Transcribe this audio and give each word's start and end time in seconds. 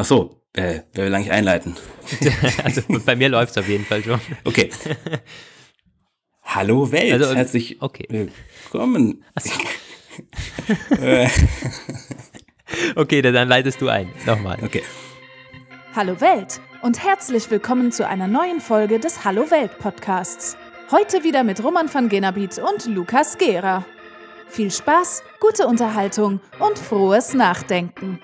Ach 0.00 0.04
so, 0.06 0.40
äh, 0.54 0.80
wer 0.94 1.04
will 1.04 1.14
eigentlich 1.14 1.30
einleiten? 1.30 1.76
also 2.64 2.80
bei 3.04 3.16
mir 3.16 3.28
läuft 3.28 3.50
es 3.50 3.58
auf 3.58 3.68
jeden 3.68 3.84
Fall 3.84 4.02
schon. 4.02 4.18
Okay. 4.44 4.70
Hallo 6.42 6.90
Welt, 6.90 7.12
Also, 7.12 7.34
herzlich 7.34 7.82
okay. 7.82 8.30
willkommen. 8.72 9.22
Okay, 12.94 13.20
dann, 13.20 13.34
dann 13.34 13.48
leitest 13.48 13.80
du 13.80 13.88
ein. 13.88 14.08
Nochmal. 14.24 14.56
Okay. 14.62 14.84
Hallo 15.94 16.20
Welt 16.20 16.60
und 16.82 17.02
herzlich 17.02 17.50
willkommen 17.50 17.90
zu 17.90 18.06
einer 18.06 18.28
neuen 18.28 18.60
Folge 18.60 19.00
des 19.00 19.24
Hallo 19.24 19.50
Welt 19.50 19.76
Podcasts. 19.80 20.56
Heute 20.92 21.24
wieder 21.24 21.42
mit 21.42 21.62
Roman 21.64 21.92
van 21.92 22.08
Genabit 22.08 22.58
und 22.58 22.86
Lukas 22.86 23.36
Gera. 23.38 23.84
Viel 24.48 24.70
Spaß, 24.70 25.24
gute 25.40 25.66
Unterhaltung 25.66 26.40
und 26.60 26.78
frohes 26.78 27.34
Nachdenken. 27.34 28.20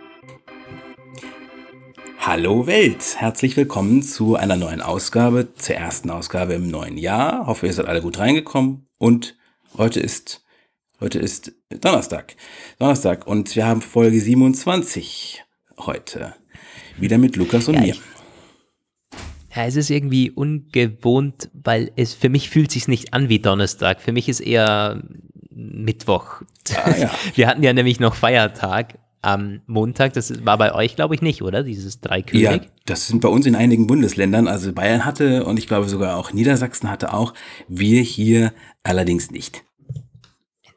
Hallo 2.27 2.67
Welt, 2.67 3.15
herzlich 3.19 3.57
willkommen 3.57 4.03
zu 4.03 4.35
einer 4.35 4.57
neuen 4.57 4.81
Ausgabe, 4.81 5.55
zur 5.55 5.77
ersten 5.77 6.11
Ausgabe 6.11 6.55
im 6.55 6.67
neuen 6.67 6.99
Jahr. 6.99 7.47
Hoffe, 7.47 7.69
ihr 7.69 7.73
seid 7.73 7.87
alle 7.87 8.03
gut 8.03 8.19
reingekommen 8.19 8.89
und 8.99 9.37
heute 9.79 10.01
ist, 10.01 10.45
heute 10.99 11.21
ist 11.21 11.53
Donnerstag. 11.81 12.35
Donnerstag 12.81 13.29
und 13.29 13.55
wir 13.55 13.65
haben 13.65 13.81
Folge 13.81 14.21
27 14.21 15.45
heute. 15.79 16.35
Wieder 16.97 17.17
mit 17.19 17.37
Lukas 17.37 17.69
und 17.69 17.75
Ja, 17.75 17.81
mir. 17.81 17.95
Ja, 19.55 19.67
es 19.67 19.77
ist 19.77 19.91
irgendwie 19.91 20.33
ungewohnt, 20.33 21.49
weil 21.55 21.93
es 21.95 22.13
für 22.13 22.29
mich 22.29 22.51
fühlt 22.51 22.73
sich 22.73 22.89
nicht 22.89 23.15
an 23.15 23.29
wie 23.29 23.39
Donnerstag. 23.39 24.03
Für 24.03 24.11
mich 24.11 24.29
ist 24.29 24.41
eher 24.41 25.01
Mittwoch. 25.51 26.43
Ah, 26.75 26.91
ja. 26.99 27.11
Wir 27.37 27.47
hatten 27.47 27.63
ja 27.63 27.73
nämlich 27.73 28.01
noch 28.01 28.17
Feiertag 28.17 28.99
am 29.27 29.61
Montag. 29.67 30.13
Das 30.13 30.45
war 30.47 30.57
bei 30.57 30.73
euch, 30.73 30.95
glaube 30.95 31.15
ich, 31.17 31.21
nicht, 31.21 31.43
oder? 31.43 31.65
Dieses 31.65 32.01
Dreikönig. 32.01 32.43
Ja, 32.45 32.61
das 32.85 33.09
sind 33.09 33.21
bei 33.21 33.29
uns 33.29 33.45
in 33.45 33.57
einigen 33.57 33.87
Bundesländern. 33.89 34.47
Also 34.47 34.73
Bayern 34.73 35.05
hatte 35.05 35.45
und 35.45 35.59
ich 35.59 35.67
glaube 35.67 35.89
sogar 35.89 36.17
auch 36.17 36.33
Niedersachsen 36.33 36.89
hatte 36.89 37.13
auch. 37.13 37.35
Wir 37.67 38.03
hier 38.03 38.53
allerdings 38.85 39.31
nicht. 39.33 39.65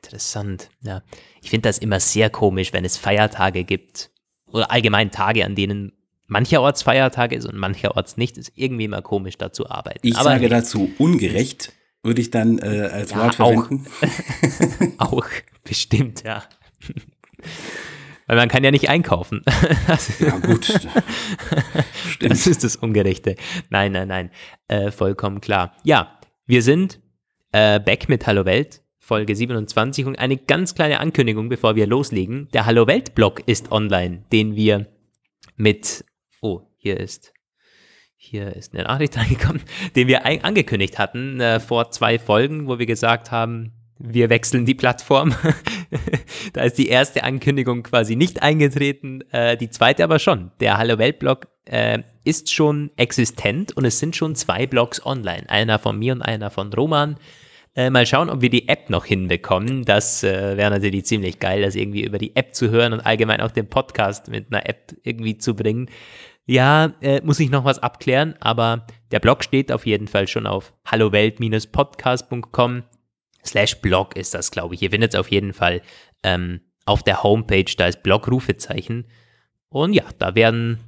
Interessant, 0.03 0.69
ja. 0.81 1.03
Ich 1.44 1.52
finde 1.52 1.69
das 1.69 1.78
immer 1.78 2.00
sehr 2.00 2.31
komisch, 2.31 2.73
wenn 2.73 2.83
es 2.83 2.97
Feiertage 2.97 3.64
gibt 3.64 4.09
oder 4.52 4.72
allgemein 4.72 5.11
Tage, 5.11 5.45
an 5.45 5.53
denen 5.53 5.91
mancherorts 6.25 6.81
Feiertag 6.81 7.31
ist 7.34 7.45
und 7.45 7.56
mancherorts 7.56 8.17
nicht. 8.17 8.38
Ist 8.39 8.52
irgendwie 8.56 8.86
immer 8.86 9.03
komisch, 9.03 9.38
da 9.38 9.52
zu 9.53 9.69
arbeiten. 9.69 10.00
Ich 10.02 10.16
Aber 10.16 10.23
sage 10.23 10.41
hey, 10.41 10.50
dazu 10.50 10.91
ungerecht, 10.97 11.73
würde 12.02 12.22
ich 12.22 12.31
dann 12.31 12.58
äh, 12.58 12.89
als 12.91 13.11
Ja, 13.11 13.17
Wort 13.17 13.39
auch. 13.39 13.67
verwenden. 13.67 13.86
auch 14.97 15.28
bestimmt, 15.63 16.23
ja. 16.23 16.44
Weil 18.30 18.38
man 18.38 18.47
kann 18.47 18.63
ja 18.63 18.69
nicht 18.69 18.89
einkaufen. 18.89 19.44
Ja 20.19 20.38
gut, 20.38 20.69
Das 22.19 22.45
ist 22.45 22.63
das 22.63 22.75
Ungerechte. 22.75 23.35
Nein, 23.72 23.94
nein, 23.94 24.08
nein. 24.08 24.30
Äh, 24.67 24.91
vollkommen 24.91 25.41
klar. 25.41 25.75
Ja, 25.83 26.19
wir 26.45 26.61
sind 26.61 27.00
äh, 27.52 27.80
back 27.80 28.07
mit 28.07 28.27
Hallo 28.27 28.45
Welt, 28.45 28.83
Folge 29.00 29.35
27 29.35 30.05
und 30.05 30.19
eine 30.19 30.38
ganz 30.38 30.75
kleine 30.75 31.00
Ankündigung, 31.00 31.50
bevor 31.50 31.75
wir 31.75 31.88
loslegen. 31.88 32.50
Der 32.53 32.67
Hallo 32.67 32.85
Welt 32.85 33.16
Blog 33.16 33.41
ist 33.47 33.72
online, 33.72 34.25
den 34.31 34.55
wir 34.55 34.85
mit, 35.55 36.05
oh, 36.41 36.61
hier 36.77 37.00
ist, 37.00 37.33
hier 38.16 38.55
ist 38.55 38.75
eine 38.75 38.83
Nachricht 38.83 39.17
reingekommen, 39.17 39.63
den 39.95 40.07
wir 40.07 40.25
angekündigt 40.25 41.00
hatten 41.00 41.39
äh, 41.39 41.59
vor 41.59 41.89
zwei 41.89 42.19
Folgen, 42.19 42.67
wo 42.67 42.77
wir 42.77 42.85
gesagt 42.85 43.31
haben, 43.31 43.78
wir 44.00 44.30
wechseln 44.30 44.66
die 44.66 44.73
Plattform. 44.73 45.36
da 46.53 46.64
ist 46.64 46.78
die 46.78 46.88
erste 46.88 47.23
Ankündigung 47.23 47.83
quasi 47.83 48.16
nicht 48.16 48.41
eingetreten, 48.41 49.22
äh, 49.31 49.58
die 49.58 49.69
zweite 49.69 50.03
aber 50.03 50.19
schon. 50.19 50.52
Der 50.61 50.78
Hallo 50.78 50.97
Welt 50.97 51.19
Blog 51.19 51.47
äh, 51.66 52.00
ist 52.23 52.52
schon 52.52 52.91
existent 52.95 53.75
und 53.75 53.86
es 53.86 54.00
sind 54.00 54.16
schon 54.16 54.36
zwei 54.36 54.66
Blogs 54.66 55.06
online. 55.06 55.50
Einer 55.50 55.78
von 55.80 56.00
mir 56.00 56.14
und 56.14 56.22
einer 56.22 56.50
von 56.50 56.73
Roman. 56.73 57.17
Äh, 57.75 57.89
mal 57.91 58.06
schauen, 58.06 58.30
ob 58.30 58.41
wir 58.41 58.50
die 58.50 58.67
App 58.67 58.90
noch 58.90 59.06
hinbekommen. 59.06 59.85
Das 59.85 60.24
äh, 60.24 60.57
wäre 60.57 60.72
natürlich 60.72 61.06
ziemlich 61.06 61.40
geil, 61.40 61.62
das 61.62 61.75
irgendwie 61.75 62.03
über 62.03 62.18
die 62.18 62.35
App 62.35 62.56
zu 62.56 62.72
hören 62.72 62.94
und 62.94 63.01
allgemein 63.01 63.41
auch 63.41 63.51
den 63.51 63.69
Podcast 63.69 64.29
mit 64.29 64.47
einer 64.51 64.68
App 64.68 64.95
irgendwie 65.03 65.38
zu 65.38 65.56
bringen. 65.56 65.90
Ja, 66.45 66.94
äh, 67.01 67.22
muss 67.24 67.40
ich 67.40 67.51
noch 67.51 67.66
was 67.66 67.78
abklären, 67.78 68.34
aber 68.40 68.88
der 69.12 69.19
Blog 69.19 69.44
steht 69.44 69.72
auf 69.72 69.85
jeden 69.85 70.07
Fall 70.07 70.28
schon 70.28 70.47
auf 70.47 70.74
hallowelt-podcast.com 70.90 72.84
slash 73.50 73.82
Blog 73.82 74.16
ist 74.16 74.34
das, 74.34 74.52
glaube 74.52 74.76
ich. 74.76 74.82
Ihr 74.82 74.92
findet 74.92 75.14
es 75.14 75.20
auf 75.20 75.30
jeden 75.32 75.54
Fall 75.54 75.82
ähm, 76.24 76.62
auf 76.86 77.04
der 77.04 77.24
Homepage, 77.24 77.72
da 77.78 77.88
ist 77.88 78.04
Blog-Rufezeichen. 78.04 79.06
Und 79.70 79.94
ja, 79.94 80.04
da 80.18 80.36
werden 80.36 80.80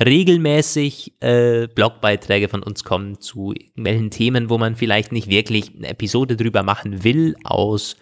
regelmäßig 0.00 1.22
äh, 1.22 1.68
Blogbeiträge 1.68 2.48
von 2.48 2.62
uns 2.62 2.82
kommen 2.82 3.20
zu 3.20 3.52
irgendwelchen 3.52 4.10
Themen, 4.10 4.50
wo 4.50 4.58
man 4.58 4.74
vielleicht 4.74 5.12
nicht 5.12 5.28
wirklich 5.28 5.72
eine 5.76 5.88
Episode 5.88 6.36
drüber 6.36 6.62
machen 6.62 7.04
will, 7.04 7.36
aus 7.44 7.96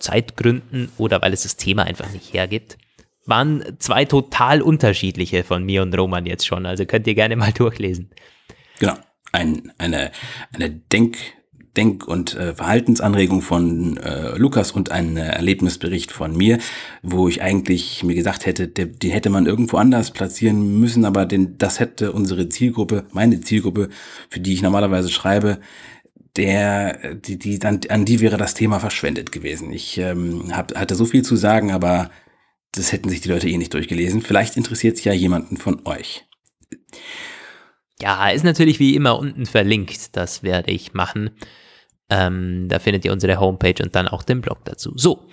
Zeitgründen 0.00 0.90
oder 0.96 1.22
weil 1.22 1.32
es 1.32 1.44
das 1.44 1.56
Thema 1.56 1.84
einfach 1.84 2.10
nicht 2.12 2.32
hergibt. 2.32 2.78
Waren 3.26 3.76
zwei 3.78 4.04
total 4.04 4.62
unterschiedliche 4.62 5.44
von 5.44 5.64
mir 5.64 5.82
und 5.82 5.96
Roman 5.96 6.26
jetzt 6.26 6.46
schon, 6.46 6.66
also 6.66 6.84
könnt 6.84 7.06
ihr 7.06 7.14
gerne 7.14 7.36
mal 7.36 7.52
durchlesen. 7.56 8.10
genau. 8.78 8.94
Ein, 9.32 9.72
eine, 9.76 10.12
eine 10.52 10.70
Denk, 10.70 11.18
Denk- 11.76 12.06
und 12.06 12.34
äh, 12.34 12.54
Verhaltensanregung 12.54 13.42
von 13.42 13.96
äh, 13.98 14.36
Lukas 14.36 14.72
und 14.72 14.90
ein 14.90 15.16
äh, 15.16 15.28
Erlebnisbericht 15.28 16.12
von 16.12 16.36
mir, 16.36 16.58
wo 17.02 17.28
ich 17.28 17.42
eigentlich 17.42 18.02
mir 18.02 18.14
gesagt 18.14 18.46
hätte, 18.46 18.68
der, 18.68 18.86
den 18.86 19.10
hätte 19.10 19.30
man 19.30 19.46
irgendwo 19.46 19.76
anders 19.76 20.10
platzieren 20.10 20.78
müssen, 20.78 21.04
aber 21.04 21.26
den, 21.26 21.58
das 21.58 21.80
hätte 21.80 22.12
unsere 22.12 22.48
Zielgruppe, 22.48 23.04
meine 23.12 23.40
Zielgruppe, 23.40 23.90
für 24.30 24.40
die 24.40 24.54
ich 24.54 24.62
normalerweise 24.62 25.10
schreibe, 25.10 25.58
der, 26.36 27.14
die, 27.14 27.38
die, 27.38 27.62
an, 27.62 27.80
an 27.88 28.04
die 28.04 28.20
wäre 28.20 28.36
das 28.36 28.54
Thema 28.54 28.78
verschwendet 28.78 29.32
gewesen. 29.32 29.72
Ich 29.72 29.98
ähm, 29.98 30.56
hab, 30.56 30.74
hatte 30.74 30.94
so 30.94 31.04
viel 31.04 31.22
zu 31.22 31.36
sagen, 31.36 31.72
aber 31.72 32.10
das 32.72 32.92
hätten 32.92 33.08
sich 33.08 33.22
die 33.22 33.28
Leute 33.28 33.48
eh 33.48 33.56
nicht 33.56 33.72
durchgelesen. 33.72 34.22
Vielleicht 34.22 34.56
interessiert 34.56 34.98
es 34.98 35.04
ja 35.04 35.12
jemanden 35.12 35.56
von 35.56 35.86
euch. 35.86 36.26
Ja, 38.00 38.28
ist 38.28 38.44
natürlich 38.44 38.78
wie 38.78 38.94
immer 38.94 39.18
unten 39.18 39.46
verlinkt. 39.46 40.16
Das 40.16 40.42
werde 40.42 40.70
ich 40.70 40.92
machen. 40.92 41.30
Ähm, 42.08 42.68
da 42.68 42.78
findet 42.78 43.04
ihr 43.04 43.12
unsere 43.12 43.40
Homepage 43.40 43.82
und 43.82 43.94
dann 43.94 44.08
auch 44.08 44.22
den 44.22 44.40
Blog 44.40 44.64
dazu. 44.64 44.92
So, 44.96 45.26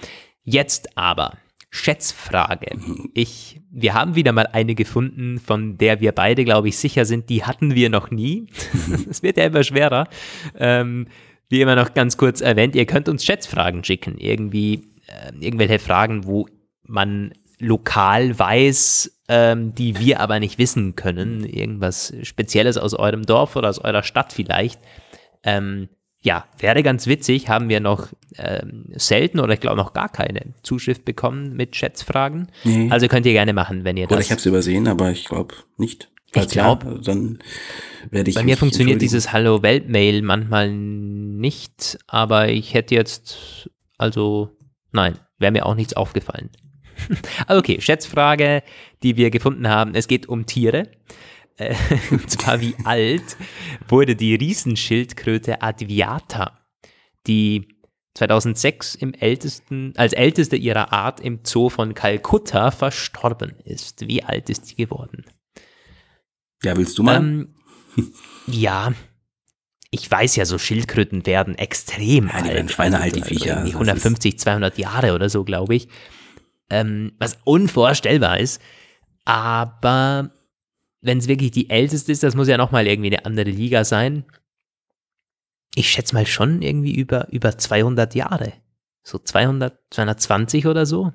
jetzt 0.43 0.97
aber 0.97 1.37
Schätzfrage. 1.69 2.77
Ich, 3.15 3.59
wir 3.71 3.95
haben 3.95 4.15
wieder 4.15 4.31
mal 4.31 4.47
eine 4.47 4.75
gefunden, 4.75 5.39
von 5.39 5.77
der 5.77 6.01
wir 6.01 6.11
beide, 6.11 6.45
glaube 6.45 6.69
ich, 6.69 6.77
sicher 6.77 7.05
sind, 7.05 7.29
die 7.29 7.43
hatten 7.43 7.73
wir 7.73 7.89
noch 7.89 8.11
nie. 8.11 8.47
Es 9.09 9.23
wird 9.23 9.37
ja 9.37 9.45
immer 9.45 9.63
schwerer. 9.63 10.07
Ähm, 10.55 11.07
wie 11.49 11.61
immer 11.61 11.75
noch 11.75 11.95
ganz 11.95 12.15
kurz 12.15 12.41
erwähnt, 12.41 12.75
ihr 12.75 12.85
könnt 12.85 13.09
uns 13.09 13.25
Schätzfragen 13.25 13.83
schicken. 13.83 14.17
Irgendwie, 14.19 14.83
äh, 15.07 15.31
irgendwelche 15.39 15.79
Fragen, 15.79 16.25
wo 16.25 16.47
man 16.83 17.33
lokal 17.57 18.37
weiß, 18.37 19.21
ähm, 19.29 19.73
die 19.73 19.97
wir 19.97 20.19
aber 20.19 20.39
nicht 20.39 20.59
wissen 20.59 20.95
können. 20.95 21.43
Irgendwas 21.43 22.13
Spezielles 22.21 22.77
aus 22.77 22.93
eurem 22.93 23.23
Dorf 23.23 23.55
oder 23.55 23.69
aus 23.69 23.79
eurer 23.79 24.03
Stadt 24.03 24.31
vielleicht. 24.31 24.79
Ähm, 25.43 25.89
ja, 26.23 26.45
wäre 26.57 26.83
ganz 26.83 27.05
witzig, 27.05 27.49
haben 27.49 27.67
wir 27.67 27.81
noch 27.81 28.07
ähm, 28.37 28.85
selten 28.95 29.41
oder 29.41 29.53
ich 29.53 29.59
glaube 29.59 29.75
noch 29.75 29.93
gar 29.93 30.07
keine 30.07 30.53
Zuschrift 30.63 31.03
bekommen 31.03 31.53
mit 31.53 31.75
Schätzfragen. 31.75 32.47
Nee. 32.63 32.89
Also 32.89 33.09
könnt 33.09 33.25
ihr 33.25 33.33
gerne 33.33 33.51
machen, 33.51 33.83
wenn 33.83 33.97
ihr 33.97 34.05
Oder 34.05 34.15
das. 34.15 34.25
ich 34.25 34.31
habe 34.31 34.39
es 34.39 34.45
übersehen, 34.45 34.87
aber 34.87 35.11
ich 35.11 35.25
glaube 35.25 35.55
nicht. 35.77 36.09
Falls 36.31 36.53
glaub- 36.53 36.85
ja, 36.85 36.97
dann 37.03 37.39
werde 38.09 38.29
ich. 38.29 38.35
Bei 38.35 38.43
mir 38.43 38.55
funktioniert 38.55 39.01
dieses 39.01 39.33
Hallo 39.33 39.61
Welt 39.63 39.89
Mail 39.89 40.21
manchmal 40.21 40.71
nicht, 40.71 41.99
aber 42.07 42.47
ich 42.49 42.73
hätte 42.73 42.95
jetzt, 42.95 43.69
also 43.97 44.49
nein, 44.93 45.19
wäre 45.39 45.51
mir 45.51 45.65
auch 45.65 45.75
nichts 45.75 45.93
aufgefallen. 45.93 46.49
Also 47.47 47.59
okay, 47.59 47.81
Schätzfrage, 47.81 48.63
die 49.03 49.17
wir 49.17 49.29
gefunden 49.29 49.67
haben. 49.67 49.93
Es 49.93 50.07
geht 50.07 50.29
um 50.29 50.45
Tiere. 50.45 50.87
Äh, 51.57 51.75
Und 52.11 52.29
zwar 52.29 52.61
wie 52.61 52.75
alt 52.83 53.37
wurde 53.87 54.15
die 54.15 54.35
Riesenschildkröte 54.35 55.61
Adviata, 55.61 56.59
die 57.27 57.67
2006 58.15 58.95
im 58.95 59.13
ältesten, 59.13 59.93
als 59.97 60.13
älteste 60.13 60.55
ihrer 60.55 60.93
Art 60.93 61.19
im 61.19 61.39
Zoo 61.43 61.69
von 61.69 61.93
Kalkutta 61.95 62.69
verstorben 62.71 63.55
ist. 63.65 64.07
Wie 64.07 64.23
alt 64.23 64.49
ist 64.49 64.67
sie 64.67 64.75
geworden? 64.75 65.25
Ja, 66.63 66.77
willst 66.77 66.97
du 66.97 67.03
mal? 67.03 67.17
Ähm, 67.17 67.55
ja, 68.47 68.93
ich 69.89 70.09
weiß 70.09 70.35
ja, 70.35 70.45
so 70.45 70.57
Schildkröten 70.57 71.25
werden 71.25 71.55
extrem 71.57 72.27
Ja, 72.27 72.37
die 72.41 72.47
alt. 72.49 72.53
werden 72.55 72.69
schweinealt, 72.69 73.15
die 73.15 73.21
Also 73.21 73.33
Viecher. 73.33 73.45
irgendwie 73.57 73.73
Also 73.73 73.79
das 73.79 73.87
150, 73.89 74.39
200 74.39 74.77
Jahre 74.77 75.13
oder 75.13 75.29
so, 75.29 75.43
glaube 75.43 75.75
ich. 75.75 75.87
Ähm, 76.69 77.13
was 77.19 77.37
unvorstellbar 77.43 78.39
ist. 78.39 78.61
Aber 79.25 80.31
wenn 81.03 81.17
es 81.19 81.27
wirklich 81.27 81.51
die 81.51 81.69
älteste 81.69 82.11
ist, 82.11 82.23
das 82.23 82.35
muss 82.35 82.47
ja 82.47 82.57
nochmal 82.57 82.87
irgendwie 82.87 83.15
eine 83.15 83.25
andere 83.25 83.49
Liga 83.49 83.83
sein. 83.83 84.25
Ich 85.75 85.89
schätze 85.89 86.15
mal 86.15 86.25
schon 86.25 86.61
irgendwie 86.61 86.95
über, 86.95 87.27
über 87.31 87.57
200 87.57 88.15
Jahre. 88.15 88.53
So 89.03 89.19
200, 89.19 89.77
220 89.91 90.65
oder 90.67 90.85
so. 90.85 91.11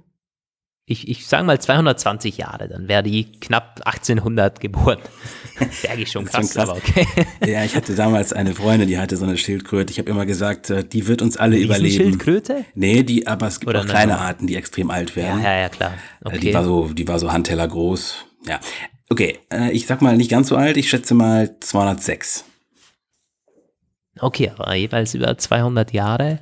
ich, 0.85 1.09
ich 1.09 1.27
sage 1.27 1.45
mal 1.45 1.61
220 1.61 2.39
Jahre, 2.39 2.69
dann 2.69 2.89
wäre 2.89 3.03
die 3.03 3.25
knapp 3.41 3.81
1800 3.85 4.61
geboren. 4.61 4.99
Sag 5.71 5.99
ich 5.99 6.11
schon 6.11 6.25
krass, 6.25 6.53
schon 6.53 6.55
krass, 6.55 6.69
aber 6.69 6.79
okay. 6.79 7.07
Ja, 7.47 7.65
ich 7.65 7.75
hatte 7.77 7.95
damals 7.95 8.33
eine 8.33 8.55
Freundin, 8.55 8.89
die 8.89 8.99
hatte 8.99 9.17
so 9.17 9.25
eine 9.25 9.37
Schildkröte. 9.37 9.93
Ich 9.93 9.99
habe 9.99 10.09
immer 10.11 10.25
gesagt, 10.25 10.71
äh, 10.71 10.85
die 10.85 11.07
wird 11.07 11.21
uns 11.21 11.37
alle 11.37 11.59
überleben. 11.59 12.05
Schildkröte? 12.05 12.65
Nee, 12.75 13.03
die, 13.03 13.27
aber 13.27 13.49
es 13.49 13.61
gibt 13.61 13.71
Oder 13.71 13.81
auch 13.81 13.87
kleine. 13.87 14.19
Arten, 14.19 14.47
die 14.47 14.57
extrem 14.57 14.91
alt 14.91 15.17
werden. 15.17 15.43
Ja, 15.43 15.55
ja, 15.55 15.61
ja 15.61 15.69
klar. 15.69 15.95
Äh, 16.25 16.29
okay. 16.29 16.39
Die 16.41 16.55
war 16.55 16.65
so, 16.65 16.89
die 16.89 17.07
war 17.07 17.19
so 17.19 17.33
Handteller 17.33 17.69
groß. 17.69 18.25
Ja. 18.47 18.61
Okay, 19.11 19.39
äh, 19.53 19.71
ich 19.73 19.87
sag 19.87 20.03
mal 20.03 20.17
nicht 20.17 20.31
ganz 20.31 20.49
so 20.49 20.57
alt, 20.57 20.77
ich 20.77 20.91
schätze 20.91 21.15
mal 21.15 21.57
206. 21.61 22.45
Okay, 24.21 24.51
aber 24.57 24.75
jeweils 24.75 25.15
über 25.15 25.37
200 25.39 25.93
Jahre. 25.93 26.41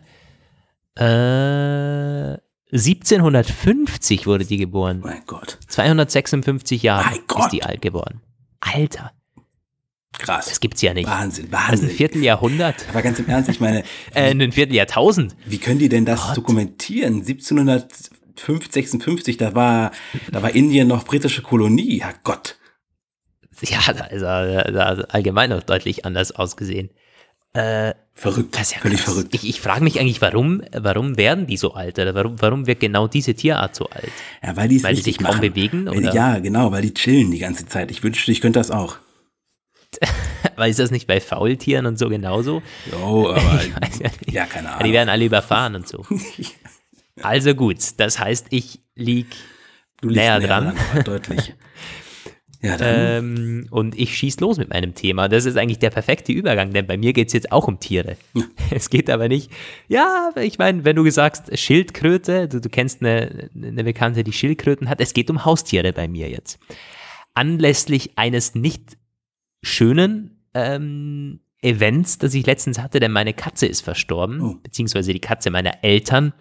Äh, 0.99 2.39
1750 2.73 4.27
wurde 4.27 4.45
die 4.45 4.57
geboren. 4.57 5.01
Mein 5.05 5.23
Gott. 5.27 5.59
256 5.69 6.83
Jahre 6.83 7.17
ist 7.17 7.53
die 7.53 7.63
alt 7.63 7.83
geworden. 7.83 8.21
Alter. 8.61 9.13
Krass. 10.19 10.47
Das 10.49 10.61
gibt's 10.61 10.81
ja 10.81 10.95
nicht. 10.95 11.07
Wahnsinn, 11.07 11.53
Wahnsinn. 11.53 11.71
Das 11.71 11.81
ist 11.81 11.91
ein 11.91 11.97
Vierteljahrhundert. 11.97 12.87
Aber 12.89 13.03
ganz 13.03 13.19
im 13.19 13.29
Ernst, 13.29 13.51
ich 13.51 13.61
meine. 13.61 13.85
äh, 14.15 14.31
ein 14.31 14.53
Vierteljahrtausend. 14.53 15.37
Wie 15.45 15.59
können 15.59 15.79
die 15.79 15.91
denn 15.91 16.07
das 16.07 16.29
Gott. 16.29 16.39
dokumentieren? 16.39 17.23
1705, 18.39 18.73
56, 18.73 19.37
da 19.37 19.55
war, 19.55 19.93
da 20.31 20.43
war 20.43 20.55
Indien 20.55 20.89
noch 20.89 21.05
britische 21.05 21.43
Kolonie. 21.43 22.03
Herrgott. 22.03 22.57
Ja, 23.63 23.93
da 23.93 24.05
ist 24.07 24.23
er 24.23 24.71
da 24.71 24.85
allgemein 25.09 25.51
noch 25.51 25.63
deutlich 25.63 26.05
anders 26.05 26.33
ausgesehen. 26.33 26.91
Äh, 27.55 27.95
verrückt, 28.13 28.55
das 28.55 28.69
ist 28.69 28.75
ja 28.75 28.81
völlig 28.81 29.01
krass. 29.01 29.15
verrückt. 29.15 29.35
Ich, 29.35 29.49
ich 29.49 29.61
frage 29.63 29.83
mich 29.83 29.99
eigentlich, 29.99 30.21
warum, 30.21 30.63
warum 30.73 31.17
werden 31.17 31.47
die 31.47 31.57
so 31.57 31.73
alt? 31.73 31.99
Oder 31.99 32.15
warum, 32.15 32.41
warum 32.43 32.67
wird 32.67 32.81
genau 32.81 33.09
diese 33.09 33.35
Tierart 33.35 33.75
so 33.75 33.89
alt? 33.89 34.13
Ja, 34.43 34.57
weil 34.57 34.69
die 34.69 34.83
weil 34.83 34.95
die 34.95 35.01
sich 35.01 35.19
kaum 35.19 35.41
bewegen? 35.41 35.89
Oder? 35.89 36.13
Ja, 36.13 36.39
genau, 36.39 36.71
weil 36.71 36.83
die 36.83 36.93
chillen 36.93 37.31
die 37.31 37.39
ganze 37.39 37.67
Zeit. 37.67 37.91
Ich 37.91 38.03
wünschte, 38.03 38.31
ich 38.31 38.43
könnte 38.43 38.59
das 38.59 38.71
auch. 38.71 38.99
weil 40.57 40.71
ist 40.71 40.79
das 40.79 40.91
nicht 40.91 41.07
bei 41.07 41.19
Faultieren 41.19 41.87
und 41.87 41.99
so 41.99 42.11
genauso? 42.11 42.63
Jo, 42.93 43.31
aber 43.31 43.61
ja, 44.01 44.11
ja, 44.27 44.47
keine 44.47 44.73
Ahnung. 44.73 44.85
Die 44.85 44.93
werden 44.93 45.09
alle 45.09 45.25
überfahren 45.25 45.77
und 45.77 45.89
so. 45.89 46.05
also 47.23 47.55
gut, 47.55 47.79
das 47.99 48.19
heißt, 48.19 48.47
ich 48.51 48.81
lieg 48.95 49.29
näher, 50.03 50.39
näher 50.39 50.49
dran. 50.49 50.77
dran 50.93 51.05
deutlich. 51.05 51.55
Ja, 52.63 52.79
ähm, 52.81 53.67
und 53.71 53.99
ich 53.99 54.17
schieße 54.17 54.41
los 54.41 54.57
mit 54.57 54.71
meinem 54.71 54.95
Thema. 54.95 55.29
Das 55.29 55.45
ist 55.45 55.57
eigentlich 55.57 55.79
der 55.79 55.91
perfekte 55.91 56.33
Übergang, 56.33 56.73
denn 56.73 56.87
bei 56.87 56.97
mir 56.97 57.13
geht 57.13 57.29
es 57.29 57.33
jetzt 57.33 57.53
auch 57.53 57.69
um 57.69 57.79
Tiere. 57.81 58.17
Ja. 58.35 58.43
Es 58.71 58.91
geht 58.91 59.11
aber 59.11 59.29
nicht, 59.29 59.51
ja, 59.87 60.31
ich 60.35 60.59
meine, 60.59 60.85
wenn 60.85 60.97
du 60.97 61.09
sagst 61.11 61.57
Schildkröte, 61.57 62.49
du, 62.49 62.61
du 62.61 62.69
kennst 62.69 63.01
eine, 63.01 63.51
eine 63.55 63.85
Bekannte, 63.85 64.25
die 64.25 64.33
Schildkröten 64.33 64.89
hat, 64.89 65.01
es 65.01 65.15
geht 65.15 65.31
um 65.31 65.45
Haustiere 65.45 65.93
bei 65.93 66.09
mir 66.09 66.29
jetzt. 66.29 66.59
Anlässlich 67.35 68.19
eines 68.19 68.55
nicht 68.57 68.97
schönen 69.63 70.43
ähm, 70.55 71.41
Events, 71.63 72.19
das 72.19 72.35
ich 72.35 72.47
letztens 72.47 72.81
hatte, 72.81 72.99
denn 72.99 73.13
meine 73.13 73.35
Katze 73.35 73.67
ist 73.67 73.83
verstorben, 73.83 74.41
oh. 74.41 74.57
beziehungsweise 74.63 75.13
die 75.13 75.21
Katze 75.21 75.51
meiner 75.51 75.85
Eltern. 75.85 76.33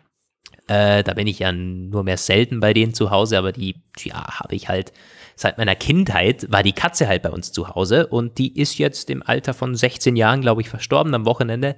Äh, 0.68 1.04
da 1.04 1.14
bin 1.14 1.28
ich 1.28 1.40
ja 1.40 1.52
nur 1.52 2.04
mehr 2.04 2.18
selten 2.18 2.60
bei 2.60 2.74
denen 2.74 2.94
zu 2.94 3.12
Hause, 3.12 3.38
aber 3.38 3.52
die, 3.52 3.76
ja, 4.04 4.40
habe 4.40 4.56
ich 4.56 4.68
halt 4.68 4.92
seit 5.36 5.58
meiner 5.58 5.76
Kindheit 5.76 6.48
war 6.50 6.64
die 6.64 6.74
Katze 6.74 7.08
halt 7.08 7.22
bei 7.22 7.30
uns 7.30 7.52
zu 7.52 7.70
Hause 7.70 8.08
und 8.08 8.38
die 8.38 8.58
ist 8.58 8.78
jetzt 8.78 9.10
im 9.10 9.22
Alter 9.22 9.54
von 9.54 9.76
16 9.76 10.16
Jahren, 10.16 10.42
glaube 10.42 10.62
ich, 10.62 10.70
verstorben 10.70 11.14
am 11.14 11.26
Wochenende. 11.26 11.76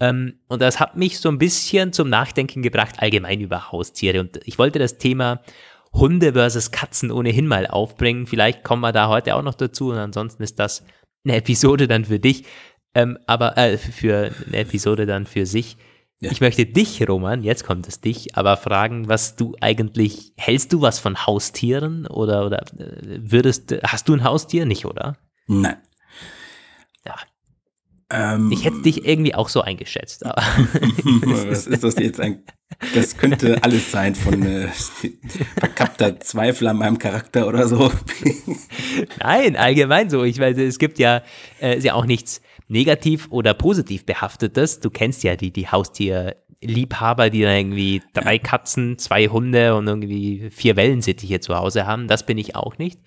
Ähm, 0.00 0.40
und 0.48 0.62
das 0.62 0.80
hat 0.80 0.96
mich 0.96 1.18
so 1.18 1.28
ein 1.28 1.38
bisschen 1.38 1.92
zum 1.92 2.08
Nachdenken 2.08 2.62
gebracht, 2.62 2.96
allgemein 2.98 3.40
über 3.40 3.70
Haustiere. 3.70 4.20
Und 4.20 4.40
ich 4.44 4.58
wollte 4.58 4.78
das 4.78 4.98
Thema 4.98 5.42
Hunde 5.92 6.32
versus 6.32 6.70
Katzen 6.70 7.10
ohnehin 7.10 7.46
mal 7.46 7.66
aufbringen. 7.66 8.26
Vielleicht 8.26 8.64
kommen 8.64 8.82
wir 8.82 8.92
da 8.92 9.08
heute 9.08 9.34
auch 9.34 9.42
noch 9.42 9.54
dazu 9.54 9.90
und 9.90 9.98
ansonsten 9.98 10.42
ist 10.42 10.58
das 10.58 10.84
eine 11.24 11.36
Episode 11.36 11.88
dann 11.88 12.04
für 12.04 12.18
dich, 12.18 12.44
ähm, 12.94 13.18
aber 13.26 13.56
äh, 13.58 13.76
für 13.76 14.30
eine 14.46 14.58
Episode 14.58 15.06
dann 15.06 15.26
für 15.26 15.46
sich. 15.46 15.76
Ja. 16.20 16.32
Ich 16.32 16.40
möchte 16.40 16.66
dich, 16.66 17.08
Roman, 17.08 17.44
jetzt 17.44 17.64
kommt 17.64 17.86
es 17.86 18.00
dich, 18.00 18.34
aber 18.36 18.56
fragen, 18.56 19.08
was 19.08 19.36
du 19.36 19.54
eigentlich, 19.60 20.32
hältst 20.36 20.72
du 20.72 20.80
was 20.80 20.98
von 20.98 21.26
Haustieren 21.26 22.08
oder, 22.08 22.44
oder 22.44 22.62
äh, 22.76 23.20
würdest, 23.20 23.72
hast 23.84 24.08
du 24.08 24.14
ein 24.14 24.24
Haustier? 24.24 24.66
Nicht, 24.66 24.84
oder? 24.84 25.16
Nein. 25.46 25.76
Ja. 27.06 27.14
Ähm, 28.10 28.50
ich 28.50 28.64
hätte 28.64 28.82
dich 28.82 29.06
irgendwie 29.06 29.34
auch 29.34 29.48
so 29.48 29.60
eingeschätzt. 29.60 30.26
Aber 30.26 30.42
was 30.42 31.68
ist 31.68 31.84
das 31.84 31.94
jetzt 31.96 32.18
ein, 32.18 32.42
das 32.94 33.16
könnte 33.16 33.62
alles 33.62 33.92
sein 33.92 34.16
von 34.16 34.42
äh, 34.44 34.68
verkappter 35.56 36.18
Zweifel 36.18 36.66
an 36.66 36.78
meinem 36.78 36.98
Charakter 36.98 37.46
oder 37.46 37.68
so. 37.68 37.92
Nein, 39.20 39.56
allgemein 39.56 40.10
so. 40.10 40.24
Ich 40.24 40.40
weiß, 40.40 40.56
es 40.58 40.80
gibt 40.80 40.98
ja, 40.98 41.22
äh, 41.60 41.76
ist 41.76 41.84
ja 41.84 41.94
auch 41.94 42.06
nichts, 42.06 42.40
negativ 42.68 43.28
oder 43.30 43.54
positiv 43.54 44.06
behaftetes. 44.06 44.80
Du 44.80 44.90
kennst 44.90 45.24
ja 45.24 45.36
die, 45.36 45.50
die 45.50 45.68
Haustierliebhaber, 45.68 47.30
die 47.30 47.42
dann 47.42 47.56
irgendwie 47.56 48.02
drei 48.12 48.38
Katzen, 48.38 48.98
zwei 48.98 49.28
Hunde 49.28 49.74
und 49.74 49.86
irgendwie 49.88 50.50
vier 50.50 50.76
Wellensittiche 50.76 51.40
zu 51.40 51.56
Hause 51.56 51.86
haben. 51.86 52.06
Das 52.08 52.26
bin 52.26 52.38
ich 52.38 52.54
auch 52.54 52.78
nicht. 52.78 53.00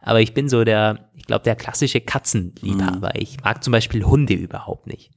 Aber 0.00 0.20
ich 0.20 0.34
bin 0.34 0.48
so 0.48 0.64
der, 0.64 1.10
ich 1.14 1.26
glaube, 1.26 1.44
der 1.44 1.56
klassische 1.56 2.00
Katzenliebhaber. 2.00 3.12
Mhm. 3.14 3.20
Ich 3.20 3.40
mag 3.42 3.64
zum 3.64 3.72
Beispiel 3.72 4.04
Hunde 4.04 4.34
überhaupt 4.34 4.86
nicht. 4.86 5.10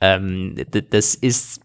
Ähm, 0.00 0.54
das 0.90 1.14
ist, 1.14 1.60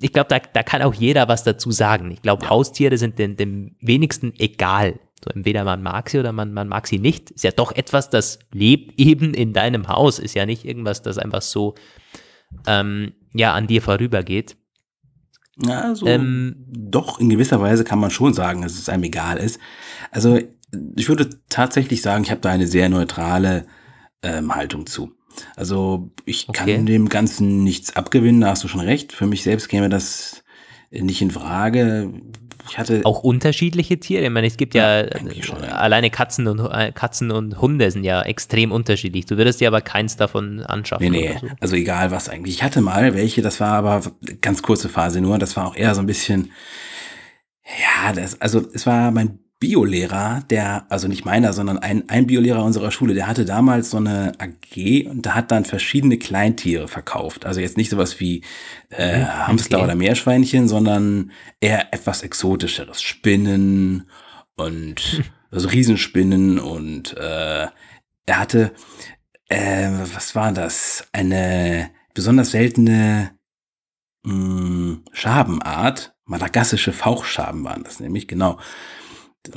ich 0.00 0.12
glaube, 0.12 0.28
da, 0.28 0.38
da 0.38 0.62
kann 0.62 0.82
auch 0.82 0.94
jeder 0.94 1.28
was 1.28 1.44
dazu 1.44 1.70
sagen. 1.70 2.10
Ich 2.10 2.22
glaube, 2.22 2.48
Haustiere 2.48 2.98
sind 2.98 3.18
dem, 3.18 3.36
dem 3.36 3.76
wenigsten 3.80 4.32
egal. 4.38 4.98
So, 5.24 5.30
entweder 5.30 5.64
man 5.64 5.82
mag 5.82 6.10
sie 6.10 6.18
oder 6.18 6.32
man, 6.32 6.52
man 6.52 6.68
mag 6.68 6.86
sie 6.86 6.98
nicht. 6.98 7.30
Ist 7.30 7.44
ja 7.44 7.52
doch 7.52 7.72
etwas, 7.72 8.10
das 8.10 8.38
lebt 8.52 8.98
eben 8.98 9.34
in 9.34 9.52
deinem 9.52 9.88
Haus. 9.88 10.18
Ist 10.18 10.34
ja 10.34 10.46
nicht 10.46 10.64
irgendwas, 10.64 11.02
das 11.02 11.18
einfach 11.18 11.42
so 11.42 11.74
ähm, 12.66 13.12
ja, 13.32 13.54
an 13.54 13.66
dir 13.66 13.82
vorübergeht. 13.82 14.56
Ja, 15.64 15.94
so 15.94 16.06
ähm, 16.06 16.64
doch, 16.66 17.20
in 17.20 17.28
gewisser 17.28 17.60
Weise 17.60 17.84
kann 17.84 17.98
man 17.98 18.10
schon 18.10 18.34
sagen, 18.34 18.62
dass 18.62 18.72
es 18.72 18.88
einem 18.88 19.04
egal 19.04 19.36
ist. 19.36 19.60
Also 20.10 20.38
ich 20.96 21.08
würde 21.08 21.28
tatsächlich 21.48 22.02
sagen, 22.02 22.24
ich 22.24 22.30
habe 22.30 22.40
da 22.40 22.50
eine 22.50 22.66
sehr 22.66 22.88
neutrale 22.88 23.66
ähm, 24.22 24.54
Haltung 24.54 24.86
zu. 24.86 25.12
Also 25.56 26.10
ich 26.24 26.48
okay. 26.48 26.74
kann 26.76 26.86
dem 26.86 27.08
Ganzen 27.08 27.64
nichts 27.64 27.96
abgewinnen, 27.96 28.40
da 28.40 28.48
hast 28.48 28.64
du 28.64 28.68
schon 28.68 28.80
recht. 28.80 29.12
Für 29.12 29.26
mich 29.26 29.42
selbst 29.42 29.68
käme 29.68 29.88
das 29.88 30.41
nicht 30.92 31.22
in 31.22 31.30
Frage 31.30 32.12
ich 32.68 32.78
hatte 32.78 33.00
auch 33.04 33.22
unterschiedliche 33.22 33.98
Tiere. 33.98 34.24
Ich 34.24 34.30
meine, 34.30 34.46
es 34.46 34.56
gibt 34.56 34.74
ja, 34.74 35.04
ja 35.04 35.42
schon, 35.42 35.62
alleine 35.62 36.10
Katzen 36.10 36.46
und 36.46 36.60
äh, 36.60 36.92
Katzen 36.92 37.30
und 37.30 37.60
Hunde 37.60 37.90
sind 37.90 38.04
ja 38.04 38.22
extrem 38.22 38.72
unterschiedlich. 38.72 39.26
Du 39.26 39.36
würdest 39.36 39.60
dir 39.60 39.68
aber 39.68 39.80
keins 39.80 40.16
davon 40.16 40.60
anschaffen. 40.60 41.10
Nee, 41.10 41.32
nee. 41.32 41.38
So. 41.40 41.48
Also 41.60 41.76
egal 41.76 42.10
was 42.10 42.28
eigentlich. 42.28 42.56
Ich 42.56 42.62
hatte 42.62 42.80
mal 42.80 43.14
welche, 43.14 43.42
das 43.42 43.60
war 43.60 43.72
aber 43.72 44.02
ganz 44.40 44.62
kurze 44.62 44.88
Phase 44.88 45.20
nur. 45.20 45.38
Das 45.38 45.56
war 45.56 45.66
auch 45.66 45.76
eher 45.76 45.94
so 45.94 46.00
ein 46.00 46.06
bisschen, 46.06 46.52
ja, 47.64 48.12
das, 48.12 48.40
also 48.40 48.66
es 48.72 48.86
war 48.86 49.10
mein 49.10 49.38
Biolehrer, 49.62 50.42
der, 50.50 50.86
also 50.88 51.06
nicht 51.06 51.24
meiner, 51.24 51.52
sondern 51.52 51.78
ein, 51.78 52.08
ein 52.08 52.26
Biolehrer 52.26 52.64
unserer 52.64 52.90
Schule, 52.90 53.14
der 53.14 53.28
hatte 53.28 53.44
damals 53.44 53.90
so 53.90 53.96
eine 53.96 54.32
AG 54.40 55.06
und 55.08 55.24
da 55.24 55.36
hat 55.36 55.52
dann 55.52 55.64
verschiedene 55.64 56.18
Kleintiere 56.18 56.88
verkauft. 56.88 57.46
Also 57.46 57.60
jetzt 57.60 57.76
nicht 57.76 57.88
sowas 57.88 58.18
wie 58.18 58.42
äh, 58.90 59.20
mhm, 59.20 59.46
Hamster 59.46 59.76
okay. 59.76 59.84
oder 59.84 59.94
Meerschweinchen, 59.94 60.66
sondern 60.66 61.30
eher 61.60 61.94
etwas 61.94 62.24
Exotischeres. 62.24 63.02
Spinnen 63.02 64.10
und 64.56 65.22
also 65.52 65.68
Riesenspinnen 65.68 66.58
und 66.58 67.16
äh, 67.16 67.68
er 68.26 68.40
hatte, 68.40 68.72
äh, 69.48 69.90
was 70.12 70.34
war 70.34 70.50
das? 70.50 71.06
Eine 71.12 71.90
besonders 72.14 72.50
seltene 72.50 73.30
mh, 74.24 74.32
hm, 74.32 75.04
Schabenart. 75.12 76.16
Madagassische 76.24 76.92
Fauchschaben 76.92 77.62
waren 77.62 77.84
das 77.84 78.00
nämlich, 78.00 78.26
genau. 78.26 78.58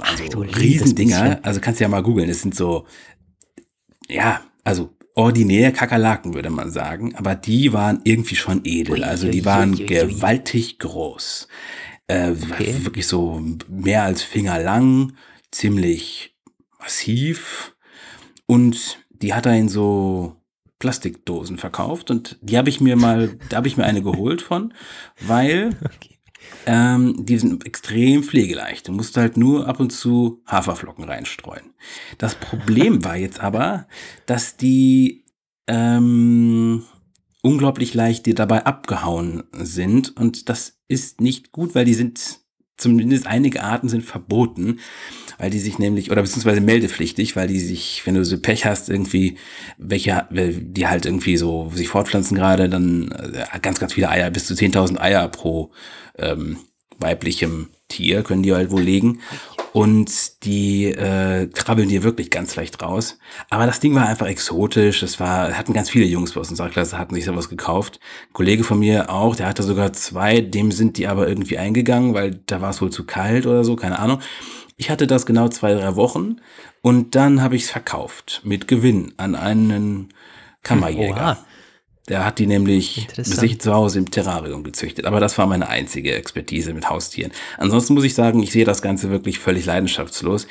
Also 0.01 0.23
Ach, 0.23 0.29
du 0.29 0.41
Riesendinger. 0.41 1.39
Also 1.43 1.59
kannst 1.59 1.79
du 1.79 1.83
ja 1.83 1.89
mal 1.89 2.03
googeln. 2.03 2.29
Es 2.29 2.41
sind 2.41 2.55
so, 2.55 2.85
ja, 4.07 4.41
also 4.63 4.95
ordinär 5.13 5.71
Kakerlaken, 5.71 6.33
würde 6.33 6.49
man 6.49 6.71
sagen. 6.71 7.15
Aber 7.15 7.35
die 7.35 7.73
waren 7.73 8.01
irgendwie 8.03 8.35
schon 8.35 8.61
edel. 8.63 9.03
Also 9.03 9.29
die 9.29 9.45
waren 9.45 9.75
gewaltig 9.75 10.79
groß. 10.79 11.47
Äh, 12.07 12.31
okay. 12.31 12.75
Wirklich 12.81 13.07
so 13.07 13.41
mehr 13.67 14.03
als 14.03 14.21
Finger 14.21 14.59
lang, 14.59 15.13
ziemlich 15.51 16.35
massiv. 16.79 17.75
Und 18.45 18.99
die 19.09 19.33
hat 19.33 19.45
er 19.45 19.55
in 19.55 19.69
so 19.69 20.35
Plastikdosen 20.79 21.57
verkauft 21.57 22.11
und 22.11 22.37
die 22.41 22.57
habe 22.57 22.69
ich 22.69 22.81
mir 22.81 22.95
mal, 22.95 23.37
da 23.49 23.57
habe 23.57 23.67
ich 23.67 23.77
mir 23.77 23.85
eine 23.85 24.03
geholt 24.03 24.41
von, 24.41 24.73
weil 25.21 25.69
okay. 25.85 26.14
Ähm, 26.65 27.25
die 27.25 27.37
sind 27.37 27.65
extrem 27.65 28.23
pflegeleicht. 28.23 28.87
Du 28.87 28.91
musst 28.91 29.17
halt 29.17 29.37
nur 29.37 29.67
ab 29.67 29.79
und 29.79 29.91
zu 29.91 30.41
Haferflocken 30.47 31.03
reinstreuen. 31.03 31.73
Das 32.17 32.35
Problem 32.35 33.03
war 33.03 33.15
jetzt 33.15 33.39
aber, 33.39 33.87
dass 34.25 34.57
die 34.57 35.25
ähm, 35.67 36.83
unglaublich 37.41 37.93
leicht 37.93 38.25
dir 38.25 38.35
dabei 38.35 38.65
abgehauen 38.65 39.43
sind 39.51 40.17
und 40.17 40.49
das 40.49 40.79
ist 40.87 41.21
nicht 41.21 41.51
gut, 41.51 41.75
weil 41.75 41.85
die 41.85 41.93
sind 41.93 42.44
zumindest 42.77 43.27
einige 43.27 43.63
Arten 43.63 43.89
sind 43.89 44.03
verboten, 44.03 44.79
weil 45.37 45.49
die 45.49 45.59
sich 45.59 45.79
nämlich, 45.79 46.11
oder 46.11 46.21
beziehungsweise 46.21 46.61
meldepflichtig, 46.61 47.35
weil 47.35 47.47
die 47.47 47.59
sich, 47.59 48.01
wenn 48.05 48.15
du 48.15 48.23
so 48.23 48.39
Pech 48.39 48.65
hast, 48.65 48.89
irgendwie, 48.89 49.37
welche, 49.77 50.27
die 50.31 50.87
halt 50.87 51.05
irgendwie 51.05 51.37
so 51.37 51.71
sich 51.73 51.87
fortpflanzen 51.87 52.37
gerade, 52.37 52.69
dann 52.69 53.11
äh, 53.11 53.59
ganz, 53.61 53.79
ganz 53.79 53.93
viele 53.93 54.09
Eier, 54.09 54.29
bis 54.31 54.45
zu 54.45 54.53
10.000 54.53 54.99
Eier 54.99 55.27
pro 55.27 55.71
ähm, 56.17 56.57
weiblichem 56.97 57.69
Tier 57.87 58.23
können 58.23 58.43
die 58.43 58.53
halt 58.53 58.71
wohl 58.71 58.81
legen. 58.81 59.21
Und 59.73 60.45
die 60.45 60.85
äh, 60.85 61.47
krabbeln 61.47 61.89
dir 61.89 62.03
wirklich 62.03 62.29
ganz 62.29 62.55
leicht 62.55 62.81
raus. 62.81 63.19
Aber 63.49 63.65
das 63.65 63.81
Ding 63.81 63.93
war 63.93 64.07
einfach 64.07 64.27
exotisch. 64.27 65.01
Das 65.01 65.19
war, 65.19 65.51
hatten 65.57 65.73
ganz 65.73 65.89
viele 65.89 66.05
Jungs 66.05 66.31
bei 66.31 66.39
uns 66.39 66.47
in 66.47 66.53
unserer 66.53 66.69
Klasse, 66.69 66.97
hatten 66.97 67.13
sich 67.13 67.25
sowas 67.25 67.49
gekauft. 67.49 67.99
Ein 68.29 68.33
Kollege 68.33 68.63
von 68.63 68.79
mir 68.79 69.09
auch, 69.09 69.35
der 69.35 69.47
hatte 69.47 69.63
sogar 69.63 69.91
zwei, 69.91 70.39
dem 70.39 70.71
sind 70.71 70.97
die 70.97 71.07
aber 71.07 71.27
irgendwie 71.27 71.57
eingegangen, 71.57 72.13
weil 72.13 72.39
da 72.45 72.61
war 72.61 72.69
es 72.69 72.81
wohl 72.81 72.89
zu 72.89 73.03
kalt 73.03 73.45
oder 73.45 73.65
so, 73.65 73.75
keine 73.75 73.99
Ahnung. 73.99 74.19
Ich 74.77 74.89
hatte 74.89 75.07
das 75.07 75.25
genau 75.25 75.49
zwei, 75.49 75.73
drei 75.73 75.97
Wochen 75.97 76.37
und 76.81 77.15
dann 77.15 77.41
habe 77.41 77.57
ich 77.57 77.63
es 77.63 77.69
verkauft 77.69 78.41
mit 78.45 78.69
Gewinn 78.69 79.13
an 79.17 79.35
einen 79.35 80.13
Kammerjäger. 80.63 81.15
Oha. 81.15 81.45
Der 82.07 82.23
hat 82.23 82.37
die 82.37 82.45
nämlich 82.45 83.07
sich 83.17 83.59
zu 83.59 83.73
Hause 83.73 83.97
im 83.97 84.11
Terrarium 84.11 84.63
gezüchtet. 84.63 85.05
Aber 85.05 85.19
das 85.19 85.37
war 85.39 85.47
meine 85.47 85.69
einzige 85.69 86.13
Expertise 86.13 86.73
mit 86.73 86.87
Haustieren. 86.87 87.31
Ansonsten 87.57 87.95
muss 87.95 88.03
ich 88.03 88.13
sagen, 88.13 88.43
ich 88.43 88.51
sehe 88.51 88.65
das 88.65 88.83
Ganze 88.83 89.09
wirklich 89.09 89.39
völlig 89.39 89.65
leidenschaftslos. 89.65 90.45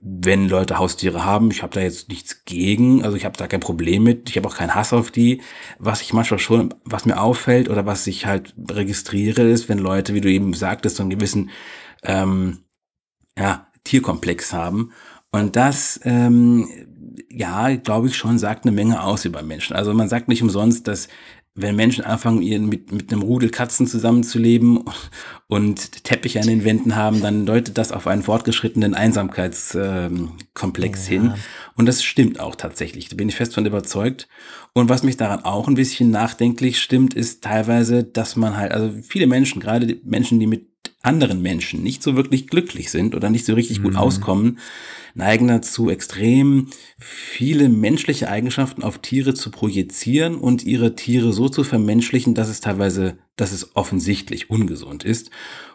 Wenn 0.00 0.48
Leute 0.48 0.78
Haustiere 0.78 1.24
haben, 1.24 1.50
ich 1.52 1.62
habe 1.62 1.74
da 1.74 1.80
jetzt 1.80 2.08
nichts 2.08 2.44
gegen, 2.44 3.04
also 3.04 3.16
ich 3.16 3.24
habe 3.24 3.36
da 3.36 3.46
kein 3.46 3.60
Problem 3.60 4.02
mit, 4.02 4.28
ich 4.28 4.36
habe 4.36 4.48
auch 4.48 4.56
keinen 4.56 4.74
Hass 4.74 4.92
auf 4.92 5.12
die. 5.12 5.42
Was 5.78 6.02
ich 6.02 6.12
manchmal 6.12 6.40
schon, 6.40 6.74
was 6.84 7.06
mir 7.06 7.20
auffällt 7.20 7.68
oder 7.68 7.86
was 7.86 8.06
ich 8.08 8.26
halt 8.26 8.54
registriere, 8.68 9.42
ist, 9.42 9.68
wenn 9.68 9.78
Leute, 9.78 10.12
wie 10.12 10.20
du 10.20 10.28
eben 10.28 10.54
sagtest, 10.54 10.96
so 10.96 11.04
einen 11.04 11.10
gewissen 11.10 11.50
ähm, 12.02 12.64
ja, 13.38 13.68
Tierkomplex 13.84 14.52
haben. 14.52 14.92
Und 15.30 15.54
das 15.54 16.00
ähm, 16.04 16.68
ja, 17.30 17.74
glaube 17.76 18.08
ich 18.08 18.16
schon, 18.16 18.38
sagt 18.38 18.64
eine 18.64 18.74
Menge 18.74 19.02
aus 19.02 19.24
über 19.24 19.42
Menschen. 19.42 19.76
Also 19.76 19.94
man 19.94 20.08
sagt 20.08 20.28
nicht 20.28 20.42
umsonst, 20.42 20.88
dass 20.88 21.08
wenn 21.58 21.74
Menschen 21.74 22.04
anfangen, 22.04 22.68
mit, 22.68 22.92
mit 22.92 23.10
einem 23.10 23.22
Rudel 23.22 23.48
Katzen 23.48 23.86
zusammenzuleben 23.86 24.84
und 25.48 26.04
Teppiche 26.04 26.40
an 26.40 26.46
den 26.46 26.64
Wänden 26.64 26.96
haben, 26.96 27.22
dann 27.22 27.46
deutet 27.46 27.78
das 27.78 27.92
auf 27.92 28.06
einen 28.06 28.22
fortgeschrittenen 28.22 28.94
Einsamkeitskomplex 28.94 31.08
ähm, 31.08 31.14
ja. 31.14 31.18
hin. 31.22 31.34
Und 31.74 31.86
das 31.86 32.04
stimmt 32.04 32.40
auch 32.40 32.56
tatsächlich. 32.56 33.08
Da 33.08 33.16
bin 33.16 33.30
ich 33.30 33.36
fest 33.36 33.54
von 33.54 33.64
überzeugt. 33.64 34.28
Und 34.74 34.90
was 34.90 35.02
mich 35.02 35.16
daran 35.16 35.44
auch 35.44 35.66
ein 35.66 35.74
bisschen 35.74 36.10
nachdenklich 36.10 36.80
stimmt, 36.80 37.14
ist 37.14 37.42
teilweise, 37.42 38.04
dass 38.04 38.36
man 38.36 38.58
halt, 38.58 38.72
also 38.72 38.90
viele 39.02 39.26
Menschen, 39.26 39.60
gerade 39.60 39.98
Menschen, 40.04 40.38
die 40.38 40.46
mit 40.46 40.75
anderen 41.02 41.42
Menschen 41.42 41.82
nicht 41.82 42.02
so 42.02 42.16
wirklich 42.16 42.48
glücklich 42.48 42.90
sind 42.90 43.14
oder 43.14 43.30
nicht 43.30 43.46
so 43.46 43.54
richtig 43.54 43.82
gut 43.82 43.92
mhm. 43.92 43.98
auskommen, 43.98 44.58
neigen 45.14 45.48
dazu, 45.48 45.90
extrem 45.90 46.68
viele 46.98 47.68
menschliche 47.68 48.28
Eigenschaften 48.28 48.82
auf 48.82 48.98
Tiere 48.98 49.34
zu 49.34 49.50
projizieren 49.50 50.36
und 50.36 50.64
ihre 50.64 50.94
Tiere 50.94 51.32
so 51.32 51.48
zu 51.48 51.64
vermenschlichen, 51.64 52.34
dass 52.34 52.48
es 52.48 52.60
teilweise, 52.60 53.18
dass 53.36 53.52
es 53.52 53.74
offensichtlich 53.76 54.50
ungesund 54.50 55.04
ist. 55.04 55.30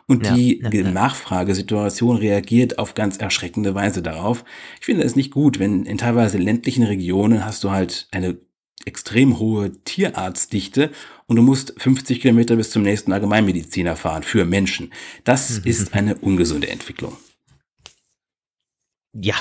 Und 0.07 0.27
ja, 0.27 0.33
die 0.35 0.61
ja. 0.61 0.91
Nachfragesituation 0.91 2.17
reagiert 2.17 2.79
auf 2.79 2.93
ganz 2.93 3.17
erschreckende 3.17 3.75
Weise 3.75 4.01
darauf. 4.01 4.43
Ich 4.79 4.85
finde 4.85 5.03
es 5.03 5.15
nicht 5.15 5.31
gut, 5.31 5.57
wenn 5.57 5.85
in 5.85 5.97
teilweise 5.97 6.37
ländlichen 6.37 6.83
Regionen 6.83 7.45
hast 7.45 7.63
du 7.63 7.71
halt 7.71 8.07
eine 8.11 8.37
extrem 8.85 9.39
hohe 9.39 9.71
Tierarztdichte 9.83 10.91
und 11.31 11.37
du 11.37 11.43
musst 11.43 11.73
50 11.77 12.19
Kilometer 12.19 12.57
bis 12.57 12.71
zum 12.71 12.83
nächsten 12.83 13.13
Allgemeinmediziner 13.13 13.95
fahren 13.95 14.21
für 14.21 14.43
Menschen. 14.43 14.91
Das 15.23 15.59
mhm. 15.59 15.63
ist 15.63 15.93
eine 15.93 16.15
ungesunde 16.15 16.67
Entwicklung. 16.67 17.15
Ja, 19.13 19.35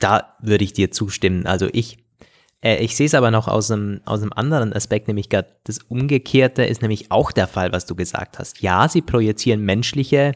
da 0.00 0.34
würde 0.42 0.64
ich 0.64 0.72
dir 0.72 0.90
zustimmen. 0.90 1.46
Also 1.46 1.68
ich, 1.72 1.98
äh, 2.60 2.82
ich 2.84 2.96
sehe 2.96 3.06
es 3.06 3.14
aber 3.14 3.30
noch 3.30 3.46
aus 3.46 3.70
einem, 3.70 4.00
aus 4.04 4.20
einem 4.20 4.32
anderen 4.32 4.72
Aspekt, 4.72 5.06
nämlich 5.06 5.28
gerade 5.28 5.54
das 5.62 5.78
Umgekehrte 5.78 6.64
ist 6.64 6.82
nämlich 6.82 7.12
auch 7.12 7.30
der 7.30 7.46
Fall, 7.46 7.70
was 7.70 7.86
du 7.86 7.94
gesagt 7.94 8.40
hast. 8.40 8.60
Ja, 8.60 8.88
sie 8.88 9.00
projizieren 9.00 9.60
menschliche 9.60 10.32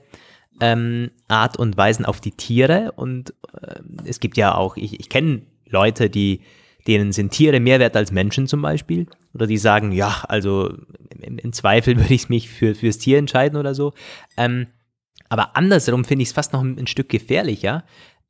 ähm, 0.60 1.10
Art 1.26 1.56
und 1.56 1.76
Weisen 1.76 2.04
auf 2.04 2.20
die 2.20 2.30
Tiere 2.30 2.92
und 2.94 3.34
äh, 3.60 3.80
es 4.04 4.20
gibt 4.20 4.36
ja 4.36 4.54
auch, 4.54 4.76
ich, 4.76 5.00
ich 5.00 5.08
kenne 5.08 5.42
Leute, 5.68 6.08
die, 6.08 6.42
denen 6.86 7.10
sind 7.10 7.32
Tiere 7.32 7.58
mehr 7.58 7.80
wert 7.80 7.96
als 7.96 8.12
Menschen 8.12 8.46
zum 8.46 8.62
Beispiel. 8.62 9.08
Oder 9.34 9.46
die 9.46 9.58
sagen, 9.58 9.92
ja, 9.92 10.24
also 10.28 10.74
im, 11.20 11.38
im 11.38 11.52
Zweifel 11.52 11.96
würde 12.00 12.14
ich 12.14 12.28
mich 12.28 12.50
für, 12.50 12.74
fürs 12.74 12.98
Tier 12.98 13.18
entscheiden 13.18 13.58
oder 13.58 13.74
so. 13.74 13.92
Ähm, 14.36 14.68
aber 15.28 15.56
andersrum 15.56 16.04
finde 16.04 16.22
ich 16.22 16.28
es 16.28 16.34
fast 16.34 16.52
noch 16.52 16.62
ein, 16.62 16.78
ein 16.78 16.86
Stück 16.86 17.08
gefährlicher, 17.08 17.84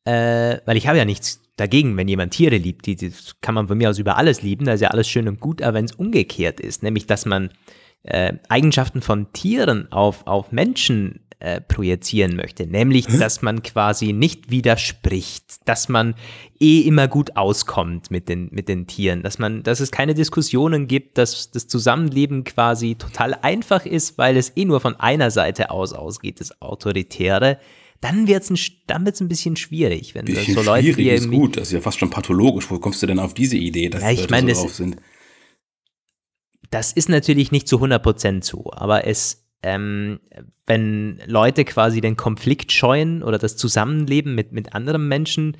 äh, 0.05 0.59
weil 0.67 0.77
ich 0.77 0.87
habe 0.87 0.99
ja 0.99 1.05
nichts 1.05 1.43
dagegen, 1.57 1.97
wenn 1.97 2.09
jemand 2.09 2.33
Tiere 2.33 2.57
liebt. 2.57 2.87
Die, 2.87 2.97
die 2.97 3.13
kann 3.41 3.55
man 3.55 3.69
von 3.69 3.79
mir 3.79 3.91
aus 3.91 3.99
über 3.99 4.17
alles 4.17 4.43
lieben, 4.43 4.67
da 4.67 4.75
ist 4.75 4.81
ja 4.81 4.89
alles 4.89 5.09
schön 5.09 5.29
und 5.29 5.41
gut, 5.41 5.63
aber 5.63 5.75
wenn 5.75 5.85
es 5.85 5.93
umgekehrt 5.93 6.61
ist, 6.61 6.83
nämlich 6.83 7.07
dass 7.07 7.27
man 7.27 7.51
äh, 8.05 8.35
Eigenschaften 8.49 9.03
von 9.03 9.33
Tieren 9.33 9.91
auf, 9.93 10.27
auf 10.27 10.53
Menschen 10.53 11.22
äh, 11.43 11.61
projizieren 11.61 12.37
möchte, 12.37 12.67
nämlich 12.67 13.07
dass 13.07 13.43
man 13.43 13.63
quasi 13.63 14.13
nicht 14.13 14.51
widerspricht, 14.51 15.45
dass 15.65 15.89
man 15.89 16.15
eh 16.61 16.83
immer 16.83 17.09
gut 17.09 17.37
auskommt 17.37 18.13
mit 18.13 18.29
den, 18.29 18.49
mit 18.53 18.69
den 18.69 18.87
Tieren, 18.87 19.23
dass 19.23 19.41
man, 19.41 19.65
dass 19.65 19.81
es 19.81 19.91
keine 19.91 20.15
Diskussionen 20.15 20.87
gibt, 20.87 21.19
dass 21.19 21.51
das 21.51 21.67
Zusammenleben 21.67 22.45
quasi 22.45 22.95
total 22.95 23.35
einfach 23.35 23.85
ist, 23.85 24.19
weil 24.19 24.37
es 24.37 24.57
eh 24.57 24.65
nur 24.65 24.81
von 24.81 24.95
einer 24.95 25.33
Seite 25.33 25.71
aus 25.71 25.93
ausgeht, 25.93 26.41
das 26.41 26.63
Autoritäre 26.63 27.59
dann 28.01 28.27
wird 28.27 28.49
es 28.51 28.73
dann 28.89 29.05
wird's 29.05 29.21
ein 29.21 29.29
bisschen 29.29 29.55
schwierig. 29.55 30.15
Wenn 30.15 30.25
bisschen 30.25 30.55
so 30.55 30.63
Leute, 30.63 30.93
schwierig 30.93 31.21
ist 31.21 31.31
gut, 31.31 31.57
das 31.57 31.69
ist 31.69 31.73
ja 31.73 31.81
fast 31.81 32.01
schon 32.01 32.11
pathologisch. 32.11 32.69
Wo 32.69 32.79
kommst 32.81 33.01
du 33.01 33.07
denn 33.07 33.21
auf 33.21 33.33
diese 33.33 33.57
Idee, 33.57 33.91
dass 33.91 34.03
ja, 34.03 34.11
ich 34.11 34.23
Leute 34.23 34.31
mein, 34.33 34.55
so 34.55 34.63
drauf 34.63 34.75
sind? 34.75 34.97
Das 36.71 36.93
ist 36.93 37.09
natürlich 37.09 37.53
nicht 37.53 37.69
zu 37.69 37.77
100% 37.77 38.43
so, 38.43 38.73
aber 38.73 39.07
es, 39.07 39.42
ähm, 39.63 40.21
wenn 40.67 41.21
Leute 41.27 41.65
quasi 41.65 42.01
den 42.01 42.17
Konflikt 42.17 42.73
scheuen 42.73 43.23
oder 43.23 43.39
das 43.39 43.57
Zusammenleben 43.57 44.35
mit, 44.35 44.53
mit 44.53 44.75
anderen 44.75 45.09
Menschen 45.09 45.57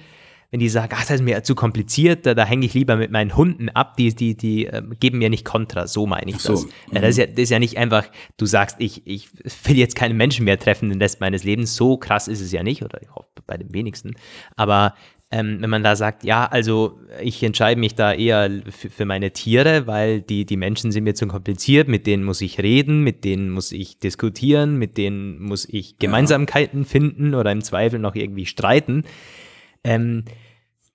wenn 0.53 0.61
die 0.61 0.69
sagen, 0.69 0.93
ach, 0.95 1.01
das 1.01 1.13
ist 1.13 1.23
mir 1.23 1.43
zu 1.43 1.55
kompliziert, 1.55 2.27
da, 2.27 2.35
da 2.35 2.45
hänge 2.45 2.67
ich 2.67 2.75
lieber 2.75 2.97
mit 2.97 3.11
meinen 3.11 3.35
Hunden 3.35 3.71
ab, 3.71 3.97
die, 3.97 4.15
die, 4.15 4.37
die 4.37 4.67
äh, 4.67 4.83
geben 5.01 5.17
mir 5.17 5.31
nicht 5.31 5.47
Kontra, 5.47 5.87
so 5.87 6.07
meine 6.07 6.31
ich 6.31 6.41
so. 6.41 6.53
das. 6.53 6.65
Mhm. 6.65 6.95
das, 7.01 7.09
ist 7.09 7.17
ja, 7.17 7.27
das 7.27 7.39
ist 7.39 7.51
ja 7.51 7.59
nicht 7.59 7.79
einfach, 7.79 8.05
du 8.37 8.45
sagst, 8.45 8.77
ich, 8.79 9.07
ich 9.07 9.31
will 9.65 9.79
jetzt 9.79 9.97
keine 9.97 10.13
Menschen 10.13 10.45
mehr 10.45 10.59
treffen 10.59 10.91
den 10.91 11.01
Rest 11.01 11.21
meines 11.21 11.43
Lebens, 11.43 11.75
so 11.75 11.97
krass 11.97 12.29
ist 12.29 12.43
es 12.43 12.53
ja 12.53 12.63
nicht, 12.63 12.83
oder 12.83 13.01
ich 13.01 13.11
hoffe 13.11 13.29
bei 13.47 13.57
den 13.57 13.73
wenigsten, 13.73 14.15
aber 14.55 14.95
ähm, 15.33 15.63
wenn 15.63 15.71
man 15.71 15.83
da 15.83 15.97
sagt, 15.97 16.25
ja, 16.25 16.45
also 16.45 17.01
ich 17.23 17.43
entscheide 17.43 17.81
mich 17.81 17.95
da 17.95 18.13
eher 18.13 18.51
für, 18.69 18.91
für, 18.91 19.07
meine 19.07 19.33
Tiere, 19.33 19.87
weil 19.87 20.21
die, 20.21 20.45
die 20.45 20.59
Menschen 20.59 20.93
sind 20.93 21.05
mir 21.05 21.15
zu 21.15 21.27
kompliziert, 21.27 21.89
mit 21.89 22.07
denen 22.07 22.23
muss 22.23 22.43
ich 22.43 22.61
reden, 22.61 23.03
mit 23.03 23.25
denen 23.25 23.49
muss 23.49 23.73
ich 23.73 23.99
diskutieren, 23.99 24.77
mit 24.77 24.99
denen 24.99 25.41
muss 25.41 25.67
ich 25.67 25.97
Gemeinsamkeiten 25.97 26.83
ja. 26.83 26.87
finden 26.87 27.35
oder 27.35 27.51
im 27.51 27.63
Zweifel 27.63 27.99
noch 27.99 28.15
irgendwie 28.15 28.45
streiten. 28.45 29.05
Ähm, 29.85 30.25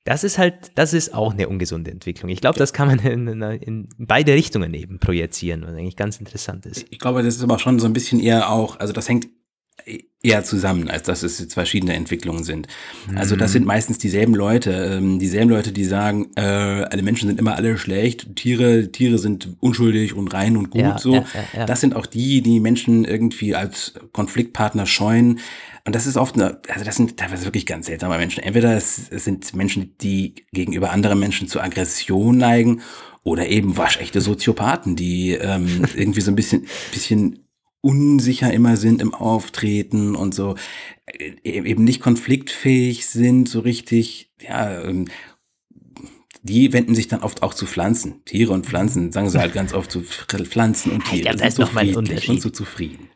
das 0.03 0.23
ist 0.23 0.37
halt, 0.37 0.71
das 0.75 0.93
ist 0.93 1.15
auch 1.15 1.33
eine 1.33 1.49
ungesunde 1.49 1.89
Entwicklung. 1.89 2.29
Ich 2.29 2.39
glaube, 2.39 2.59
das 2.59 2.73
kann 2.73 2.87
man 2.87 2.99
in, 2.99 3.27
in, 3.27 3.41
in, 3.41 3.89
beide 3.97 4.35
Richtungen 4.35 4.73
eben 4.75 4.99
projizieren, 4.99 5.63
was 5.63 5.71
eigentlich 5.71 5.97
ganz 5.97 6.17
interessant 6.17 6.67
ist. 6.67 6.85
Ich 6.91 6.99
glaube, 6.99 7.23
das 7.23 7.35
ist 7.35 7.43
aber 7.43 7.57
schon 7.57 7.79
so 7.79 7.87
ein 7.87 7.93
bisschen 7.93 8.19
eher 8.19 8.51
auch, 8.51 8.79
also 8.79 8.93
das 8.93 9.09
hängt 9.09 9.27
eher 10.23 10.43
zusammen, 10.43 10.89
als 10.89 11.03
dass 11.03 11.23
es 11.23 11.39
jetzt 11.39 11.53
verschiedene 11.53 11.93
Entwicklungen 11.93 12.43
sind. 12.43 12.67
Also 13.15 13.35
das 13.35 13.51
sind 13.53 13.61
mhm. 13.61 13.67
meistens 13.67 13.97
dieselben 13.97 14.33
Leute, 14.33 14.71
ähm, 14.71 15.19
dieselben 15.19 15.49
Leute, 15.49 15.71
die 15.71 15.85
sagen, 15.85 16.31
äh, 16.35 16.41
alle 16.41 17.01
Menschen 17.03 17.29
sind 17.29 17.39
immer 17.39 17.55
alle 17.55 17.77
schlecht, 17.77 18.35
Tiere, 18.35 18.91
Tiere 18.91 19.19
sind 19.19 19.55
unschuldig 19.59 20.15
und 20.15 20.33
rein 20.33 20.57
und 20.57 20.71
gut 20.71 20.81
ja, 20.81 20.97
so. 20.97 21.15
Ja, 21.15 21.25
ja, 21.55 21.65
das 21.65 21.81
sind 21.81 21.95
auch 21.95 22.05
die, 22.05 22.41
die 22.41 22.59
Menschen 22.59 23.05
irgendwie 23.05 23.55
als 23.55 23.93
Konfliktpartner 24.11 24.85
scheuen. 24.85 25.39
Und 25.85 25.95
das 25.95 26.05
ist 26.05 26.17
oft 26.17 26.35
eine, 26.35 26.59
also 26.67 26.83
das 26.83 26.97
sind 26.97 27.15
teilweise 27.15 27.45
wirklich 27.45 27.65
ganz 27.65 27.85
seltsame 27.85 28.17
Menschen. 28.17 28.43
Entweder 28.43 28.75
es, 28.75 29.07
es 29.09 29.23
sind 29.23 29.55
Menschen, 29.55 29.95
die 30.01 30.35
gegenüber 30.51 30.91
anderen 30.91 31.19
Menschen 31.19 31.47
zur 31.47 31.63
Aggression 31.63 32.37
neigen 32.37 32.81
oder 33.23 33.47
eben 33.47 33.77
waschechte 33.77 34.19
Soziopathen, 34.19 34.95
die 34.95 35.31
ähm, 35.31 35.85
irgendwie 35.95 36.21
so 36.21 36.31
ein 36.31 36.35
bisschen, 36.35 36.65
bisschen 36.91 37.46
unsicher 37.81 38.51
immer 38.51 38.77
sind 38.77 39.01
im 39.01 39.13
Auftreten 39.13 40.15
und 40.15 40.33
so 40.33 40.55
äh, 41.05 41.33
eben 41.43 41.83
nicht 41.83 42.01
konfliktfähig 42.01 43.07
sind, 43.07 43.47
so 43.47 43.59
richtig, 43.59 44.31
ja, 44.41 44.81
ähm, 44.81 45.07
die 46.43 46.71
wenden 46.73 46.95
sich 46.95 47.07
dann 47.07 47.21
oft 47.21 47.43
auch 47.43 47.53
zu 47.53 47.65
Pflanzen. 47.65 48.23
Tiere 48.25 48.53
und 48.53 48.65
Pflanzen, 48.65 49.11
sagen 49.11 49.29
sie 49.29 49.39
halt 49.39 49.53
ganz 49.53 49.73
oft 49.73 49.91
zu 49.91 50.01
Pflanzen 50.01 50.91
und 50.91 51.05
Tiere. 51.05 51.25
Ja, 51.25 51.33
das 51.33 51.53
ist 51.53 51.59
nochmal 51.59 51.87
ein 51.87 51.95
Unterschied. 51.95 52.29
Und 52.29 52.41
so 52.41 52.49
zufrieden. 52.49 53.09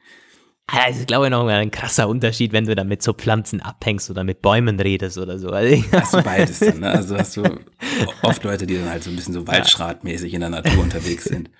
Das 0.68 0.98
ist, 0.98 1.08
glaube 1.08 1.26
ich, 1.26 1.32
noch 1.32 1.46
ein 1.46 1.72
krasser 1.72 2.08
Unterschied, 2.08 2.54
wenn 2.54 2.66
du 2.66 2.76
dann 2.76 2.88
mit 2.88 3.04
so 3.04 3.14
Pflanzen 3.14 3.62
abhängst 3.62 4.10
oder 4.10 4.24
mit 4.24 4.42
Bäumen 4.42 4.80
redest 4.80 5.18
oder 5.18 5.38
so. 5.38 5.50
Also, 5.50 5.84
hast 5.92 6.14
du 6.14 6.24
beides 6.24 6.60
dann, 6.60 6.80
ne? 6.80 6.92
Also 6.92 7.18
hast 7.18 7.36
du 7.36 7.44
oft 8.22 8.44
Leute, 8.44 8.66
die 8.66 8.76
dann 8.76 8.90
halt 8.90 9.04
so 9.04 9.10
ein 9.10 9.16
bisschen 9.16 9.34
so 9.34 9.46
waldschratmäßig 9.48 10.34
in 10.34 10.40
der 10.40 10.50
Natur 10.50 10.82
unterwegs 10.82 11.26
sind. 11.26 11.50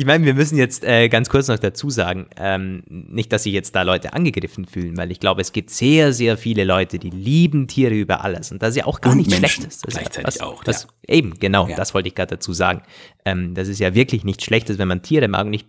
Ich 0.00 0.04
meine, 0.04 0.24
wir 0.24 0.34
müssen 0.34 0.56
jetzt 0.56 0.84
äh, 0.84 1.08
ganz 1.08 1.28
kurz 1.28 1.48
noch 1.48 1.58
dazu 1.58 1.90
sagen, 1.90 2.28
ähm, 2.36 2.84
nicht, 2.86 3.32
dass 3.32 3.42
sich 3.42 3.52
jetzt 3.52 3.74
da 3.74 3.82
Leute 3.82 4.12
angegriffen 4.12 4.64
fühlen, 4.64 4.96
weil 4.96 5.10
ich 5.10 5.18
glaube, 5.18 5.40
es 5.40 5.50
gibt 5.50 5.70
sehr, 5.70 6.12
sehr 6.12 6.38
viele 6.38 6.62
Leute, 6.62 7.00
die 7.00 7.10
lieben 7.10 7.66
Tiere 7.66 7.94
über 7.94 8.22
alles 8.22 8.52
und 8.52 8.62
das 8.62 8.70
ist 8.70 8.76
ja 8.76 8.86
auch 8.86 9.00
gar 9.00 9.10
Und 9.10 9.18
nichts 9.18 9.32
Menschen 9.32 9.62
Schlechtes. 9.62 9.80
Das 9.80 9.94
gleichzeitig 9.94 10.24
was, 10.24 10.40
auch, 10.40 10.62
Das, 10.62 10.86
ja. 11.08 11.16
Eben, 11.16 11.34
genau, 11.40 11.66
Ja. 11.66 11.74
das 11.74 11.94
wollte 11.94 12.06
ich 12.06 12.14
gerade 12.14 12.36
dazu 12.36 12.52
sagen. 12.52 12.82
Ähm, 13.24 13.54
das 13.54 13.66
ist 13.66 13.80
ja 13.80 13.92
wirklich 13.96 14.22
nichts 14.22 14.44
Schlechtes, 14.44 14.78
wenn 14.78 14.86
man 14.86 15.02
Tiere 15.02 15.26
mag 15.26 15.46
und 15.46 15.52
ich 15.54 15.66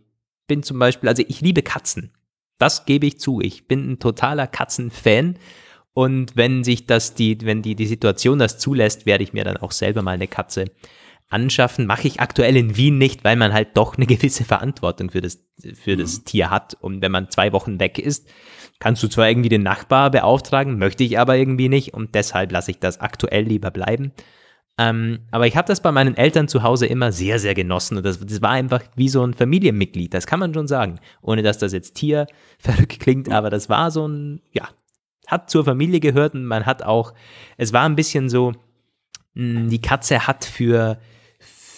bin 0.48 0.62
zum 0.62 0.78
Beispiel, 0.78 1.10
also 1.10 1.24
ich 1.28 1.42
liebe 1.42 1.64
Katzen. 1.64 2.12
Das 2.60 2.86
gebe 2.86 3.08
ich 3.08 3.20
zu. 3.20 3.42
Ich 3.42 3.68
bin 3.68 3.94
ein 3.94 3.98
totaler 3.98 4.46
Katzenfan. 4.46 5.40
Und 5.94 6.36
wenn 6.36 6.64
sich 6.64 6.86
das 6.86 7.16
die, 7.16 7.36
wenn 7.42 7.64
die, 7.64 7.74
die 7.74 7.88
Situation 7.88 8.38
das 8.38 8.60
zulässt, 8.60 9.08
werde 9.08 9.24
ich 9.24 9.34
mir 9.34 9.44
dann 9.44 9.58
auch 9.58 9.72
selber 9.72 10.04
mal 10.04 10.12
eine 10.12 10.28
Katze 10.28 10.66
anschaffen. 11.30 11.86
Mache 11.86 12.08
ich 12.08 12.20
aktuell 12.20 12.58
in 12.58 12.76
Wien 12.76 12.98
nicht, 12.98 13.24
weil 13.24 13.36
man 13.36 13.54
halt 13.54 13.70
doch 13.76 13.98
eine 13.98 14.06
gewisse 14.06 14.44
Verantwortung 14.44 15.12
für 15.12 15.22
das, 15.22 15.44
für 15.74 15.96
das 15.96 16.24
Tier 16.24 16.50
hat. 16.50 16.76
Und 16.80 17.02
wenn 17.02 17.12
man 17.12 17.30
zwei 17.30 17.54
Wochen 17.54 17.80
weg 17.80 18.00
ist, 18.00 18.28
kannst 18.80 19.04
du 19.04 19.08
zwar 19.08 19.30
irgendwie 19.30 19.50
den 19.50 19.64
Nachbar 19.64 20.12
beauftragen, 20.12 20.78
möchte 20.78 21.04
ich 21.04 21.20
aber 21.20 21.38
irgendwie 21.38 21.70
nicht. 21.70 21.94
Und 21.94 22.16
deshalb 22.16 22.52
lasse 22.52 22.72
ich 22.72 22.80
das 22.80 23.00
aktuell 23.00 23.44
lieber 23.44 23.72
bleiben. 23.72 24.12
Ähm, 24.80 25.20
aber 25.32 25.46
ich 25.46 25.58
habe 25.58 25.68
das 25.68 25.82
bei 25.82 25.92
meinen 25.92 26.16
Eltern 26.16 26.48
zu 26.48 26.64
Hause 26.64 26.86
immer 26.86 27.12
sehr, 27.12 27.38
sehr 27.38 27.54
genossen. 27.54 27.98
Und 27.98 28.06
das, 28.06 28.20
das 28.20 28.42
war 28.42 28.52
einfach 28.52 28.82
wie 28.96 29.10
so 29.10 29.22
ein 29.24 29.34
Familienmitglied, 29.34 30.14
das 30.14 30.26
kann 30.26 30.40
man 30.40 30.54
schon 30.54 30.70
sagen. 30.70 31.00
Ohne 31.22 31.44
dass 31.44 31.58
das 31.58 31.74
jetzt 31.74 31.96
Tier 31.96 32.28
verrückt 32.60 33.00
klingt, 33.00 33.30
aber 33.30 33.50
das 33.50 33.68
war 33.68 33.92
so 33.92 34.08
ein, 34.08 34.42
ja, 34.54 34.70
hat 35.28 35.50
zur 35.50 35.66
Familie 35.66 36.00
gehört 36.00 36.34
und 36.34 36.46
man 36.46 36.66
hat 36.66 36.82
auch, 36.82 37.14
es 37.58 37.74
war 37.74 37.84
ein 37.84 37.98
bisschen 37.98 38.30
so, 38.30 38.54
mh, 39.34 39.68
die 39.68 39.82
Katze 39.82 40.26
hat 40.26 40.46
für, 40.46 40.98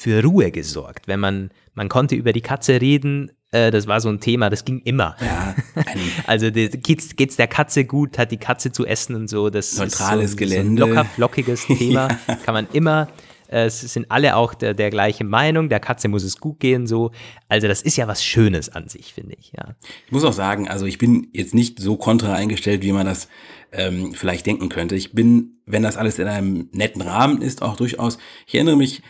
für 0.01 0.23
Ruhe 0.23 0.49
gesorgt. 0.49 1.07
Wenn 1.07 1.19
man, 1.19 1.51
man 1.75 1.87
konnte 1.87 2.15
über 2.15 2.33
die 2.33 2.41
Katze 2.41 2.81
reden, 2.81 3.31
äh, 3.51 3.69
das 3.69 3.85
war 3.85 4.01
so 4.01 4.09
ein 4.09 4.19
Thema, 4.19 4.49
das 4.49 4.65
ging 4.65 4.81
immer. 4.83 5.15
Ja, 5.21 5.55
Also 6.25 6.49
geht's, 6.51 7.15
geht's 7.15 7.35
der 7.35 7.47
Katze 7.47 7.85
gut, 7.85 8.17
hat 8.17 8.31
die 8.31 8.37
Katze 8.37 8.71
zu 8.71 8.87
essen 8.87 9.15
und 9.15 9.29
so. 9.29 9.51
Das 9.51 9.77
Neutrales 9.77 10.25
ist 10.25 10.31
so, 10.31 10.37
Gelände. 10.37 10.81
So 10.81 10.87
ein 10.87 10.89
locker 10.89 11.05
flockiges 11.05 11.67
Thema. 11.67 12.07
Kann 12.43 12.55
man 12.55 12.67
immer, 12.73 13.09
äh, 13.47 13.65
es 13.65 13.81
sind 13.81 14.09
alle 14.09 14.37
auch 14.37 14.55
der, 14.55 14.73
der 14.73 14.89
gleichen 14.89 15.29
Meinung, 15.29 15.69
der 15.69 15.79
Katze 15.79 16.07
muss 16.07 16.23
es 16.23 16.39
gut 16.39 16.59
gehen, 16.59 16.87
so. 16.87 17.11
Also 17.47 17.67
das 17.67 17.83
ist 17.83 17.95
ja 17.95 18.07
was 18.07 18.23
Schönes 18.23 18.69
an 18.69 18.87
sich, 18.87 19.13
finde 19.13 19.35
ich, 19.39 19.53
ja. 19.55 19.75
Ich 20.07 20.11
muss 20.11 20.23
auch 20.23 20.33
sagen, 20.33 20.67
also 20.67 20.87
ich 20.87 20.97
bin 20.97 21.27
jetzt 21.31 21.53
nicht 21.53 21.79
so 21.79 21.95
kontra 21.95 22.33
eingestellt, 22.33 22.81
wie 22.81 22.91
man 22.91 23.05
das 23.05 23.27
ähm, 23.71 24.15
vielleicht 24.15 24.47
denken 24.47 24.69
könnte. 24.69 24.95
Ich 24.95 25.13
bin, 25.13 25.61
wenn 25.67 25.83
das 25.83 25.95
alles 25.95 26.17
in 26.17 26.27
einem 26.27 26.69
netten 26.71 27.03
Rahmen 27.03 27.43
ist, 27.43 27.61
auch 27.61 27.75
durchaus. 27.75 28.17
Ich 28.47 28.55
erinnere 28.55 28.77
mich, 28.77 29.03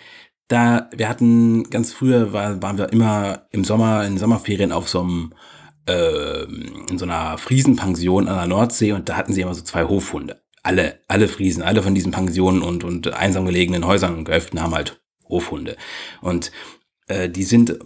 da 0.51 0.89
wir 0.95 1.07
hatten 1.07 1.69
ganz 1.69 1.93
früher 1.93 2.33
war, 2.33 2.61
waren 2.61 2.77
wir 2.77 2.91
immer 2.91 3.47
im 3.51 3.63
Sommer 3.63 4.05
in 4.05 4.17
Sommerferien 4.17 4.71
auf 4.71 4.89
so 4.89 5.01
einem 5.01 5.33
ähm, 5.87 6.85
in 6.89 6.97
so 6.97 7.05
einer 7.05 7.37
Friesenpension 7.37 8.27
an 8.27 8.37
der 8.37 8.47
Nordsee 8.47 8.91
und 8.91 9.09
da 9.09 9.17
hatten 9.17 9.33
sie 9.33 9.41
immer 9.41 9.55
so 9.55 9.63
zwei 9.63 9.85
Hofhunde. 9.85 10.41
Alle, 10.63 10.99
alle 11.07 11.27
Friesen, 11.27 11.63
alle 11.63 11.81
von 11.81 11.95
diesen 11.95 12.11
Pensionen 12.11 12.61
und 12.61 12.83
und 12.83 13.13
einsam 13.13 13.45
gelegenen 13.45 13.85
Häusern 13.85 14.15
und 14.15 14.25
Gehöften 14.25 14.61
haben 14.61 14.75
halt 14.75 15.01
Hofhunde 15.27 15.77
und 16.21 16.51
äh, 17.07 17.29
die 17.29 17.43
sind 17.43 17.79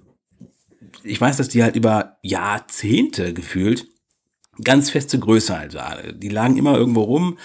ich 1.04 1.22
weiß, 1.22 1.38
dass 1.38 1.50
die 1.50 1.62
halt 1.62 1.76
über 1.76 2.18
Jahrzehnte 2.24 3.34
gefühlt 3.34 3.86
ganz 4.64 4.90
feste 4.90 5.20
Größe 5.20 5.58
halt 5.58 5.74
waren. 5.74 6.20
Die 6.20 6.30
lagen 6.30 6.58
immer 6.58 6.78
irgendwo 6.78 7.04
rum. 7.04 7.38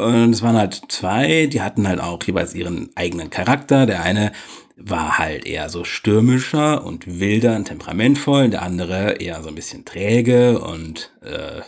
Und 0.00 0.32
es 0.32 0.42
waren 0.42 0.56
halt 0.56 0.82
zwei, 0.88 1.46
die 1.46 1.62
hatten 1.62 1.86
halt 1.86 2.00
auch 2.00 2.22
jeweils 2.22 2.54
ihren 2.54 2.90
eigenen 2.94 3.30
Charakter. 3.30 3.86
Der 3.86 4.02
eine 4.02 4.32
war 4.76 5.18
halt 5.18 5.46
eher 5.46 5.68
so 5.68 5.84
stürmischer 5.84 6.84
und 6.84 7.20
wilder 7.20 7.56
und 7.56 7.66
temperamentvoll. 7.66 8.48
Der 8.48 8.62
andere 8.62 9.20
eher 9.20 9.42
so 9.42 9.48
ein 9.48 9.54
bisschen 9.54 9.84
träge 9.84 10.60
und 10.60 11.12
äh, 11.22 11.58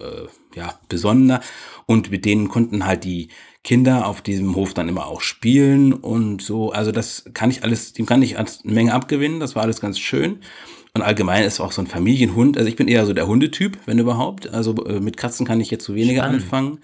äh, 0.00 0.26
ja, 0.54 0.78
besonnener. 0.88 1.40
Und 1.86 2.10
mit 2.10 2.24
denen 2.24 2.48
konnten 2.48 2.86
halt 2.86 3.04
die 3.04 3.28
Kinder 3.64 4.06
auf 4.06 4.22
diesem 4.22 4.54
Hof 4.56 4.74
dann 4.74 4.88
immer 4.88 5.06
auch 5.06 5.20
spielen 5.20 5.92
und 5.92 6.42
so. 6.42 6.72
Also 6.72 6.92
das 6.92 7.24
kann 7.32 7.50
ich 7.50 7.62
alles, 7.62 7.92
dem 7.92 8.06
kann 8.06 8.22
ich 8.22 8.38
eine 8.38 8.48
Menge 8.64 8.92
abgewinnen. 8.92 9.40
Das 9.40 9.54
war 9.54 9.62
alles 9.62 9.80
ganz 9.80 9.98
schön. 9.98 10.40
Und 10.94 11.02
allgemein 11.02 11.44
ist 11.44 11.60
auch 11.60 11.72
so 11.72 11.80
ein 11.80 11.86
Familienhund. 11.86 12.58
Also 12.58 12.68
ich 12.68 12.76
bin 12.76 12.88
eher 12.88 13.06
so 13.06 13.14
der 13.14 13.26
Hundetyp, 13.26 13.78
wenn 13.86 13.98
überhaupt. 13.98 14.48
Also 14.52 14.74
äh, 14.84 15.00
mit 15.00 15.16
Katzen 15.16 15.46
kann 15.46 15.60
ich 15.60 15.70
jetzt 15.70 15.84
so 15.84 15.94
weniger 15.94 16.22
Spannend. 16.22 16.42
anfangen. 16.42 16.78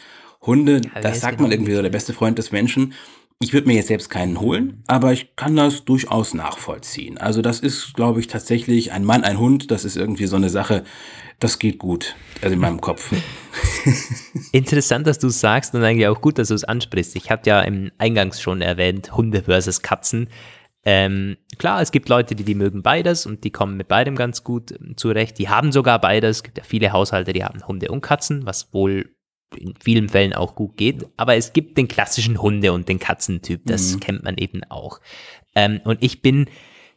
Hunde, 0.48 0.80
wer 0.92 1.02
das 1.02 1.20
sagt 1.20 1.34
denn 1.34 1.42
man 1.42 1.52
irgendwie 1.52 1.74
so 1.74 1.82
der 1.82 1.90
beste 1.90 2.12
Freund 2.12 2.38
des 2.38 2.50
Menschen. 2.50 2.94
Ich 3.40 3.52
würde 3.52 3.68
mir 3.68 3.74
jetzt 3.74 3.86
selbst 3.86 4.10
keinen 4.10 4.40
holen, 4.40 4.82
aber 4.88 5.12
ich 5.12 5.36
kann 5.36 5.54
das 5.54 5.84
durchaus 5.84 6.34
nachvollziehen. 6.34 7.18
Also 7.18 7.40
das 7.40 7.60
ist, 7.60 7.94
glaube 7.94 8.18
ich, 8.18 8.26
tatsächlich 8.26 8.90
ein 8.90 9.04
Mann, 9.04 9.22
ein 9.22 9.38
Hund. 9.38 9.70
Das 9.70 9.84
ist 9.84 9.96
irgendwie 9.96 10.26
so 10.26 10.34
eine 10.34 10.48
Sache, 10.48 10.82
das 11.38 11.60
geht 11.60 11.78
gut. 11.78 12.16
Also 12.42 12.54
in 12.54 12.60
meinem 12.60 12.80
Kopf. 12.80 13.12
Interessant, 14.52 15.06
dass 15.06 15.20
du 15.20 15.28
es 15.28 15.38
sagst 15.38 15.72
und 15.76 15.84
eigentlich 15.84 16.08
auch 16.08 16.20
gut, 16.20 16.38
dass 16.38 16.48
du 16.48 16.54
es 16.54 16.64
ansprichst. 16.64 17.14
Ich 17.14 17.30
hatte 17.30 17.50
ja 17.50 17.60
im 17.60 17.92
Eingangs 17.98 18.40
schon 18.40 18.60
erwähnt, 18.60 19.16
Hunde 19.16 19.44
versus 19.44 19.82
Katzen. 19.82 20.28
Ähm, 20.84 21.36
klar, 21.58 21.80
es 21.80 21.92
gibt 21.92 22.08
Leute, 22.08 22.34
die, 22.34 22.44
die 22.44 22.54
mögen 22.56 22.82
beides 22.82 23.24
und 23.26 23.44
die 23.44 23.50
kommen 23.50 23.76
mit 23.76 23.86
beidem 23.86 24.16
ganz 24.16 24.42
gut 24.42 24.72
ähm, 24.72 24.96
zurecht. 24.96 25.38
Die 25.38 25.48
haben 25.48 25.70
sogar 25.70 26.00
beides. 26.00 26.38
Es 26.38 26.42
gibt 26.42 26.58
ja 26.58 26.64
viele 26.64 26.90
Haushalte, 26.92 27.32
die 27.32 27.44
haben 27.44 27.64
Hunde 27.68 27.88
und 27.90 28.00
Katzen, 28.00 28.46
was 28.46 28.72
wohl 28.72 29.14
in 29.56 29.74
vielen 29.82 30.08
Fällen 30.08 30.32
auch 30.32 30.54
gut 30.54 30.76
geht. 30.76 31.06
Aber 31.16 31.36
es 31.36 31.52
gibt 31.52 31.78
den 31.78 31.88
klassischen 31.88 32.40
Hunde- 32.40 32.72
und 32.72 32.88
den 32.88 32.98
Katzentyp. 32.98 33.62
Das 33.64 33.98
kennt 34.00 34.22
man 34.24 34.36
eben 34.36 34.62
auch. 34.64 35.00
Ähm, 35.54 35.80
und 35.84 36.02
ich 36.02 36.22
bin, 36.22 36.46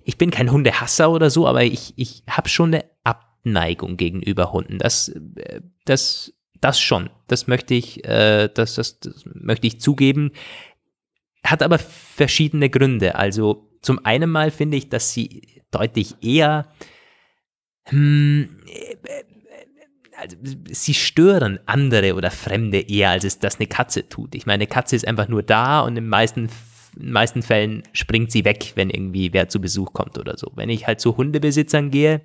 ich 0.04 0.18
bin 0.18 0.32
kein 0.32 0.52
Hundehasser 0.52 1.12
oder 1.12 1.30
so, 1.30 1.48
aber 1.48 1.64
ich, 1.64 1.94
ich 1.96 2.24
habe 2.30 2.50
schon 2.50 2.74
eine 2.74 2.86
Abneigung 3.04 3.98
gegenüber 3.98 4.52
Hunden. 4.52 4.78
Das, 4.78 5.10
äh, 5.10 5.62
das, 5.86 6.34
das 6.60 6.80
schon. 6.80 7.10
Das 7.28 7.48
möchte 7.48 7.74
ich, 7.74 8.06
äh, 8.06 8.50
das, 8.54 8.76
das, 8.76 9.00
das 9.00 9.24
möchte 9.26 9.68
ich 9.68 9.80
zugeben. 9.80 10.32
Hat 11.44 11.64
aber 11.64 11.80
verschiedene 11.80 12.70
Gründe. 12.70 13.16
Also 13.16 13.70
zum 13.82 14.06
einen 14.06 14.30
mal 14.30 14.52
finde 14.52 14.78
ich, 14.78 14.90
dass 14.90 15.14
sie 15.14 15.64
deutlich 15.72 16.16
eher 16.22 16.68
hm, 17.86 18.60
äh, 18.68 19.24
also, 20.22 20.38
sie 20.70 20.94
stören 20.94 21.60
andere 21.66 22.14
oder 22.14 22.30
Fremde 22.30 22.80
eher, 22.80 23.10
als 23.10 23.24
es 23.24 23.40
das 23.40 23.60
eine 23.60 23.68
Katze 23.68 24.08
tut. 24.08 24.36
Ich 24.36 24.46
meine, 24.46 24.56
eine 24.56 24.68
Katze 24.68 24.96
ist 24.96 25.08
einfach 25.08 25.28
nur 25.28 25.42
da 25.42 25.82
und 25.82 25.98
in 25.98 26.08
meisten, 26.08 26.50
in 26.96 27.06
den 27.06 27.12
meisten 27.12 27.42
Fällen 27.42 27.84
springt 27.94 28.32
sie 28.32 28.46
weg, 28.46 28.74
wenn 28.76 28.90
irgendwie 28.90 29.34
wer 29.34 29.50
zu 29.50 29.60
Besuch 29.60 29.94
kommt 29.94 30.20
oder 30.20 30.38
so. 30.38 30.52
Wenn 30.56 30.70
ich 30.70 30.86
halt 30.86 31.00
zu 31.00 31.18
Hundebesitzern 31.18 31.90
gehe, 31.90 32.22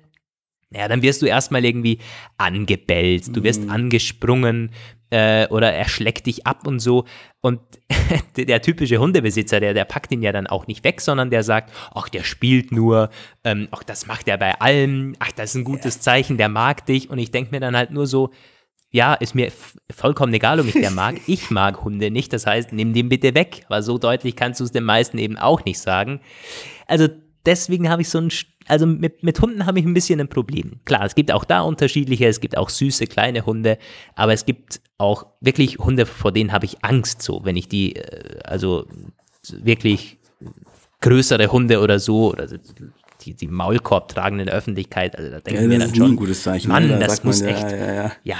ja, 0.71 0.87
dann 0.87 1.01
wirst 1.01 1.21
du 1.21 1.25
erstmal 1.25 1.63
irgendwie 1.63 1.99
angebellt, 2.37 3.35
du 3.35 3.43
wirst 3.43 3.69
angesprungen 3.69 4.71
äh, 5.09 5.47
oder 5.47 5.71
er 5.71 5.87
schlägt 5.87 6.25
dich 6.25 6.45
ab 6.45 6.67
und 6.67 6.79
so. 6.79 7.05
Und 7.41 7.61
der, 8.37 8.61
typische 8.61 8.97
Hundebesitzer, 8.97 9.59
der, 9.59 9.73
der 9.73 9.85
packt 9.85 10.11
ihn 10.11 10.21
ja 10.21 10.31
dann 10.31 10.47
auch 10.47 10.67
nicht 10.67 10.83
weg, 10.83 10.99
sondern 10.99 11.29
der 11.29 11.43
sagt, 11.43 11.71
ach, 11.93 12.09
der 12.09 12.23
spielt 12.23 12.71
nur, 12.71 13.09
ähm, 13.43 13.69
ach, 13.71 13.83
das 13.83 14.07
macht 14.07 14.27
er 14.27 14.37
bei 14.37 14.59
allem, 14.59 15.15
ach, 15.19 15.31
das 15.31 15.51
ist 15.51 15.55
ein 15.55 15.63
gutes 15.63 16.01
Zeichen, 16.01 16.37
der 16.37 16.49
mag 16.49 16.85
dich. 16.85 17.09
Und 17.09 17.19
ich 17.19 17.31
denke 17.31 17.51
mir 17.51 17.61
dann 17.61 17.77
halt 17.77 17.91
nur 17.91 18.07
so, 18.07 18.31
ja, 18.89 19.13
ist 19.13 19.35
mir 19.35 19.51
vollkommen 19.89 20.33
egal, 20.33 20.59
ob 20.59 20.67
ich 20.67 20.73
der 20.73 20.91
mag. 20.91 21.21
Ich 21.27 21.49
mag 21.49 21.83
Hunde 21.83 22.09
nicht, 22.11 22.33
das 22.33 22.45
heißt, 22.45 22.73
nimm 22.73 22.93
den 22.93 23.09
bitte 23.09 23.35
weg, 23.35 23.65
weil 23.69 23.83
so 23.83 23.97
deutlich 23.97 24.35
kannst 24.35 24.59
du 24.59 24.63
es 24.63 24.71
den 24.71 24.83
meisten 24.83 25.17
eben 25.17 25.37
auch 25.37 25.63
nicht 25.65 25.79
sagen. 25.79 26.21
Also 26.87 27.07
deswegen 27.47 27.89
habe 27.89 28.03
ich 28.03 28.09
so 28.09 28.19
ein, 28.19 28.29
also 28.67 28.85
mit, 28.85 29.23
mit 29.23 29.41
Hunden 29.41 29.65
habe 29.65 29.79
ich 29.79 29.85
ein 29.85 29.93
bisschen 29.93 30.19
ein 30.19 30.27
Problem. 30.27 30.73
Klar, 30.85 31.05
es 31.05 31.15
gibt 31.15 31.31
auch 31.31 31.45
da 31.45 31.61
unterschiedliche, 31.61 32.27
es 32.27 32.39
gibt 32.39 32.57
auch 32.57 32.69
süße 32.69 33.07
kleine 33.07 33.45
Hunde, 33.45 33.79
aber 34.15 34.33
es 34.33 34.45
gibt 34.45 34.81
auch 34.99 35.25
wirklich 35.41 35.79
Hunde, 35.79 36.05
vor 36.05 36.31
denen 36.31 36.51
habe 36.51 36.65
ich 36.65 36.83
Angst, 36.83 37.21
so, 37.23 37.41
wenn 37.43 37.55
ich 37.55 37.67
die, 37.67 37.95
äh, 37.95 38.39
also 38.43 38.85
wirklich 39.49 40.19
größere 41.01 41.51
Hunde 41.51 41.79
oder 41.79 41.99
so, 41.99 42.31
oder 42.31 42.47
die, 43.21 43.33
die 43.33 43.47
Maulkorb 43.47 44.09
tragen 44.09 44.39
in 44.39 44.47
der 44.47 44.55
Öffentlichkeit, 44.55 45.15
also 45.17 45.29
da 45.31 45.39
denke 45.39 45.55
Ja, 45.55 45.61
ich 45.61 45.67
mir 45.67 45.79
dann 45.79 45.95
schon, 45.95 46.11
ein 46.11 46.15
gutes 46.15 46.43
Zeichen. 46.43 46.67
Mann, 46.69 46.87
ne? 46.87 46.99
Da 46.99 47.07
das 47.07 47.23
muss 47.23 47.41
ja, 47.41 47.47
echt, 47.47 47.71
Ja, 47.71 47.93
ja. 47.93 48.11
ja, 48.23 48.37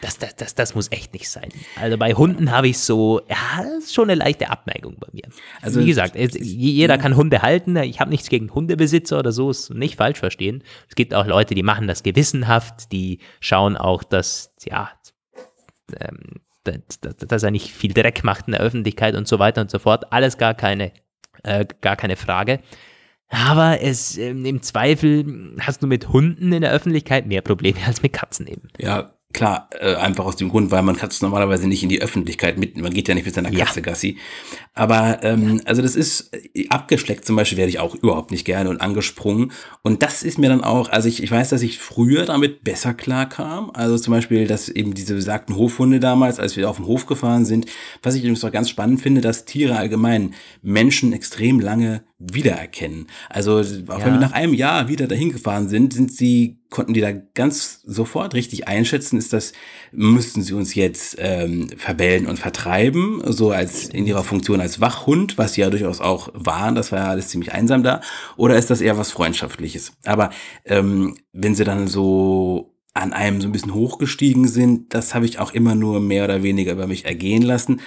das, 0.00 0.18
das, 0.18 0.36
das, 0.36 0.54
das 0.54 0.74
muss 0.74 0.90
echt 0.92 1.12
nicht 1.12 1.28
sein. 1.28 1.48
Also 1.80 1.96
bei 1.98 2.12
Hunden 2.14 2.50
habe 2.50 2.68
ich 2.68 2.78
so, 2.78 3.20
ja, 3.28 3.62
das 3.62 3.84
ist 3.84 3.94
schon 3.94 4.10
eine 4.10 4.14
leichte 4.18 4.50
Abneigung 4.50 4.96
bei 4.98 5.08
mir. 5.12 5.24
Also 5.62 5.80
wie 5.80 5.86
gesagt, 5.86 6.16
es, 6.16 6.36
jeder 6.38 6.98
kann 6.98 7.16
Hunde 7.16 7.42
halten. 7.42 7.76
Ich 7.76 8.00
habe 8.00 8.10
nichts 8.10 8.28
gegen 8.28 8.52
Hundebesitzer 8.52 9.18
oder 9.18 9.32
so, 9.32 9.50
ist 9.50 9.70
nicht 9.70 9.96
falsch 9.96 10.18
verstehen. 10.18 10.62
Es 10.88 10.94
gibt 10.94 11.14
auch 11.14 11.26
Leute, 11.26 11.54
die 11.54 11.62
machen 11.62 11.86
das 11.86 12.02
gewissenhaft, 12.02 12.92
die 12.92 13.20
schauen 13.40 13.76
auch, 13.76 14.02
dass, 14.02 14.54
ja, 14.64 14.90
ähm, 16.00 16.40
dass 16.64 17.42
er 17.42 17.50
nicht 17.50 17.70
viel 17.70 17.92
Dreck 17.92 18.24
macht 18.24 18.48
in 18.48 18.52
der 18.52 18.60
Öffentlichkeit 18.60 19.14
und 19.14 19.28
so 19.28 19.38
weiter 19.38 19.60
und 19.60 19.70
so 19.70 19.78
fort. 19.78 20.12
Alles 20.12 20.36
gar 20.38 20.54
keine, 20.54 20.92
äh, 21.42 21.64
gar 21.80 21.96
keine 21.96 22.16
Frage. 22.16 22.60
Aber 23.28 23.80
es, 23.80 24.16
ähm, 24.18 24.44
im 24.44 24.62
Zweifel 24.62 25.56
hast 25.60 25.82
du 25.82 25.86
mit 25.86 26.08
Hunden 26.08 26.52
in 26.52 26.60
der 26.60 26.72
Öffentlichkeit 26.72 27.26
mehr 27.26 27.42
Probleme 27.42 27.78
als 27.86 28.02
mit 28.02 28.12
Katzen 28.12 28.46
eben. 28.46 28.68
Ja, 28.78 29.15
Klar, 29.36 29.68
äh, 29.78 29.96
einfach 29.96 30.24
aus 30.24 30.36
dem 30.36 30.48
Grund, 30.48 30.70
weil 30.70 30.80
man 30.80 30.96
Katzen 30.96 31.26
normalerweise 31.26 31.68
nicht 31.68 31.82
in 31.82 31.90
die 31.90 32.00
Öffentlichkeit 32.00 32.56
mit, 32.56 32.78
man 32.78 32.94
geht 32.94 33.06
ja 33.06 33.14
nicht 33.14 33.26
mit 33.26 33.34
seiner 33.34 33.50
Katze 33.50 33.80
ja. 33.80 33.84
Gassi. 33.84 34.16
Aber 34.72 35.22
ähm, 35.24 35.60
also 35.66 35.82
das 35.82 35.94
ist 35.94 36.34
äh, 36.54 36.66
abgeschleckt 36.70 37.26
zum 37.26 37.36
Beispiel 37.36 37.58
werde 37.58 37.68
ich 37.68 37.78
auch 37.78 37.94
überhaupt 37.94 38.30
nicht 38.30 38.46
gerne 38.46 38.70
und 38.70 38.80
angesprungen. 38.80 39.52
Und 39.82 40.02
das 40.02 40.22
ist 40.22 40.38
mir 40.38 40.48
dann 40.48 40.64
auch, 40.64 40.88
also 40.88 41.06
ich, 41.06 41.22
ich 41.22 41.30
weiß, 41.30 41.50
dass 41.50 41.60
ich 41.60 41.78
früher 41.78 42.24
damit 42.24 42.64
besser 42.64 42.94
klarkam. 42.94 43.70
Also 43.74 43.98
zum 43.98 44.14
Beispiel, 44.14 44.46
dass 44.46 44.70
eben 44.70 44.94
diese 44.94 45.12
besagten 45.12 45.54
Hofhunde 45.54 46.00
damals, 46.00 46.40
als 46.40 46.56
wir 46.56 46.70
auf 46.70 46.76
dem 46.76 46.86
Hof 46.86 47.04
gefahren 47.04 47.44
sind, 47.44 47.66
was 48.02 48.14
ich 48.14 48.22
übrigens 48.22 48.42
auch 48.42 48.50
ganz 48.50 48.70
spannend 48.70 49.02
finde, 49.02 49.20
dass 49.20 49.44
Tiere 49.44 49.76
allgemein 49.76 50.32
Menschen 50.62 51.12
extrem 51.12 51.60
lange 51.60 52.04
wiedererkennen. 52.18 53.08
Also 53.28 53.58
auch 53.58 53.62
ja. 53.62 54.06
wenn 54.06 54.14
wir 54.14 54.20
nach 54.20 54.32
einem 54.32 54.54
Jahr 54.54 54.88
wieder 54.88 55.06
dahin 55.06 55.32
gefahren 55.32 55.68
sind, 55.68 55.92
sind 55.92 56.12
sie 56.12 56.58
konnten 56.70 56.94
die 56.94 57.00
da 57.00 57.12
ganz 57.12 57.82
sofort 57.84 58.34
richtig 58.34 58.68
einschätzen, 58.68 59.18
ist 59.18 59.32
das, 59.32 59.52
müssten 59.92 60.42
sie 60.42 60.52
uns 60.52 60.74
jetzt 60.74 61.16
ähm, 61.18 61.68
verbellen 61.76 62.26
und 62.26 62.38
vertreiben, 62.38 63.22
so 63.24 63.50
als 63.50 63.88
in 63.88 64.06
ihrer 64.06 64.24
Funktion 64.24 64.60
als 64.60 64.80
Wachhund, 64.80 65.38
was 65.38 65.54
sie 65.54 65.60
ja 65.60 65.70
durchaus 65.70 66.00
auch 66.00 66.28
waren, 66.34 66.74
das 66.74 66.92
war 66.92 66.98
ja 66.98 67.06
alles 67.06 67.28
ziemlich 67.28 67.52
einsam 67.52 67.82
da, 67.82 68.00
oder 68.36 68.56
ist 68.56 68.70
das 68.70 68.80
eher 68.80 68.98
was 68.98 69.12
Freundschaftliches? 69.12 69.92
Aber 70.04 70.30
ähm, 70.64 71.16
wenn 71.32 71.54
sie 71.54 71.64
dann 71.64 71.86
so 71.86 72.76
an 72.94 73.12
einem 73.12 73.42
so 73.42 73.48
ein 73.48 73.52
bisschen 73.52 73.74
hochgestiegen 73.74 74.48
sind, 74.48 74.94
das 74.94 75.14
habe 75.14 75.26
ich 75.26 75.38
auch 75.38 75.52
immer 75.52 75.74
nur 75.74 76.00
mehr 76.00 76.24
oder 76.24 76.42
weniger 76.42 76.72
über 76.72 76.86
mich 76.86 77.04
ergehen 77.04 77.42
lassen. 77.42 77.80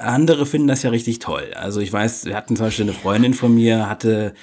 Andere 0.00 0.46
finden 0.46 0.68
das 0.68 0.82
ja 0.82 0.90
richtig 0.90 1.18
toll. 1.18 1.52
Also 1.54 1.80
ich 1.80 1.92
weiß, 1.92 2.26
wir 2.26 2.36
hatten 2.36 2.56
zum 2.56 2.66
Beispiel 2.66 2.84
eine 2.84 2.92
Freundin 2.92 3.34
von 3.34 3.54
mir, 3.54 3.88
hatte, 3.88 4.34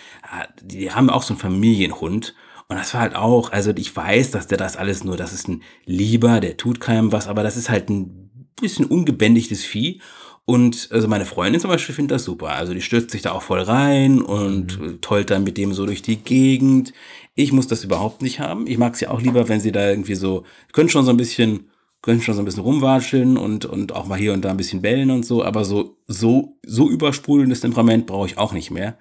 die 0.62 0.92
haben 0.92 1.10
auch 1.10 1.24
so 1.24 1.34
einen 1.34 1.40
Familienhund 1.40 2.36
und 2.68 2.78
das 2.78 2.94
war 2.94 3.02
halt 3.02 3.16
auch, 3.16 3.52
also 3.52 3.72
ich 3.76 3.96
weiß, 3.96 4.32
dass 4.32 4.48
der 4.48 4.58
das 4.58 4.76
alles 4.76 5.04
nur, 5.04 5.16
das 5.16 5.34
ist 5.34 5.48
ein 5.48 5.64
Lieber, 5.86 6.40
der 6.40 6.58
tut 6.58 6.80
keinem 6.80 7.12
was, 7.12 7.28
aber 7.28 7.44
das 7.44 7.56
ist 7.56 7.70
halt 7.70 7.90
ein 7.90 8.30
bisschen 8.60 8.86
ungebändigtes 8.86 9.64
Vieh. 9.64 10.02
Und 10.44 10.90
also 10.92 11.10
meine 11.10 11.26
Freundin 11.26 11.60
zum 11.60 11.70
Beispiel 11.70 11.94
findet 11.94 12.16
das 12.16 12.24
super. 12.24 12.52
Also 12.52 12.74
die 12.74 12.82
stürzt 12.82 13.12
sich 13.12 13.22
da 13.22 13.34
auch 13.34 13.42
voll 13.42 13.60
rein 13.60 14.22
und 14.22 14.80
mhm. 14.80 15.02
tollt 15.02 15.30
dann 15.30 15.44
mit 15.44 15.58
dem 15.58 15.74
so 15.74 15.86
durch 15.86 16.02
die 16.02 16.16
Gegend. 16.18 16.94
Ich 17.36 17.52
muss 17.52 17.68
das 17.68 17.84
überhaupt 17.84 18.22
nicht 18.22 18.40
haben. 18.40 18.66
Ich 18.66 18.78
mag 18.78 18.94
es 18.94 19.02
ja 19.02 19.12
auch 19.12 19.22
lieber, 19.22 19.50
wenn 19.50 19.60
sie 19.60 19.74
da 19.74 19.90
irgendwie 19.90 20.16
so, 20.16 20.44
können 20.72 20.88
schon 20.90 21.04
so 21.04 21.12
ein 21.12 21.18
bisschen, 21.18 21.70
können 22.02 22.22
schon 22.22 22.36
so 22.36 22.42
ein 22.42 22.46
bisschen 22.46 22.64
rumwatscheln 22.64 23.38
und, 23.38 23.66
und 23.66 23.94
auch 23.94 24.08
mal 24.08 24.18
hier 24.18 24.34
und 24.34 24.46
da 24.46 24.52
ein 24.52 24.58
bisschen 24.58 24.82
bellen 24.82 25.12
und 25.12 25.26
so, 25.26 25.44
aber 25.44 25.66
so, 25.66 25.98
so, 26.08 26.58
so 26.66 26.90
übersprudelndes 26.90 27.62
Temperament 27.62 28.06
brauche 28.06 28.28
ich 28.28 28.38
auch 28.38 28.54
nicht 28.54 28.72
mehr 28.72 28.98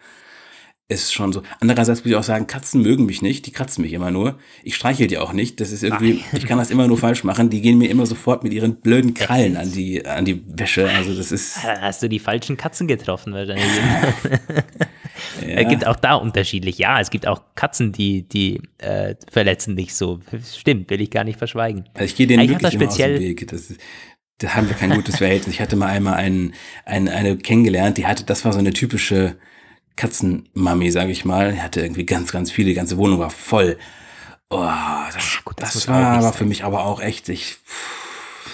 ist 0.88 1.12
schon 1.12 1.32
so. 1.32 1.42
Andererseits 1.60 2.00
muss 2.00 2.10
ich 2.10 2.16
auch 2.16 2.22
sagen, 2.22 2.46
Katzen 2.46 2.80
mögen 2.80 3.06
mich 3.06 3.20
nicht. 3.20 3.46
Die 3.46 3.50
kratzen 3.50 3.82
mich 3.82 3.92
immer 3.92 4.12
nur. 4.12 4.38
Ich 4.62 4.76
streichel 4.76 5.08
die 5.08 5.18
auch 5.18 5.32
nicht. 5.32 5.60
Das 5.60 5.72
ist 5.72 5.82
irgendwie, 5.82 6.22
ich 6.32 6.46
kann 6.46 6.58
das 6.58 6.70
immer 6.70 6.86
nur 6.86 6.96
falsch 6.96 7.24
machen. 7.24 7.50
Die 7.50 7.60
gehen 7.60 7.78
mir 7.78 7.90
immer 7.90 8.06
sofort 8.06 8.44
mit 8.44 8.52
ihren 8.52 8.76
blöden 8.76 9.12
Krallen 9.12 9.56
an 9.56 9.72
die, 9.72 10.06
an 10.06 10.24
die 10.24 10.44
Wäsche. 10.46 10.88
Also 10.88 11.14
das 11.14 11.32
ist. 11.32 11.62
Hast 11.64 12.02
du 12.02 12.08
die 12.08 12.20
falschen 12.20 12.56
Katzen 12.56 12.86
getroffen 12.86 13.32
wahrscheinlich? 13.32 13.66
ja. 15.40 15.48
Es 15.48 15.68
gibt 15.68 15.86
auch 15.86 15.96
da 15.96 16.14
unterschiedlich. 16.14 16.78
Ja, 16.78 17.00
es 17.00 17.10
gibt 17.10 17.26
auch 17.26 17.42
Katzen, 17.54 17.92
die, 17.92 18.22
die 18.22 18.60
äh, 18.78 19.14
verletzen 19.30 19.76
dich 19.76 19.94
so. 19.94 20.20
Stimmt, 20.56 20.90
will 20.90 21.00
ich 21.00 21.10
gar 21.10 21.24
nicht 21.24 21.38
verschweigen. 21.38 21.84
Also 21.94 22.04
ich 22.04 22.16
gehe 22.16 22.26
denen 22.26 22.48
wirklich 22.48 22.74
immer 22.74 22.86
speziell 22.86 23.14
aus 23.14 23.20
dem 23.20 23.28
Weg. 23.28 23.48
Das 23.48 23.70
ist, 23.70 23.80
da 24.38 24.54
haben 24.54 24.68
wir 24.68 24.76
kein 24.76 24.90
gutes 24.90 25.16
Verhältnis. 25.16 25.54
Ich 25.54 25.60
hatte 25.60 25.76
mal 25.76 25.86
einmal 25.86 26.14
einen, 26.14 26.54
einen, 26.84 27.08
eine 27.08 27.36
kennengelernt, 27.36 27.96
die 27.98 28.06
hatte, 28.06 28.24
das 28.24 28.44
war 28.44 28.52
so 28.52 28.58
eine 28.58 28.72
typische 28.72 29.36
Katzenmami, 29.96 30.90
sage 30.90 31.10
ich 31.10 31.24
mal. 31.24 31.52
Die 31.52 31.60
hatte 31.60 31.80
irgendwie 31.80 32.04
ganz, 32.04 32.32
ganz 32.32 32.50
viele, 32.50 32.68
die 32.68 32.74
ganze 32.74 32.98
Wohnung 32.98 33.18
war 33.18 33.30
voll. 33.30 33.78
Oh, 34.50 34.68
das, 35.12 35.44
Gut, 35.44 35.54
das, 35.58 35.72
das 35.72 35.88
war 35.88 36.18
aber 36.18 36.32
für 36.32 36.44
mich 36.44 36.64
aber 36.64 36.84
auch 36.84 37.00
echt, 37.00 37.28
ich, 37.28 37.56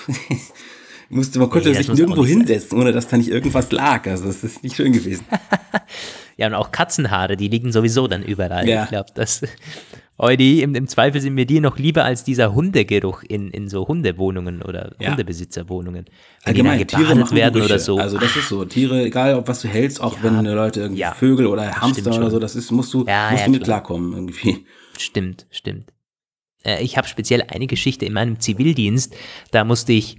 musste, 1.10 1.38
man 1.38 1.50
konnte 1.50 1.70
nee, 1.70 1.76
sich 1.76 1.88
nirgendwo 1.88 2.24
hinsetzen, 2.24 2.78
ohne 2.78 2.92
dass 2.92 3.08
da 3.08 3.16
nicht 3.16 3.28
irgendwas 3.28 3.70
lag. 3.72 4.06
Also 4.06 4.26
das 4.26 4.42
ist 4.42 4.62
nicht 4.62 4.76
schön 4.76 4.92
gewesen. 4.92 5.26
ja, 6.36 6.46
und 6.46 6.54
auch 6.54 6.70
Katzenhaare, 6.70 7.36
die 7.36 7.48
liegen 7.48 7.72
sowieso 7.72 8.08
dann 8.08 8.22
überall. 8.22 8.68
Ja. 8.68 8.84
Ich 8.84 8.90
glaube, 8.90 9.10
das 9.14 9.42
Eudi, 10.18 10.62
im, 10.62 10.74
im, 10.74 10.86
Zweifel 10.86 11.20
sind 11.20 11.34
mir 11.34 11.46
die 11.46 11.58
noch 11.58 11.78
lieber 11.78 12.04
als 12.04 12.22
dieser 12.22 12.54
Hundegeruch 12.54 13.22
in, 13.24 13.50
in 13.50 13.68
so 13.68 13.88
Hundewohnungen 13.88 14.62
oder 14.62 14.94
ja. 15.00 15.10
Hundebesitzerwohnungen. 15.10 16.04
Wenn 16.04 16.14
Allgemein, 16.44 16.78
die 16.78 16.84
dann 16.84 17.02
gebadet 17.02 17.34
werden 17.34 17.54
Gerüche. 17.54 17.72
oder 17.72 17.78
so. 17.80 17.98
Also 17.98 18.18
das 18.18 18.36
ist 18.36 18.48
so. 18.48 18.64
Tiere, 18.64 19.02
egal 19.04 19.34
ob 19.34 19.48
was 19.48 19.62
du 19.62 19.68
hältst, 19.68 20.00
auch 20.00 20.16
ja. 20.18 20.22
wenn 20.22 20.44
Leute 20.44 20.80
irgendwie 20.80 21.00
ja. 21.00 21.12
Vögel 21.12 21.46
oder 21.46 21.80
Hamster 21.80 22.14
oder 22.14 22.30
so, 22.30 22.38
das 22.38 22.54
ist, 22.54 22.70
musst 22.70 22.94
du, 22.94 23.04
ja, 23.06 23.30
musst 23.32 23.46
du 23.46 23.50
mit 23.50 23.64
klarkommen 23.64 24.12
irgendwie. 24.12 24.64
Stimmt, 24.98 25.46
stimmt. 25.50 25.92
Äh, 26.64 26.82
ich 26.82 26.96
habe 26.96 27.08
speziell 27.08 27.42
eine 27.48 27.66
Geschichte 27.66 28.04
in 28.04 28.12
meinem 28.12 28.38
Zivildienst, 28.38 29.14
da 29.50 29.64
musste 29.64 29.92
ich 29.92 30.18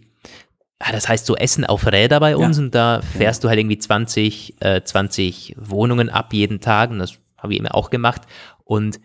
das 0.91 1.07
heißt 1.07 1.25
so 1.25 1.35
Essen 1.35 1.65
auf 1.65 1.85
Räder 1.85 2.19
bei 2.19 2.35
uns 2.35 2.57
ja. 2.57 2.63
und 2.63 2.75
da 2.75 3.01
fährst 3.01 3.43
ja. 3.43 3.47
du 3.47 3.49
halt 3.49 3.59
irgendwie 3.59 3.77
20, 3.77 4.61
äh, 4.61 4.83
20 4.83 5.55
Wohnungen 5.57 6.09
ab 6.09 6.33
jeden 6.33 6.59
Tag 6.59 6.89
und 6.91 6.99
das 6.99 7.19
habe 7.37 7.53
ich 7.53 7.59
immer 7.59 7.75
auch 7.75 7.89
gemacht 7.89 8.23
und 8.63 8.99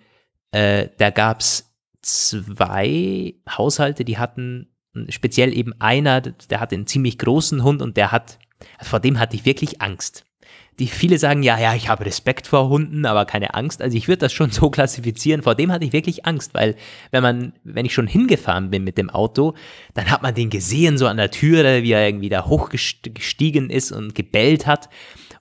äh, 0.51 0.89
da 0.99 1.11
gab 1.11 1.41
es 1.41 1.69
zwei 2.03 3.35
Haushalte, 3.49 4.05
die 4.05 4.19
hatten, 4.19 4.69
speziell 5.09 5.57
eben 5.57 5.73
einer, 5.81 6.21
der 6.21 6.61
hatte 6.61 6.75
einen 6.75 6.87
ziemlich 6.87 7.19
großen 7.19 7.63
Hund 7.63 7.83
und 7.83 7.97
der 7.97 8.13
hat, 8.13 8.39
vor 8.81 9.01
dem 9.01 9.19
hatte 9.19 9.37
ich 9.37 9.45
wirklich 9.45 9.83
Angst. 9.83 10.25
Die 10.79 10.87
viele 10.87 11.19
sagen, 11.19 11.43
ja, 11.43 11.59
ja, 11.59 11.75
ich 11.75 11.89
habe 11.89 12.07
Respekt 12.07 12.47
vor 12.47 12.69
Hunden, 12.69 13.05
aber 13.07 13.25
keine 13.25 13.55
Angst. 13.55 13.83
Also 13.83 13.97
ich 13.97 14.09
würde 14.09 14.21
das 14.21 14.33
schon 14.33 14.51
so 14.53 14.71
klassifizieren. 14.71 15.43
Vor 15.43 15.55
dem 15.55 15.73
hatte 15.73 15.85
ich 15.85 15.93
wirklich 15.93 16.27
Angst, 16.27 16.55
weil 16.55 16.77
wenn 17.11 17.23
man, 17.23 17.53
wenn 17.65 17.87
ich 17.87 17.95
schon 17.95 18.07
hingefahren 18.07 18.71
bin 18.71 18.85
mit 18.85 18.99
dem 18.99 19.11
Auto, 19.11 19.55
dann 19.95 20.11
hat 20.11 20.23
man 20.23 20.35
den 20.35 20.51
gesehen 20.51 20.99
so 20.99 21.07
an 21.07 21.17
der 21.17 21.31
Türe, 21.31 21.83
wie 21.83 21.93
er 21.93 22.07
irgendwie 22.07 22.29
da 22.29 22.47
hochgestiegen 22.47 23.71
ist 23.71 23.93
und 23.93 24.15
gebellt 24.15 24.67
hat. 24.67 24.89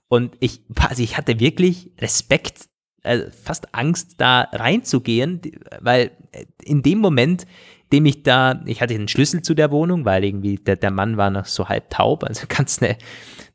Und 0.08 0.36
ich, 0.40 0.62
also 0.76 1.04
ich 1.04 1.18
hatte 1.18 1.40
wirklich 1.40 1.92
Respekt 2.00 2.70
äh, 3.04 3.32
fast 3.32 3.74
Angst, 3.74 4.16
da 4.18 4.42
reinzugehen, 4.52 5.42
weil 5.80 6.12
äh, 6.32 6.46
in 6.64 6.82
dem 6.82 7.00
Moment, 7.00 7.46
dem 7.92 8.06
ich 8.06 8.24
da, 8.24 8.62
ich 8.66 8.82
hatte 8.82 8.94
den 8.94 9.08
Schlüssel 9.08 9.42
zu 9.42 9.54
der 9.54 9.72
Wohnung, 9.72 10.06
weil 10.06 10.24
irgendwie 10.24 10.56
der, 10.58 10.76
der 10.76 10.92
Mann 10.92 11.18
war 11.18 11.30
noch 11.30 11.46
so 11.46 11.70
halb 11.70 11.90
taub, 11.90 12.24
also 12.24 12.46
ganz 12.50 12.82
eine, 12.82 12.98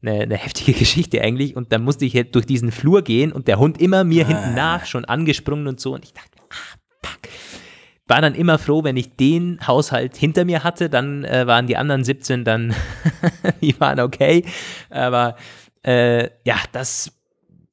eine, 0.02 0.22
eine 0.22 0.36
heftige 0.36 0.72
Geschichte 0.72 1.20
eigentlich. 1.20 1.56
Und 1.56 1.72
dann 1.72 1.84
musste 1.84 2.04
ich 2.04 2.14
halt 2.14 2.34
durch 2.34 2.46
diesen 2.46 2.72
Flur 2.72 3.02
gehen 3.02 3.32
und 3.32 3.48
der 3.48 3.58
Hund 3.58 3.80
immer 3.80 4.04
mir 4.04 4.24
ah. 4.24 4.28
hinten 4.28 4.54
nach, 4.54 4.86
schon 4.86 5.04
angesprungen 5.04 5.66
und 5.66 5.80
so. 5.80 5.94
Und 5.94 6.04
ich 6.04 6.12
dachte, 6.12 6.30
ah, 6.50 7.06
fuck. 7.06 7.20
War 8.08 8.20
dann 8.20 8.34
immer 8.34 8.58
froh, 8.58 8.82
wenn 8.84 8.96
ich 8.96 9.16
den 9.16 9.66
Haushalt 9.66 10.16
hinter 10.16 10.44
mir 10.44 10.64
hatte, 10.64 10.90
dann 10.90 11.24
äh, 11.24 11.46
waren 11.46 11.66
die 11.66 11.76
anderen 11.76 12.04
17 12.04 12.44
dann, 12.44 12.74
die 13.62 13.78
waren 13.80 14.00
okay. 14.00 14.44
Aber 14.90 15.36
äh, 15.82 16.24
ja, 16.44 16.56
das 16.72 17.12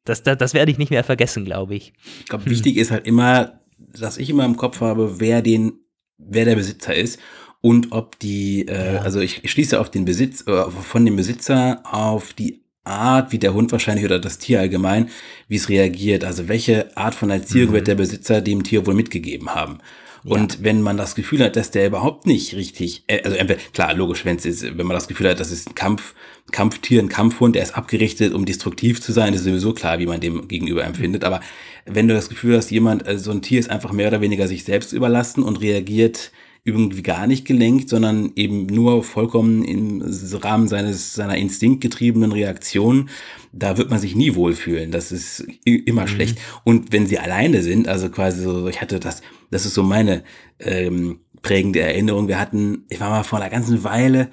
das, 0.10 0.24
das, 0.24 0.38
das 0.38 0.54
werde 0.56 0.72
ich 0.72 0.80
nicht 0.80 0.90
mehr 0.90 1.04
vergessen, 1.04 1.46
glaube 1.46 1.76
ich. 1.76 1.94
Ich 2.22 2.26
glaube, 2.26 2.46
hm. 2.46 2.52
wichtig 2.52 2.78
ist 2.78 2.90
halt 2.90 3.06
immer, 3.06 3.62
dass 3.78 4.18
ich 4.18 4.30
immer 4.30 4.44
im 4.44 4.58
Kopf 4.58 4.82
habe, 4.82 5.20
wer 5.20 5.42
den, 5.42 5.74
wer 6.20 6.46
der 6.46 6.56
Besitzer 6.56 6.94
ist 6.94 7.20
und 7.62 7.92
ob 7.92 8.20
die, 8.20 8.68
äh, 8.68 8.96
ja. 8.96 9.02
also 9.02 9.20
ich, 9.20 9.44
ich 9.44 9.52
schließe 9.52 9.80
auf 9.80 9.90
den 9.90 10.06
Besitz, 10.06 10.46
äh, 10.48 10.70
von 10.70 11.06
dem 11.06 11.16
Besitzer 11.16 11.82
auf 11.84 12.34
die 12.34 12.62
Art, 12.84 13.32
wie 13.32 13.40
der 13.40 13.54
Hund 13.54 13.72
wahrscheinlich 13.72 14.06
oder 14.06 14.20
das 14.20 14.38
Tier 14.38 14.60
allgemein, 14.60 15.10
wie 15.48 15.58
es 15.58 15.70
reagiert. 15.70 16.24
Also 16.24 16.48
welche 16.48 16.96
Art 16.98 17.16
von 17.16 17.30
Erziehung 17.30 17.70
mhm. 17.70 17.74
wird 17.74 17.88
der 17.88 17.96
Besitzer 17.96 18.42
dem 18.42 18.64
Tier 18.64 18.86
wohl 18.86 18.94
mitgegeben 18.94 19.54
haben. 19.54 19.80
Und 20.24 20.56
ja. 20.56 20.60
wenn 20.64 20.82
man 20.82 20.98
das 20.98 21.16
Gefühl 21.16 21.44
hat, 21.44 21.56
dass 21.56 21.72
der 21.72 21.88
überhaupt 21.88 22.26
nicht 22.26 22.56
richtig, 22.56 23.04
äh, 23.08 23.22
also 23.24 23.38
klar, 23.74 23.94
logisch, 23.94 24.26
wenn 24.26 24.38
es 24.38 24.46
ist, 24.46 24.64
wenn 24.64 24.86
man 24.86 24.96
das 24.96 25.08
Gefühl 25.08 25.30
hat, 25.30 25.40
das 25.40 25.52
ist 25.52 25.70
ein 25.70 25.76
Kampf, 25.76 26.14
Kampftier, 26.52 27.02
ein 27.02 27.10
Kampfhund, 27.10 27.56
der 27.56 27.64
ist 27.64 27.76
abgerichtet, 27.76 28.34
um 28.34 28.46
destruktiv 28.46 29.02
zu 29.02 29.12
sein, 29.12 29.34
ist 29.34 29.44
sowieso 29.44 29.74
klar, 29.74 30.00
wie 30.00 30.08
man 30.08 30.20
dem 30.20 30.48
gegenüber 30.48 30.84
empfindet. 30.84 31.24
Aber 31.24 31.42
wenn 31.86 32.08
du 32.08 32.14
das 32.14 32.30
Gefühl 32.30 32.58
hast, 32.58 32.72
jemand, 32.72 33.06
also 33.06 33.26
so 33.26 33.32
ein 33.32 33.42
Tier 33.42 33.60
ist 33.60 33.70
einfach 33.70 33.92
mehr 33.92 34.08
oder 34.08 34.22
weniger 34.22 34.48
sich 34.48 34.64
selbst 34.64 34.94
überlassen 34.94 35.44
und 35.44 35.62
reagiert 35.62 36.32
irgendwie 36.64 37.02
gar 37.02 37.28
nicht 37.28 37.46
gelenkt, 37.46 37.90
sondern 37.90 38.32
eben 38.36 38.66
nur 38.66 39.04
vollkommen 39.04 39.64
im 39.64 40.04
Rahmen 40.42 40.68
seines, 40.68 41.14
seiner 41.14 41.38
instinktgetriebenen 41.38 42.32
Reaktion, 42.32 43.10
da 43.52 43.78
wird 43.78 43.90
man 43.90 44.00
sich 44.00 44.16
nie 44.16 44.36
wohlfühlen. 44.36 44.92
Das 44.92 45.12
ist 45.12 45.46
immer 45.64 46.04
mhm. 46.04 46.08
schlecht. 46.08 46.38
Und 46.64 46.92
wenn 46.92 47.08
sie 47.08 47.20
alleine 47.20 47.62
sind, 47.62 47.88
also 47.88 48.10
quasi 48.10 48.44
so, 48.44 48.68
ich 48.68 48.82
hatte 48.82 49.00
das, 49.00 49.22
das 49.52 49.66
ist 49.66 49.74
so 49.74 49.84
meine 49.84 50.24
ähm, 50.60 51.22
prägende 51.42 51.80
Erinnerung. 51.80 52.28
Wir 52.28 52.40
hatten, 52.40 52.86
ich 52.90 53.00
war 53.00 53.10
mal 53.10 53.24
vor 53.24 53.40
einer 53.40 53.50
ganzen 53.50 53.84
Weile, 53.84 54.30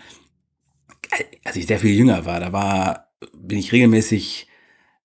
als 1.45 1.57
ich 1.57 1.67
sehr 1.67 1.79
viel 1.79 1.95
jünger 1.95 2.27
war, 2.27 2.41
da 2.41 2.53
war, 2.53 3.09
bin 3.33 3.59
ich 3.59 3.73
regelmäßig 3.73 4.49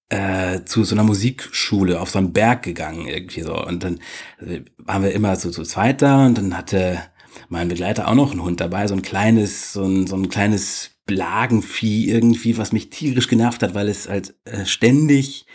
äh, 0.09 0.65
zu 0.65 0.83
so 0.83 0.93
einer 0.93 1.03
Musikschule 1.03 2.01
auf 2.01 2.09
so 2.09 2.19
einen 2.19 2.33
Berg 2.33 2.63
gegangen, 2.63 3.07
irgendwie 3.07 3.41
so. 3.41 3.65
Und 3.65 3.83
dann 3.83 3.99
also 4.39 4.57
waren 4.77 5.03
wir 5.03 5.13
immer 5.13 5.35
so 5.37 5.49
zu 5.51 5.63
zweit 5.63 6.01
da 6.01 6.25
und 6.25 6.37
dann 6.37 6.57
hatte 6.57 6.99
mein 7.49 7.67
Begleiter 7.67 8.07
auch 8.07 8.15
noch 8.15 8.31
einen 8.31 8.43
Hund 8.43 8.59
dabei, 8.59 8.87
so 8.87 8.95
ein 8.95 9.01
kleines, 9.01 9.73
so 9.73 9.83
ein, 9.83 10.07
so 10.07 10.15
ein 10.15 10.29
kleines 10.29 10.91
Blagenvieh 11.05 12.09
irgendwie, 12.09 12.57
was 12.57 12.71
mich 12.71 12.89
tierisch 12.89 13.27
genervt 13.27 13.63
hat, 13.63 13.73
weil 13.73 13.89
es 13.89 14.07
halt 14.07 14.35
äh, 14.45 14.65
ständig 14.65 15.45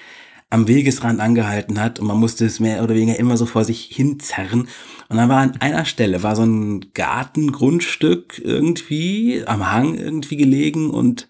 am 0.51 0.69
Wegesrand 0.69 1.21
angehalten 1.21 1.81
hat 1.81 1.99
und 1.99 2.07
man 2.07 2.19
musste 2.19 2.47
es 2.47 2.61
mehr 2.61 2.83
oder 2.83 2.95
weniger 2.95 3.19
immer 3.19 3.37
so 3.37 3.47
vor 3.47 3.65
sich 3.65 3.91
hinzerren. 3.93 4.69
Und 5.09 5.17
dann 5.17 5.29
war 5.29 5.39
an 5.39 5.57
einer 5.61 5.85
Stelle, 5.85 6.23
war 6.23 6.37
so 6.37 6.43
ein 6.43 6.93
Gartengrundstück 6.95 8.41
irgendwie 8.45 9.43
am 9.47 9.71
Hang 9.73 9.97
irgendwie 9.97 10.37
gelegen 10.37 10.91
und 10.91 11.29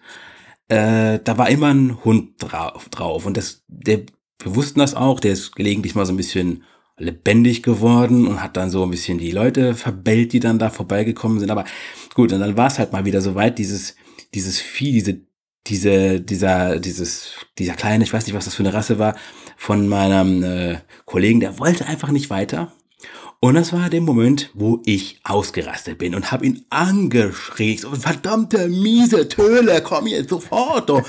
äh, 0.69 1.19
da 1.23 1.37
war 1.37 1.49
immer 1.49 1.73
ein 1.73 2.03
Hund 2.03 2.33
drauf. 2.39 2.89
drauf. 2.89 3.25
Und 3.25 3.37
das, 3.37 3.63
der, 3.67 4.01
wir 4.39 4.55
wussten 4.55 4.79
das 4.79 4.93
auch, 4.93 5.19
der 5.19 5.33
ist 5.33 5.55
gelegentlich 5.55 5.95
mal 5.95 6.05
so 6.05 6.13
ein 6.13 6.17
bisschen 6.17 6.63
lebendig 6.97 7.63
geworden 7.63 8.27
und 8.27 8.41
hat 8.41 8.57
dann 8.57 8.69
so 8.69 8.83
ein 8.83 8.89
bisschen 8.89 9.17
die 9.17 9.31
Leute 9.31 9.75
verbellt, 9.75 10.33
die 10.33 10.39
dann 10.39 10.59
da 10.59 10.69
vorbeigekommen 10.69 11.39
sind. 11.39 11.51
Aber 11.51 11.65
gut, 12.13 12.33
und 12.33 12.39
dann 12.39 12.57
war 12.57 12.67
es 12.67 12.79
halt 12.79 12.91
mal 12.91 13.05
wieder 13.05 13.21
so 13.21 13.35
weit, 13.35 13.59
dieses, 13.59 13.95
dieses 14.33 14.59
Vieh, 14.59 14.91
diese, 14.91 15.21
diese, 15.67 16.21
dieser, 16.21 16.79
dieses, 16.79 17.33
dieser 17.57 17.73
kleine, 17.73 18.03
ich 18.03 18.13
weiß 18.13 18.25
nicht, 18.25 18.35
was 18.35 18.45
das 18.45 18.55
für 18.55 18.63
eine 18.63 18.73
Rasse 18.73 18.97
war, 18.99 19.15
von 19.55 19.87
meinem 19.87 20.43
äh, 20.43 20.77
Kollegen, 21.05 21.39
der 21.39 21.59
wollte 21.59 21.85
einfach 21.85 22.09
nicht 22.09 22.29
weiter. 22.29 22.73
Und 23.39 23.53
das 23.53 23.71
war 23.71 23.87
der 23.91 24.01
Moment, 24.01 24.49
wo 24.55 24.81
ich 24.83 25.19
ausgerastet 25.23 25.99
bin 25.99 26.15
und 26.15 26.31
habe 26.31 26.47
ihn 26.47 26.65
angeschrien. 26.71 27.77
So, 27.77 27.91
verdammte 27.91 28.67
miese 28.67 29.27
Töle, 29.29 29.81
komm 29.83 30.07
jetzt 30.07 30.31
sofort. 30.31 30.89
Oh. 30.89 31.03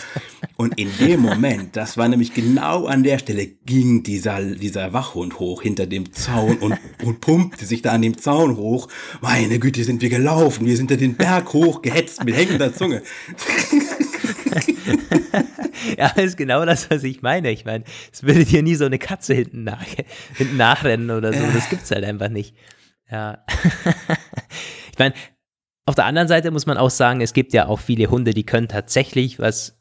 Und 0.58 0.78
in 0.78 0.90
dem 1.00 1.20
Moment, 1.20 1.74
das 1.74 1.96
war 1.96 2.06
nämlich 2.06 2.34
genau 2.34 2.84
an 2.84 3.02
der 3.02 3.18
Stelle, 3.18 3.46
ging 3.46 4.02
dieser, 4.02 4.42
dieser 4.42 4.92
Wachhund 4.92 5.38
hoch 5.38 5.62
hinter 5.62 5.86
dem 5.86 6.12
Zaun 6.12 6.58
und, 6.58 6.76
und 7.02 7.22
pumpte 7.22 7.64
sich 7.64 7.80
da 7.80 7.92
an 7.92 8.02
dem 8.02 8.18
Zaun 8.18 8.58
hoch. 8.58 8.88
Meine 9.22 9.58
Güte, 9.58 9.82
sind 9.84 10.02
wir 10.02 10.10
gelaufen. 10.10 10.66
Wir 10.66 10.76
sind 10.76 10.90
da 10.90 10.96
den 10.96 11.14
Berg 11.14 11.54
hoch 11.54 11.80
gehetzt 11.80 12.22
mit 12.24 12.36
hängender 12.36 12.74
Zunge. 12.74 13.02
ja, 15.98 16.08
ist 16.08 16.36
genau 16.36 16.64
das, 16.64 16.90
was 16.90 17.04
ich 17.04 17.22
meine. 17.22 17.50
Ich 17.50 17.64
meine, 17.64 17.84
es 18.12 18.22
würde 18.22 18.44
dir 18.44 18.62
nie 18.62 18.74
so 18.74 18.84
eine 18.84 18.98
Katze 18.98 19.34
hinten, 19.34 19.64
nach, 19.64 19.84
hinten 20.34 20.56
nachrennen 20.56 21.10
oder 21.10 21.32
so. 21.32 21.40
Das 21.52 21.68
gibt 21.68 21.82
es 21.82 21.90
halt 21.90 22.04
einfach 22.04 22.28
nicht. 22.28 22.54
Ja. 23.10 23.44
ich 24.92 24.98
meine, 24.98 25.14
auf 25.86 25.94
der 25.94 26.04
anderen 26.04 26.28
Seite 26.28 26.50
muss 26.50 26.66
man 26.66 26.76
auch 26.76 26.90
sagen, 26.90 27.20
es 27.20 27.32
gibt 27.32 27.52
ja 27.52 27.66
auch 27.66 27.80
viele 27.80 28.10
Hunde, 28.10 28.34
die 28.34 28.44
können 28.44 28.68
tatsächlich 28.68 29.38
was, 29.38 29.78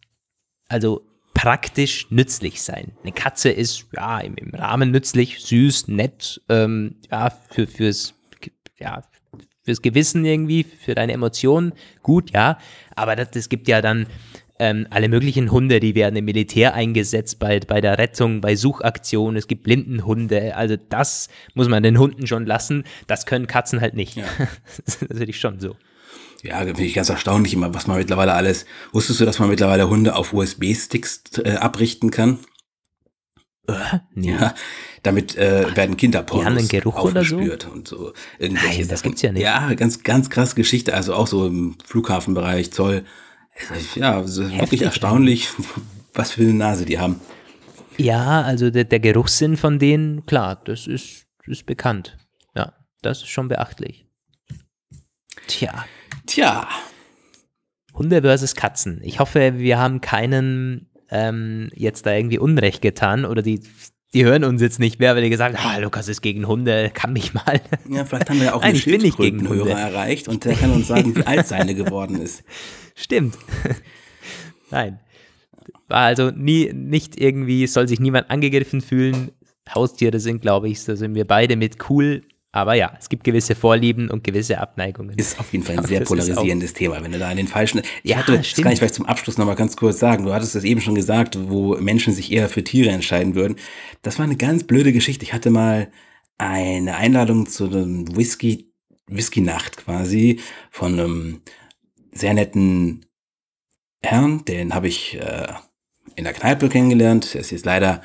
also 0.70 1.06
praktisch 1.34 2.08
nützlich 2.10 2.62
sein. 2.62 2.94
Eine 3.04 3.12
Katze 3.12 3.50
ist 3.50 3.88
ja 3.94 4.20
im, 4.20 4.36
im 4.36 4.56
Rahmen 4.56 4.92
nützlich, 4.92 5.40
süß, 5.40 5.90
nett, 5.90 6.42
ähm, 6.50 6.96
ja, 7.12 7.32
für, 7.52 7.68
fürs, 7.68 8.14
ja, 8.80 9.04
fürs 9.64 9.82
Gewissen 9.82 10.24
irgendwie, 10.24 10.64
für 10.64 10.96
deine 10.96 11.12
Emotionen, 11.12 11.74
gut, 12.02 12.32
ja. 12.32 12.58
Aber 12.96 13.16
das, 13.18 13.32
das 13.32 13.50
gibt 13.50 13.68
ja 13.68 13.82
dann 13.82 14.08
ähm, 14.60 14.88
alle 14.90 15.10
möglichen 15.10 15.52
Hunde, 15.52 15.80
die 15.80 15.96
werden 15.96 16.16
im 16.16 16.26
Militär 16.26 16.74
eingesetzt, 16.74 17.40
bei, 17.40 17.60
bei 17.60 17.82
der 17.82 17.98
Rettung, 17.98 18.42
bei 18.42 18.56
Suchaktionen, 18.56 19.38
es 19.38 19.48
gibt 19.48 19.64
Blindenhunde, 19.64 20.56
also 20.56 20.76
das 20.90 21.30
muss 21.54 21.68
man 21.68 21.84
den 21.84 22.00
Hunden 22.00 22.28
schon 22.28 22.46
lassen, 22.46 22.84
das 23.08 23.26
können 23.26 23.48
Katzen 23.48 23.82
halt 23.82 23.94
nicht. 23.94 24.16
Ja. 24.16 24.26
das 24.86 24.96
ist 24.96 25.10
natürlich 25.10 25.40
schon 25.40 25.60
so. 25.60 25.76
Ja, 26.44 26.60
finde 26.60 26.84
ich 26.84 26.94
ganz 26.94 27.10
erstaunlich 27.10 27.54
immer, 27.54 27.74
was 27.74 27.88
man 27.88 27.98
mittlerweile 27.98 28.34
alles, 28.34 28.66
wusstest 28.92 29.20
du, 29.20 29.26
dass 29.26 29.40
man 29.40 29.50
mittlerweile 29.50 29.90
Hunde 29.90 30.16
auf 30.16 30.34
USB-Sticks 30.34 31.40
äh, 31.44 31.56
abrichten 31.56 32.12
kann? 32.12 32.40
Äh, 33.68 33.74
nee. 34.14 34.32
Ja, 34.32 34.54
damit 35.04 35.36
äh, 35.36 35.76
werden 35.76 35.98
Kinderpornos 35.98 36.44
Die 36.44 36.50
haben 36.50 36.58
einen 36.58 36.68
Geruch 36.68 37.04
oder 37.04 37.24
so? 37.24 37.38
und 37.38 37.88
so 37.88 38.14
Nein, 38.40 38.88
das 38.88 39.04
gibt's 39.04 39.22
ja 39.22 39.32
nicht. 39.32 39.44
Ja, 39.44 39.74
ganz 39.74 40.04
ganz 40.04 40.30
krass 40.30 40.56
Geschichte, 40.56 40.94
also 40.94 41.14
auch 41.14 41.28
so 41.28 41.48
im 41.48 41.76
Flughafenbereich, 41.84 42.72
Zoll, 42.72 43.04
ja, 43.96 44.20
es 44.22 44.38
ist 44.38 44.52
wirklich 44.52 44.82
erstaunlich, 44.82 45.50
was 46.14 46.32
für 46.32 46.42
eine 46.42 46.54
Nase 46.54 46.86
die 46.86 47.00
haben. 47.00 47.20
Ja, 47.98 48.42
also 48.42 48.70
der, 48.70 48.84
der 48.84 49.00
Geruchssinn 49.00 49.58
von 49.58 49.80
denen, 49.80 50.26
klar, 50.26 50.62
das 50.64 50.88
ist, 50.88 51.26
ist 51.46 51.66
bekannt. 51.66 52.18
Ja, 52.56 52.74
das 53.02 53.20
ist 53.20 53.30
schon 53.30 53.48
beachtlich. 53.48 54.06
Tja. 55.48 55.86
Tja. 56.26 56.68
Hunde 57.94 58.22
versus 58.22 58.54
Katzen. 58.56 59.02
Ich 59.04 59.20
hoffe, 59.20 59.58
wir 59.58 59.80
haben 59.80 60.02
keinen 60.02 60.90
ähm, 61.10 61.70
jetzt 61.74 62.06
da 62.06 62.14
irgendwie 62.14 62.38
Unrecht 62.38 62.82
getan 62.82 63.26
oder 63.26 63.42
die, 63.42 63.62
die 64.14 64.24
hören 64.24 64.44
uns 64.44 64.62
jetzt 64.62 64.80
nicht 64.80 65.00
mehr, 65.00 65.16
weil 65.16 65.24
die 65.24 65.30
gesagt 65.30 65.58
haben, 65.58 65.76
ah, 65.76 65.78
Lukas 65.80 66.08
ist 66.08 66.22
gegen 66.22 66.48
Hunde, 66.48 66.92
kann 66.94 67.14
mich 67.14 67.34
mal. 67.34 67.62
Ja, 67.90 68.06
vielleicht 68.06 68.30
haben 68.30 68.40
wir 68.40 68.46
ja 68.48 68.54
auch 68.54 68.62
Nein, 68.62 68.72
einen 68.72 69.48
Hunde. 69.48 69.72
erreicht 69.72 70.28
und 70.28 70.46
der 70.46 70.56
kann 70.56 70.72
uns 70.72 70.88
sagen, 70.88 71.16
wie 71.16 71.26
alt 71.26 71.48
seine 71.48 71.76
geworden 71.76 72.22
ist. 72.22 72.44
Stimmt. 72.96 73.38
Nein. 74.72 75.00
War 75.90 76.02
also 76.02 76.32
nie, 76.32 76.72
nicht 76.74 77.20
irgendwie, 77.20 77.68
soll 77.68 77.88
sich 77.88 78.00
niemand 78.00 78.30
angegriffen 78.30 78.82
fühlen. 78.82 79.32
Haustiere 79.74 80.20
sind, 80.20 80.42
glaube 80.42 80.70
ich, 80.70 80.84
da 80.86 80.96
sind 80.96 81.16
wir 81.16 81.26
beide 81.26 81.56
mit 81.58 81.90
cool. 81.90 82.24
Aber 82.52 82.74
ja, 82.74 82.94
es 83.00 83.10
gibt 83.10 83.24
gewisse 83.24 83.56
Vorlieben 83.56 84.10
und 84.10 84.24
gewisse 84.24 84.60
Abneigungen. 84.60 85.18
Ist 85.18 85.40
auf 85.40 85.52
jeden 85.52 85.66
Fall 85.66 85.78
ein 85.78 85.86
sehr 85.86 86.02
polarisierendes 86.02 86.74
Thema, 86.74 87.04
wenn 87.04 87.12
du 87.12 87.20
da 87.20 87.30
in 87.30 87.38
den 87.38 87.48
falschen. 87.48 87.82
Ich 88.04 88.12
ja, 88.12 88.18
hatte, 88.18 88.38
das 88.38 88.56
kann 88.56 88.72
ich 88.72 88.80
vielleicht 88.80 88.96
zum 88.96 89.06
Abschluss 89.06 89.38
nochmal 89.38 89.56
ganz 89.56 89.76
kurz 89.76 90.00
sagen. 90.00 90.26
Du 90.26 90.34
hattest 90.34 90.56
das 90.56 90.64
eben 90.64 90.82
schon 90.82 90.96
gesagt, 90.96 91.38
wo 91.50 91.76
Menschen 91.76 92.14
sich 92.14 92.32
eher 92.32 92.50
für 92.50 92.64
Tiere 92.64 92.90
entscheiden 92.90 93.36
würden. 93.36 93.58
Das 94.02 94.18
war 94.18 94.26
eine 94.26 94.38
ganz 94.38 94.64
blöde 94.64 94.94
Geschichte. 94.94 95.24
Ich 95.24 95.34
hatte 95.34 95.50
mal 95.50 95.92
eine 96.38 96.96
Einladung 96.96 97.48
zu 97.48 97.66
einem 97.66 98.16
Whisky, 98.16 98.72
Whisky-Nacht 99.08 99.78
quasi 99.78 100.40
von 100.72 100.94
einem 100.94 101.42
sehr 102.12 102.34
netten 102.34 103.06
Herrn, 104.02 104.46
den 104.46 104.74
habe 104.74 104.88
ich 104.88 105.20
äh, 105.20 105.48
in 106.16 106.24
der 106.24 106.34
Kneipe 106.34 106.70
kennengelernt. 106.70 107.36
Er 107.36 107.42
ist 107.42 107.52
jetzt 107.52 107.66
leider 107.66 108.02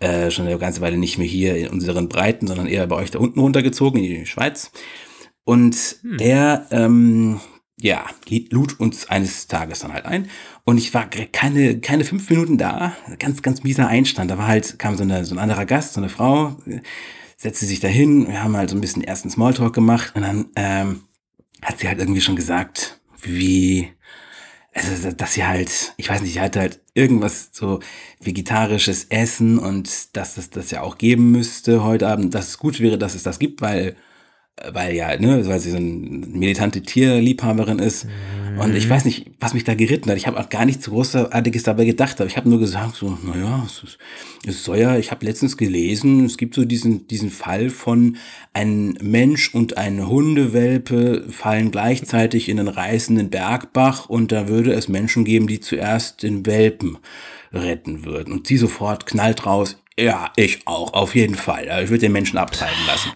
äh, 0.00 0.30
schon 0.30 0.46
eine 0.46 0.58
ganze 0.58 0.80
Weile 0.80 0.96
nicht 0.96 1.18
mehr 1.18 1.26
hier 1.26 1.56
in 1.56 1.68
unseren 1.68 2.08
Breiten, 2.08 2.46
sondern 2.46 2.66
eher 2.66 2.86
bei 2.86 2.96
euch 2.96 3.10
da 3.10 3.18
unten 3.18 3.40
runtergezogen 3.40 4.02
in 4.02 4.20
die 4.20 4.26
Schweiz. 4.26 4.72
Und 5.44 5.76
hm. 6.02 6.18
er, 6.18 6.66
ähm, 6.70 7.40
ja, 7.80 8.04
lud 8.50 8.78
uns 8.78 9.08
eines 9.08 9.46
Tages 9.46 9.80
dann 9.80 9.92
halt 9.92 10.06
ein. 10.06 10.28
Und 10.64 10.78
ich 10.78 10.92
war 10.92 11.08
keine, 11.08 11.80
keine 11.80 12.04
fünf 12.04 12.28
Minuten 12.28 12.58
da. 12.58 12.96
Ganz, 13.18 13.42
ganz 13.42 13.62
mieser 13.62 13.88
Einstand. 13.88 14.30
Da 14.30 14.38
war 14.38 14.46
halt, 14.46 14.78
kam 14.78 14.96
so, 14.96 15.02
eine, 15.02 15.24
so 15.24 15.34
ein 15.34 15.38
anderer 15.38 15.66
Gast, 15.66 15.94
so 15.94 16.00
eine 16.00 16.10
Frau, 16.10 16.56
setzte 17.36 17.66
sich 17.66 17.80
dahin. 17.80 18.28
Wir 18.28 18.42
haben 18.42 18.56
halt 18.56 18.70
so 18.70 18.76
ein 18.76 18.82
bisschen 18.82 19.02
ersten 19.02 19.30
Smalltalk 19.30 19.74
gemacht. 19.74 20.12
Und 20.14 20.22
dann 20.22 20.46
ähm, 20.56 21.00
hat 21.62 21.78
sie 21.78 21.88
halt 21.88 21.98
irgendwie 21.98 22.20
schon 22.20 22.36
gesagt, 22.36 23.00
wie, 23.22 23.92
also, 24.72 25.10
dass 25.12 25.34
sie 25.34 25.44
halt, 25.44 25.94
ich 25.96 26.08
weiß 26.08 26.22
nicht, 26.22 26.34
sie 26.34 26.40
hatte 26.40 26.60
halt 26.60 26.80
irgendwas 26.94 27.50
so 27.52 27.80
vegetarisches 28.20 29.04
Essen 29.04 29.58
und 29.58 30.16
dass 30.16 30.36
es 30.36 30.50
das 30.50 30.70
ja 30.70 30.82
auch 30.82 30.96
geben 30.98 31.32
müsste 31.32 31.82
heute 31.82 32.08
Abend, 32.08 32.34
dass 32.34 32.48
es 32.48 32.58
gut 32.58 32.80
wäre, 32.80 32.98
dass 32.98 33.14
es 33.14 33.22
das 33.24 33.38
gibt, 33.38 33.62
weil 33.62 33.96
weil 34.72 34.94
ja, 34.94 35.16
ne, 35.18 35.46
weil 35.46 35.60
sie 35.60 35.70
so 35.70 35.76
eine 35.76 35.86
militante 35.86 36.82
Tierliebhaberin 36.82 37.78
ist. 37.78 38.04
Mhm. 38.04 38.58
Und 38.58 38.76
ich 38.76 38.90
weiß 38.90 39.06
nicht, 39.06 39.30
was 39.38 39.54
mich 39.54 39.64
da 39.64 39.74
geritten 39.74 40.10
hat. 40.10 40.18
Ich 40.18 40.26
habe 40.26 40.38
auch 40.38 40.50
gar 40.50 40.66
nichts 40.66 40.86
Großartiges 40.86 41.62
dabei 41.62 41.86
gedacht, 41.86 42.20
aber 42.20 42.28
ich 42.28 42.36
habe 42.36 42.48
nur 42.48 42.58
gesagt, 42.58 42.96
so, 42.96 43.16
naja, 43.24 43.62
es, 43.64 43.82
ist, 43.82 43.98
es 44.46 44.64
soll 44.64 44.78
ja, 44.78 44.98
ich 44.98 45.10
habe 45.10 45.24
letztens 45.24 45.56
gelesen, 45.56 46.26
es 46.26 46.36
gibt 46.36 46.54
so 46.54 46.64
diesen, 46.64 47.06
diesen 47.06 47.30
Fall 47.30 47.70
von 47.70 48.18
ein 48.52 48.98
Mensch 49.00 49.54
und 49.54 49.78
ein 49.78 50.06
Hundewelpe 50.06 51.24
fallen 51.30 51.70
gleichzeitig 51.70 52.48
in 52.48 52.58
den 52.58 52.68
reißenden 52.68 53.30
Bergbach 53.30 54.10
und 54.10 54.30
da 54.30 54.48
würde 54.48 54.72
es 54.74 54.88
Menschen 54.88 55.24
geben, 55.24 55.46
die 55.46 55.60
zuerst 55.60 56.22
den 56.22 56.44
Welpen 56.44 56.98
retten 57.52 58.04
würden. 58.04 58.32
Und 58.32 58.46
sie 58.46 58.58
sofort 58.58 59.06
knallt 59.06 59.46
raus, 59.46 59.78
ja, 59.98 60.32
ich 60.36 60.66
auch, 60.66 60.92
auf 60.92 61.14
jeden 61.14 61.34
Fall. 61.34 61.66
Ich 61.82 61.90
würde 61.90 62.00
den 62.00 62.12
Menschen 62.12 62.38
abtreiben 62.38 62.86
lassen. 62.86 63.12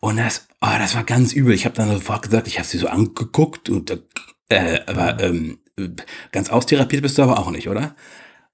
Und 0.00 0.16
das, 0.16 0.48
oh, 0.60 0.76
das 0.78 0.94
war 0.94 1.04
ganz 1.04 1.32
übel. 1.32 1.54
Ich 1.54 1.64
habe 1.64 1.74
dann 1.74 1.90
sofort 1.90 2.22
gesagt, 2.22 2.46
ich 2.46 2.58
habe 2.58 2.68
sie 2.68 2.78
so 2.78 2.88
angeguckt 2.88 3.68
und 3.68 3.90
äh, 4.48 4.80
aber 4.86 5.20
ähm, 5.22 5.58
ganz 6.32 6.50
austherapiert 6.50 7.02
bist 7.02 7.18
du 7.18 7.22
aber 7.22 7.38
auch 7.38 7.50
nicht, 7.50 7.68
oder? 7.68 7.94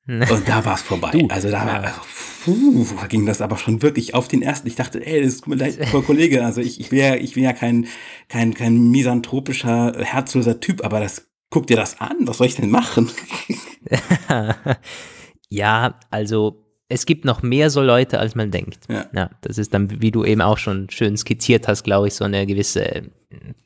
Und 0.06 0.46
da 0.46 0.64
war 0.66 0.74
es 0.74 0.82
vorbei. 0.82 1.12
Du, 1.12 1.28
also 1.28 1.50
da 1.50 1.64
war, 1.64 1.94
puh, 2.44 2.84
ging 3.08 3.24
das 3.24 3.40
aber 3.40 3.56
schon 3.56 3.80
wirklich 3.80 4.14
auf 4.14 4.28
den 4.28 4.42
ersten. 4.42 4.68
Ich 4.68 4.74
dachte, 4.74 5.04
ey, 5.04 5.22
das 5.22 5.34
ist 5.34 5.46
mir 5.46 5.54
leid, 5.54 5.78
Kollege. 6.06 6.44
Also 6.44 6.60
ich, 6.60 6.78
ich 6.78 6.90
bin 6.90 6.98
ja, 6.98 7.14
ich 7.14 7.34
bin 7.34 7.42
ja 7.42 7.54
kein, 7.54 7.86
kein, 8.28 8.52
kein 8.52 8.90
misanthropischer, 8.90 9.94
herzloser 9.98 10.60
Typ, 10.60 10.84
aber 10.84 11.00
das, 11.00 11.30
guck 11.48 11.66
dir 11.66 11.76
das 11.76 12.00
an. 12.00 12.16
Was 12.20 12.36
soll 12.36 12.48
ich 12.48 12.56
denn 12.56 12.68
machen? 12.68 13.10
ja, 15.48 15.94
also 16.10 16.63
es 16.88 17.06
gibt 17.06 17.24
noch 17.24 17.42
mehr 17.42 17.70
so 17.70 17.82
Leute, 17.82 18.18
als 18.18 18.34
man 18.34 18.50
denkt. 18.50 18.84
Ja. 18.88 19.06
ja. 19.14 19.30
das 19.40 19.56
ist 19.56 19.72
dann, 19.72 20.02
wie 20.02 20.10
du 20.10 20.24
eben 20.24 20.42
auch 20.42 20.58
schon 20.58 20.90
schön 20.90 21.16
skizziert 21.16 21.66
hast, 21.66 21.82
glaube 21.82 22.08
ich, 22.08 22.14
so 22.14 22.24
eine 22.24 22.46
gewisse, 22.46 23.04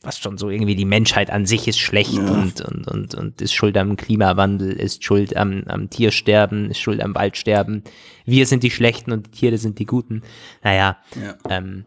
was 0.03 0.19
schon 0.19 0.39
so 0.39 0.51
irgendwie 0.51 0.77
die 0.77 0.85
Menschheit 0.85 1.31
an 1.31 1.45
sich 1.45 1.67
ist 1.67 1.81
schlecht 1.81 2.13
ja. 2.13 2.31
und, 2.31 2.61
und, 2.61 2.87
und, 2.87 3.15
und 3.15 3.43
ist 3.43 3.55
schuld 3.55 3.77
am 3.77 3.97
Klimawandel, 3.97 4.73
ist 4.73 5.03
schuld 5.03 5.37
am, 5.37 5.65
am 5.67 5.91
Tiersterben, 5.91 6.71
ist 6.71 6.79
schuld 6.79 7.03
am 7.03 7.15
Waldsterben. 7.15 7.83
Wir 8.25 8.47
sind 8.47 8.63
die 8.63 8.71
Schlechten 8.71 9.11
und 9.11 9.27
die 9.27 9.31
Tiere 9.33 9.59
sind 9.59 9.81
die 9.81 9.87
Guten. 9.87 10.23
Naja, 10.63 10.99
ja. 11.21 11.37
ähm, 11.49 11.87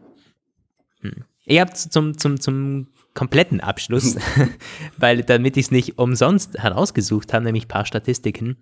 hm. 1.00 1.24
Ihr 1.46 1.60
habt 1.62 1.76
zum, 1.76 2.18
zum, 2.18 2.40
zum 2.40 2.88
kompletten 3.14 3.60
Abschluss, 3.60 4.16
weil 4.98 5.22
damit 5.22 5.56
ich 5.56 5.66
es 5.66 5.70
nicht 5.70 5.98
umsonst 5.98 6.58
herausgesucht 6.58 7.32
habe, 7.32 7.44
nämlich 7.44 7.64
ein 7.64 7.68
paar 7.68 7.86
Statistiken 7.86 8.58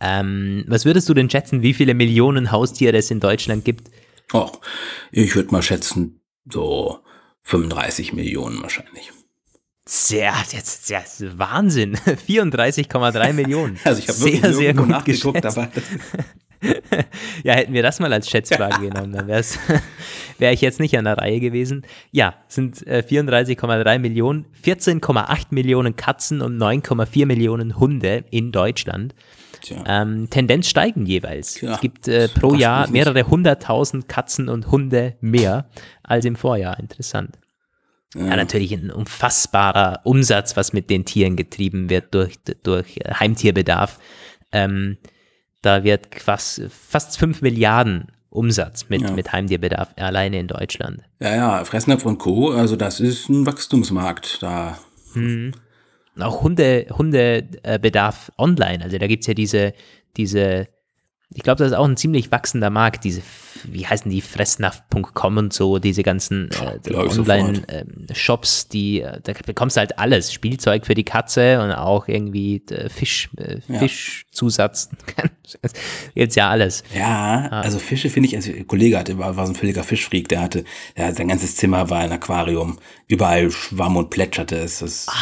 Ähm, 0.00 0.64
was 0.68 0.84
würdest 0.84 1.08
du 1.08 1.14
denn 1.14 1.30
schätzen, 1.30 1.62
wie 1.62 1.74
viele 1.74 1.94
Millionen 1.94 2.52
Haustiere 2.52 2.96
es 2.96 3.10
in 3.10 3.20
Deutschland 3.20 3.64
gibt? 3.64 3.90
Oh, 4.32 4.50
ich 5.10 5.34
würde 5.34 5.50
mal 5.50 5.62
schätzen, 5.62 6.20
so 6.50 7.00
35 7.42 8.12
Millionen 8.12 8.62
wahrscheinlich. 8.62 9.10
Sehr, 9.86 10.34
jetzt, 10.52 10.90
ja, 10.90 11.02
Wahnsinn. 11.36 11.96
34,3 12.28 13.32
Millionen. 13.32 13.78
Also 13.84 14.00
ich 14.00 14.08
habe 14.08 14.20
wirklich 14.20 14.40
sehr, 14.42 14.54
sehr 14.54 14.74
gut 14.74 14.88
nachgeguckt, 14.88 15.44
aber 15.46 15.70
ja, 17.42 17.54
hätten 17.54 17.72
wir 17.72 17.82
das 17.82 17.98
mal 17.98 18.12
als 18.12 18.28
Schätzfrage 18.28 18.88
genommen, 18.88 19.12
dann 19.12 19.28
wäre 19.28 19.42
wär 20.38 20.52
ich 20.52 20.60
jetzt 20.60 20.78
nicht 20.78 20.96
an 20.98 21.04
der 21.04 21.16
Reihe 21.16 21.40
gewesen. 21.40 21.86
Ja, 22.10 22.34
sind 22.48 22.86
äh, 22.86 23.02
34,3 23.08 23.98
Millionen, 23.98 24.46
14,8 24.62 25.46
Millionen 25.50 25.96
Katzen 25.96 26.42
und 26.42 26.58
9,4 26.58 27.26
Millionen 27.26 27.78
Hunde 27.78 28.24
in 28.30 28.52
Deutschland. 28.52 29.14
Ähm, 29.86 30.28
Tendenz 30.30 30.68
steigen 30.68 31.06
jeweils. 31.06 31.60
Ja, 31.60 31.74
es 31.74 31.80
gibt 31.80 32.08
äh, 32.08 32.28
pro 32.28 32.54
Jahr 32.54 32.88
mehrere 32.88 33.28
hunderttausend 33.28 34.08
Katzen 34.08 34.48
und 34.48 34.70
Hunde 34.70 35.16
mehr 35.20 35.68
als 36.02 36.24
im 36.24 36.36
Vorjahr. 36.36 36.78
Interessant. 36.78 37.38
Ja. 38.14 38.26
ja. 38.26 38.36
natürlich 38.36 38.72
ein 38.72 38.90
unfassbarer 38.90 40.00
Umsatz, 40.04 40.56
was 40.56 40.72
mit 40.72 40.90
den 40.90 41.04
Tieren 41.04 41.36
getrieben 41.36 41.90
wird 41.90 42.14
durch, 42.14 42.36
durch 42.62 42.98
Heimtierbedarf. 43.06 43.98
Ähm, 44.52 44.96
da 45.62 45.84
wird 45.84 46.14
fast, 46.14 46.62
fast 46.70 47.18
5 47.18 47.42
Milliarden 47.42 48.06
Umsatz 48.30 48.88
mit, 48.88 49.02
ja. 49.02 49.10
mit 49.10 49.32
Heimtierbedarf 49.32 49.94
alleine 49.96 50.38
in 50.38 50.48
Deutschland. 50.48 51.02
Ja, 51.20 51.34
ja, 51.34 51.64
Fressnapf 51.64 52.04
und 52.06 52.18
Co., 52.18 52.50
also 52.50 52.76
das 52.76 53.00
ist 53.00 53.28
ein 53.28 53.46
Wachstumsmarkt 53.46 54.42
da. 54.42 54.78
Hm. 55.14 55.52
Auch 56.22 56.42
Hunde, 56.42 56.86
Hundebedarf 56.90 58.32
online. 58.38 58.82
Also 58.82 58.98
da 58.98 59.06
gibt 59.06 59.22
es 59.22 59.26
ja 59.26 59.34
diese, 59.34 59.74
diese 60.16 60.68
ich 61.34 61.42
glaube, 61.42 61.58
das 61.58 61.72
ist 61.72 61.76
auch 61.76 61.84
ein 61.84 61.98
ziemlich 61.98 62.32
wachsender 62.32 62.70
Markt, 62.70 63.04
diese, 63.04 63.20
wie 63.64 63.86
heißen 63.86 64.10
die, 64.10 64.22
fressnapf.com 64.22 65.36
und 65.36 65.52
so, 65.52 65.78
diese 65.78 66.02
ganzen 66.02 66.48
äh, 66.52 66.94
Online-Shops, 66.94 68.62
ähm, 68.62 68.68
die, 68.72 69.02
äh, 69.02 69.20
da 69.22 69.34
bekommst 69.44 69.76
du 69.76 69.80
halt 69.80 69.98
alles, 69.98 70.32
Spielzeug 70.32 70.86
für 70.86 70.94
die 70.94 71.04
Katze 71.04 71.60
und 71.60 71.72
auch 71.72 72.08
irgendwie 72.08 72.62
äh, 72.70 72.88
Fisch, 72.88 73.28
äh, 73.36 73.60
Fischzusatz, 73.60 74.88
jetzt 76.14 76.34
ja 76.34 76.48
alles. 76.48 76.82
Ja, 76.96 77.48
also 77.50 77.78
Fische 77.78 78.08
finde 78.08 78.30
ich, 78.30 78.36
also 78.36 78.50
ein 78.50 78.66
Kollege 78.66 78.98
hatte, 78.98 79.18
war, 79.18 79.36
war 79.36 79.44
so 79.44 79.52
ein 79.52 79.56
völliger 79.56 79.84
Fischfreak, 79.84 80.28
der 80.30 80.40
hatte, 80.40 80.64
der, 80.96 81.14
sein 81.14 81.28
ganzes 81.28 81.56
Zimmer 81.56 81.90
war 81.90 81.98
ein 81.98 82.12
Aquarium, 82.12 82.78
überall 83.06 83.50
schwamm 83.50 83.98
und 83.98 84.08
plätscherte 84.08 84.56
es. 84.56 84.78
Das 84.78 85.06
ah 85.08 85.12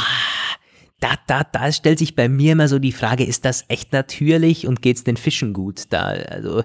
da, 1.01 1.15
da, 1.27 1.43
da 1.45 1.73
stellt 1.73 1.99
sich 1.99 2.15
bei 2.15 2.29
mir 2.29 2.53
immer 2.53 2.69
so 2.69 2.79
die 2.79 2.93
Frage, 2.93 3.25
ist 3.25 3.45
das 3.45 3.65
echt 3.69 3.93
natürlich 3.93 4.67
und 4.67 4.81
geht 4.81 4.97
es 4.97 5.05
den 5.05 5.17
Fischen 5.17 5.53
gut? 5.53 5.85
Da, 5.91 6.05
also 6.07 6.63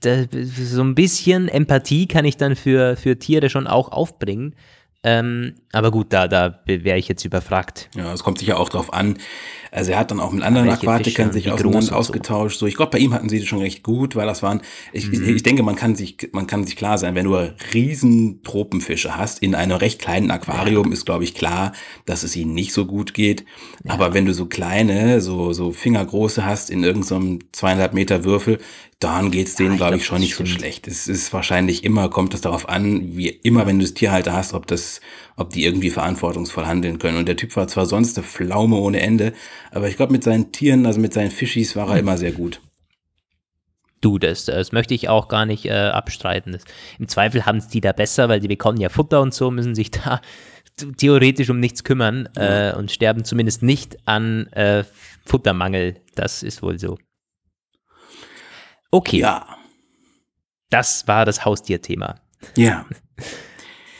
da, 0.00 0.24
so 0.42 0.82
ein 0.82 0.94
bisschen 0.94 1.48
Empathie 1.48 2.06
kann 2.06 2.24
ich 2.24 2.36
dann 2.36 2.56
für, 2.56 2.96
für 2.96 3.18
Tiere 3.18 3.48
schon 3.48 3.66
auch 3.66 3.92
aufbringen. 3.92 4.54
Ähm, 5.02 5.54
aber 5.72 5.90
gut, 5.90 6.12
da, 6.12 6.28
da 6.28 6.60
wäre 6.66 6.98
ich 6.98 7.08
jetzt 7.08 7.24
überfragt. 7.24 7.88
Ja, 7.94 8.12
es 8.12 8.22
kommt 8.22 8.38
sicher 8.38 8.58
auch 8.58 8.68
drauf 8.68 8.92
an. 8.92 9.16
Also 9.70 9.92
er 9.92 9.98
hat 9.98 10.10
dann 10.10 10.20
auch 10.20 10.32
mit 10.32 10.42
anderen 10.42 10.68
Aquatikern 10.68 11.32
sich 11.32 11.50
auseinander 11.50 11.96
ausgetauscht. 11.96 12.58
So. 12.58 12.66
ich 12.66 12.76
glaube, 12.76 12.92
bei 12.92 12.98
ihm 12.98 13.14
hatten 13.14 13.28
sie 13.28 13.38
das 13.38 13.48
schon 13.48 13.60
recht 13.60 13.82
gut, 13.82 14.16
weil 14.16 14.26
das 14.26 14.42
waren, 14.42 14.62
ich, 14.92 15.10
mhm. 15.10 15.36
ich 15.36 15.42
denke, 15.42 15.62
man 15.62 15.76
kann 15.76 15.94
sich, 15.94 16.16
man 16.32 16.46
kann 16.46 16.64
sich 16.64 16.76
klar 16.76 16.98
sein, 16.98 17.14
wenn 17.14 17.26
du 17.26 17.36
riesen 17.72 18.42
Tropenfische 18.42 19.16
hast 19.16 19.40
in 19.42 19.54
einem 19.54 19.76
recht 19.76 20.00
kleinen 20.00 20.30
Aquarium, 20.30 20.88
ja. 20.88 20.92
ist 20.92 21.04
glaube 21.04 21.24
ich 21.24 21.34
klar, 21.34 21.72
dass 22.06 22.22
es 22.22 22.34
ihnen 22.36 22.54
nicht 22.54 22.72
so 22.72 22.86
gut 22.86 23.14
geht. 23.14 23.44
Ja. 23.84 23.94
Aber 23.94 24.14
wenn 24.14 24.26
du 24.26 24.34
so 24.34 24.46
kleine, 24.46 25.20
so, 25.20 25.52
so 25.52 25.72
fingergroße 25.72 26.44
hast 26.44 26.70
in 26.70 26.82
irgendeinem 26.82 27.40
so 27.40 27.46
zweieinhalb 27.52 27.94
Meter 27.94 28.24
Würfel, 28.24 28.58
dann 29.00 29.30
geht's 29.30 29.54
denen, 29.54 29.72
ja, 29.72 29.76
glaube 29.78 29.96
ich, 29.96 30.04
schon 30.04 30.20
nicht 30.20 30.34
stimmt. 30.34 30.50
so 30.50 30.54
schlecht. 30.56 30.86
Es 30.86 31.08
ist 31.08 31.32
wahrscheinlich 31.32 31.84
immer, 31.84 32.10
kommt 32.10 32.34
es 32.34 32.42
darauf 32.42 32.68
an, 32.68 33.16
wie 33.16 33.28
immer, 33.28 33.66
wenn 33.66 33.78
du 33.78 33.84
das 33.84 33.94
Tierhalter 33.94 34.34
hast, 34.34 34.52
ob 34.52 34.66
das, 34.66 35.00
ob 35.36 35.50
die 35.50 35.64
irgendwie 35.64 35.88
verantwortungsvoll 35.88 36.66
handeln 36.66 36.98
können. 36.98 37.16
Und 37.16 37.26
der 37.26 37.36
Typ 37.36 37.56
war 37.56 37.66
zwar 37.66 37.86
sonst 37.86 38.18
eine 38.18 38.26
Pflaume 38.26 38.76
ohne 38.76 39.00
Ende, 39.00 39.32
aber 39.70 39.88
ich 39.88 39.96
glaube, 39.96 40.12
mit 40.12 40.22
seinen 40.22 40.52
Tieren, 40.52 40.84
also 40.84 41.00
mit 41.00 41.14
seinen 41.14 41.30
Fischis, 41.30 41.76
war 41.76 41.88
er 41.88 41.98
immer 41.98 42.18
sehr 42.18 42.32
gut. 42.32 42.60
Du, 44.02 44.18
das, 44.18 44.44
das 44.44 44.72
möchte 44.72 44.92
ich 44.92 45.08
auch 45.08 45.28
gar 45.28 45.46
nicht 45.46 45.64
äh, 45.64 45.70
abstreiten. 45.72 46.52
Das, 46.52 46.64
Im 46.98 47.08
Zweifel 47.08 47.46
haben 47.46 47.58
es 47.58 47.68
die 47.68 47.80
da 47.80 47.92
besser, 47.92 48.28
weil 48.28 48.40
die 48.40 48.48
bekommen 48.48 48.80
ja 48.80 48.90
Futter 48.90 49.22
und 49.22 49.32
so, 49.32 49.50
müssen 49.50 49.74
sich 49.74 49.90
da 49.90 50.20
theoretisch 50.98 51.48
um 51.48 51.58
nichts 51.58 51.84
kümmern 51.84 52.28
äh, 52.36 52.74
und 52.74 52.90
sterben 52.90 53.24
zumindest 53.24 53.62
nicht 53.62 53.96
an 54.06 54.46
äh, 54.48 54.84
Futtermangel. 55.24 55.96
Das 56.14 56.42
ist 56.42 56.62
wohl 56.62 56.78
so. 56.78 56.98
Okay. 58.90 59.18
Ja. 59.18 59.46
Das 60.70 61.06
war 61.08 61.24
das 61.24 61.44
Haustierthema. 61.44 62.20
Ja. 62.56 62.86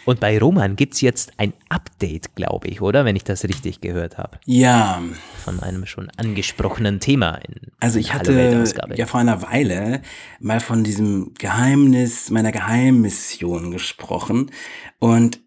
Und 0.06 0.18
bei 0.18 0.38
Roman 0.38 0.76
gibt 0.76 0.94
es 0.94 1.02
jetzt 1.02 1.32
ein 1.36 1.52
Update, 1.68 2.34
glaube 2.34 2.68
ich, 2.68 2.80
oder? 2.80 3.04
Wenn 3.04 3.16
ich 3.16 3.24
das 3.24 3.44
richtig 3.44 3.80
gehört 3.80 4.18
habe. 4.18 4.40
Ja. 4.44 5.00
Von 5.44 5.60
einem 5.60 5.86
schon 5.86 6.10
angesprochenen 6.16 7.00
Thema. 7.00 7.36
In 7.46 7.70
also 7.80 7.98
ich 7.98 8.12
hatte 8.12 8.66
ja 8.94 9.06
vor 9.06 9.20
einer 9.20 9.42
Weile 9.42 10.02
mal 10.40 10.60
von 10.60 10.84
diesem 10.84 11.34
Geheimnis, 11.34 12.30
meiner 12.30 12.50
Geheimmission 12.50 13.70
gesprochen 13.70 14.50
und 14.98 15.40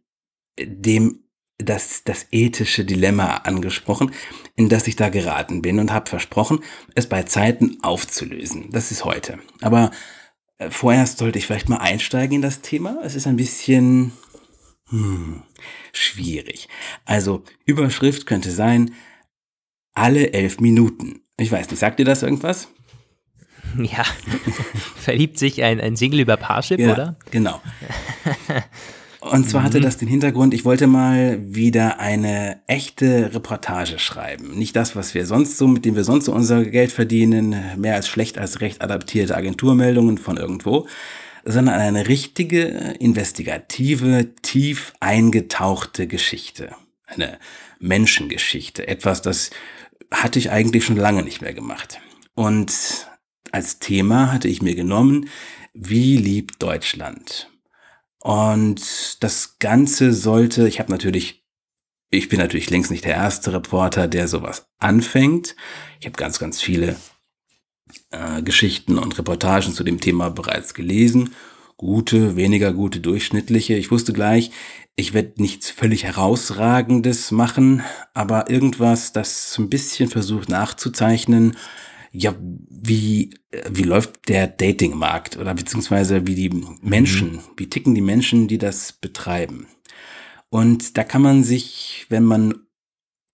dem 0.58 1.23
das, 1.64 2.04
das 2.04 2.28
ethische 2.32 2.86
Dilemma 2.86 3.38
angesprochen, 3.38 4.12
in 4.56 4.70
das 4.70 4.88
ich 4.88 4.96
da 4.96 5.10
geraten 5.10 5.62
bin 5.62 5.80
und 5.80 5.92
habe 5.92 6.10
versprochen, 6.10 6.60
es 6.96 7.08
bei 7.08 7.24
Zeiten 7.24 7.78
aufzulösen. 7.82 8.70
Das 8.72 8.92
ist 8.92 9.06
heute. 9.06 9.40
Aber 9.62 9.92
äh, 10.58 10.70
vorerst 10.70 11.18
sollte 11.18 11.40
ich 11.40 11.48
vielleicht 11.48 11.70
mal 11.70 11.78
einsteigen 11.78 12.36
in 12.36 12.42
das 12.42 12.62
Thema. 12.62 13.00
Es 13.04 13.16
ist 13.16 13.28
ein 13.28 13.38
bisschen 13.38 14.12
hm, 14.90 15.44
schwierig. 15.92 16.68
Also 17.06 17.44
Überschrift 17.66 18.26
könnte 18.26 18.52
sein, 18.52 18.94
alle 19.94 20.34
elf 20.34 20.60
Minuten. 20.60 21.22
Ich 21.38 21.52
weiß 21.52 21.70
nicht, 21.70 21.80
sagt 21.80 22.00
dir 22.00 22.06
das 22.06 22.24
irgendwas? 22.24 22.68
Ja, 23.78 24.04
verliebt 24.96 25.40
sich 25.40 25.64
ein, 25.64 25.82
ein 25.82 25.96
Single 25.96 26.20
über 26.20 26.38
Parship, 26.38 26.80
ja, 26.80 26.94
oder? 26.94 27.16
Genau. 27.32 27.62
Und 29.32 29.50
zwar 29.50 29.64
hatte 29.64 29.80
mhm. 29.80 29.84
das 29.84 29.98
den 29.98 30.10
Hintergrund, 30.10 30.54
ich 30.54 30.66
wollte 30.66 30.86
mal 30.86 31.40
wieder 31.46 32.00
eine 32.00 32.60
echte 32.68 33.34
Reportage 33.34 33.98
schreiben. 33.98 34.58
Nicht 34.58 34.76
das, 34.76 34.96
was 34.98 35.14
wir 35.14 35.26
sonst 35.26 35.58
so, 35.58 35.68
mit 35.68 35.86
dem 35.86 35.96
wir 35.96 36.04
sonst 36.04 36.26
so 36.26 36.34
unser 36.34 36.66
Geld 36.66 36.92
verdienen, 36.92 37.56
mehr 37.78 37.96
als 37.96 38.10
schlecht 38.10 38.38
als 38.38 38.60
recht 38.60 38.82
adaptierte 38.82 39.36
Agenturmeldungen 39.38 40.18
von 40.18 40.36
irgendwo, 40.36 40.88
sondern 41.46 41.76
eine 41.76 42.08
richtige, 42.10 42.96
investigative, 43.00 44.34
tief 44.42 44.94
eingetauchte 45.00 46.08
Geschichte. 46.08 46.76
Eine 47.06 47.40
Menschengeschichte. 47.80 48.88
Etwas, 48.88 49.22
das 49.22 49.52
hatte 50.12 50.38
ich 50.38 50.52
eigentlich 50.52 50.84
schon 50.84 50.98
lange 50.98 51.24
nicht 51.24 51.42
mehr 51.42 51.54
gemacht. 51.54 52.00
Und 52.36 53.08
als 53.52 53.80
Thema 53.80 54.34
hatte 54.34 54.48
ich 54.50 54.62
mir 54.62 54.76
genommen, 54.76 55.30
wie 55.74 56.18
liebt 56.18 56.62
Deutschland? 56.62 57.50
Und 58.24 59.22
das 59.22 59.60
Ganze 59.60 60.14
sollte, 60.14 60.66
ich 60.70 60.80
habe 60.80 60.90
natürlich, 60.90 61.44
ich 62.10 62.30
bin 62.30 62.40
natürlich 62.40 62.70
längst 62.70 62.90
nicht 62.90 63.04
der 63.04 63.16
erste 63.16 63.52
Reporter, 63.52 64.08
der 64.08 64.30
sowas 64.30 64.68
anfängt. 64.80 65.58
Ich 66.00 66.06
habe 66.06 66.16
ganz, 66.16 66.40
ganz 66.40 66.62
viele 66.62 66.96
äh, 68.12 68.42
Geschichten 68.42 68.98
und 68.98 69.18
Reportagen 69.18 69.74
zu 69.74 69.84
dem 69.84 70.00
Thema 70.00 70.30
bereits 70.30 70.74
gelesen. 70.74 71.36
Gute, 71.76 72.38
weniger 72.38 72.72
gute, 72.72 73.02
durchschnittliche. 73.02 73.74
Ich 73.74 73.92
wusste 73.92 74.14
gleich, 74.14 74.52
ich 74.96 75.14
werde 75.14 75.42
nichts 75.42 75.70
völlig 75.70 76.06
herausragendes 76.06 77.32
machen, 77.32 77.84
aber 78.14 78.50
irgendwas, 78.50 79.12
das 79.12 79.58
ein 79.58 79.70
bisschen 79.70 80.10
versucht 80.10 80.48
nachzuzeichnen, 80.48 81.58
ja, 82.14 82.36
wie, 82.40 83.32
wie 83.70 83.84
läuft 83.84 84.30
der 84.30 84.48
Datingmarkt 84.48 85.38
oder 85.38 85.54
beziehungsweise 85.56 86.28
wie 86.28 86.36
die 86.36 86.52
Menschen, 86.82 87.34
mhm. 87.34 87.40
wie 87.58 87.70
ticken 87.70 87.96
die 87.96 88.02
Menschen, 88.02 88.48
die 88.48 88.60
das 88.60 88.94
betreiben. 88.94 89.66
Und 90.50 90.98
da 90.98 91.04
kann 91.04 91.24
man 91.24 91.44
sich, 91.44 92.06
wenn 92.10 92.24
man 92.24 92.54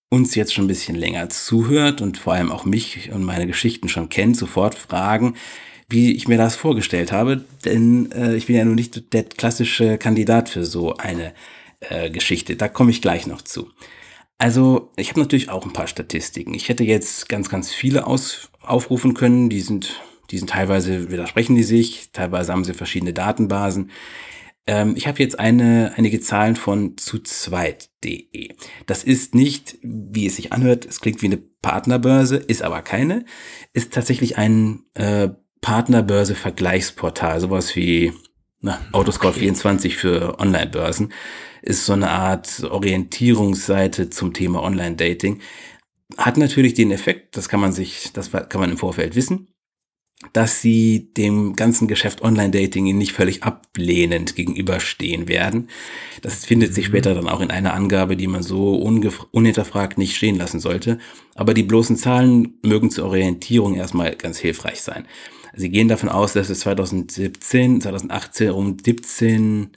uns 0.09 0.33
jetzt 0.33 0.53
schon 0.53 0.65
ein 0.65 0.69
bisschen 0.69 0.95
länger 0.95 1.29
zuhört 1.29 2.01
und 2.01 2.17
vor 2.17 2.33
allem 2.33 2.51
auch 2.51 2.63
mich 2.63 3.11
und 3.11 3.23
meine 3.23 3.47
Geschichten 3.47 3.89
schon 3.89 4.07
kennt, 4.07 4.37
sofort 4.37 4.75
fragen, 4.75 5.35
wie 5.89 6.13
ich 6.13 6.27
mir 6.27 6.37
das 6.37 6.55
vorgestellt 6.55 7.11
habe, 7.11 7.43
denn 7.65 8.11
äh, 8.13 8.35
ich 8.35 8.45
bin 8.45 8.55
ja 8.55 8.63
nun 8.63 8.75
nicht 8.75 9.11
der 9.13 9.23
klassische 9.23 9.97
Kandidat 9.97 10.47
für 10.47 10.63
so 10.63 10.95
eine 10.95 11.33
äh, 11.81 12.09
Geschichte. 12.09 12.55
Da 12.55 12.69
komme 12.69 12.91
ich 12.91 13.01
gleich 13.01 13.27
noch 13.27 13.41
zu. 13.41 13.69
Also, 14.37 14.93
ich 14.95 15.09
habe 15.09 15.19
natürlich 15.19 15.49
auch 15.49 15.65
ein 15.65 15.73
paar 15.73 15.87
Statistiken. 15.87 16.53
Ich 16.53 16.69
hätte 16.69 16.85
jetzt 16.85 17.27
ganz, 17.27 17.49
ganz 17.49 17.73
viele 17.73 18.07
aus, 18.07 18.49
aufrufen 18.69 19.13
können. 19.13 19.49
Die 19.49 19.61
sind, 19.61 20.01
die 20.31 20.37
sind 20.37 20.49
teilweise 20.49 21.11
widersprechen 21.11 21.55
die 21.55 21.63
sich, 21.63 22.11
teilweise 22.11 22.51
haben 22.51 22.63
sie 22.63 22.73
verschiedene 22.73 23.13
Datenbasen. 23.13 23.91
Ähm, 24.67 24.93
ich 24.95 25.07
habe 25.07 25.19
jetzt 25.19 25.39
eine, 25.39 25.93
einige 25.97 26.19
Zahlen 26.19 26.55
von 26.55 26.97
zu 26.97 27.19
zweit.de. 27.19 28.53
Das 28.85 29.03
ist 29.03 29.33
nicht, 29.33 29.77
wie 29.81 30.27
es 30.27 30.35
sich 30.35 30.53
anhört, 30.53 30.85
es 30.85 31.01
klingt 31.01 31.21
wie 31.21 31.27
eine 31.27 31.37
Partnerbörse, 31.37 32.37
ist 32.37 32.61
aber 32.61 32.81
keine. 32.83 33.25
Ist 33.73 33.93
tatsächlich 33.93 34.37
ein 34.37 34.83
äh, 34.93 35.29
Partnerbörse-Vergleichsportal, 35.61 37.39
sowas 37.39 37.75
wie 37.75 38.13
na, 38.61 38.79
Autoscout24 38.91 39.77
okay. 39.77 39.89
für 39.89 40.39
Online-Börsen. 40.39 41.13
Ist 41.61 41.85
so 41.85 41.93
eine 41.93 42.09
Art 42.09 42.63
Orientierungsseite 42.63 44.09
zum 44.09 44.33
Thema 44.33 44.61
Online-Dating. 44.61 45.41
Hat 46.17 46.37
natürlich 46.37 46.73
den 46.73 46.91
Effekt, 46.91 47.37
das 47.37 47.49
kann 47.49 47.59
man 47.59 47.71
sich, 47.71 48.11
das 48.13 48.31
kann 48.31 48.59
man 48.59 48.71
im 48.71 48.77
Vorfeld 48.77 49.15
wissen, 49.15 49.47
dass 50.33 50.61
sie 50.61 51.13
dem 51.13 51.55
ganzen 51.55 51.87
Geschäft 51.87 52.21
Online-Dating 52.21 52.97
nicht 52.97 53.13
völlig 53.13 53.43
ablehnend 53.43 54.35
gegenüberstehen 54.35 55.29
werden. 55.29 55.69
Das 56.21 56.45
findet 56.45 56.73
sich 56.73 56.87
mhm. 56.87 56.91
später 56.91 57.15
dann 57.15 57.29
auch 57.29 57.39
in 57.39 57.51
einer 57.51 57.73
Angabe, 57.73 58.17
die 58.17 58.27
man 58.27 58.43
so 58.43 58.75
unhinterfragt 58.75 59.97
nicht 59.97 60.15
stehen 60.15 60.35
lassen 60.35 60.59
sollte. 60.59 60.99
Aber 61.35 61.53
die 61.53 61.63
bloßen 61.63 61.95
Zahlen 61.95 62.59
mögen 62.63 62.91
zur 62.91 63.05
Orientierung 63.05 63.75
erstmal 63.75 64.15
ganz 64.15 64.39
hilfreich 64.39 64.81
sein. 64.81 65.05
Sie 65.53 65.69
gehen 65.69 65.87
davon 65.87 66.09
aus, 66.09 66.33
dass 66.33 66.49
es 66.49 66.59
2017, 66.61 67.81
2018 67.81 68.51
um 68.51 68.77
17, 68.77 69.71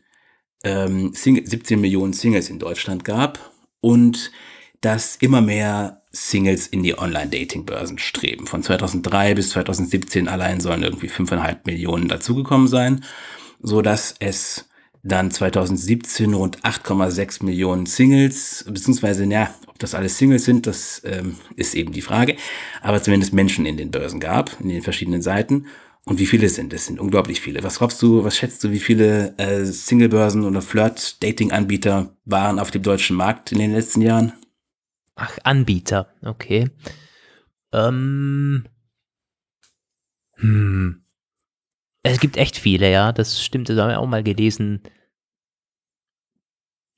ähm, 0.64 1.12
17 1.14 1.80
Millionen 1.80 2.12
Singles 2.12 2.50
in 2.50 2.58
Deutschland 2.58 3.04
gab 3.04 3.52
und 3.80 4.32
dass 4.80 5.16
immer 5.16 5.40
mehr 5.40 6.01
Singles 6.12 6.66
in 6.66 6.82
die 6.82 6.98
Online-Dating-Börsen 6.98 7.98
streben. 7.98 8.46
Von 8.46 8.62
2003 8.62 9.34
bis 9.34 9.50
2017 9.50 10.28
allein 10.28 10.60
sollen 10.60 10.82
irgendwie 10.82 11.08
5,5 11.08 11.60
Millionen 11.64 12.08
dazugekommen 12.08 12.68
sein, 12.68 13.04
so 13.60 13.82
dass 13.82 14.14
es 14.20 14.68
dann 15.02 15.30
2017 15.30 16.32
rund 16.34 16.60
8,6 16.60 17.44
Millionen 17.44 17.86
Singles, 17.86 18.64
beziehungsweise, 18.68 19.24
ja, 19.24 19.52
ob 19.66 19.78
das 19.78 19.94
alles 19.94 20.18
Singles 20.18 20.44
sind, 20.44 20.66
das 20.66 21.02
ähm, 21.04 21.36
ist 21.56 21.74
eben 21.74 21.92
die 21.92 22.02
Frage, 22.02 22.36
aber 22.82 23.02
zumindest 23.02 23.32
Menschen 23.32 23.66
in 23.66 23.76
den 23.76 23.90
Börsen 23.90 24.20
gab, 24.20 24.60
in 24.60 24.68
den 24.68 24.82
verschiedenen 24.82 25.22
Seiten. 25.22 25.66
Und 26.04 26.18
wie 26.18 26.26
viele 26.26 26.48
sind 26.48 26.72
es? 26.72 26.86
sind 26.86 26.98
unglaublich 26.98 27.40
viele. 27.40 27.62
Was 27.62 27.78
glaubst 27.78 28.02
du, 28.02 28.24
was 28.24 28.36
schätzt 28.36 28.62
du, 28.64 28.70
wie 28.70 28.80
viele 28.80 29.34
äh, 29.38 29.64
Singlebörsen 29.64 30.44
oder 30.44 30.60
Flirt-Dating-Anbieter 30.60 32.16
waren 32.24 32.58
auf 32.58 32.72
dem 32.72 32.82
deutschen 32.82 33.16
Markt 33.16 33.52
in 33.52 33.58
den 33.58 33.72
letzten 33.72 34.02
Jahren? 34.02 34.32
Ach, 35.14 35.38
Anbieter, 35.44 36.14
okay. 36.22 36.70
Ähm. 37.72 38.66
Hm. 40.36 41.04
Es 42.02 42.18
gibt 42.18 42.36
echt 42.36 42.56
viele, 42.56 42.90
ja, 42.90 43.12
das 43.12 43.42
stimmt, 43.42 43.68
das 43.68 43.78
haben 43.78 43.90
wir 43.90 44.00
auch 44.00 44.08
mal 44.08 44.24
gelesen. 44.24 44.82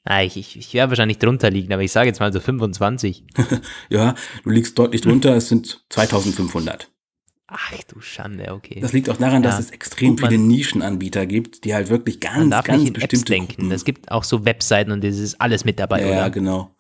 Ah, 0.05 0.23
ich, 0.23 0.37
ich, 0.37 0.57
ich 0.59 0.75
werde 0.75 0.91
wahrscheinlich 0.91 1.19
drunter 1.19 1.51
liegen, 1.51 1.73
aber 1.73 1.83
ich 1.83 1.93
sage 1.93 2.09
jetzt 2.09 2.21
mal 2.21 2.33
so 2.33 2.41
25. 2.41 3.25
ja, 3.91 4.15
du 4.43 4.51
liegst 4.51 4.79
deutlich 4.79 5.01
drunter, 5.01 5.35
es 5.35 5.49
sind 5.49 5.85
2500. 5.89 6.94
Ach 7.57 7.73
du 7.87 8.01
Schande, 8.01 8.53
okay. 8.53 8.81
Das 8.81 8.93
liegt 8.93 9.09
auch 9.09 9.17
daran, 9.17 9.45
ja. 9.45 9.51
dass 9.51 9.61
es 9.61 9.71
extrem 9.71 10.19
viele 10.19 10.39
Nischenanbieter 10.39 11.25
gibt, 11.25 11.65
die 11.65 11.73
halt 11.73 11.89
wirklich 11.89 12.19
ganz, 12.19 12.51
ganz 12.51 12.91
bestimmte 12.91 13.03
Apps 13.03 13.25
denken. 13.25 13.71
Es 13.71 13.85
gibt 13.85 14.11
auch 14.11 14.25
so 14.25 14.45
Webseiten 14.45 14.91
und 14.91 15.05
das 15.05 15.19
ist 15.19 15.41
alles 15.41 15.65
mit 15.65 15.79
dabei, 15.79 16.01
ja, 16.01 16.07
oder? 16.07 16.17
Ja, 16.17 16.29
genau. 16.31 16.75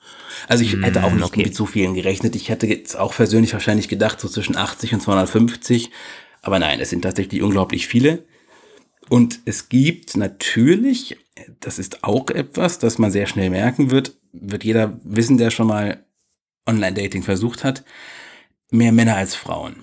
Also 0.48 0.64
ich 0.64 0.72
hm, 0.72 0.82
hätte 0.82 1.04
auch 1.04 1.12
nicht 1.12 1.22
okay. 1.22 1.44
mit 1.44 1.54
so 1.54 1.64
vielen 1.64 1.94
gerechnet. 1.94 2.34
Ich 2.34 2.48
hätte 2.48 2.66
jetzt 2.66 2.98
auch 2.98 3.14
persönlich 3.14 3.52
wahrscheinlich 3.52 3.86
gedacht, 3.86 4.18
so 4.18 4.28
zwischen 4.28 4.56
80 4.56 4.94
und 4.94 5.00
250. 5.00 5.92
Aber 6.42 6.58
nein, 6.58 6.80
es 6.80 6.90
sind 6.90 7.02
tatsächlich 7.02 7.40
unglaublich 7.40 7.86
viele. 7.86 8.24
Und 9.08 9.38
es 9.44 9.68
gibt 9.68 10.16
natürlich, 10.16 11.16
das 11.60 11.78
ist 11.78 12.02
auch 12.02 12.30
etwas, 12.30 12.80
das 12.80 12.98
man 12.98 13.12
sehr 13.12 13.28
schnell 13.28 13.50
merken 13.50 13.92
wird, 13.92 14.16
wird 14.32 14.64
jeder 14.64 14.98
wissen, 15.04 15.38
der 15.38 15.50
schon 15.50 15.68
mal 15.68 16.04
Online-Dating 16.66 17.22
versucht 17.22 17.62
hat, 17.62 17.84
mehr 18.72 18.90
Männer 18.90 19.14
als 19.14 19.36
Frauen. 19.36 19.76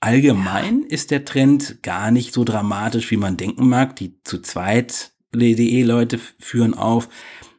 Allgemein 0.00 0.82
ist 0.82 1.10
der 1.10 1.26
Trend 1.26 1.82
gar 1.82 2.10
nicht 2.10 2.32
so 2.32 2.44
dramatisch, 2.44 3.10
wie 3.10 3.18
man 3.18 3.36
denken 3.36 3.68
mag. 3.68 3.96
Die 3.96 4.18
zu 4.24 4.40
zweit 4.40 5.12
DE-Leute 5.34 6.18
führen 6.38 6.74
auf, 6.74 7.08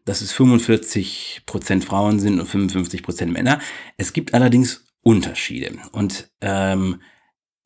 dass 0.05 0.21
es 0.21 0.31
45 0.31 1.43
Prozent 1.45 1.85
Frauen 1.85 2.19
sind 2.19 2.39
und 2.39 2.47
55 2.47 3.03
Prozent 3.03 3.31
Männer. 3.31 3.59
Es 3.97 4.13
gibt 4.13 4.33
allerdings 4.33 4.85
Unterschiede 5.03 5.73
und 5.91 6.31
ähm, 6.41 7.01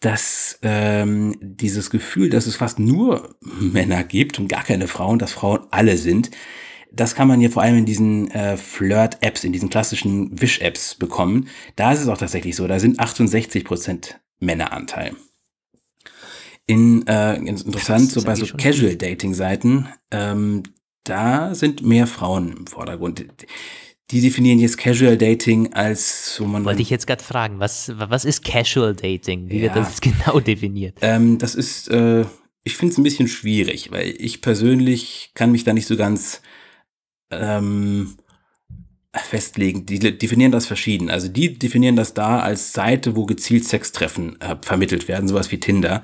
dass 0.02 0.60
ähm, 0.62 1.36
dieses 1.42 1.90
Gefühl, 1.90 2.30
dass 2.30 2.46
es 2.46 2.58
fast 2.58 2.78
nur 2.78 3.36
Männer 3.42 4.04
gibt 4.04 4.40
und 4.40 4.48
gar 4.48 4.64
keine 4.64 4.88
Frauen, 4.88 5.20
dass 5.20 5.32
Frauen 5.32 5.66
alle 5.72 5.98
sind, 5.98 6.32
das 6.92 7.16
kann 7.16 7.28
man 7.28 7.40
hier 7.40 7.52
vor 7.52 7.64
allem 7.64 7.78
in 7.78 7.86
diesen 7.86 8.32
äh, 8.32 8.56
Flirt-Apps, 8.56 9.44
in 9.44 9.52
diesen 9.52 9.70
klassischen 9.70 10.40
Wish-Apps 10.40 10.96
bekommen. 10.96 11.50
Da 11.76 11.92
ist 11.92 12.02
es 12.02 12.08
auch 12.08 12.18
tatsächlich 12.18 12.56
so, 12.56 12.68
da 12.68 12.80
sind 12.80 13.00
68 13.00 13.66
Prozent 13.66 14.20
Männeranteil. 14.40 15.16
In, 16.68 17.06
äh, 17.08 17.36
interessant, 17.36 18.10
so 18.10 18.24
bei 18.24 18.36
so 18.36 18.46
Casual-Dating-Seiten, 18.48 19.88
ähm, 20.12 20.64
da 21.04 21.54
sind 21.54 21.84
mehr 21.84 22.08
Frauen 22.08 22.52
im 22.58 22.68
Vordergrund. 22.68 23.26
Die 24.12 24.22
definieren 24.22 24.60
jetzt 24.60 24.78
Casual 24.78 25.18
Dating 25.18 25.74
als 25.74 26.36
so 26.36 26.46
man. 26.46 26.66
Wollte 26.66 26.82
ich 26.82 26.90
jetzt 26.90 27.08
gerade 27.08 27.24
fragen, 27.24 27.60
was, 27.60 27.92
was 27.96 28.26
ist 28.26 28.44
Casual 28.44 28.96
Dating? 28.96 29.50
Wie 29.50 29.58
ja, 29.58 29.64
wird 29.64 29.76
das 29.76 30.02
genau 30.02 30.40
definiert? 30.40 30.98
Ähm, 31.02 31.38
das 31.38 31.56
ist, 31.56 31.90
äh, 31.90 32.26
ich 32.64 32.78
finde 32.78 32.94
es 32.94 32.98
ein 32.98 33.04
bisschen 33.04 33.28
schwierig, 33.28 33.92
weil 33.92 34.16
ich 34.18 34.42
persönlich 34.42 35.32
kann 35.34 35.52
mich 35.52 35.64
da 35.64 35.74
nicht 35.74 35.88
so 35.88 35.98
ganz 35.98 36.42
ähm, 37.32 38.16
festlegen. 39.24 39.86
Die 39.86 40.00
definieren 40.00 40.52
das 40.52 40.66
verschieden. 40.66 41.10
Also 41.10 41.28
die 41.28 41.58
definieren 41.58 41.96
das 41.96 42.14
da 42.14 42.40
als 42.40 42.74
Seite, 42.74 43.16
wo 43.16 43.26
gezielt 43.26 43.66
Sextreffen 43.66 44.40
äh, 44.42 44.56
vermittelt 44.62 45.08
werden, 45.08 45.28
sowas 45.28 45.52
wie 45.52 45.60
Tinder. 45.60 46.04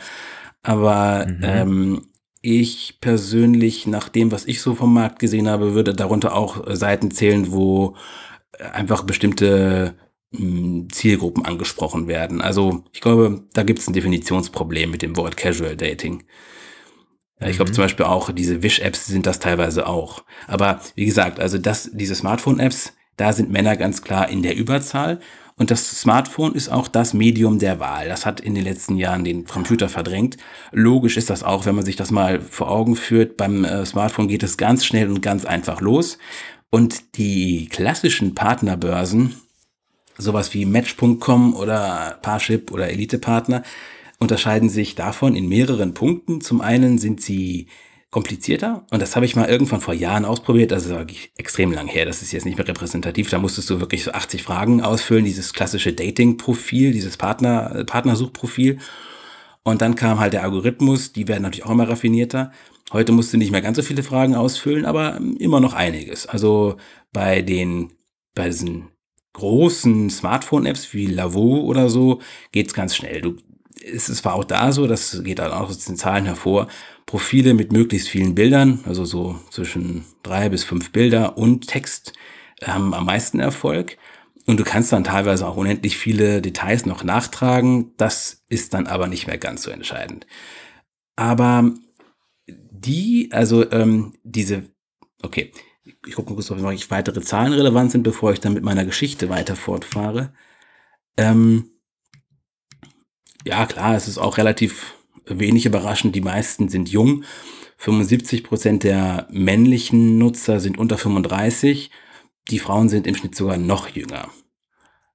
Aber 0.64 1.26
mhm. 1.28 1.40
ähm, 1.44 2.02
ich 2.42 2.98
persönlich, 3.02 3.88
nach 3.88 4.10
dem, 4.10 4.32
was 4.32 4.46
ich 4.46 4.62
so 4.62 4.76
vom 4.76 4.94
Markt 4.94 5.20
gesehen 5.20 5.48
habe, 5.48 5.74
würde 5.74 5.94
darunter 5.94 6.36
auch 6.36 6.64
Seiten 6.76 7.12
zählen, 7.12 7.52
wo 7.52 7.96
einfach 8.74 9.04
bestimmte 9.04 9.96
hm, 10.36 10.88
Zielgruppen 10.92 11.46
angesprochen 11.46 12.08
werden. 12.08 12.42
Also 12.42 12.84
ich 12.94 13.02
glaube, 13.02 13.44
da 13.54 13.64
gibt 13.64 13.80
es 13.80 13.88
ein 13.88 13.94
Definitionsproblem 13.94 14.90
mit 14.90 15.02
dem 15.02 15.18
Wort 15.18 15.38
Casual 15.38 15.76
Dating. 15.76 16.24
Ich 17.44 17.56
glaube 17.56 17.72
mhm. 17.72 17.76
zum 17.76 17.84
Beispiel 17.84 18.06
auch 18.06 18.32
diese 18.32 18.62
Wish-Apps 18.62 19.08
sind 19.08 19.26
das 19.26 19.40
teilweise 19.40 19.88
auch. 19.88 20.24
Aber 20.48 20.80
wie 20.96 21.06
gesagt, 21.06 21.40
also 21.40 21.58
das, 21.58 21.90
diese 21.92 22.14
Smartphone-Apps, 22.14 22.94
da 23.22 23.34
sind 23.34 23.52
Männer 23.52 23.78
ganz 23.78 24.02
klar 24.02 24.30
in 24.30 24.42
der 24.42 24.56
Überzahl. 24.56 25.20
Und 25.56 25.70
das 25.70 25.88
Smartphone 25.92 26.56
ist 26.56 26.70
auch 26.70 26.88
das 26.88 27.14
Medium 27.14 27.60
der 27.60 27.80
Wahl. 27.80 28.08
Das 28.08 28.26
hat 28.26 28.40
in 28.40 28.56
den 28.56 28.64
letzten 28.64 28.98
Jahren 28.98 29.24
den 29.24 29.46
Computer 29.46 29.90
verdrängt. 29.90 30.38
Logisch 30.72 31.18
ist 31.18 31.30
das 31.30 31.44
auch, 31.44 31.68
wenn 31.68 31.76
man 31.76 31.86
sich 31.86 31.96
das 31.96 32.10
mal 32.10 32.42
vor 32.42 32.72
Augen 32.72 32.96
führt. 32.96 33.38
Beim 33.38 33.64
äh, 33.64 33.86
Smartphone 33.86 34.28
geht 34.28 34.42
es 34.42 34.58
ganz 34.58 34.86
schnell 34.86 35.08
und 35.08 35.22
ganz 35.22 35.46
einfach 35.46 35.82
los. 35.82 36.18
Und 36.72 37.16
die 37.18 37.68
klassischen 37.70 38.34
Partnerbörsen, 38.34 39.36
sowas 40.18 40.56
wie 40.56 40.66
Match.com 40.66 41.54
oder 41.54 42.18
Parship 42.24 42.72
oder 42.72 42.90
Elite-Partner, 42.90 43.62
unterscheiden 44.18 44.70
sich 44.70 44.96
davon 44.96 45.36
in 45.36 45.48
mehreren 45.48 45.94
Punkten. 45.94 46.42
Zum 46.42 46.62
einen 46.62 46.98
sind 46.98 47.22
sie 47.22 47.68
komplizierter. 48.12 48.86
Und 48.92 49.02
das 49.02 49.16
habe 49.16 49.26
ich 49.26 49.36
mal 49.36 49.50
irgendwann 49.50 49.80
vor 49.80 49.94
Jahren 49.94 50.26
ausprobiert. 50.26 50.72
Das 50.72 50.86
ist 50.86 50.90
wirklich 50.90 51.32
extrem 51.38 51.72
lang 51.72 51.88
her. 51.88 52.06
Das 52.06 52.22
ist 52.22 52.34
jetzt 52.34 52.46
nicht 52.46 52.58
mehr 52.58 52.68
repräsentativ. 52.68 53.30
Da 53.30 53.40
musstest 53.40 53.70
du 53.70 53.80
wirklich 53.80 54.04
so 54.04 54.12
80 54.12 54.44
Fragen 54.44 54.82
ausfüllen, 54.82 55.26
dieses 55.26 55.54
klassische 55.54 55.94
Dating-Profil, 55.94 56.92
dieses 56.92 57.16
Partner, 57.16 57.86
Partnersuchprofil. 57.86 58.80
Und 59.64 59.82
dann 59.82 59.96
kam 59.96 60.20
halt 60.20 60.34
der 60.34 60.44
Algorithmus, 60.44 61.14
die 61.14 61.28
werden 61.28 61.44
natürlich 61.44 61.66
auch 61.66 61.72
immer 61.72 61.88
raffinierter. 61.88 62.52
Heute 62.92 63.14
musst 63.14 63.32
du 63.32 63.38
nicht 63.38 63.52
mehr 63.52 63.62
ganz 63.62 63.78
so 63.78 63.84
viele 63.84 64.04
Fragen 64.04 64.36
ausfüllen, 64.36 64.86
aber 64.86 65.20
immer 65.40 65.62
noch 65.62 65.74
einiges. 65.74 66.26
Also 66.26 66.76
bei 67.14 67.42
den, 67.42 67.94
bei 68.36 68.48
diesen 68.48 68.90
großen 69.34 70.10
Smartphone-Apps 70.10 70.94
wie 70.94 71.06
Lavo 71.06 71.62
oder 71.62 71.90
so 71.90 72.20
geht's 72.52 72.74
ganz 72.74 72.96
schnell. 72.96 73.22
Du, 73.22 73.38
es 73.82 74.08
zwar 74.08 74.34
auch 74.34 74.44
da 74.44 74.74
so, 74.74 74.88
das 74.88 75.24
geht 75.24 75.40
dann 75.40 75.54
auch 75.54 75.70
aus 75.70 75.86
den 75.86 75.96
Zahlen 75.96 76.26
hervor, 76.26 76.68
Profile 77.12 77.54
mit 77.54 77.74
möglichst 77.74 78.08
vielen 78.08 78.36
Bildern, 78.36 78.80
also 78.86 79.04
so 79.04 79.38
zwischen 79.50 80.06
drei 80.24 80.48
bis 80.48 80.64
fünf 80.64 80.94
Bilder 80.94 81.38
und 81.38 81.68
Text 81.68 82.14
haben 82.64 82.94
am 82.94 83.06
meisten 83.06 83.42
Erfolg. 83.42 83.98
Und 84.46 84.62
du 84.62 84.64
kannst 84.64 84.94
dann 84.94 85.04
teilweise 85.04 85.46
auch 85.46 85.58
unendlich 85.58 85.98
viele 85.98 86.42
Details 86.42 86.86
noch 86.86 87.04
nachtragen. 87.04 87.92
Das 87.98 88.46
ist 88.48 88.74
dann 88.74 88.88
aber 88.88 89.10
nicht 89.10 89.28
mehr 89.28 89.38
ganz 89.38 89.64
so 89.64 89.72
entscheidend. 89.72 90.26
Aber 91.18 91.74
die, 92.48 93.28
also 93.34 93.70
ähm, 93.74 94.14
diese, 94.24 94.64
okay, 95.22 95.52
ich 96.08 96.16
gucke 96.16 96.30
mal 96.30 96.36
kurz, 96.36 96.50
ob 96.50 96.60
noch 96.60 96.90
weitere 96.92 97.20
Zahlen 97.20 97.52
relevant 97.52 97.92
sind, 97.92 98.04
bevor 98.04 98.32
ich 98.32 98.40
dann 98.40 98.54
mit 98.54 98.64
meiner 98.64 98.86
Geschichte 98.86 99.28
weiter 99.28 99.58
fortfahre. 99.58 100.32
Ähm, 101.18 101.72
ja, 103.44 103.66
klar, 103.66 103.98
es 103.98 104.08
ist 104.08 104.18
auch 104.18 104.38
relativ 104.38 104.96
wenig 105.26 105.66
überraschend, 105.66 106.16
die 106.16 106.22
meisten 106.22 106.70
sind 106.70 106.90
jung. 106.90 107.24
75 107.78 108.44
Prozent 108.44 108.84
der 108.84 109.28
männlichen 109.32 110.18
Nutzer 110.18 110.60
sind 110.60 110.78
unter 110.78 110.98
35. 110.98 111.90
Die 112.50 112.60
Frauen 112.60 112.90
sind 112.90 113.08
im 113.08 113.16
Schnitt 113.16 113.36
sogar 113.36 113.58
noch 113.58 113.90
jünger. 113.90 114.30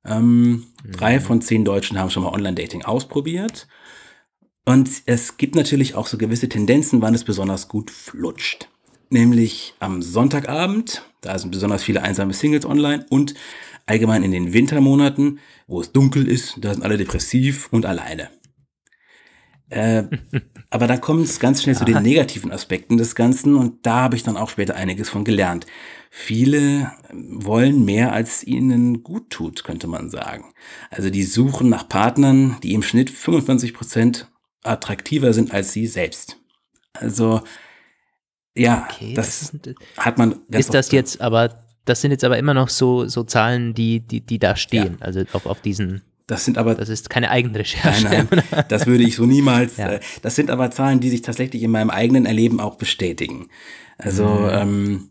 Ähm, 0.05 0.49
mhm. 0.49 0.67
Drei 0.91 1.21
von 1.21 1.41
zehn 1.41 1.65
Deutschen 1.65 1.99
haben 1.99 2.11
schon 2.11 2.23
mal 2.23 2.33
Online-Dating 2.33 2.85
ausprobiert. 2.85 3.67
Und 4.65 4.91
es 5.07 5.37
gibt 5.37 5.55
natürlich 5.55 5.95
auch 5.95 6.09
so 6.09 6.19
gewisse 6.19 6.49
Tendenzen, 6.49 7.01
wann 7.03 7.15
es 7.15 7.25
besonders 7.25 7.69
gut 7.69 7.91
flutscht. 7.91 8.69
Nämlich 9.11 9.75
am 9.79 10.03
Sonntagabend, 10.03 11.05
da 11.21 11.39
sind 11.39 11.53
besonders 11.53 11.85
viele 11.85 12.03
einsame 12.03 12.33
Singles 12.33 12.67
online 12.67 13.07
und 13.09 13.35
allgemein 13.87 14.25
in 14.25 14.33
den 14.33 14.53
Wintermonaten, 14.53 15.39
wo 15.69 15.81
es 15.81 15.93
dunkel 15.93 16.27
ist, 16.27 16.57
da 16.61 16.75
sind 16.75 16.83
alle 16.83 16.97
depressiv 16.97 17.69
und 17.71 17.87
alleine. 17.87 18.31
Äh, 19.69 20.05
aber 20.71 20.87
dann 20.87 21.01
kommt 21.01 21.25
es 21.25 21.41
ganz 21.41 21.63
schnell 21.63 21.77
zu 21.77 21.85
den 21.85 22.03
negativen 22.03 22.53
Aspekten 22.53 22.97
des 22.97 23.15
Ganzen 23.15 23.57
und 23.57 23.85
da 23.87 24.03
habe 24.03 24.17
ich 24.17 24.23
dann 24.23 24.37
auch 24.37 24.51
später 24.51 24.77
einiges 24.77 25.09
von 25.09 25.25
gelernt. 25.25 25.67
Viele 26.11 26.93
wollen 27.13 27.85
mehr, 27.85 28.13
als 28.13 28.45
ihnen 28.45 29.03
gut 29.03 29.31
tut, 29.31 29.65
könnte 29.65 29.87
man 29.87 30.09
sagen. 30.09 30.53
Also 30.91 31.11
die 31.11 31.25
suchen 31.25 31.69
nach 31.69 31.89
Partnern, 31.89 32.57
die 32.63 32.75
im 32.75 32.83
Schnitt 32.83 33.11
25 33.11 33.75
Prozent 33.75 34.31
attraktiver 34.63 35.33
sind 35.33 35.53
als 35.53 35.73
sie 35.73 35.87
selbst. 35.87 36.39
Also 36.93 37.43
ja, 38.57 38.89
okay, 38.91 39.15
das, 39.15 39.53
das 39.63 39.75
hat 39.99 40.19
man. 40.19 40.31
Ganz 40.51 40.67
ist 40.67 40.75
das 40.75 40.91
jetzt 40.91 41.21
aber? 41.21 41.67
Das 41.85 42.01
sind 42.01 42.11
jetzt 42.11 42.25
aber 42.25 42.39
immer 42.39 42.55
noch 42.55 42.69
so 42.69 43.07
so 43.07 43.23
Zahlen, 43.23 43.75
die 43.75 44.01
die 44.01 44.25
die 44.25 44.39
da 44.39 44.57
stehen, 44.57 44.97
ja. 44.99 45.07
also 45.07 45.23
auf 45.33 45.47
auf 45.47 45.61
diesen 45.61 46.03
das 46.27 46.45
sind 46.45 46.59
aber. 46.59 46.75
Das 46.75 46.89
ist 46.89 47.09
keine 47.09 47.31
Eigenrecherche. 47.31 48.05
Nein, 48.05 48.29
nein, 48.31 48.65
das 48.69 48.87
würde 48.87 49.05
ich 49.05 49.17
so 49.17 49.27
niemals. 49.27 49.77
Ja. 49.77 49.93
Äh, 49.93 50.01
das 50.23 50.35
sind 50.35 50.51
aber 50.51 50.71
Zahlen, 50.71 51.01
die 51.01 51.11
sich 51.11 51.23
tatsächlich 51.23 51.63
in 51.63 51.71
meinem 51.71 51.91
eigenen 51.91 52.27
Erleben 52.27 52.61
auch 52.61 52.77
bestätigen. 52.77 53.49
Also, 53.99 54.27
mhm. 54.27 54.49
ähm, 54.51 55.11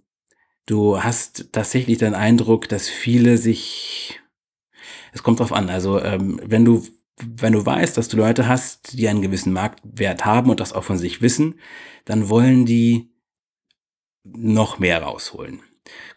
du 0.66 1.02
hast 1.02 1.50
tatsächlich 1.54 2.00
den 2.00 2.16
Eindruck, 2.16 2.68
dass 2.68 2.90
viele 2.90 3.38
sich. 3.38 4.20
Es 5.14 5.24
kommt 5.24 5.40
drauf 5.40 5.54
an. 5.54 5.70
Also, 5.70 6.02
ähm, 6.02 6.42
wenn 6.44 6.66
du, 6.66 6.86
wenn 7.18 7.54
du 7.54 7.66
weißt, 7.66 7.98
dass 7.98 8.10
du 8.10 8.18
Leute 8.18 8.50
hast, 8.50 8.98
die 8.98 9.08
einen 9.08 9.22
gewissen 9.22 9.54
Marktwert 9.54 10.26
haben 10.26 10.50
und 10.50 10.60
das 10.60 10.74
auch 10.74 10.84
von 10.84 10.98
sich 10.98 11.22
wissen, 11.22 11.56
dann 12.04 12.28
wollen 12.28 12.66
die 12.66 13.10
noch 14.24 14.80
mehr 14.80 15.02
rausholen. 15.02 15.62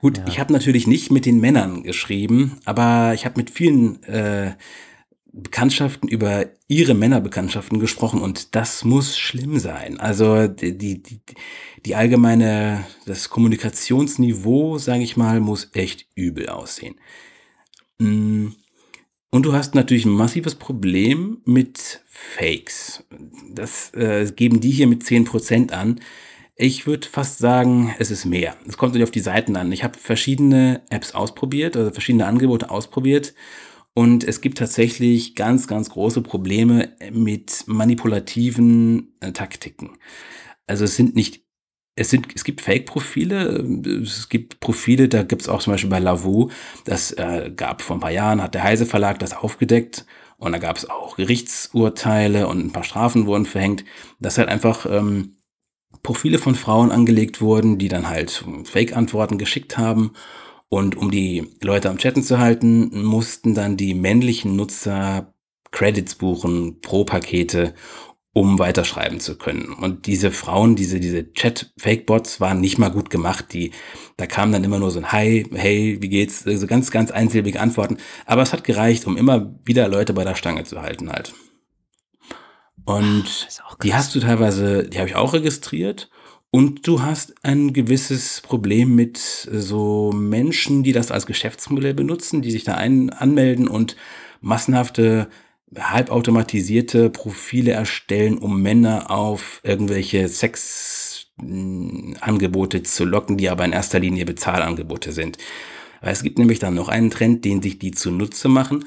Gut, 0.01 0.19
ja. 0.19 0.25
ich 0.27 0.41
habe 0.41 0.53
natürlich 0.53 0.87
nicht 0.89 1.13
mit 1.13 1.27
den 1.27 1.41
Männern 1.41 1.83
geschrieben, 1.85 2.59
aber 2.65 3.13
ich 3.15 3.25
habe 3.25 3.37
mit 3.37 3.51
vielen 3.51 4.03
äh, 4.05 4.55
Bekanntschaften 5.33 6.09
über 6.09 6.47
ihre 6.69 6.95
Männerbekanntschaften 6.95 7.79
gesprochen 7.79 8.21
und 8.21 8.55
das 8.55 8.85
muss 8.85 9.19
schlimm 9.19 9.59
sein. 9.59 10.01
Also 10.01 10.49
die, 10.49 10.77
die, 10.77 11.21
die 11.85 11.95
allgemeine, 11.95 12.85
das 13.07 13.29
Kommunikationsniveau, 13.29 14.79
sage 14.79 15.03
ich 15.03 15.17
mal, 15.17 15.41
muss 15.41 15.71
echt 15.75 16.07
übel 16.15 16.49
aussehen. 16.49 16.97
Mm. 17.99 18.49
Und 19.31 19.43
du 19.43 19.53
hast 19.53 19.75
natürlich 19.75 20.07
ein 20.07 20.13
massives 20.13 20.55
Problem 20.55 21.43
mit 21.45 22.01
Fakes. 22.09 23.05
Das 23.53 23.93
äh, 23.93 24.33
geben 24.35 24.61
die 24.61 24.71
hier 24.71 24.87
mit 24.87 25.03
10% 25.03 25.71
an. 25.73 26.01
Ich 26.57 26.87
würde 26.87 27.07
fast 27.07 27.39
sagen, 27.39 27.95
es 27.99 28.11
ist 28.11 28.25
mehr. 28.25 28.57
Es 28.67 28.79
kommt 28.79 28.93
natürlich 28.93 29.05
auf 29.05 29.11
die 29.11 29.21
Seiten 29.21 29.55
an. 29.57 29.71
Ich 29.71 29.85
habe 29.85 29.99
verschiedene 29.99 30.81
Apps 30.89 31.15
ausprobiert, 31.15 31.77
also 31.77 31.91
verschiedene 31.91 32.27
Angebote 32.27 32.71
ausprobiert 32.71 33.35
und 33.95 34.25
es 34.25 34.41
gibt 34.41 34.59
tatsächlich 34.59 35.35
ganz, 35.35 35.67
ganz 35.67 35.91
große 35.91 36.23
Probleme 36.23 36.93
mit 37.13 37.65
manipulativen 37.67 39.15
äh, 39.21 39.33
Taktiken. 39.33 39.99
Also 40.67 40.85
es 40.85 40.95
sind 40.97 41.17
nicht, 41.17 41.45
es 41.97 42.11
sind, 42.11 42.29
es 42.35 42.45
gibt 42.45 42.61
Fake-Profile, 42.61 43.61
es 44.03 44.29
gibt 44.29 44.61
Profile, 44.61 45.09
da 45.09 45.25
gibt 45.25 45.43
es 45.43 45.49
auch 45.49 45.61
zum 45.61 45.73
Beispiel 45.73 45.91
bei 45.91 45.99
Lavu, 45.99 46.51
das 46.85 47.11
äh, 47.13 47.51
gab 47.55 47.83
vor 47.83 47.97
ein 47.97 48.01
paar 48.01 48.13
Jahren, 48.13 48.43
hat 48.43 48.55
der 48.55 48.63
Heise 48.63 48.87
Verlag 48.87 49.19
das 49.19 49.37
aufgedeckt 49.37 50.07
und 50.37 50.53
da 50.53 50.59
gab 50.59 50.77
es 50.77 50.89
auch 50.89 51.17
Gerichtsurteile 51.17 52.47
und 52.47 52.65
ein 52.65 52.73
paar 52.73 52.85
Strafen 52.85 53.27
wurden 53.27 53.47
verhängt, 53.47 53.85
dass 54.21 54.39
halt 54.39 54.49
einfach 54.49 54.87
ähm, 54.87 55.37
Profile 56.05 56.39
von 56.39 56.55
Frauen 56.55 56.93
angelegt 56.93 57.41
wurden, 57.41 57.79
die 57.79 57.89
dann 57.89 58.09
halt 58.09 58.45
Fake-Antworten 58.65 59.39
geschickt 59.39 59.77
haben 59.77 60.13
und 60.69 60.97
um 60.97 61.11
die 61.11 61.49
Leute 61.63 61.89
am 61.89 61.99
Chatten 61.99 62.23
zu 62.23 62.39
halten, 62.39 63.03
mussten 63.03 63.55
dann 63.55 63.77
die 63.77 63.95
männlichen 63.95 64.57
Nutzer 64.57 65.33
Credits 65.71 66.15
buchen 66.15 66.81
pro 66.81 67.05
Pakete, 67.05 67.75
um 68.33 68.59
weiterschreiben 68.59 69.21
zu 69.21 69.37
können. 69.37 69.73
Und 69.73 70.07
diese 70.07 70.31
Frauen, 70.31 70.77
diese, 70.77 71.01
diese 71.01 71.33
Chat-Fake-Bots 71.33 72.41
waren 72.41 72.61
nicht 72.61 72.79
mal 72.79 72.91
gut 72.91 73.11
gemacht. 73.11 73.53
Die, 73.53 73.73
da 74.17 74.27
kam 74.27 74.53
dann 74.53 74.65
immer 74.65 74.79
nur 74.79 74.91
so 74.91 75.01
ein 75.01 75.13
Hi, 75.13 75.47
hey, 75.53 75.99
wie 76.01 76.09
geht's? 76.09 76.41
So 76.41 76.51
also 76.51 76.67
ganz, 76.67 76.91
ganz 76.91 77.11
einsilbige 77.11 77.61
Antworten. 77.61 77.97
Aber 78.27 78.43
es 78.43 78.53
hat 78.53 78.65
gereicht, 78.65 79.07
um 79.07 79.17
immer 79.17 79.55
wieder 79.65 79.89
Leute 79.89 80.13
bei 80.13 80.25
der 80.25 80.37
Stange 80.37 80.65
zu 80.65 80.81
halten 80.83 81.11
halt. 81.11 81.35
Und 82.85 83.49
die 83.83 83.95
hast 83.95 84.15
du 84.15 84.21
teilweise, 84.21 84.89
die 84.89 84.99
habe 84.99 85.09
ich 85.09 85.17
auch 85.17 85.33
registriert. 85.33 86.09
Und 86.51 86.87
du 86.87 87.03
hast 87.03 87.35
ein 87.43 87.75
gewisses 87.75 88.41
Problem 88.41 88.95
mit 88.95 89.19
so 89.19 90.13
Menschen, 90.15 90.83
die 90.83 90.93
das 90.93 91.11
als 91.11 91.27
Geschäftsmodell 91.27 91.93
benutzen, 91.93 92.41
die 92.41 92.51
sich 92.51 92.65
da 92.65 92.73
ein 92.75 93.11
anmelden 93.11 93.69
und 93.69 93.97
massenhafte 94.41 95.29
halbautomatisierte 95.77 97.11
Profile 97.11 97.73
erstellen, 97.73 98.39
um 98.39 98.63
Männer 98.63 99.11
auf 99.11 99.61
irgendwelche 99.63 100.27
Sexangebote 100.29 102.83
zu 102.83 103.05
locken, 103.05 103.37
die 103.37 103.51
aber 103.51 103.67
in 103.67 103.73
erster 103.73 103.99
Linie 103.99 104.25
Bezahlangebote 104.25 105.13
sind. 105.13 105.37
Weil 106.01 106.13
es 106.13 106.23
gibt 106.23 106.39
nämlich 106.39 106.61
dann 106.61 106.75
noch 106.75 106.89
einen 106.89 107.11
Trend, 107.11 107.45
den 107.45 107.61
sich 107.61 107.79
die 107.79 107.91
zunutze 107.91 108.49
machen. 108.49 108.87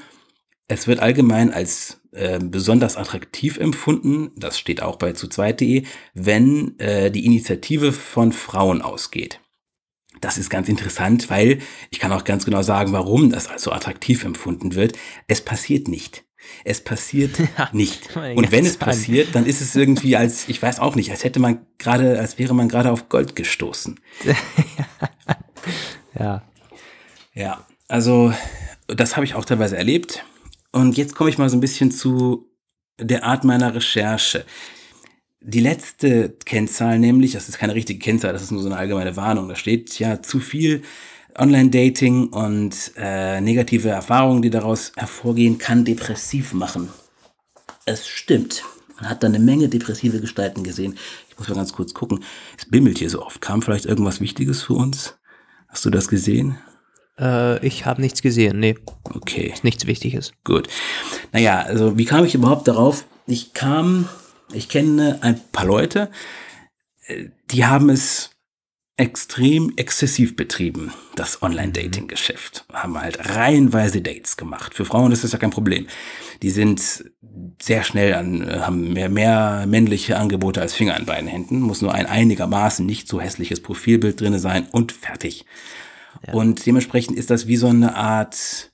Es 0.66 0.88
wird 0.88 0.98
allgemein 0.98 1.52
als 1.52 2.01
äh, 2.12 2.38
besonders 2.40 2.96
attraktiv 2.96 3.58
empfunden, 3.58 4.30
das 4.36 4.58
steht 4.58 4.82
auch 4.82 4.96
bei 4.96 5.12
zu 5.12 5.28
zweit.de, 5.28 5.84
wenn 6.14 6.78
äh, 6.78 7.10
die 7.10 7.24
Initiative 7.24 7.92
von 7.92 8.32
Frauen 8.32 8.82
ausgeht. 8.82 9.40
Das 10.20 10.38
ist 10.38 10.50
ganz 10.50 10.68
interessant, 10.68 11.30
weil 11.30 11.58
ich 11.90 11.98
kann 11.98 12.12
auch 12.12 12.24
ganz 12.24 12.44
genau 12.44 12.62
sagen, 12.62 12.92
warum 12.92 13.30
das 13.30 13.48
als 13.48 13.62
so 13.62 13.72
attraktiv 13.72 14.24
empfunden 14.24 14.74
wird. 14.74 14.96
Es 15.26 15.40
passiert 15.40 15.88
nicht. 15.88 16.24
Es 16.64 16.82
passiert 16.82 17.38
ja, 17.58 17.70
nicht. 17.72 18.14
Und 18.14 18.52
wenn 18.52 18.66
es 18.66 18.76
passiert, 18.76 19.34
dann 19.34 19.46
ist 19.46 19.60
es 19.60 19.74
irgendwie 19.74 20.16
als, 20.16 20.48
ich 20.48 20.62
weiß 20.62 20.80
auch 20.80 20.94
nicht, 20.94 21.10
als 21.10 21.24
hätte 21.24 21.40
man 21.40 21.66
gerade, 21.78 22.18
als 22.18 22.38
wäre 22.38 22.54
man 22.54 22.68
gerade 22.68 22.90
auf 22.92 23.08
Gold 23.08 23.36
gestoßen. 23.36 23.98
ja. 26.18 26.42
Ja, 27.34 27.66
also 27.88 28.34
das 28.86 29.16
habe 29.16 29.24
ich 29.24 29.34
auch 29.34 29.44
teilweise 29.44 29.76
erlebt. 29.76 30.24
Und 30.72 30.96
jetzt 30.96 31.14
komme 31.14 31.30
ich 31.30 31.38
mal 31.38 31.50
so 31.50 31.56
ein 31.56 31.60
bisschen 31.60 31.90
zu 31.90 32.50
der 32.98 33.24
Art 33.24 33.44
meiner 33.44 33.74
Recherche. 33.74 34.44
Die 35.40 35.60
letzte 35.60 36.30
Kennzahl 36.44 36.98
nämlich, 36.98 37.32
das 37.32 37.48
ist 37.48 37.58
keine 37.58 37.74
richtige 37.74 37.98
Kennzahl, 37.98 38.32
das 38.32 38.42
ist 38.42 38.52
nur 38.52 38.62
so 38.62 38.68
eine 38.68 38.78
allgemeine 38.78 39.16
Warnung, 39.16 39.48
da 39.48 39.56
steht 39.56 39.98
ja 39.98 40.22
zu 40.22 40.38
viel 40.38 40.82
Online-Dating 41.36 42.28
und 42.28 42.92
äh, 42.96 43.40
negative 43.40 43.88
Erfahrungen, 43.88 44.42
die 44.42 44.50
daraus 44.50 44.92
hervorgehen, 44.96 45.58
kann 45.58 45.84
depressiv 45.84 46.52
machen. 46.52 46.90
Es 47.84 48.06
stimmt. 48.06 48.64
Man 48.96 49.10
hat 49.10 49.22
da 49.22 49.26
eine 49.26 49.40
Menge 49.40 49.68
depressive 49.68 50.20
Gestalten 50.20 50.62
gesehen. 50.62 50.96
Ich 51.28 51.38
muss 51.38 51.48
mal 51.48 51.56
ganz 51.56 51.72
kurz 51.72 51.94
gucken. 51.94 52.22
Es 52.56 52.68
bimmelt 52.68 52.98
hier 52.98 53.10
so 53.10 53.22
oft. 53.22 53.40
Kam 53.40 53.62
vielleicht 53.62 53.86
irgendwas 53.86 54.20
Wichtiges 54.20 54.62
für 54.62 54.74
uns? 54.74 55.16
Hast 55.68 55.84
du 55.84 55.90
das 55.90 56.06
gesehen? 56.06 56.58
Äh, 57.18 57.64
ich 57.66 57.86
habe 57.86 58.00
nichts 58.00 58.22
gesehen, 58.22 58.58
nee. 58.58 58.76
Okay. 59.04 59.50
Ist 59.52 59.64
nichts 59.64 59.86
Wichtiges. 59.86 60.32
Gut. 60.44 60.68
Naja, 61.32 61.60
also 61.60 61.98
wie 61.98 62.04
kam 62.04 62.24
ich 62.24 62.34
überhaupt 62.34 62.68
darauf? 62.68 63.04
Ich 63.26 63.52
kam, 63.52 64.08
ich 64.52 64.68
kenne 64.68 65.18
ein 65.22 65.40
paar 65.52 65.66
Leute, 65.66 66.10
äh, 67.06 67.26
die 67.50 67.64
haben 67.64 67.90
es 67.90 68.30
extrem 68.96 69.72
exzessiv 69.76 70.36
betrieben, 70.36 70.92
das 71.16 71.42
Online-Dating-Geschäft. 71.42 72.66
Haben 72.72 73.00
halt 73.00 73.34
reihenweise 73.34 74.02
Dates 74.02 74.36
gemacht. 74.36 74.74
Für 74.74 74.84
Frauen 74.84 75.12
ist 75.12 75.24
das 75.24 75.32
ja 75.32 75.38
kein 75.38 75.50
Problem. 75.50 75.86
Die 76.42 76.50
sind 76.50 77.04
sehr 77.60 77.84
schnell 77.84 78.14
an, 78.14 78.46
haben 78.64 78.92
mehr, 78.92 79.08
mehr 79.08 79.64
männliche 79.66 80.18
Angebote 80.18 80.60
als 80.60 80.74
Finger 80.74 80.94
an 80.94 81.06
beiden 81.06 81.28
Händen. 81.28 81.60
Muss 81.60 81.80
nur 81.80 81.94
ein 81.94 82.06
einigermaßen 82.06 82.84
nicht 82.84 83.08
so 83.08 83.20
hässliches 83.20 83.60
Profilbild 83.60 84.20
drinne 84.20 84.38
sein 84.38 84.66
und 84.70 84.92
fertig. 84.92 85.46
Und 86.32 86.64
dementsprechend 86.66 87.16
ist 87.16 87.30
das 87.30 87.46
wie 87.46 87.56
so 87.56 87.68
eine 87.68 87.96
Art, 87.96 88.70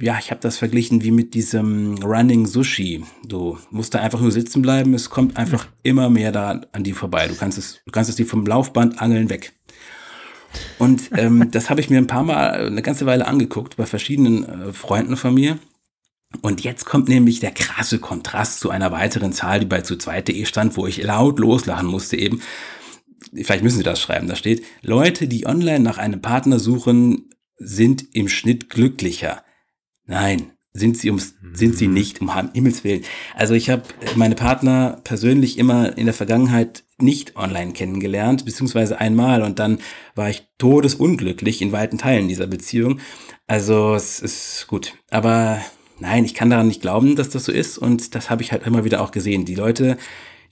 ja, 0.00 0.18
ich 0.18 0.30
habe 0.30 0.40
das 0.40 0.58
verglichen 0.58 1.02
wie 1.02 1.10
mit 1.10 1.34
diesem 1.34 2.02
Running 2.02 2.46
Sushi. 2.46 3.04
Du 3.26 3.58
musst 3.70 3.94
da 3.94 4.00
einfach 4.00 4.20
nur 4.20 4.32
sitzen 4.32 4.62
bleiben, 4.62 4.94
es 4.94 5.10
kommt 5.10 5.36
einfach 5.36 5.66
immer 5.82 6.10
mehr 6.10 6.32
da 6.32 6.60
an 6.72 6.84
die 6.84 6.92
vorbei. 6.92 7.28
Du 7.28 7.34
kannst 7.34 7.58
es, 7.58 7.80
du 7.84 7.92
kannst 7.92 8.10
es 8.10 8.16
dir 8.16 8.26
vom 8.26 8.46
Laufband 8.46 9.00
angeln 9.00 9.30
weg. 9.30 9.52
Und 10.78 11.10
ähm, 11.16 11.50
das 11.50 11.70
habe 11.70 11.80
ich 11.80 11.90
mir 11.90 11.98
ein 11.98 12.06
paar 12.06 12.24
Mal 12.24 12.66
eine 12.66 12.82
ganze 12.82 13.06
Weile 13.06 13.26
angeguckt 13.26 13.76
bei 13.76 13.86
verschiedenen 13.86 14.44
äh, 14.44 14.72
Freunden 14.72 15.16
von 15.16 15.34
mir. 15.34 15.58
Und 16.42 16.62
jetzt 16.62 16.84
kommt 16.84 17.08
nämlich 17.08 17.40
der 17.40 17.52
krasse 17.52 17.98
Kontrast 17.98 18.60
zu 18.60 18.70
einer 18.70 18.92
weiteren 18.92 19.32
Zahl, 19.32 19.60
die 19.60 19.66
bei 19.66 19.80
zu 19.80 19.96
zweit.de 19.96 20.44
stand, 20.44 20.76
wo 20.76 20.86
ich 20.86 21.02
laut 21.02 21.38
loslachen 21.38 21.86
musste 21.86 22.16
eben. 22.16 22.42
Vielleicht 23.34 23.62
müssen 23.62 23.78
Sie 23.78 23.84
das 23.84 24.00
schreiben, 24.00 24.28
da 24.28 24.36
steht, 24.36 24.64
Leute, 24.82 25.28
die 25.28 25.46
online 25.46 25.80
nach 25.80 25.98
einem 25.98 26.20
Partner 26.20 26.58
suchen, 26.58 27.30
sind 27.56 28.14
im 28.14 28.28
Schnitt 28.28 28.70
glücklicher. 28.70 29.42
Nein, 30.04 30.52
sind 30.76 30.98
sie 30.98 31.08
ums, 31.08 31.34
sind 31.52 31.76
sie 31.76 31.88
nicht, 31.88 32.20
um 32.20 32.30
Himmels 32.52 32.84
Willen. 32.84 33.02
Also 33.34 33.54
ich 33.54 33.70
habe 33.70 33.82
meine 34.14 34.34
Partner 34.34 35.00
persönlich 35.04 35.58
immer 35.58 35.96
in 35.96 36.04
der 36.04 36.14
Vergangenheit 36.14 36.84
nicht 36.98 37.36
online 37.36 37.72
kennengelernt, 37.72 38.44
beziehungsweise 38.44 38.98
einmal 39.00 39.42
und 39.42 39.58
dann 39.58 39.78
war 40.14 40.30
ich 40.30 40.46
todesunglücklich 40.58 41.60
in 41.60 41.72
weiten 41.72 41.98
Teilen 41.98 42.28
dieser 42.28 42.46
Beziehung. 42.46 43.00
Also 43.46 43.94
es 43.94 44.20
ist 44.20 44.66
gut. 44.66 44.94
Aber 45.10 45.60
nein, 45.98 46.24
ich 46.24 46.34
kann 46.34 46.50
daran 46.50 46.68
nicht 46.68 46.82
glauben, 46.82 47.16
dass 47.16 47.30
das 47.30 47.44
so 47.44 47.52
ist 47.52 47.78
und 47.78 48.14
das 48.14 48.30
habe 48.30 48.42
ich 48.42 48.52
halt 48.52 48.66
immer 48.66 48.84
wieder 48.84 49.02
auch 49.02 49.10
gesehen. 49.10 49.44
Die 49.44 49.54
Leute, 49.54 49.96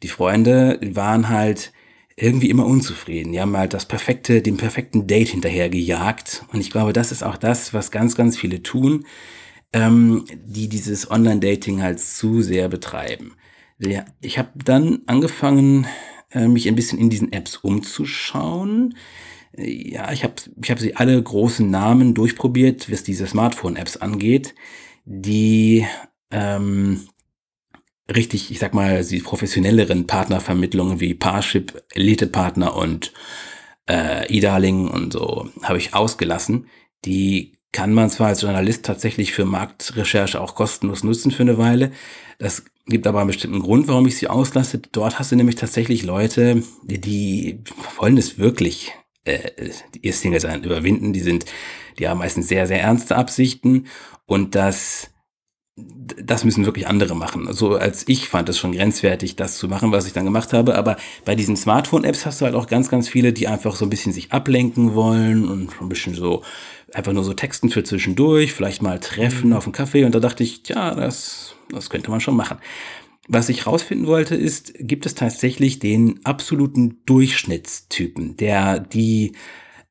die 0.03 0.09
Freunde 0.09 0.79
waren 0.83 1.29
halt 1.29 1.73
irgendwie 2.17 2.51
immer 2.51 2.67
unzufrieden. 2.67 3.33
Die 3.33 3.41
haben 3.41 3.57
halt 3.57 3.75
das 3.75 3.87
perfekte, 3.87 4.41
den 4.41 4.57
perfekten 4.57 5.07
Date 5.07 5.29
hinterher 5.29 5.69
gejagt 5.69 6.45
und 6.53 6.61
ich 6.61 6.71
glaube, 6.71 6.93
das 6.93 7.13
ist 7.13 7.23
auch 7.23 7.37
das, 7.37 7.75
was 7.75 7.91
ganz, 7.91 8.15
ganz 8.15 8.37
viele 8.37 8.63
tun, 8.63 9.05
ähm, 9.73 10.25
die 10.45 10.69
dieses 10.69 11.11
Online-Dating 11.11 11.83
halt 11.83 12.01
zu 12.01 12.43
sehr 12.43 12.69
betreiben. 12.69 13.33
Ja, 13.79 14.05
ich 14.21 14.39
habe 14.39 14.51
dann 14.65 15.01
angefangen, 15.07 15.87
äh, 16.31 16.47
mich 16.47 16.69
ein 16.69 16.77
bisschen 16.77 16.99
in 16.99 17.11
diesen 17.11 17.33
Apps 17.33 17.57
umzuschauen. 17.57 18.97
Ja, 19.57 20.13
ich 20.13 20.25
habe 20.25 20.35
ich 20.63 20.71
hab 20.71 20.79
sie 20.79 20.97
alle 20.97 21.21
großen 21.21 21.69
Namen 21.69 22.15
durchprobiert, 22.15 22.91
was 22.91 23.03
diese 23.03 23.27
Smartphone-Apps 23.27 23.97
angeht, 23.97 24.55
die 25.05 25.87
ähm, 26.31 27.01
richtig, 28.13 28.51
ich 28.51 28.59
sag 28.59 28.75
mal, 28.75 29.05
die 29.05 29.21
professionelleren 29.21 30.07
Partnervermittlungen 30.07 31.01
wie 31.01 31.15
Parship, 31.15 31.83
Elite-Partner 31.95 32.77
und 32.77 33.13
äh, 33.89 34.27
E-Darling 34.35 34.89
und 34.89 35.13
so 35.13 35.49
habe 35.63 35.79
ich 35.79 35.95
ausgelassen. 35.95 36.69
Die 37.05 37.59
kann 37.73 37.93
man 37.93 38.11
zwar 38.11 38.29
als 38.29 38.43
Journalist 38.43 38.85
tatsächlich 38.85 39.33
für 39.33 39.45
Marktrecherche 39.45 40.41
auch 40.41 40.55
kostenlos 40.55 41.03
nutzen 41.03 41.33
für 41.33 41.43
eine 41.43 41.59
Weile. 41.59 41.91
Das 42.39 42.65
gibt 42.87 43.07
aber 43.07 43.21
einen 43.21 43.29
bestimmten 43.29 43.61
Grund, 43.61 43.89
warum 43.89 44.07
ich 44.07 44.17
sie 44.17 44.29
auslasse. 44.29 44.79
Dort 44.93 45.19
hast 45.19 45.33
du 45.33 45.37
nämlich 45.37 45.57
tatsächlich 45.57 46.05
Leute, 46.05 46.63
die, 46.83 47.61
wollen 47.97 48.17
es 48.17 48.39
wirklich, 48.39 48.93
äh, 49.25 49.71
ihr 50.01 50.13
Single 50.13 50.41
sein 50.41 50.63
überwinden. 50.63 51.13
Die 51.13 51.21
sind, 51.21 51.47
die 51.99 52.09
haben 52.09 52.19
meistens 52.19 52.49
sehr, 52.49 52.67
sehr 52.67 52.81
ernste 52.81 53.17
Absichten 53.17 53.87
und 54.27 54.55
das 54.55 55.11
das 55.77 56.45
müssen 56.45 56.65
wirklich 56.65 56.87
andere 56.87 57.17
machen. 57.17 57.53
So 57.53 57.75
als 57.75 58.07
ich 58.07 58.29
fand 58.29 58.49
es 58.49 58.59
schon 58.59 58.73
grenzwertig, 58.73 59.35
das 59.35 59.59
zu 59.59 59.67
machen, 59.67 59.91
was 59.91 60.07
ich 60.07 60.13
dann 60.13 60.25
gemacht 60.25 60.53
habe. 60.53 60.77
Aber 60.77 60.97
bei 61.25 61.35
diesen 61.35 61.57
Smartphone-Apps 61.57 62.27
hast 62.27 62.41
du 62.41 62.45
halt 62.45 62.55
auch 62.55 62.69
ganz, 62.69 62.89
ganz 62.89 63.09
viele, 63.09 63.33
die 63.33 63.49
einfach 63.49 63.75
so 63.75 63.85
ein 63.85 63.91
bisschen 63.91 64.13
sich 64.13 64.33
ablenken 64.33 64.95
wollen 64.95 65.49
und 65.49 65.81
ein 65.81 65.89
bisschen 65.89 66.15
so 66.15 66.43
einfach 66.93 67.13
nur 67.13 67.25
so 67.25 67.35
Texten 67.35 67.71
für 67.71 67.83
zwischendurch, 67.83 68.53
vielleicht 68.53 68.83
mal 68.83 69.01
treffen 69.01 69.51
mhm. 69.51 69.57
auf 69.57 69.65
einen 69.65 69.73
Kaffee. 69.73 70.05
Und 70.05 70.15
da 70.15 70.21
dachte 70.21 70.45
ich, 70.45 70.63
ja, 70.69 70.95
das, 70.95 71.57
das 71.71 71.91
könnte 71.91 72.11
man 72.11 72.21
schon 72.21 72.37
machen. 72.37 72.59
Was 73.27 73.49
ich 73.49 73.67
rausfinden 73.67 74.07
wollte, 74.07 74.37
ist, 74.37 74.75
gibt 74.79 75.07
es 75.07 75.15
tatsächlich 75.15 75.81
den 75.81 76.21
absoluten 76.25 77.01
Durchschnittstypen, 77.07 78.37
der 78.37 78.79
die, 78.79 79.33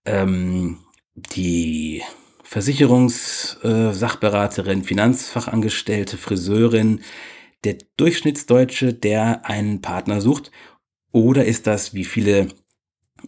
ähm, 0.06 0.78
die 1.16 2.04
Versicherungssachberaterin, 2.54 4.82
äh, 4.82 4.84
Finanzfachangestellte, 4.84 6.18
Friseurin, 6.18 7.02
der 7.64 7.78
Durchschnittsdeutsche, 7.98 8.94
der 8.94 9.50
einen 9.50 9.82
Partner 9.82 10.22
sucht? 10.22 10.52
Oder 11.12 11.46
ist 11.46 11.66
das, 11.66 11.96
wie 11.96 12.06
viele 12.06 12.50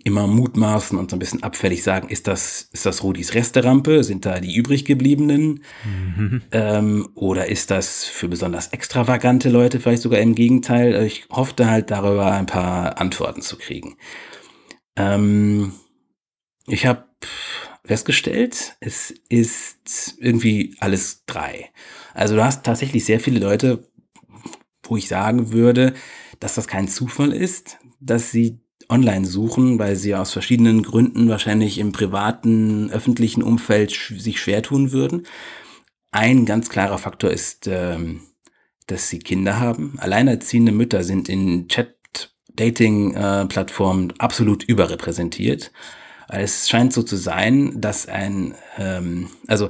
immer 0.03 0.27
mutmaßen 0.27 0.99
und 0.99 1.09
so 1.09 1.15
ein 1.15 1.19
bisschen 1.19 1.41
abfällig 1.41 1.81
sagen, 1.81 2.09
ist 2.09 2.27
das, 2.27 2.69
ist 2.71 2.85
das 2.85 3.01
Rudis 3.01 3.33
Resterampe? 3.33 4.03
Sind 4.03 4.27
da 4.27 4.39
die 4.39 4.53
übrig 4.53 4.85
gebliebenen? 4.85 5.63
Mhm. 5.83 6.43
Ähm, 6.51 7.09
oder 7.15 7.47
ist 7.47 7.71
das 7.71 8.05
für 8.05 8.27
besonders 8.27 8.67
extravagante 8.67 9.49
Leute 9.49 9.79
vielleicht 9.79 10.03
sogar 10.03 10.19
im 10.19 10.35
Gegenteil? 10.35 11.03
Ich 11.03 11.25
hoffte 11.31 11.67
halt 11.67 11.89
darüber 11.89 12.31
ein 12.31 12.45
paar 12.45 12.99
Antworten 12.99 13.41
zu 13.41 13.57
kriegen. 13.57 13.97
Ähm, 14.95 15.71
ich 16.67 16.85
habe 16.85 17.05
festgestellt, 17.85 18.75
es 18.79 19.13
ist 19.29 20.15
irgendwie 20.19 20.75
alles 20.79 21.23
drei. 21.25 21.69
Also 22.13 22.35
du 22.35 22.43
hast 22.43 22.63
tatsächlich 22.63 23.05
sehr 23.05 23.19
viele 23.19 23.39
Leute, 23.39 23.87
wo 24.83 24.97
ich 24.97 25.07
sagen 25.07 25.51
würde, 25.51 25.93
dass 26.39 26.55
das 26.55 26.67
kein 26.67 26.87
Zufall 26.87 27.31
ist, 27.31 27.77
dass 27.99 28.31
sie 28.31 28.59
online 28.89 29.25
suchen, 29.25 29.79
weil 29.79 29.95
sie 29.95 30.13
aus 30.15 30.31
verschiedenen 30.31 30.83
Gründen 30.83 31.27
wahrscheinlich 31.29 31.79
im 31.79 31.91
privaten, 31.91 32.91
öffentlichen 32.91 33.41
Umfeld 33.41 33.89
sich 33.91 34.39
schwer 34.39 34.61
tun 34.61 34.91
würden. 34.91 35.25
Ein 36.11 36.45
ganz 36.45 36.69
klarer 36.69 36.99
Faktor 36.99 37.31
ist, 37.31 37.67
ähm, 37.67 38.21
dass 38.87 39.09
sie 39.09 39.19
Kinder 39.19 39.59
haben. 39.59 39.95
Alleinerziehende 39.97 40.71
Mütter 40.71 41.03
sind 41.03 41.27
in 41.29 41.67
Chat-Dating-Plattformen 41.67 44.13
absolut 44.19 44.63
überrepräsentiert. 44.63 45.71
Es 46.29 46.69
scheint 46.69 46.93
so 46.93 47.03
zu 47.03 47.15
sein, 47.15 47.79
dass 47.79 48.07
ein, 48.07 48.55
ähm, 48.77 49.29
also 49.47 49.69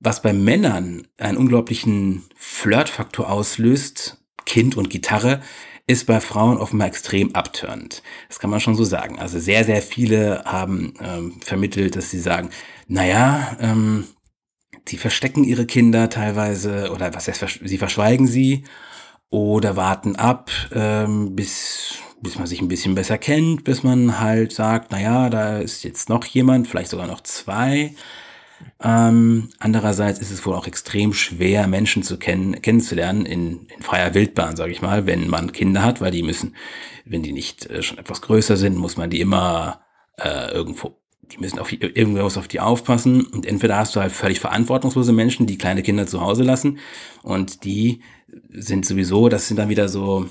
was 0.00 0.22
bei 0.22 0.32
Männern 0.32 1.06
einen 1.18 1.38
unglaublichen 1.38 2.24
Flirtfaktor 2.36 3.30
auslöst, 3.30 4.18
Kind 4.44 4.76
und 4.76 4.90
Gitarre, 4.90 5.40
ist 5.86 6.06
bei 6.06 6.20
Frauen 6.20 6.58
offenbar 6.58 6.88
extrem 6.88 7.34
abtörend. 7.34 8.02
Das 8.28 8.38
kann 8.38 8.50
man 8.50 8.60
schon 8.60 8.74
so 8.74 8.84
sagen. 8.84 9.18
Also 9.18 9.38
sehr, 9.38 9.64
sehr 9.64 9.82
viele 9.82 10.42
haben 10.44 10.94
ähm, 11.00 11.40
vermittelt, 11.42 11.96
dass 11.96 12.10
sie 12.10 12.20
sagen, 12.20 12.50
naja, 12.88 13.56
ähm, 13.60 14.04
sie 14.88 14.96
verstecken 14.96 15.44
ihre 15.44 15.66
Kinder 15.66 16.08
teilweise 16.08 16.90
oder 16.90 17.14
was 17.14 17.28
heißt, 17.28 17.60
sie 17.62 17.78
verschweigen 17.78 18.26
sie 18.26 18.64
oder 19.30 19.76
warten 19.76 20.16
ab, 20.16 20.50
ähm, 20.72 21.34
bis 21.34 21.98
bis 22.24 22.38
man 22.38 22.48
sich 22.48 22.60
ein 22.60 22.68
bisschen 22.68 22.96
besser 22.96 23.18
kennt, 23.18 23.62
bis 23.62 23.84
man 23.84 24.18
halt 24.18 24.50
sagt, 24.50 24.90
naja, 24.90 25.30
da 25.30 25.58
ist 25.58 25.84
jetzt 25.84 26.08
noch 26.08 26.24
jemand, 26.24 26.66
vielleicht 26.66 26.90
sogar 26.90 27.06
noch 27.06 27.20
zwei. 27.20 27.94
Ähm, 28.82 29.50
andererseits 29.60 30.18
ist 30.18 30.30
es 30.30 30.44
wohl 30.44 30.54
auch 30.54 30.66
extrem 30.66 31.12
schwer, 31.12 31.66
Menschen 31.66 32.02
zu 32.02 32.18
kennen, 32.18 32.60
kennenzulernen 32.62 33.26
in, 33.26 33.66
in 33.66 33.82
freier 33.82 34.14
Wildbahn, 34.14 34.56
sage 34.56 34.72
ich 34.72 34.82
mal, 34.82 35.06
wenn 35.06 35.28
man 35.28 35.52
Kinder 35.52 35.82
hat, 35.82 36.00
weil 36.00 36.10
die 36.10 36.22
müssen, 36.22 36.56
wenn 37.04 37.22
die 37.22 37.32
nicht 37.32 37.66
äh, 37.66 37.82
schon 37.82 37.98
etwas 37.98 38.22
größer 38.22 38.56
sind, 38.56 38.76
muss 38.76 38.96
man 38.96 39.10
die 39.10 39.20
immer 39.20 39.82
äh, 40.16 40.50
irgendwo, 40.50 40.96
die 41.32 41.38
müssen 41.38 41.58
auf 41.58 41.72
irgendwas 41.72 42.36
auf 42.36 42.48
die 42.48 42.60
aufpassen. 42.60 43.24
Und 43.26 43.46
entweder 43.46 43.76
hast 43.76 43.96
du 43.96 44.00
halt 44.00 44.12
völlig 44.12 44.40
verantwortungslose 44.40 45.12
Menschen, 45.12 45.46
die 45.46 45.58
kleine 45.58 45.82
Kinder 45.82 46.06
zu 46.06 46.20
Hause 46.20 46.42
lassen, 46.42 46.78
und 47.22 47.64
die 47.64 48.00
sind 48.50 48.84
sowieso, 48.84 49.28
das 49.28 49.48
sind 49.48 49.58
dann 49.58 49.68
wieder 49.68 49.88
so 49.88 50.28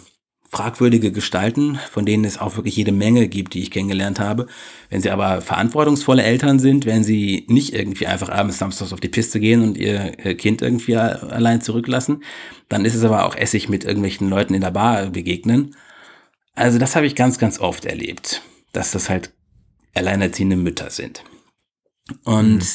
fragwürdige 0.49 1.11
Gestalten, 1.11 1.79
von 1.89 2.05
denen 2.05 2.25
es 2.25 2.37
auch 2.37 2.57
wirklich 2.57 2.75
jede 2.75 2.91
Menge 2.91 3.27
gibt, 3.27 3.55
die 3.55 3.63
ich 3.63 3.71
kennengelernt 3.71 4.19
habe. 4.19 4.45
Wenn 4.91 5.01
sie 5.01 5.09
aber 5.09 5.41
verantwortungsvolle 5.41 6.21
Eltern 6.21 6.59
sind, 6.59 6.85
werden 6.85 7.03
sie 7.03 7.47
nicht 7.49 7.73
irgendwie 7.73 8.05
einfach 8.05 8.29
abends 8.29 8.59
samstags 8.59 8.93
auf 8.93 8.99
die 8.99 9.09
Piste 9.09 9.39
gehen 9.39 9.63
und 9.63 9.77
ihr 9.77 10.11
Kind 10.35 10.61
irgendwie 10.61 10.95
allein 10.95 11.61
zurücklassen. 11.61 12.23
Dann 12.69 12.85
ist 12.85 12.93
es 12.93 13.03
aber 13.03 13.25
auch 13.25 13.35
Essig 13.35 13.67
mit 13.67 13.83
irgendwelchen 13.83 14.29
Leuten 14.29 14.53
in 14.53 14.61
der 14.61 14.69
Bar 14.69 15.07
begegnen. 15.07 15.75
Also 16.53 16.77
das 16.77 16.95
habe 16.95 17.07
ich 17.07 17.15
ganz, 17.15 17.39
ganz 17.39 17.59
oft 17.59 17.85
erlebt, 17.85 18.43
dass 18.73 18.91
das 18.91 19.09
halt 19.09 19.31
alleinerziehende 19.93 20.55
Mütter 20.55 20.89
sind. 20.89 21.23
Und 22.23 22.57
mhm. 22.57 22.67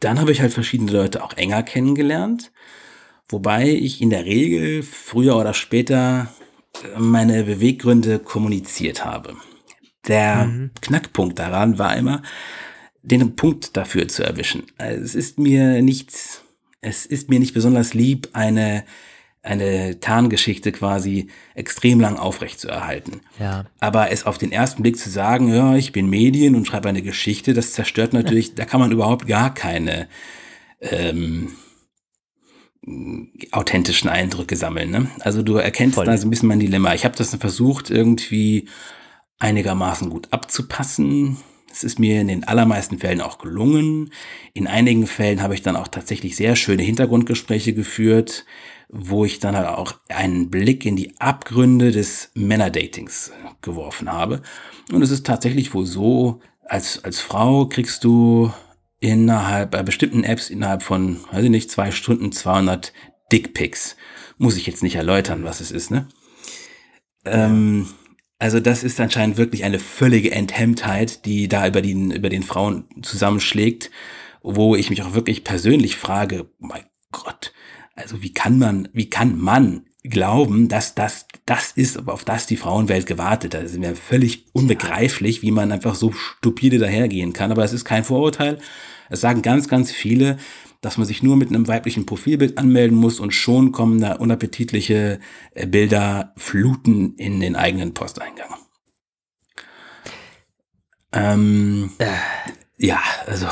dann 0.00 0.20
habe 0.20 0.32
ich 0.32 0.40
halt 0.40 0.52
verschiedene 0.52 0.92
Leute 0.92 1.22
auch 1.22 1.34
enger 1.34 1.62
kennengelernt. 1.62 2.52
Wobei 3.28 3.68
ich 3.68 4.00
in 4.00 4.10
der 4.10 4.24
Regel 4.24 4.82
früher 4.82 5.36
oder 5.36 5.54
später 5.54 6.34
meine 6.98 7.44
Beweggründe 7.44 8.18
kommuniziert 8.18 9.04
habe. 9.04 9.36
Der 10.08 10.46
mhm. 10.46 10.70
Knackpunkt 10.80 11.38
daran 11.38 11.78
war 11.78 11.96
immer, 11.96 12.22
den 13.02 13.36
Punkt 13.36 13.76
dafür 13.76 14.08
zu 14.08 14.24
erwischen. 14.24 14.64
Also 14.78 15.04
es 15.04 15.14
ist 15.14 15.38
mir 15.38 15.82
nicht, 15.82 16.12
es 16.80 17.06
ist 17.06 17.28
mir 17.28 17.38
nicht 17.38 17.54
besonders 17.54 17.94
lieb, 17.94 18.30
eine 18.32 18.84
eine 19.42 20.00
Tarngeschichte 20.00 20.70
quasi 20.70 21.28
extrem 21.54 21.98
lang 21.98 22.16
aufrecht 22.16 22.60
zu 22.60 22.68
erhalten. 22.68 23.22
Ja. 23.38 23.64
Aber 23.78 24.10
es 24.10 24.26
auf 24.26 24.36
den 24.36 24.52
ersten 24.52 24.82
Blick 24.82 24.98
zu 24.98 25.08
sagen, 25.08 25.52
ja, 25.52 25.76
ich 25.76 25.92
bin 25.92 26.10
Medien 26.10 26.54
und 26.54 26.66
schreibe 26.66 26.88
eine 26.88 27.02
Geschichte, 27.02 27.54
das 27.54 27.72
zerstört 27.72 28.12
natürlich, 28.12 28.54
da 28.56 28.64
kann 28.66 28.80
man 28.80 28.92
überhaupt 28.92 29.26
gar 29.26 29.54
keine 29.54 30.08
ähm, 30.80 31.52
authentischen 33.52 34.10
Eindrücke 34.10 34.56
sammeln. 34.56 34.90
Ne? 34.90 35.06
Also 35.20 35.42
du 35.42 35.56
erkennst 35.56 35.94
Voll. 35.94 36.06
da 36.06 36.16
so 36.16 36.26
ein 36.26 36.30
bisschen 36.30 36.48
mein 36.48 36.60
Dilemma. 36.60 36.94
Ich 36.94 37.04
habe 37.04 37.16
das 37.16 37.34
versucht, 37.34 37.90
irgendwie 37.90 38.68
einigermaßen 39.38 40.10
gut 40.10 40.28
abzupassen. 40.32 41.38
Es 41.72 41.84
ist 41.84 41.98
mir 41.98 42.20
in 42.20 42.28
den 42.28 42.44
allermeisten 42.44 42.98
Fällen 42.98 43.20
auch 43.20 43.38
gelungen. 43.38 44.10
In 44.54 44.66
einigen 44.66 45.06
Fällen 45.06 45.40
habe 45.40 45.54
ich 45.54 45.62
dann 45.62 45.76
auch 45.76 45.88
tatsächlich 45.88 46.36
sehr 46.36 46.56
schöne 46.56 46.82
Hintergrundgespräche 46.82 47.72
geführt, 47.72 48.44
wo 48.92 49.24
ich 49.24 49.38
dann 49.38 49.56
halt 49.56 49.68
auch 49.68 49.94
einen 50.08 50.50
Blick 50.50 50.84
in 50.84 50.96
die 50.96 51.14
Abgründe 51.20 51.92
des 51.92 52.30
Männerdatings 52.34 53.32
geworfen 53.62 54.12
habe. 54.12 54.42
Und 54.92 55.02
es 55.02 55.10
ist 55.10 55.26
tatsächlich 55.26 55.72
wohl 55.74 55.86
so, 55.86 56.40
als, 56.64 57.04
als 57.04 57.20
Frau 57.20 57.66
kriegst 57.66 58.04
du 58.04 58.52
innerhalb, 58.98 59.70
bei 59.70 59.82
bestimmten 59.82 60.24
Apps 60.24 60.50
innerhalb 60.50 60.82
von, 60.82 61.18
weiß 61.30 61.44
ich 61.44 61.50
nicht, 61.50 61.70
zwei 61.70 61.90
Stunden 61.92 62.32
200 62.32 62.92
Dickpics. 63.32 63.96
Muss 64.38 64.56
ich 64.56 64.66
jetzt 64.66 64.82
nicht 64.82 64.96
erläutern, 64.96 65.44
was 65.44 65.60
es 65.60 65.70
ist, 65.70 65.90
ne? 65.90 66.08
Ähm, 67.24 67.88
also 68.38 68.58
das 68.58 68.82
ist 68.82 68.98
anscheinend 68.98 69.36
wirklich 69.36 69.64
eine 69.64 69.78
völlige 69.78 70.32
Enthemmtheit, 70.32 71.26
die 71.26 71.46
da 71.46 71.66
über 71.66 71.82
den, 71.82 72.10
über 72.10 72.30
den 72.30 72.42
Frauen 72.42 72.86
zusammenschlägt, 73.02 73.90
wo 74.42 74.74
ich 74.74 74.90
mich 74.90 75.02
auch 75.02 75.14
wirklich 75.14 75.44
persönlich 75.44 75.96
frage, 75.96 76.50
mein 76.58 76.84
Gott, 77.12 77.52
also 78.00 78.22
wie 78.22 78.32
kann 78.32 78.58
man, 78.58 78.88
wie 78.92 79.10
kann 79.10 79.38
man 79.38 79.86
glauben, 80.02 80.68
dass 80.68 80.94
das 80.94 81.26
das 81.46 81.72
ist, 81.72 82.08
auf 82.08 82.24
das 82.24 82.46
die 82.46 82.56
Frauenwelt 82.56 83.06
gewartet 83.06 83.54
hat. 83.54 83.64
Das 83.64 83.72
ist 83.72 83.78
mir 83.78 83.94
völlig 83.96 84.46
unbegreiflich, 84.52 85.42
wie 85.42 85.50
man 85.50 85.72
einfach 85.72 85.94
so 85.94 86.12
stupide 86.12 86.78
dahergehen 86.78 87.32
kann. 87.32 87.52
Aber 87.52 87.64
es 87.64 87.72
ist 87.72 87.84
kein 87.84 88.04
Vorurteil. 88.04 88.58
Es 89.10 89.20
sagen 89.20 89.42
ganz, 89.42 89.68
ganz 89.68 89.90
viele, 89.90 90.38
dass 90.80 90.96
man 90.96 91.06
sich 91.06 91.22
nur 91.22 91.36
mit 91.36 91.48
einem 91.48 91.68
weiblichen 91.68 92.06
Profilbild 92.06 92.56
anmelden 92.56 92.96
muss 92.96 93.20
und 93.20 93.32
schon 93.32 93.72
kommen 93.72 94.00
da 94.00 94.14
unappetitliche 94.14 95.20
äh, 95.54 95.66
Bilder 95.66 96.32
fluten 96.36 97.14
in 97.16 97.40
den 97.40 97.56
eigenen 97.56 97.92
Posteingang. 97.92 98.54
Ähm, 101.12 101.90
äh. 101.98 102.06
Ja, 102.78 103.00
also, 103.26 103.46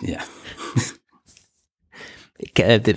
ja. 0.00 0.20
Äh, 2.56 2.94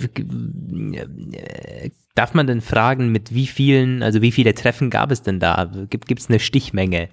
darf 2.14 2.34
man 2.34 2.46
denn 2.46 2.60
fragen, 2.60 3.12
mit 3.12 3.34
wie 3.34 3.46
vielen, 3.46 4.02
also 4.02 4.22
wie 4.22 4.32
viele 4.32 4.54
Treffen 4.54 4.90
gab 4.90 5.10
es 5.10 5.22
denn 5.22 5.40
da? 5.40 5.70
Gibt 5.90 6.18
es 6.18 6.28
eine 6.28 6.40
Stichmenge? 6.40 7.08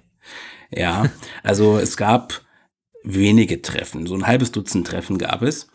Ja, 0.70 1.10
also 1.42 1.78
es 1.78 1.96
gab 1.96 2.40
wenige 3.04 3.62
Treffen, 3.62 4.06
so 4.06 4.14
ein 4.14 4.26
halbes 4.26 4.52
Dutzend 4.52 4.86
Treffen 4.86 5.18
gab 5.18 5.42
es. 5.42 5.68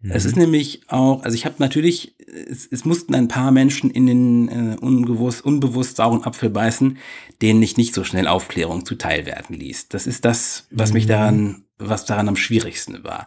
Mhm. 0.00 0.12
Es 0.12 0.24
ist 0.24 0.36
nämlich 0.36 0.82
auch, 0.88 1.22
also 1.24 1.34
ich 1.34 1.44
habe 1.44 1.56
natürlich, 1.58 2.14
es, 2.18 2.66
es, 2.66 2.84
mussten 2.84 3.14
ein 3.14 3.26
paar 3.26 3.50
Menschen 3.50 3.90
in 3.90 4.06
den 4.06 4.48
äh, 4.48 4.76
unbewusst, 4.80 5.44
unbewusst 5.44 5.96
sauren 5.96 6.22
Apfel 6.22 6.50
beißen, 6.50 6.98
denen 7.42 7.62
ich 7.62 7.76
nicht 7.76 7.94
so 7.94 8.04
schnell 8.04 8.28
Aufklärung 8.28 8.86
zuteil 8.86 9.26
werden 9.26 9.56
ließ. 9.56 9.88
Das 9.88 10.06
ist 10.06 10.24
das, 10.24 10.68
was 10.70 10.90
mhm. 10.90 10.94
mich 10.94 11.06
daran, 11.06 11.64
was 11.78 12.04
daran 12.04 12.28
am 12.28 12.36
schwierigsten 12.36 13.02
war, 13.02 13.26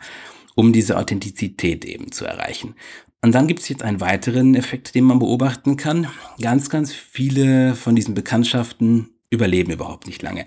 um 0.56 0.74
diese 0.74 0.98
Authentizität 0.98 1.86
eben 1.86 2.12
zu 2.12 2.26
erreichen. 2.26 2.76
Und 3.24 3.34
dann 3.34 3.48
gibt 3.48 3.60
es 3.60 3.70
jetzt 3.70 3.84
einen 3.84 4.02
weiteren 4.02 4.56
Effekt, 4.56 4.96
den 4.96 5.04
man 5.04 5.20
beobachten 5.20 5.78
kann. 5.78 6.08
Ganz, 6.42 6.70
ganz 6.70 6.92
viele 6.94 7.76
von 7.76 7.96
diesen 7.96 8.16
Bekanntschaften 8.16 9.12
überleben 9.30 9.72
überhaupt 9.72 10.08
nicht 10.08 10.22
lange. 10.22 10.46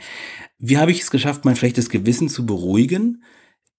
Wie 0.59 0.79
habe 0.79 0.91
ich 0.91 1.01
es 1.01 1.11
geschafft, 1.11 1.45
mein 1.45 1.57
schlechtes 1.57 1.89
Gewissen 1.89 2.29
zu 2.29 2.47
beruhigen? 2.47 3.23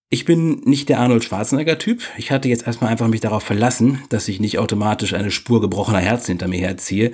Ich 0.10 0.24
bin 0.24 0.62
nicht 0.62 0.88
der 0.88 1.00
Arnold 1.00 1.24
Schwarzenegger-Typ. 1.24 2.04
Ich 2.18 2.32
hatte 2.32 2.48
jetzt 2.48 2.66
erstmal 2.66 2.92
einfach 2.92 3.08
mich 3.08 3.22
darauf 3.22 3.44
verlassen, 3.44 4.02
dass 4.10 4.28
ich 4.28 4.40
nicht 4.40 4.60
automatisch 4.60 5.14
eine 5.14 5.32
Spur 5.32 5.62
gebrochener 5.62 6.00
Herzen 6.00 6.28
hinter 6.32 6.48
mir 6.48 6.62
herziehe. 6.62 7.12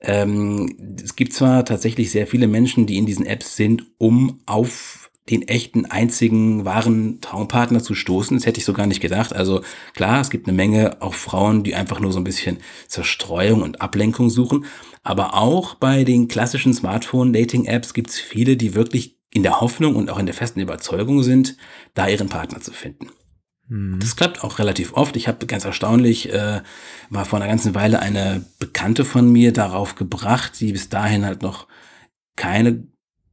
Ähm, 0.00 0.96
es 1.02 1.16
gibt 1.16 1.32
zwar 1.32 1.64
tatsächlich 1.64 2.10
sehr 2.10 2.26
viele 2.26 2.46
Menschen, 2.46 2.86
die 2.86 2.98
in 2.98 3.06
diesen 3.06 3.24
Apps 3.24 3.56
sind, 3.56 3.86
um 3.98 4.40
auf 4.46 5.03
den 5.30 5.42
echten, 5.42 5.86
einzigen, 5.86 6.64
wahren 6.66 7.20
Traumpartner 7.22 7.82
zu 7.82 7.94
stoßen. 7.94 8.36
Das 8.36 8.44
hätte 8.44 8.58
ich 8.58 8.66
so 8.66 8.74
gar 8.74 8.86
nicht 8.86 9.00
gedacht. 9.00 9.34
Also 9.34 9.62
klar, 9.94 10.20
es 10.20 10.28
gibt 10.28 10.46
eine 10.46 10.56
Menge 10.56 11.00
auch 11.00 11.14
Frauen, 11.14 11.62
die 11.62 11.74
einfach 11.74 11.98
nur 11.98 12.12
so 12.12 12.20
ein 12.20 12.24
bisschen 12.24 12.58
Zerstreuung 12.88 13.62
und 13.62 13.80
Ablenkung 13.80 14.28
suchen. 14.28 14.66
Aber 15.02 15.34
auch 15.34 15.76
bei 15.76 16.04
den 16.04 16.28
klassischen 16.28 16.74
Smartphone-Dating-Apps 16.74 17.94
gibt 17.94 18.10
es 18.10 18.18
viele, 18.18 18.56
die 18.56 18.74
wirklich 18.74 19.18
in 19.32 19.42
der 19.42 19.60
Hoffnung 19.60 19.96
und 19.96 20.10
auch 20.10 20.18
in 20.18 20.26
der 20.26 20.34
festen 20.34 20.60
Überzeugung 20.60 21.22
sind, 21.22 21.56
da 21.94 22.06
ihren 22.06 22.28
Partner 22.28 22.60
zu 22.60 22.72
finden. 22.72 23.08
Mhm. 23.68 23.98
Das 24.00 24.16
klappt 24.16 24.44
auch 24.44 24.58
relativ 24.58 24.92
oft. 24.92 25.16
Ich 25.16 25.26
habe 25.26 25.46
ganz 25.46 25.64
erstaunlich 25.64 26.32
äh, 26.32 26.60
mal 27.08 27.24
vor 27.24 27.38
einer 27.38 27.48
ganzen 27.48 27.74
Weile 27.74 28.00
eine 28.00 28.44
Bekannte 28.58 29.04
von 29.04 29.32
mir 29.32 29.52
darauf 29.52 29.94
gebracht, 29.94 30.60
die 30.60 30.72
bis 30.72 30.88
dahin 30.90 31.24
halt 31.24 31.42
noch 31.42 31.66
keine 32.36 32.86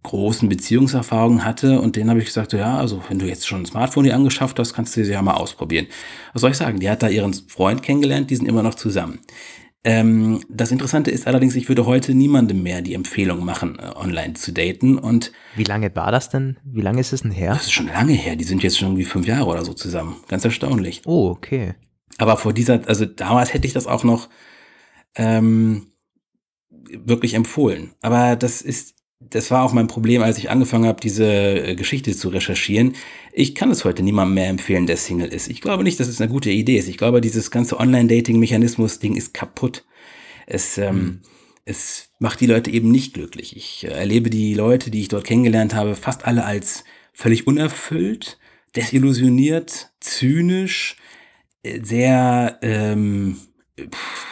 großen 0.03 0.49
Beziehungserfahrungen 0.49 1.45
hatte 1.45 1.79
und 1.79 1.95
denen 1.95 2.09
habe 2.09 2.19
ich 2.19 2.25
gesagt, 2.25 2.51
so, 2.51 2.57
ja, 2.57 2.77
also 2.77 3.03
wenn 3.07 3.19
du 3.19 3.27
jetzt 3.27 3.47
schon 3.47 3.61
ein 3.61 3.65
Smartphone 3.65 4.05
hier 4.05 4.15
angeschafft 4.15 4.57
hast, 4.57 4.73
kannst 4.73 4.97
du 4.97 5.05
sie 5.05 5.11
ja 5.11 5.21
mal 5.21 5.35
ausprobieren. 5.35 5.87
Was 6.33 6.41
soll 6.41 6.51
ich 6.51 6.57
sagen? 6.57 6.79
Die 6.79 6.89
hat 6.89 7.03
da 7.03 7.09
ihren 7.09 7.33
Freund 7.33 7.83
kennengelernt, 7.83 8.29
die 8.29 8.35
sind 8.35 8.47
immer 8.47 8.63
noch 8.63 8.75
zusammen. 8.75 9.19
Ähm, 9.83 10.43
das 10.47 10.71
Interessante 10.71 11.09
ist 11.09 11.25
allerdings, 11.25 11.55
ich 11.55 11.67
würde 11.67 11.87
heute 11.87 12.13
niemandem 12.13 12.61
mehr 12.61 12.81
die 12.81 12.93
Empfehlung 12.93 13.43
machen, 13.43 13.79
äh, 13.79 13.95
online 13.95 14.33
zu 14.33 14.51
daten. 14.53 14.97
Und 14.97 15.31
wie 15.55 15.63
lange 15.63 15.95
war 15.95 16.11
das 16.11 16.29
denn? 16.29 16.57
Wie 16.63 16.81
lange 16.81 17.01
ist 17.01 17.13
es 17.13 17.23
denn 17.23 17.31
her? 17.31 17.53
Das 17.53 17.63
ist 17.63 17.71
schon 17.71 17.87
lange 17.87 18.13
her. 18.13 18.35
Die 18.35 18.43
sind 18.43 18.61
jetzt 18.61 18.77
schon 18.77 18.89
irgendwie 18.89 19.05
fünf 19.05 19.25
Jahre 19.25 19.45
oder 19.45 19.65
so 19.65 19.73
zusammen. 19.73 20.17
Ganz 20.27 20.45
erstaunlich. 20.45 21.01
Oh, 21.05 21.29
okay. 21.29 21.73
Aber 22.19 22.37
vor 22.37 22.53
dieser, 22.53 22.87
also 22.87 23.05
damals 23.05 23.53
hätte 23.53 23.65
ich 23.65 23.73
das 23.73 23.87
auch 23.87 24.03
noch 24.03 24.29
ähm, 25.15 25.87
wirklich 26.69 27.33
empfohlen. 27.33 27.93
Aber 28.01 28.35
das 28.35 28.61
ist 28.61 29.00
das 29.29 29.51
war 29.51 29.63
auch 29.63 29.73
mein 29.73 29.87
Problem, 29.87 30.21
als 30.21 30.37
ich 30.37 30.49
angefangen 30.49 30.85
habe, 30.85 30.99
diese 31.01 31.25
äh, 31.25 31.75
Geschichte 31.75 32.15
zu 32.15 32.29
recherchieren. 32.29 32.95
Ich 33.31 33.55
kann 33.55 33.71
es 33.71 33.85
heute 33.85 34.03
niemandem 34.03 34.35
mehr 34.35 34.49
empfehlen, 34.49 34.87
der 34.87 34.97
Single 34.97 35.29
ist. 35.29 35.47
Ich 35.47 35.61
glaube 35.61 35.83
nicht, 35.83 35.99
dass 35.99 36.07
es 36.07 36.19
eine 36.19 36.29
gute 36.29 36.49
Idee 36.49 36.77
ist. 36.77 36.89
Ich 36.89 36.97
glaube, 36.97 37.21
dieses 37.21 37.51
ganze 37.51 37.79
Online-Dating-Mechanismus-Ding 37.79 39.15
ist 39.15 39.33
kaputt. 39.33 39.85
Es, 40.47 40.77
ähm, 40.77 40.95
mhm. 40.95 41.19
es 41.65 42.09
macht 42.19 42.41
die 42.41 42.47
Leute 42.47 42.71
eben 42.71 42.91
nicht 42.91 43.13
glücklich. 43.13 43.55
Ich 43.55 43.85
äh, 43.85 43.91
erlebe 43.91 44.29
die 44.29 44.53
Leute, 44.53 44.91
die 44.91 45.01
ich 45.01 45.07
dort 45.07 45.23
kennengelernt 45.23 45.75
habe, 45.75 45.95
fast 45.95 46.25
alle 46.25 46.43
als 46.43 46.83
völlig 47.13 47.47
unerfüllt, 47.47 48.37
desillusioniert, 48.75 49.91
zynisch, 49.99 50.97
äh, 51.63 51.79
sehr, 51.83 52.59
ähm, 52.61 53.37
pff, 53.79 54.27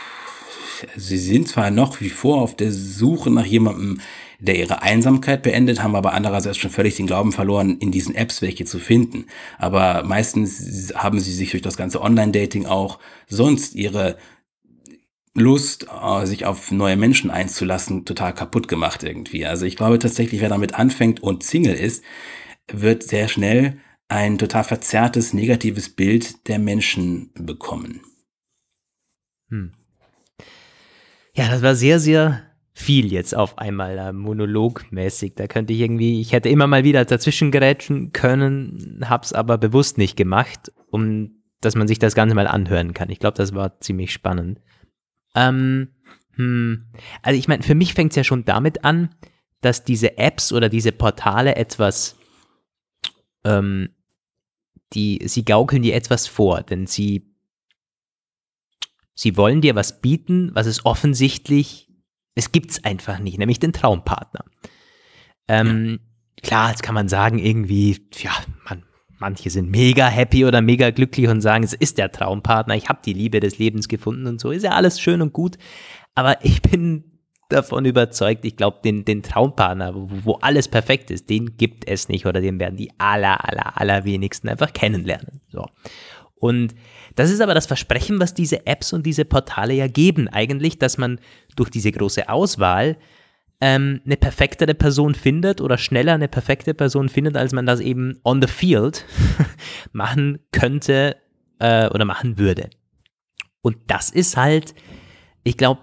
sie 0.96 1.18
sind 1.18 1.48
zwar 1.48 1.72
noch 1.72 2.02
wie 2.02 2.10
vor 2.10 2.42
auf 2.42 2.56
der 2.56 2.72
Suche 2.72 3.30
nach 3.30 3.46
jemandem, 3.46 4.00
der 4.40 4.58
ihre 4.58 4.82
Einsamkeit 4.82 5.44
beendet, 5.44 5.84
haben 5.84 5.96
aber 5.96 6.14
andererseits 6.14 6.58
schon 6.58 6.72
völlig 6.72 6.96
den 6.96 7.08
Glauben 7.08 7.32
verloren, 7.32 7.78
in 7.80 7.92
diesen 7.92 8.16
Apps 8.16 8.42
welche 8.42 8.66
zu 8.66 8.80
finden. 8.80 9.26
Aber 9.58 10.04
meistens 10.04 10.94
haben 10.96 11.20
sie 11.20 11.34
sich 11.34 11.52
durch 11.52 11.62
das 11.62 11.78
ganze 11.78 12.02
Online-Dating 12.02 12.66
auch 12.66 13.00
sonst 13.28 13.76
ihre 13.76 14.18
Lust, 15.34 15.88
äh, 15.90 16.26
sich 16.26 16.46
auf 16.46 16.72
neue 16.72 16.98
Menschen 16.98 17.32
einzulassen, 17.32 18.06
total 18.06 18.34
kaputt 18.34 18.68
gemacht 18.68 19.04
irgendwie. 19.04 19.46
Also 19.46 19.66
ich 19.66 19.76
glaube 19.76 20.00
tatsächlich, 20.00 20.42
wer 20.42 20.50
damit 20.50 20.76
anfängt 20.76 21.22
und 21.22 21.44
Single 21.44 21.76
ist, 21.76 22.04
wird 22.72 23.04
sehr 23.04 23.28
schnell 23.28 23.80
ein 24.08 24.38
total 24.38 24.64
verzerrtes, 24.64 25.34
negatives 25.34 25.90
Bild 25.90 26.48
der 26.48 26.60
Menschen 26.60 27.32
bekommen. 27.36 28.02
Hm. 29.50 29.74
Ja, 31.36 31.50
das 31.50 31.62
war 31.62 31.76
sehr, 31.76 32.00
sehr 32.00 32.49
viel 32.80 33.12
jetzt 33.12 33.36
auf 33.36 33.58
einmal 33.58 33.98
äh, 33.98 34.14
monologmäßig. 34.14 35.36
Da 35.36 35.48
könnte 35.48 35.74
ich 35.74 35.82
irgendwie, 35.82 36.22
ich 36.22 36.32
hätte 36.32 36.50
immer 36.50 36.66
mal 36.66 36.84
wieder 36.84 37.04
dazwischen 37.04 37.52
gerätschen 37.52 38.14
können, 38.14 39.02
hab's 39.06 39.34
aber 39.34 39.58
bewusst 39.58 39.98
nicht 39.98 40.16
gemacht, 40.16 40.72
um 40.90 41.36
dass 41.62 41.76
man 41.76 41.90
sich 41.90 42.00
das 42.00 42.16
Ganze 42.16 42.36
mal 42.36 42.48
anhören 42.48 42.94
kann. 42.94 43.10
Ich 43.10 43.20
glaube, 43.20 43.36
das 43.36 43.54
war 43.54 43.82
ziemlich 43.82 44.14
spannend. 44.14 44.62
Ähm, 45.36 45.90
hm, 46.36 46.86
also 47.22 47.38
ich 47.38 47.50
meine, 47.50 47.64
für 47.64 47.76
mich 47.76 47.94
fängt 47.94 48.14
es 48.14 48.16
ja 48.16 48.24
schon 48.24 48.46
damit 48.46 48.86
an, 48.86 49.14
dass 49.60 49.84
diese 49.84 50.18
Apps 50.18 50.54
oder 50.54 50.70
diese 50.70 50.94
Portale 50.94 51.58
etwas, 51.58 52.18
ähm, 53.44 53.90
die, 54.94 55.20
sie 55.26 55.44
gaukeln 55.44 55.82
dir 55.82 55.96
etwas 55.96 56.28
vor, 56.28 56.64
denn 56.64 56.88
sie, 56.88 57.36
sie 59.14 59.36
wollen 59.36 59.60
dir 59.60 59.76
was 59.76 60.00
bieten, 60.00 60.52
was 60.54 60.66
es 60.66 60.86
offensichtlich 60.86 61.89
es 62.40 62.52
gibt 62.52 62.72
es 62.72 62.84
einfach 62.84 63.20
nicht, 63.20 63.38
nämlich 63.38 63.60
den 63.60 63.74
Traumpartner. 63.74 64.46
Ähm, 65.48 66.00
ja. 66.00 66.42
Klar, 66.42 66.70
jetzt 66.70 66.84
kann 66.84 66.96
man 66.96 67.10
sagen, 67.10 67.38
irgendwie, 67.38 67.98
ja, 68.18 68.32
man, 68.68 68.84
manche 69.20 69.50
sind 69.50 69.70
mega 69.70 70.08
happy 70.08 70.46
oder 70.46 70.62
mega 70.62 70.90
glücklich 70.90 71.28
und 71.28 71.42
sagen, 71.42 71.66
es 71.66 71.74
ist 71.74 71.98
der 71.98 72.12
Traumpartner, 72.12 72.76
ich 72.76 72.88
habe 72.88 73.02
die 73.06 73.14
Liebe 73.14 73.42
des 73.42 73.58
Lebens 73.58 73.90
gefunden 73.90 74.26
und 74.26 74.40
so, 74.40 74.52
ist 74.52 74.64
ja 74.64 74.72
alles 74.72 75.02
schön 75.02 75.22
und 75.22 75.34
gut. 75.34 75.58
Aber 76.16 76.44
ich 76.44 76.62
bin 76.62 77.04
davon 77.50 77.84
überzeugt, 77.84 78.46
ich 78.46 78.56
glaube, 78.56 78.80
den, 78.86 79.04
den 79.04 79.22
Traumpartner, 79.22 79.94
wo, 79.96 80.08
wo, 80.24 80.34
alles 80.36 80.70
perfekt 80.70 81.12
ist, 81.12 81.30
den 81.30 81.58
gibt 81.58 81.90
es 81.90 82.08
nicht 82.08 82.26
oder 82.26 82.40
den 82.40 82.58
werden 82.60 82.78
die 82.78 82.92
aller, 83.00 83.50
aller, 83.50 83.78
allerwenigsten 83.78 84.48
einfach 84.48 84.72
kennenlernen. 84.72 85.42
So. 85.50 85.66
Und 86.40 86.74
das 87.16 87.30
ist 87.30 87.42
aber 87.42 87.54
das 87.54 87.66
Versprechen, 87.66 88.20
was 88.20 88.34
diese 88.34 88.66
Apps 88.66 88.94
und 88.94 89.06
diese 89.06 89.26
Portale 89.26 89.74
ja 89.74 89.88
geben, 89.88 90.28
eigentlich, 90.28 90.80
dass 90.80 90.98
man 90.98 91.20
durch 91.56 91.70
diese 91.70 91.92
große 91.92 92.30
Auswahl 92.30 92.98
ähm, 93.62 94.02
eine 94.06 94.16
perfektere 94.16 94.74
Person 94.74 95.16
findet 95.16 95.60
oder 95.60 95.78
schneller 95.78 96.14
eine 96.14 96.30
perfekte 96.30 96.74
Person 96.74 97.10
findet, 97.10 97.36
als 97.36 97.52
man 97.52 97.66
das 97.66 97.82
eben 97.82 98.20
on 98.24 98.42
the 98.42 98.48
field 98.48 99.06
machen 99.92 100.40
könnte 100.52 101.18
äh, 101.60 101.88
oder 101.90 102.06
machen 102.06 102.38
würde. 102.38 102.70
Und 103.62 103.78
das 103.88 104.10
ist 104.10 104.38
halt, 104.38 104.74
ich 105.44 105.58
glaube, 105.58 105.82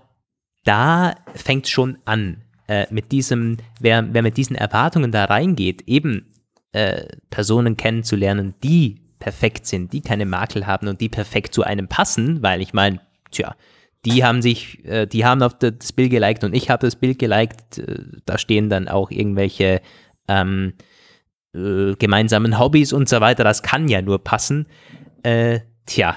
da 0.65 1.15
fängt 1.35 1.69
schon 1.69 1.99
an 2.07 2.43
äh, 2.67 2.87
mit 2.91 3.13
diesem, 3.13 3.59
wer, 3.79 4.13
wer 4.13 4.23
mit 4.23 4.39
diesen 4.39 4.57
Erwartungen 4.57 5.13
da 5.13 5.27
reingeht, 5.27 5.83
eben 5.83 6.33
äh, 6.73 7.07
Personen 7.31 7.77
kennenzulernen, 7.77 8.55
die 8.63 9.06
perfekt 9.19 9.67
sind, 9.67 9.93
die 9.93 10.01
keine 10.01 10.27
Makel 10.27 10.67
haben 10.67 10.89
und 10.89 11.01
die 11.01 11.09
perfekt 11.09 11.55
zu 11.55 11.63
einem 11.63 11.89
passen, 11.89 12.43
weil 12.43 12.61
ich 12.61 12.73
meine, 12.73 13.01
tja, 13.31 13.55
die 14.05 14.25
haben 14.25 14.41
sich, 14.41 14.85
äh, 14.85 15.07
die 15.07 15.25
haben 15.25 15.43
auf 15.43 15.59
das 15.59 15.93
Bild 15.93 16.11
geliked 16.11 16.45
und 16.45 16.55
ich 16.55 16.71
habe 16.71 16.87
das 16.87 16.97
Bild 16.97 17.19
geliked. 17.19 17.83
Da 18.25 18.39
stehen 18.39 18.69
dann 18.71 18.89
auch 18.89 19.11
irgendwelche 19.11 19.81
ähm, 20.29 20.75
äh, 21.55 21.95
gemeinsamen 21.97 22.59
Hobbys 22.59 22.93
und 22.93 23.09
so 23.09 23.21
weiter. 23.21 23.43
Das 23.43 23.63
kann 23.63 23.89
ja 23.89 24.03
nur 24.03 24.23
passen. 24.23 24.67
Äh, 25.23 25.61
tja, 25.87 26.17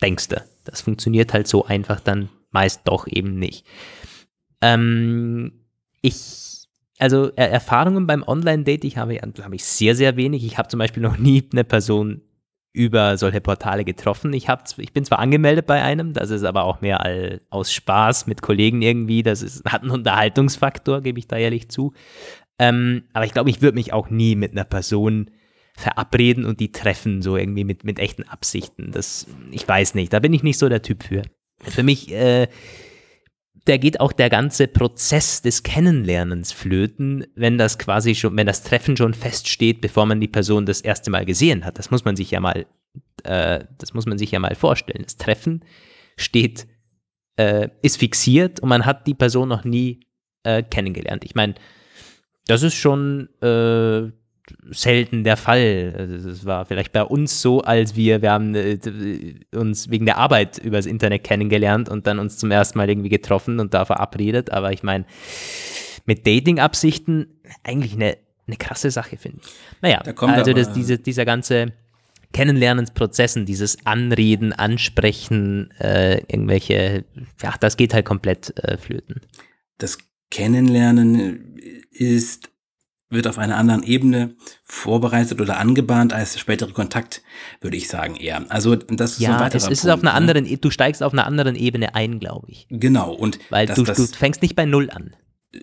denkst 0.00 0.28
du, 0.28 0.42
das 0.64 0.80
funktioniert 0.80 1.34
halt 1.34 1.48
so 1.48 1.64
einfach 1.64 2.00
dann 2.00 2.30
meist 2.50 2.82
doch 2.84 3.06
eben 3.06 3.38
nicht. 3.38 3.66
Ähm, 4.60 5.52
ich, 6.02 6.49
also 7.00 7.30
Erfahrungen 7.34 8.06
beim 8.06 8.22
Online-Date, 8.22 8.84
ich 8.84 8.98
habe, 8.98 9.16
habe 9.16 9.54
ich 9.54 9.64
sehr, 9.64 9.94
sehr 9.94 10.16
wenig. 10.16 10.44
Ich 10.44 10.58
habe 10.58 10.68
zum 10.68 10.78
Beispiel 10.78 11.02
noch 11.02 11.18
nie 11.18 11.42
eine 11.52 11.64
Person 11.64 12.22
über 12.72 13.16
solche 13.16 13.40
Portale 13.40 13.84
getroffen. 13.84 14.32
Ich, 14.32 14.48
hab, 14.48 14.64
ich 14.78 14.92
bin 14.92 15.04
zwar 15.04 15.18
angemeldet 15.18 15.66
bei 15.66 15.82
einem, 15.82 16.12
das 16.12 16.30
ist 16.30 16.44
aber 16.44 16.64
auch 16.64 16.80
mehr 16.80 17.00
all, 17.04 17.40
aus 17.50 17.72
Spaß 17.72 18.26
mit 18.26 18.42
Kollegen 18.42 18.82
irgendwie. 18.82 19.22
Das 19.22 19.42
ist, 19.42 19.64
hat 19.64 19.82
einen 19.82 19.90
Unterhaltungsfaktor, 19.90 21.00
gebe 21.00 21.18
ich 21.18 21.26
da 21.26 21.36
ehrlich 21.36 21.68
zu. 21.68 21.94
Ähm, 22.58 23.04
aber 23.12 23.24
ich 23.24 23.32
glaube, 23.32 23.50
ich 23.50 23.62
würde 23.62 23.74
mich 23.74 23.92
auch 23.92 24.10
nie 24.10 24.36
mit 24.36 24.52
einer 24.52 24.64
Person 24.64 25.30
verabreden 25.76 26.44
und 26.44 26.60
die 26.60 26.72
treffen, 26.72 27.22
so 27.22 27.36
irgendwie 27.36 27.64
mit, 27.64 27.84
mit 27.84 27.98
echten 27.98 28.24
Absichten. 28.24 28.92
Das, 28.92 29.26
ich 29.50 29.66
weiß 29.66 29.94
nicht, 29.94 30.12
da 30.12 30.20
bin 30.20 30.34
ich 30.34 30.42
nicht 30.42 30.58
so 30.58 30.68
der 30.68 30.82
Typ 30.82 31.02
für. 31.02 31.22
Für 31.62 31.82
mich, 31.82 32.12
äh, 32.12 32.48
da 33.64 33.76
geht 33.76 34.00
auch 34.00 34.12
der 34.12 34.30
ganze 34.30 34.68
Prozess 34.68 35.42
des 35.42 35.62
Kennenlernens 35.62 36.52
flöten, 36.52 37.26
wenn 37.34 37.58
das 37.58 37.78
quasi 37.78 38.14
schon, 38.14 38.36
wenn 38.36 38.46
das 38.46 38.62
Treffen 38.62 38.96
schon 38.96 39.14
feststeht, 39.14 39.80
bevor 39.80 40.06
man 40.06 40.20
die 40.20 40.28
Person 40.28 40.66
das 40.66 40.80
erste 40.80 41.10
Mal 41.10 41.26
gesehen 41.26 41.64
hat. 41.64 41.78
Das 41.78 41.90
muss 41.90 42.04
man 42.04 42.16
sich 42.16 42.30
ja 42.30 42.40
mal, 42.40 42.66
äh, 43.24 43.64
das 43.78 43.94
muss 43.94 44.06
man 44.06 44.18
sich 44.18 44.30
ja 44.30 44.38
mal 44.38 44.54
vorstellen. 44.54 45.04
Das 45.04 45.16
Treffen 45.16 45.64
steht, 46.16 46.66
äh, 47.36 47.68
ist 47.82 47.98
fixiert 47.98 48.60
und 48.60 48.68
man 48.68 48.86
hat 48.86 49.06
die 49.06 49.14
Person 49.14 49.48
noch 49.48 49.64
nie 49.64 50.06
äh, 50.42 50.62
kennengelernt. 50.62 51.24
Ich 51.24 51.34
meine, 51.34 51.54
das 52.46 52.62
ist 52.62 52.74
schon 52.74 53.28
äh, 53.42 54.10
selten 54.70 55.24
der 55.24 55.36
Fall. 55.36 55.94
Also 55.96 56.28
es 56.28 56.44
war 56.44 56.64
vielleicht 56.64 56.92
bei 56.92 57.02
uns 57.02 57.40
so, 57.40 57.60
als 57.62 57.96
wir, 57.96 58.22
wir 58.22 58.32
haben 58.32 58.54
äh, 58.54 58.78
uns 59.54 59.90
wegen 59.90 60.06
der 60.06 60.18
Arbeit 60.18 60.58
übers 60.58 60.86
Internet 60.86 61.24
kennengelernt 61.24 61.88
und 61.88 62.06
dann 62.06 62.18
uns 62.18 62.38
zum 62.38 62.50
ersten 62.50 62.78
Mal 62.78 62.88
irgendwie 62.88 63.08
getroffen 63.08 63.60
und 63.60 63.74
da 63.74 63.84
verabredet. 63.84 64.50
Aber 64.50 64.72
ich 64.72 64.82
meine, 64.82 65.04
mit 66.06 66.26
Dating-Absichten 66.26 67.40
eigentlich 67.64 67.94
eine, 67.94 68.16
eine 68.46 68.56
krasse 68.56 68.90
Sache, 68.90 69.16
finde 69.16 69.38
ich. 69.42 69.50
Naja, 69.80 70.00
also 70.00 70.52
das, 70.52 70.72
diese, 70.72 70.98
dieser 70.98 71.24
ganze 71.24 71.72
Kennenlernensprozessen, 72.32 73.44
dieses 73.44 73.84
Anreden, 73.86 74.52
Ansprechen, 74.52 75.70
äh, 75.80 76.18
irgendwelche, 76.28 77.04
ja, 77.42 77.54
das 77.58 77.76
geht 77.76 77.92
halt 77.92 78.04
komplett 78.04 78.56
äh, 78.58 78.76
flöten. 78.76 79.20
Das 79.78 79.98
Kennenlernen 80.30 81.56
ist 81.90 82.50
wird 83.10 83.26
auf 83.26 83.38
einer 83.38 83.56
anderen 83.56 83.82
Ebene 83.82 84.36
vorbereitet 84.62 85.40
oder 85.40 85.58
angebahnt 85.58 86.12
als 86.12 86.32
der 86.32 86.38
spätere 86.38 86.72
Kontakt, 86.72 87.22
würde 87.60 87.76
ich 87.76 87.88
sagen 87.88 88.16
eher. 88.16 88.44
Also 88.48 88.76
das 88.76 89.12
ist 89.12 89.20
ja, 89.20 89.30
so 89.30 89.34
ein 89.34 89.40
weiterer 89.40 89.56
es 89.56 89.68
ist 89.68 89.80
Punkt, 89.82 89.94
auf 89.94 90.02
einer 90.02 90.12
ne? 90.12 90.16
anderen, 90.16 90.46
e, 90.46 90.56
du 90.56 90.70
steigst 90.70 91.02
auf 91.02 91.12
einer 91.12 91.26
anderen 91.26 91.56
Ebene 91.56 91.94
ein, 91.94 92.20
glaube 92.20 92.46
ich. 92.50 92.66
Genau 92.70 93.12
und 93.12 93.38
Weil 93.50 93.66
das, 93.66 93.76
du, 93.76 93.82
das, 93.82 93.96
du 93.96 94.06
fängst 94.06 94.42
nicht 94.42 94.54
bei 94.54 94.64
Null 94.64 94.90
an. 94.90 95.16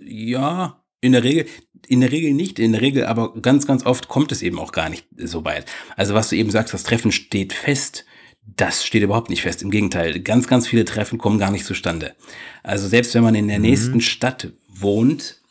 ja 0.05 0.83
in 0.99 1.13
der 1.13 1.23
Regel 1.23 1.45
in 1.87 2.01
der 2.01 2.11
Regel 2.11 2.33
nicht, 2.33 2.59
in 2.59 2.73
der 2.73 2.81
Regel 2.81 3.05
aber 3.05 3.33
ganz 3.41 3.65
ganz 3.65 3.85
oft 3.85 4.09
kommt 4.09 4.31
es 4.31 4.41
eben 4.41 4.59
auch 4.59 4.73
gar 4.73 4.89
nicht 4.89 5.05
so 5.15 5.45
weit. 5.45 5.65
Also 5.95 6.13
was 6.13 6.29
du 6.29 6.35
eben 6.35 6.51
sagst, 6.51 6.73
das 6.73 6.83
Treffen 6.83 7.11
steht 7.11 7.53
fest. 7.53 8.05
Das 8.55 8.85
steht 8.85 9.03
überhaupt 9.03 9.29
nicht 9.29 9.41
fest. 9.41 9.61
Im 9.61 9.71
Gegenteil, 9.71 10.19
ganz, 10.21 10.47
ganz 10.47 10.67
viele 10.67 10.85
Treffen 10.85 11.17
kommen 11.17 11.37
gar 11.37 11.51
nicht 11.51 11.65
zustande. 11.65 12.15
Also 12.63 12.87
selbst 12.87 13.13
wenn 13.13 13.23
man 13.23 13.35
in 13.35 13.47
der 13.47 13.57
Mhm. 13.59 13.65
nächsten 13.65 14.01
Stadt 14.01 14.49
wohnt, 14.69 15.41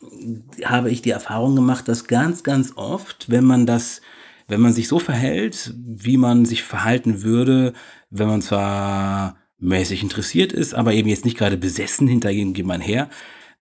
habe 0.65 0.91
ich 0.91 1.03
die 1.03 1.11
Erfahrung 1.11 1.55
gemacht, 1.55 1.89
dass 1.89 2.07
ganz, 2.07 2.43
ganz 2.43 2.73
oft, 2.77 3.31
wenn 3.31 3.45
man 3.45 3.67
das, 3.67 4.01
wenn 4.49 4.61
man 4.61 4.73
sich 4.73 4.89
so 4.89 4.99
verhält, 4.99 5.75
wie 5.77 6.17
man 6.17 6.45
sich 6.47 6.63
verhalten 6.63 7.23
würde, 7.23 7.75
wenn 8.11 8.29
man 8.29 8.43
zwar 8.43 9.37
mäßig 9.59 10.03
interessiert 10.03 10.53
ist, 10.53 10.75
aber 10.75 10.93
eben 10.93 11.09
jetzt 11.09 11.25
nicht 11.25 11.39
gerade 11.39 11.57
besessen 11.57 12.09
hinter 12.09 12.31
jemandem 12.31 12.81
her, 12.87 13.11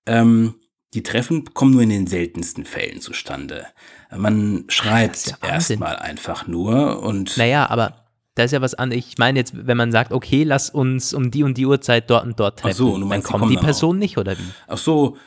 ähm, 0.05 0.55
die 0.93 1.03
Treffen 1.03 1.53
kommen 1.53 1.71
nur 1.73 1.81
in 1.81 1.89
den 1.89 2.07
seltensten 2.07 2.63
Fällen 2.63 3.01
zustande. 3.01 3.65
Man 4.15 4.63
schreibt 4.69 5.27
ja 5.27 5.37
erstmal 5.49 5.97
einfach 5.97 6.47
nur 6.47 7.03
und 7.03 7.35
Naja, 7.37 7.69
aber 7.69 8.04
da 8.35 8.43
ist 8.43 8.51
ja 8.51 8.61
was 8.61 8.73
anderes. 8.75 9.05
Ich 9.05 9.17
meine 9.17 9.39
jetzt, 9.39 9.53
wenn 9.67 9.77
man 9.77 9.91
sagt, 9.91 10.11
okay, 10.11 10.43
lass 10.43 10.69
uns 10.69 11.13
um 11.13 11.31
die 11.31 11.43
und 11.43 11.57
die 11.57 11.65
Uhrzeit 11.65 12.09
dort 12.09 12.25
und 12.25 12.39
dort 12.39 12.55
Ach 12.59 12.63
treffen, 12.63 12.77
so, 12.77 12.93
und 12.93 13.01
dann 13.01 13.09
meinst, 13.09 13.27
die 13.27 13.31
kommt 13.31 13.41
kommen 13.41 13.49
die 13.51 13.55
dann 13.55 13.65
Person 13.65 13.97
nicht, 13.99 14.17
oder 14.17 14.37
wie? 14.37 14.43
Ach 14.67 14.77
so, 14.77 15.17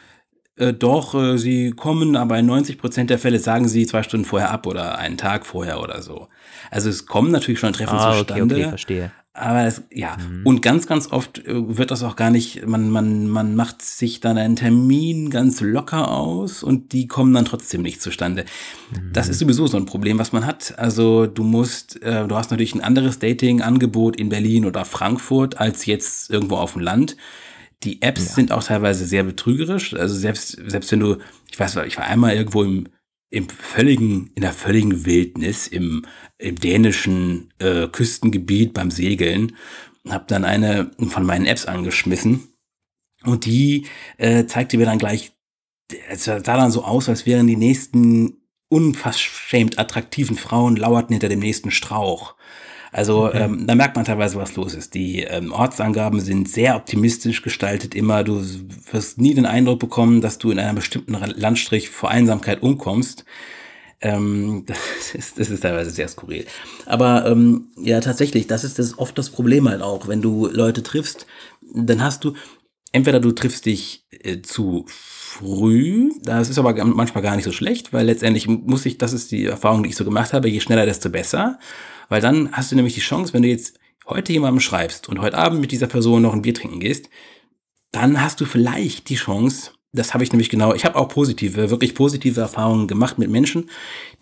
äh, 0.56 0.72
doch, 0.72 1.14
äh, 1.14 1.38
sie 1.38 1.70
kommen, 1.70 2.16
aber 2.16 2.38
in 2.38 2.46
90 2.46 2.78
Prozent 2.78 3.10
der 3.10 3.18
Fälle 3.18 3.38
sagen 3.38 3.68
sie 3.68 3.86
zwei 3.86 4.02
Stunden 4.02 4.26
vorher 4.26 4.50
ab 4.50 4.66
oder 4.66 4.98
einen 4.98 5.16
Tag 5.16 5.46
vorher 5.46 5.80
oder 5.82 6.02
so. 6.02 6.28
Also 6.70 6.90
es 6.90 7.06
kommen 7.06 7.30
natürlich 7.30 7.60
schon 7.60 7.72
Treffen 7.72 7.96
Ah, 7.96 8.10
okay, 8.10 8.18
zustande. 8.26 8.54
okay, 8.56 8.68
verstehe. 8.68 9.12
Aber 9.38 9.64
es, 9.66 9.82
ja, 9.92 10.16
Mhm. 10.18 10.40
und 10.44 10.62
ganz, 10.62 10.86
ganz 10.86 11.12
oft 11.12 11.38
äh, 11.46 11.76
wird 11.76 11.90
das 11.90 12.02
auch 12.02 12.16
gar 12.16 12.30
nicht, 12.30 12.66
man, 12.66 12.90
man, 12.90 13.28
man 13.28 13.54
macht 13.54 13.82
sich 13.82 14.20
dann 14.20 14.36
einen 14.38 14.56
Termin 14.56 15.30
ganz 15.30 15.60
locker 15.60 16.10
aus 16.10 16.62
und 16.62 16.92
die 16.92 17.06
kommen 17.06 17.32
dann 17.32 17.44
trotzdem 17.44 17.82
nicht 17.82 18.02
zustande. 18.02 18.44
Das 19.12 19.26
Mhm. 19.26 19.30
ist 19.32 19.38
sowieso 19.38 19.66
so 19.66 19.76
ein 19.76 19.86
Problem, 19.86 20.18
was 20.18 20.32
man 20.32 20.44
hat. 20.46 20.78
Also 20.78 21.26
du 21.26 21.44
musst, 21.44 22.02
äh, 22.02 22.26
du 22.26 22.34
hast 22.36 22.50
natürlich 22.50 22.74
ein 22.74 22.80
anderes 22.82 23.18
Dating-Angebot 23.18 24.16
in 24.16 24.28
Berlin 24.28 24.64
oder 24.64 24.84
Frankfurt 24.84 25.58
als 25.58 25.86
jetzt 25.86 26.30
irgendwo 26.30 26.56
auf 26.56 26.72
dem 26.72 26.82
Land. 26.82 27.16
Die 27.84 28.02
Apps 28.02 28.34
sind 28.34 28.50
auch 28.50 28.64
teilweise 28.64 29.06
sehr 29.06 29.22
betrügerisch. 29.22 29.94
Also 29.94 30.16
selbst, 30.16 30.58
selbst 30.66 30.90
wenn 30.90 30.98
du, 31.00 31.16
ich 31.50 31.60
weiß, 31.60 31.76
ich 31.86 31.96
war 31.96 32.06
einmal 32.06 32.34
irgendwo 32.34 32.64
im, 32.64 32.88
im 33.30 33.48
völligen, 33.48 34.30
in 34.34 34.42
der 34.42 34.52
völligen 34.52 35.04
Wildnis, 35.04 35.66
im, 35.66 36.06
im 36.38 36.56
dänischen 36.56 37.52
äh, 37.58 37.88
Küstengebiet 37.88 38.72
beim 38.74 38.90
Segeln, 38.90 39.56
habe 40.08 40.24
dann 40.28 40.44
eine 40.44 40.90
von 41.08 41.26
meinen 41.26 41.46
Apps 41.46 41.66
angeschmissen 41.66 42.48
und 43.24 43.44
die 43.44 43.86
äh, 44.16 44.46
zeigte 44.46 44.78
mir 44.78 44.86
dann 44.86 44.98
gleich, 44.98 45.32
es 46.08 46.24
sah 46.24 46.40
dann 46.40 46.70
so 46.70 46.84
aus, 46.84 47.08
als 47.08 47.26
wären 47.26 47.46
die 47.46 47.56
nächsten 47.56 48.38
unverschämt 48.68 49.78
attraktiven 49.78 50.36
Frauen 50.36 50.76
lauerten 50.76 51.14
hinter 51.14 51.28
dem 51.28 51.40
nächsten 51.40 51.70
Strauch. 51.70 52.36
Also 52.92 53.32
ähm, 53.32 53.66
da 53.66 53.74
merkt 53.74 53.96
man 53.96 54.04
teilweise, 54.04 54.36
was 54.36 54.56
los 54.56 54.74
ist. 54.74 54.94
Die 54.94 55.22
ähm, 55.22 55.52
Ortsangaben 55.52 56.20
sind 56.20 56.48
sehr 56.48 56.76
optimistisch 56.76 57.42
gestaltet 57.42 57.94
immer. 57.94 58.24
Du 58.24 58.42
wirst 58.90 59.18
nie 59.18 59.34
den 59.34 59.46
Eindruck 59.46 59.78
bekommen, 59.78 60.20
dass 60.20 60.38
du 60.38 60.50
in 60.50 60.58
einem 60.58 60.76
bestimmten 60.76 61.12
Landstrich 61.12 61.90
vor 61.90 62.10
Einsamkeit 62.10 62.62
umkommst. 62.62 63.24
Ähm, 64.00 64.64
das, 64.66 65.14
ist, 65.14 65.38
das 65.38 65.50
ist 65.50 65.60
teilweise 65.60 65.90
sehr 65.90 66.08
skurril. 66.08 66.46
Aber 66.86 67.26
ähm, 67.26 67.68
ja, 67.76 68.00
tatsächlich, 68.00 68.46
das 68.46 68.64
ist 68.64 68.78
das 68.78 68.98
oft 68.98 69.18
das 69.18 69.30
Problem 69.30 69.68
halt 69.68 69.82
auch. 69.82 70.08
Wenn 70.08 70.22
du 70.22 70.46
Leute 70.46 70.82
triffst, 70.82 71.26
dann 71.74 72.02
hast 72.02 72.24
du, 72.24 72.34
entweder 72.92 73.20
du 73.20 73.32
triffst 73.32 73.66
dich 73.66 74.06
äh, 74.10 74.40
zu 74.40 74.86
früh, 75.28 76.10
das 76.22 76.48
ist 76.48 76.58
aber 76.58 76.72
manchmal 76.84 77.22
gar 77.22 77.36
nicht 77.36 77.44
so 77.44 77.52
schlecht, 77.52 77.92
weil 77.92 78.06
letztendlich 78.06 78.48
muss 78.48 78.86
ich, 78.86 78.96
das 78.98 79.12
ist 79.12 79.30
die 79.30 79.44
Erfahrung, 79.44 79.82
die 79.82 79.90
ich 79.90 79.96
so 79.96 80.04
gemacht 80.04 80.32
habe, 80.32 80.48
je 80.48 80.60
schneller, 80.60 80.86
desto 80.86 81.10
besser. 81.10 81.58
Weil 82.08 82.22
dann 82.22 82.50
hast 82.52 82.72
du 82.72 82.76
nämlich 82.76 82.94
die 82.94 83.00
Chance, 83.00 83.34
wenn 83.34 83.42
du 83.42 83.48
jetzt 83.48 83.78
heute 84.06 84.32
jemandem 84.32 84.60
schreibst 84.60 85.08
und 85.08 85.20
heute 85.20 85.36
Abend 85.36 85.60
mit 85.60 85.70
dieser 85.70 85.86
Person 85.86 86.22
noch 86.22 86.32
ein 86.32 86.42
Bier 86.42 86.54
trinken 86.54 86.80
gehst, 86.80 87.10
dann 87.92 88.22
hast 88.22 88.40
du 88.40 88.46
vielleicht 88.46 89.10
die 89.10 89.16
Chance, 89.16 89.72
das 89.92 90.14
habe 90.14 90.24
ich 90.24 90.32
nämlich 90.32 90.48
genau, 90.48 90.74
ich 90.74 90.84
habe 90.84 90.96
auch 90.96 91.08
positive, 91.08 91.70
wirklich 91.70 91.94
positive 91.94 92.40
Erfahrungen 92.40 92.88
gemacht 92.88 93.18
mit 93.18 93.30
Menschen, 93.30 93.68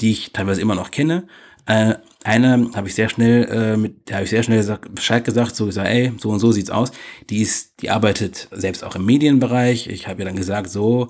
die 0.01 0.11
ich 0.11 0.33
teilweise 0.33 0.61
immer 0.61 0.75
noch 0.75 0.91
kenne. 0.91 1.29
Äh, 1.67 1.95
eine 2.25 2.71
habe 2.75 2.89
ich 2.89 2.95
sehr 2.95 3.09
schnell, 3.09 3.45
äh, 3.45 3.77
mit 3.77 4.09
der 4.09 4.17
habe 4.17 4.25
ich 4.25 4.31
sehr 4.31 4.43
schnell 4.43 4.79
Bescheid 4.91 5.25
gesagt, 5.25 5.55
so 5.55 5.67
gesagt, 5.67 5.89
ey, 5.89 6.13
so 6.19 6.31
und 6.31 6.41
so 6.41 6.51
sieht's 6.51 6.71
aus. 6.71 6.91
Die 7.31 7.41
ist, 7.43 7.83
die 7.83 7.91
arbeitet 7.91 8.49
selbst 8.51 8.83
auch 8.83 8.97
im 8.97 9.07
Medienbereich. 9.07 9.89
Ich 9.89 10.09
habe 10.09 10.21
ihr 10.21 10.25
dann 10.25 10.37
gesagt, 10.37 10.71
so, 10.71 11.09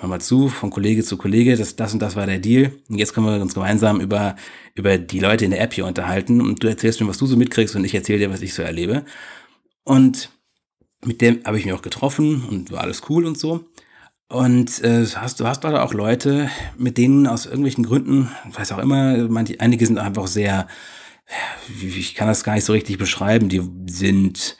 hör 0.00 0.08
mal 0.08 0.20
zu, 0.20 0.48
von 0.48 0.70
Kollege 0.70 1.04
zu 1.04 1.16
Kollege, 1.16 1.56
das, 1.56 1.76
das 1.76 1.92
und 1.92 2.00
das 2.00 2.16
war 2.16 2.26
der 2.26 2.38
Deal. 2.38 2.72
Und 2.88 2.98
jetzt 2.98 3.14
können 3.14 3.26
wir 3.26 3.40
uns 3.40 3.54
gemeinsam 3.54 4.00
über, 4.00 4.36
über 4.74 4.96
die 4.96 5.18
Leute 5.18 5.44
in 5.44 5.50
der 5.50 5.60
App 5.60 5.74
hier 5.74 5.86
unterhalten 5.86 6.40
und 6.40 6.62
du 6.62 6.68
erzählst 6.68 7.00
mir, 7.00 7.08
was 7.08 7.18
du 7.18 7.26
so 7.26 7.36
mitkriegst 7.36 7.76
und 7.76 7.84
ich 7.84 7.94
erzähle 7.94 8.20
dir, 8.20 8.30
was 8.30 8.42
ich 8.42 8.54
so 8.54 8.62
erlebe. 8.62 9.04
Und 9.84 10.30
mit 11.04 11.20
dem 11.20 11.44
habe 11.44 11.58
ich 11.58 11.64
mich 11.64 11.74
auch 11.74 11.82
getroffen 11.82 12.44
und 12.50 12.70
war 12.70 12.80
alles 12.80 13.02
cool 13.08 13.26
und 13.26 13.38
so. 13.38 13.64
Und 14.30 14.84
äh, 14.84 15.04
hast, 15.16 15.40
du 15.40 15.46
hast 15.48 15.64
leider 15.64 15.82
auch 15.82 15.92
Leute, 15.92 16.48
mit 16.78 16.98
denen 16.98 17.26
aus 17.26 17.46
irgendwelchen 17.46 17.84
Gründen, 17.84 18.30
weiß 18.52 18.70
auch 18.70 18.78
immer, 18.78 19.16
manche, 19.28 19.58
einige 19.58 19.84
sind 19.84 19.98
einfach 19.98 20.28
sehr, 20.28 20.68
ich 21.82 22.14
kann 22.14 22.28
das 22.28 22.44
gar 22.44 22.54
nicht 22.54 22.64
so 22.64 22.72
richtig 22.72 22.96
beschreiben, 22.96 23.48
die 23.48 23.60
sind 23.86 24.56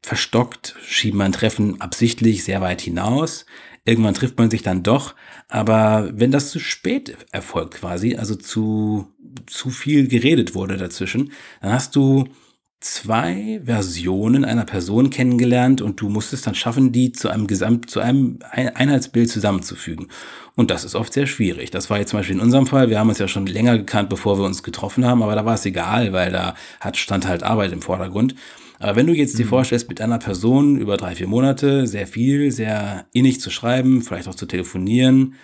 verstockt, 0.00 0.74
schieben 0.86 1.20
ein 1.20 1.32
Treffen 1.32 1.82
absichtlich 1.82 2.44
sehr 2.44 2.62
weit 2.62 2.80
hinaus. 2.80 3.44
Irgendwann 3.84 4.14
trifft 4.14 4.38
man 4.38 4.50
sich 4.50 4.62
dann 4.62 4.82
doch, 4.82 5.14
aber 5.48 6.10
wenn 6.14 6.30
das 6.30 6.50
zu 6.50 6.58
spät 6.58 7.14
erfolgt 7.30 7.74
quasi, 7.74 8.16
also 8.16 8.34
zu, 8.36 9.12
zu 9.46 9.68
viel 9.68 10.08
geredet 10.08 10.54
wurde 10.54 10.78
dazwischen, 10.78 11.32
dann 11.60 11.74
hast 11.74 11.94
du 11.94 12.26
zwei 12.80 13.60
Versionen 13.62 14.44
einer 14.44 14.64
Person 14.64 15.10
kennengelernt 15.10 15.82
und 15.82 16.00
du 16.00 16.08
musst 16.08 16.32
es 16.32 16.42
dann 16.42 16.54
schaffen, 16.54 16.92
die 16.92 17.12
zu 17.12 17.28
einem 17.28 17.46
Gesamt, 17.46 17.90
zu 17.90 18.00
einem 18.00 18.38
Einheitsbild 18.50 19.28
zusammenzufügen. 19.30 20.08
Und 20.56 20.70
das 20.70 20.84
ist 20.84 20.94
oft 20.94 21.12
sehr 21.12 21.26
schwierig. 21.26 21.70
Das 21.70 21.90
war 21.90 21.98
jetzt 21.98 22.10
zum 22.10 22.18
Beispiel 22.18 22.36
in 22.36 22.42
unserem 22.42 22.66
Fall. 22.66 22.88
Wir 22.88 22.98
haben 22.98 23.10
uns 23.10 23.18
ja 23.18 23.28
schon 23.28 23.46
länger 23.46 23.76
gekannt, 23.76 24.08
bevor 24.08 24.38
wir 24.38 24.44
uns 24.44 24.62
getroffen 24.62 25.04
haben, 25.04 25.22
aber 25.22 25.34
da 25.34 25.44
war 25.44 25.54
es 25.54 25.66
egal, 25.66 26.12
weil 26.12 26.32
da 26.32 26.54
hat, 26.80 26.96
stand 26.96 27.28
halt 27.28 27.42
Arbeit 27.42 27.72
im 27.72 27.82
Vordergrund. 27.82 28.34
Aber 28.78 28.96
wenn 28.96 29.06
du 29.06 29.12
jetzt 29.12 29.38
dir 29.38 29.44
mhm. 29.44 29.50
vorstellst, 29.50 29.90
mit 29.90 30.00
einer 30.00 30.18
Person 30.18 30.78
über 30.78 30.96
drei, 30.96 31.14
vier 31.14 31.28
Monate 31.28 31.86
sehr 31.86 32.06
viel, 32.06 32.50
sehr 32.50 33.04
innig 33.12 33.40
zu 33.40 33.50
schreiben, 33.50 34.00
vielleicht 34.00 34.26
auch 34.26 34.34
zu 34.34 34.46
telefonieren, 34.46 35.34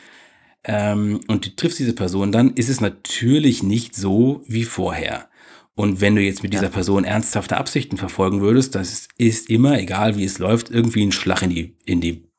ähm, 0.64 1.20
und 1.28 1.46
du 1.46 1.54
triffst 1.54 1.78
diese 1.78 1.92
Person, 1.92 2.32
dann 2.32 2.54
ist 2.54 2.70
es 2.70 2.80
natürlich 2.80 3.62
nicht 3.62 3.94
so 3.94 4.42
wie 4.48 4.64
vorher. 4.64 5.28
Und 5.76 6.00
wenn 6.00 6.16
du 6.16 6.22
jetzt 6.22 6.42
mit 6.42 6.54
dieser 6.54 6.70
Person 6.70 7.04
ernsthafte 7.04 7.58
Absichten 7.58 7.98
verfolgen 7.98 8.40
würdest, 8.40 8.74
das 8.74 9.08
ist 9.18 9.50
immer, 9.50 9.78
egal 9.78 10.16
wie 10.16 10.24
es 10.24 10.38
läuft, 10.38 10.70
irgendwie 10.70 11.04
ein 11.04 11.12
Schlag 11.12 11.42
in 11.42 11.50
die, 11.50 11.76
in 11.84 12.00
die, 12.00 12.30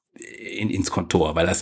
in, 0.57 0.71
ins 0.71 0.89
Kontor, 0.89 1.35
weil 1.35 1.45
das, 1.45 1.61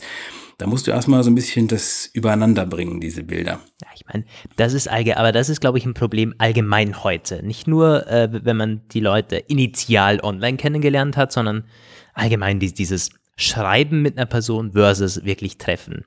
da 0.57 0.67
musst 0.67 0.87
du 0.87 0.91
erstmal 0.91 1.21
so 1.21 1.29
ein 1.29 1.35
bisschen 1.35 1.67
das 1.67 2.09
übereinander 2.13 2.65
bringen, 2.65 3.01
diese 3.01 3.23
Bilder. 3.23 3.59
Ja, 3.81 3.89
ich 3.93 4.05
meine, 4.05 4.23
das 4.55 4.71
ist 4.71 4.89
allgemein, 4.89 5.17
aber 5.17 5.33
das 5.33 5.49
ist, 5.49 5.59
glaube 5.59 5.77
ich, 5.77 5.85
ein 5.85 5.93
Problem 5.93 6.33
allgemein 6.37 7.03
heute. 7.03 7.45
Nicht 7.45 7.67
nur, 7.67 8.07
äh, 8.07 8.29
wenn 8.31 8.55
man 8.55 8.87
die 8.93 9.01
Leute 9.01 9.35
initial 9.35 10.21
online 10.21 10.55
kennengelernt 10.55 11.17
hat, 11.17 11.33
sondern 11.33 11.65
allgemein 12.13 12.61
dieses 12.61 13.09
Schreiben 13.35 14.01
mit 14.01 14.17
einer 14.17 14.27
Person 14.27 14.71
versus 14.71 15.25
wirklich 15.25 15.57
Treffen. 15.57 16.05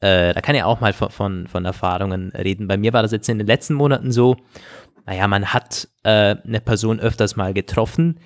Äh, 0.00 0.32
da 0.32 0.40
kann 0.40 0.54
ich 0.54 0.62
auch 0.62 0.80
mal 0.80 0.94
von, 0.94 1.10
von, 1.10 1.46
von 1.46 1.66
Erfahrungen 1.66 2.30
reden. 2.30 2.68
Bei 2.68 2.78
mir 2.78 2.94
war 2.94 3.02
das 3.02 3.12
jetzt 3.12 3.28
in 3.28 3.36
den 3.36 3.46
letzten 3.46 3.74
Monaten 3.74 4.12
so, 4.12 4.36
naja, 5.06 5.28
man 5.28 5.46
hat 5.46 5.88
äh, 6.02 6.36
eine 6.44 6.60
Person 6.60 7.00
öfters 7.00 7.36
mal 7.36 7.54
getroffen, 7.54 8.20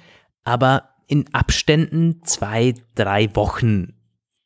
aber 0.44 0.90
in 1.06 1.32
Abständen 1.32 2.22
zwei, 2.24 2.74
drei 2.94 3.34
Wochen 3.34 3.94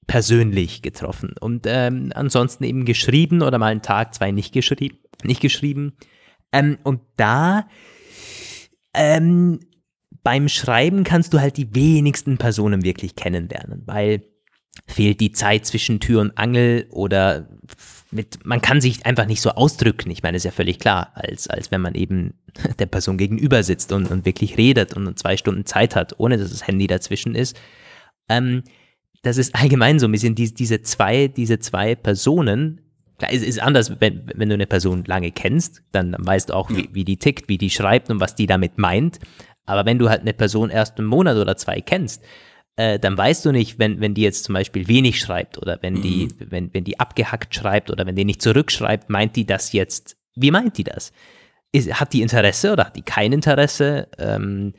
persönlich 0.07 0.83
getroffen 0.83 1.35
und 1.39 1.67
ähm, 1.67 2.13
ansonsten 2.15 2.65
eben 2.65 2.85
geschrieben 2.85 3.43
oder 3.43 3.59
mal 3.59 3.67
einen 3.67 3.83
Tag, 3.83 4.15
zwei 4.15 4.31
nicht 4.31 4.53
geschrieben, 4.53 4.99
nicht 5.23 5.41
geschrieben. 5.41 5.93
Ähm, 6.51 6.79
und 6.83 7.01
da 7.17 7.69
ähm, 8.95 9.61
beim 10.23 10.49
Schreiben 10.49 11.05
kannst 11.05 11.35
du 11.35 11.41
halt 11.41 11.57
die 11.57 11.75
wenigsten 11.75 12.39
Personen 12.39 12.85
wirklich 12.85 13.17
kennenlernen, 13.17 13.83
weil 13.87 14.23
fehlt 14.87 15.21
die 15.21 15.33
Zeit 15.33 15.67
zwischen 15.67 16.01
Tür 16.01 16.21
und 16.23 16.39
Angel 16.39 16.87
oder 16.91 17.49
mit, 18.11 18.45
man 18.45 18.61
kann 18.61 18.81
sich 18.81 19.05
einfach 19.05 19.27
nicht 19.27 19.41
so 19.41 19.51
ausdrücken. 19.51 20.11
Ich 20.11 20.23
meine, 20.23 20.37
ist 20.37 20.45
ja 20.45 20.51
völlig 20.51 20.79
klar, 20.79 21.13
als, 21.15 21.49
als 21.49 21.71
wenn 21.71 21.81
man 21.81 21.95
eben 21.95 22.35
der 22.79 22.87
Person 22.87 23.19
gegenüber 23.19 23.63
sitzt 23.63 23.93
und, 23.93 24.11
und 24.11 24.25
wirklich 24.25 24.57
redet 24.57 24.95
und 24.95 25.19
zwei 25.19 25.37
Stunden 25.37 25.67
Zeit 25.67 25.95
hat, 25.97 26.15
ohne 26.19 26.39
dass 26.39 26.51
das 26.51 26.67
Handy 26.67 26.87
dazwischen 26.87 27.35
ist. 27.35 27.59
Ähm, 28.29 28.63
das 29.23 29.37
ist 29.37 29.55
allgemein 29.55 29.99
so 29.99 30.07
ein 30.07 30.13
bisschen 30.13 30.35
die, 30.35 30.53
diese 30.53 30.83
zwei, 30.83 31.29
diese 31.29 31.59
zwei 31.59 31.95
Personen. 31.95 32.81
Klar, 33.19 33.33
es 33.33 33.43
ist 33.43 33.61
anders, 33.61 34.01
wenn, 34.01 34.31
wenn 34.35 34.49
du 34.49 34.55
eine 34.55 34.67
Person 34.67 35.05
lange 35.05 35.33
kennst, 35.33 35.83
dann, 35.93 36.13
dann 36.13 36.25
weißt 36.25 36.51
du 36.51 36.55
auch, 36.55 36.71
wie, 36.71 36.89
wie 36.93 37.05
die 37.05 37.17
tickt, 37.17 37.49
wie 37.49 37.59
die 37.59 37.71
schreibt 37.71 38.11
und 38.11 38.21
was 38.21 38.37
die 38.37 38.47
damit 38.47 38.79
meint. 38.79 39.19
Aber 39.67 39.85
wenn 39.85 39.99
du 39.99 40.09
halt 40.09 40.23
eine 40.23 40.33
Person 40.33 40.71
erst 40.71 40.99
einen 40.99 41.09
Monat 41.09 41.37
oder 41.37 41.57
zwei 41.57 41.81
kennst, 41.81 42.23
äh, 42.79 43.01
dann 43.01 43.19
weißt 43.19 43.45
du 43.45 43.51
nicht, 43.51 43.81
wenn, 43.81 44.01
wenn 44.01 44.15
die 44.15 44.23
jetzt 44.23 44.45
zum 44.45 44.53
Beispiel 44.53 44.87
wenig 44.87 45.19
schreibt 45.19 45.59
oder 45.59 45.79
wenn 45.83 46.01
die, 46.01 46.27
mhm. 46.27 46.47
wenn, 46.51 46.75
wenn 46.75 46.85
die 46.85 47.01
abgehackt 47.01 47.53
schreibt 47.53 47.91
oder 47.91 48.07
wenn 48.07 48.15
die 48.15 48.25
nicht 48.25 48.41
zurückschreibt, 48.41 49.11
meint 49.11 49.35
die 49.35 49.45
das 49.45 49.73
jetzt, 49.73 50.17
wie 50.37 50.53
meint 50.53 50.79
die 50.79 50.85
das? 50.85 51.11
Ist, 51.73 52.01
hat 52.01 52.13
die 52.13 52.23
Interesse 52.23 52.73
oder 52.73 52.87
hat 52.87 52.95
die 52.95 53.03
kein 53.03 53.33
Interesse? 53.33 54.07
Ähm, 54.17 54.75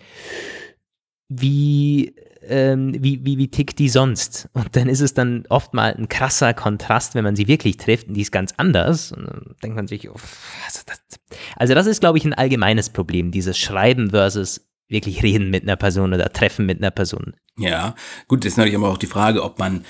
wie, 1.28 2.16
ähm, 2.44 2.96
wie, 3.04 3.26
wie, 3.26 3.38
wie 3.38 3.50
tickt 3.50 3.80
die 3.80 3.90
sonst? 3.90 4.48
Und 4.54 4.78
dann 4.78 4.88
ist 4.88 5.02
es 5.02 5.14
dann 5.14 5.44
oft 5.50 5.74
mal 5.74 5.94
ein 5.94 6.08
krasser 6.08 6.54
Kontrast, 6.54 7.16
wenn 7.16 7.26
man 7.26 7.36
sie 7.36 7.50
wirklich 7.50 7.76
trifft 7.76 8.08
und 8.08 8.14
die 8.14 8.22
ist 8.22 8.32
ganz 8.32 8.54
anders. 8.56 9.12
Und 9.12 9.28
dann 9.28 9.56
denkt 9.62 9.76
man 9.76 9.88
sich, 9.88 10.10
oh, 10.10 10.16
also, 10.66 10.80
das, 10.86 11.02
also 11.58 11.74
das 11.74 11.86
ist, 11.86 12.00
glaube 12.00 12.18
ich, 12.18 12.24
ein 12.24 12.34
allgemeines 12.34 12.92
Problem, 12.92 13.32
dieses 13.32 13.58
Schreiben 13.58 14.12
versus 14.12 14.69
wirklich 14.90 15.24
reden 15.24 15.50
mit 15.50 15.64
einer 15.64 15.76
Person 15.76 16.14
oder 16.14 16.32
treffen 16.34 16.66
mit 16.66 16.80
einer 16.80 16.92
Person. 16.92 17.36
Ja, 17.58 17.96
gut, 18.28 18.44
ist 18.46 18.58
natürlich 18.58 18.78
aber 18.78 18.90
auch 18.90 18.98
die 18.98 19.08
Frage, 19.08 19.44
ob 19.44 19.60
man 19.60 19.86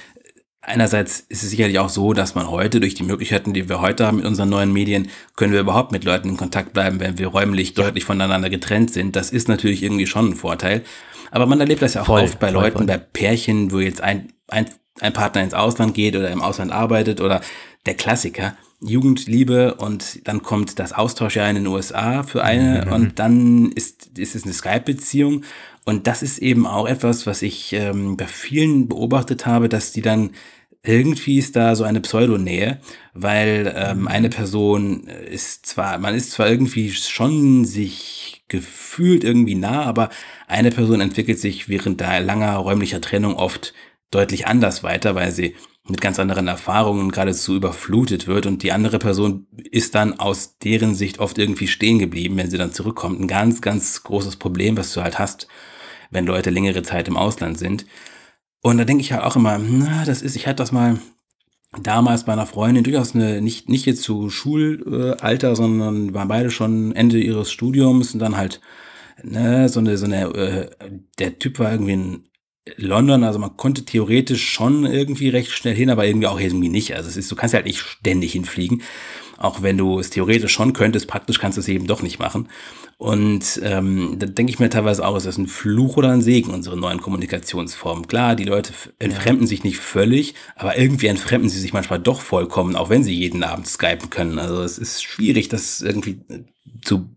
Einerseits 0.62 1.22
ist 1.22 1.41
es 1.41 1.52
sicherlich 1.52 1.80
auch 1.80 1.88
so, 1.88 2.12
dass 2.12 2.36
man 2.36 2.50
heute 2.50 2.82
durch 2.82 2.93
die 2.93 3.04
Möglichkeiten, 3.04 3.54
die 3.54 3.70
wir 3.70 3.80
heute 3.80 4.06
haben 4.06 4.18
mit 4.18 4.26
unseren 4.26 4.50
neuen 4.50 4.74
Medien, 4.74 5.10
können 5.38 5.54
wir 5.54 5.62
überhaupt 5.62 5.93
mit 5.93 6.04
Leuten 6.04 6.30
in 6.30 6.38
Kontakt 6.38 6.74
bleiben, 6.74 7.00
wenn 7.00 7.18
wir 7.18 7.28
räumlich 7.28 7.76
deutlich 7.76 8.04
voneinander 8.04 8.50
getrennt 8.50 8.91
sind. 8.91 9.16
Das 9.16 9.32
ist 9.32 9.47
natürlich 9.47 9.82
irgendwie 9.82 10.06
schon 10.06 10.32
ein 10.32 10.36
Vorteil. 10.36 10.84
Aber 11.32 11.45
man 11.45 11.62
erlebt 11.62 11.82
das 11.82 11.93
ja 11.93 12.02
auch 12.02 12.08
voll, 12.08 12.24
oft 12.24 12.39
bei 12.39 12.52
voll, 12.52 12.62
Leuten, 12.62 12.78
voll. 12.80 12.88
bei 12.88 12.97
Pärchen, 12.97 13.72
wo 13.72 13.80
jetzt 13.80 14.02
ein, 14.02 14.34
ein, 14.50 14.70
ein 15.00 15.14
Partner 15.14 15.43
ins 15.43 15.54
Ausland 15.54 15.93
geht 15.93 16.18
oder 16.18 16.30
im 16.30 16.41
Ausland 16.41 16.74
arbeitet 16.74 17.22
oder 17.22 17.39
der 17.86 17.95
Klassiker, 17.95 18.55
Jugendliebe 18.82 19.75
und 19.75 20.27
dann 20.27 20.41
kommt 20.41 20.80
das 20.80 20.93
Austauschjahr 20.93 21.49
in 21.49 21.55
den 21.55 21.67
USA 21.67 22.23
für 22.23 22.43
eine 22.43 22.86
mhm. 22.86 22.93
und 22.93 23.19
dann 23.19 23.71
ist, 23.73 24.17
ist 24.17 24.36
es 24.36 24.43
eine 24.43 24.53
Skype-Beziehung 24.53 25.43
und 25.86 26.07
das 26.07 26.23
ist 26.23 26.38
eben 26.38 26.65
auch 26.65 26.88
etwas, 26.88 27.25
was 27.25 27.41
ich 27.41 27.73
ähm, 27.73 28.15
bei 28.15 28.27
vielen 28.27 28.88
beobachtet 28.88 29.45
habe, 29.45 29.69
dass 29.69 29.91
die 29.91 30.01
dann 30.01 30.32
irgendwie 30.82 31.38
ist 31.38 31.57
da 31.57 31.75
so 31.75 31.84
eine 31.84 31.99
Pseudonähe, 31.99 32.80
weil 33.13 33.73
ähm, 33.75 34.01
mhm. 34.01 34.07
eine 34.07 34.30
Person 34.30 35.07
ist 35.07 35.65
zwar, 35.65 35.97
man 35.97 36.15
ist 36.15 36.32
zwar 36.32 36.49
irgendwie 36.49 36.91
schon 36.91 37.65
sich 37.65 38.43
gefühlt 38.47 39.23
irgendwie 39.23 39.55
nah, 39.55 39.84
aber 39.84 40.09
eine 40.47 40.71
Person 40.71 41.01
entwickelt 41.01 41.39
sich 41.39 41.67
während 41.67 41.99
der 41.99 42.21
langer 42.21 42.55
räumlicher 42.55 43.01
Trennung 43.01 43.36
oft 43.36 43.73
deutlich 44.09 44.47
anders 44.47 44.84
weiter, 44.84 45.15
weil 45.15 45.32
sie 45.32 45.55
mit 45.89 46.01
ganz 46.01 46.19
anderen 46.19 46.47
Erfahrungen 46.47 47.11
geradezu 47.11 47.55
überflutet 47.55 48.27
wird 48.27 48.45
und 48.45 48.63
die 48.63 48.71
andere 48.71 48.99
Person 48.99 49.47
ist 49.71 49.95
dann 49.95 50.19
aus 50.19 50.57
deren 50.57 50.95
Sicht 50.95 51.19
oft 51.19 51.37
irgendwie 51.37 51.67
stehen 51.67 51.99
geblieben, 51.99 52.37
wenn 52.37 52.49
sie 52.49 52.57
dann 52.57 52.73
zurückkommt. 52.73 53.19
Ein 53.19 53.27
ganz, 53.27 53.61
ganz 53.61 54.03
großes 54.03 54.35
Problem, 54.37 54.77
was 54.77 54.93
du 54.93 55.01
halt 55.01 55.19
hast, 55.19 55.47
wenn 56.11 56.25
Leute 56.25 56.49
längere 56.49 56.83
Zeit 56.83 57.07
im 57.07 57.17
Ausland 57.17 57.57
sind. 57.57 57.85
Und 58.61 58.77
da 58.77 58.85
denke 58.85 59.01
ich 59.01 59.13
halt 59.13 59.23
auch 59.23 59.35
immer, 59.35 59.57
na, 59.57 60.05
das 60.05 60.21
ist, 60.21 60.35
ich 60.35 60.47
hatte 60.47 60.57
das 60.57 60.71
mal 60.71 60.99
damals 61.81 62.25
bei 62.25 62.33
einer 62.33 62.47
Freundin 62.47 62.83
durchaus 62.83 63.15
eine, 63.15 63.41
nicht, 63.41 63.69
nicht 63.69 63.85
jetzt 63.85 64.01
zu 64.01 64.29
Schulalter, 64.29 65.55
sondern 65.55 66.13
waren 66.13 66.27
beide 66.27 66.51
schon 66.51 66.93
Ende 66.93 67.19
ihres 67.19 67.51
Studiums 67.51 68.13
und 68.13 68.19
dann 68.19 68.37
halt, 68.37 68.59
ne, 69.23 69.69
so 69.69 69.79
eine, 69.79 69.97
so 69.97 70.05
eine, 70.05 70.23
äh, 70.33 70.69
der 71.19 71.39
Typ 71.39 71.59
war 71.59 71.71
irgendwie 71.71 71.93
ein 71.93 72.23
London, 72.78 73.24
also 73.24 73.39
man 73.39 73.57
konnte 73.57 73.86
theoretisch 73.86 74.49
schon 74.49 74.86
irgendwie 74.86 75.30
recht 75.30 75.51
schnell 75.51 75.76
hin, 75.76 75.89
aber 75.89 76.05
irgendwie 76.05 76.28
auch 76.28 76.39
irgendwie 76.39 76.70
nicht. 76.70 76.95
Also 76.95 77.09
es 77.09 77.17
ist, 77.17 77.32
du 77.32 77.36
kannst 77.36 77.53
halt 77.53 77.65
nicht 77.65 77.80
ständig 77.80 78.34
hinfliegen. 78.34 78.82
Auch 79.38 79.61
wenn 79.61 79.78
du 79.78 79.99
es 79.99 80.09
theoretisch 80.09 80.51
schon 80.51 80.74
könntest, 80.74 81.07
praktisch 81.07 81.39
kannst 81.39 81.57
du 81.57 81.61
es 81.61 81.67
eben 81.70 81.88
doch 81.88 82.01
nicht 82.01 82.20
machen. 82.20 82.49
Und 82.97 83.61
ähm, 83.63 84.17
da 84.20 84.26
denke 84.26 84.51
ich 84.51 84.59
mir 84.59 84.70
teilweise 84.70 85.07
auch, 85.07 85.15
ist 85.15 85.26
das 85.26 85.38
ein 85.38 85.47
Fluch 85.47 85.95
oder 85.95 86.11
ein 86.11 86.22
Segen, 86.22 86.53
unsere 86.53 86.76
neuen 86.76 86.99
Kommunikationsformen. 86.99 88.07
Klar, 88.07 88.36
die 88.36 88.43
Leute 88.43 88.74
entfremden 88.99 89.47
sich 89.47 89.63
nicht 89.63 89.78
völlig, 89.78 90.36
aber 90.57 90.78
irgendwie 90.78 91.07
entfremden 91.07 91.49
sie 91.49 91.61
sich 91.61 91.72
manchmal 91.72 91.99
doch 91.99 92.20
vollkommen, 92.20 92.76
auch 92.76 92.89
wenn 92.89 93.05
sie 93.05 93.13
jeden 93.13 93.43
Abend 93.43 93.67
skypen 93.67 94.09
können. 94.09 94.38
Also 94.38 94.61
es 94.61 94.78
ist 94.78 95.01
schwierig, 95.01 95.47
das 95.47 95.82
irgendwie 95.82 96.20
zu 96.82 97.09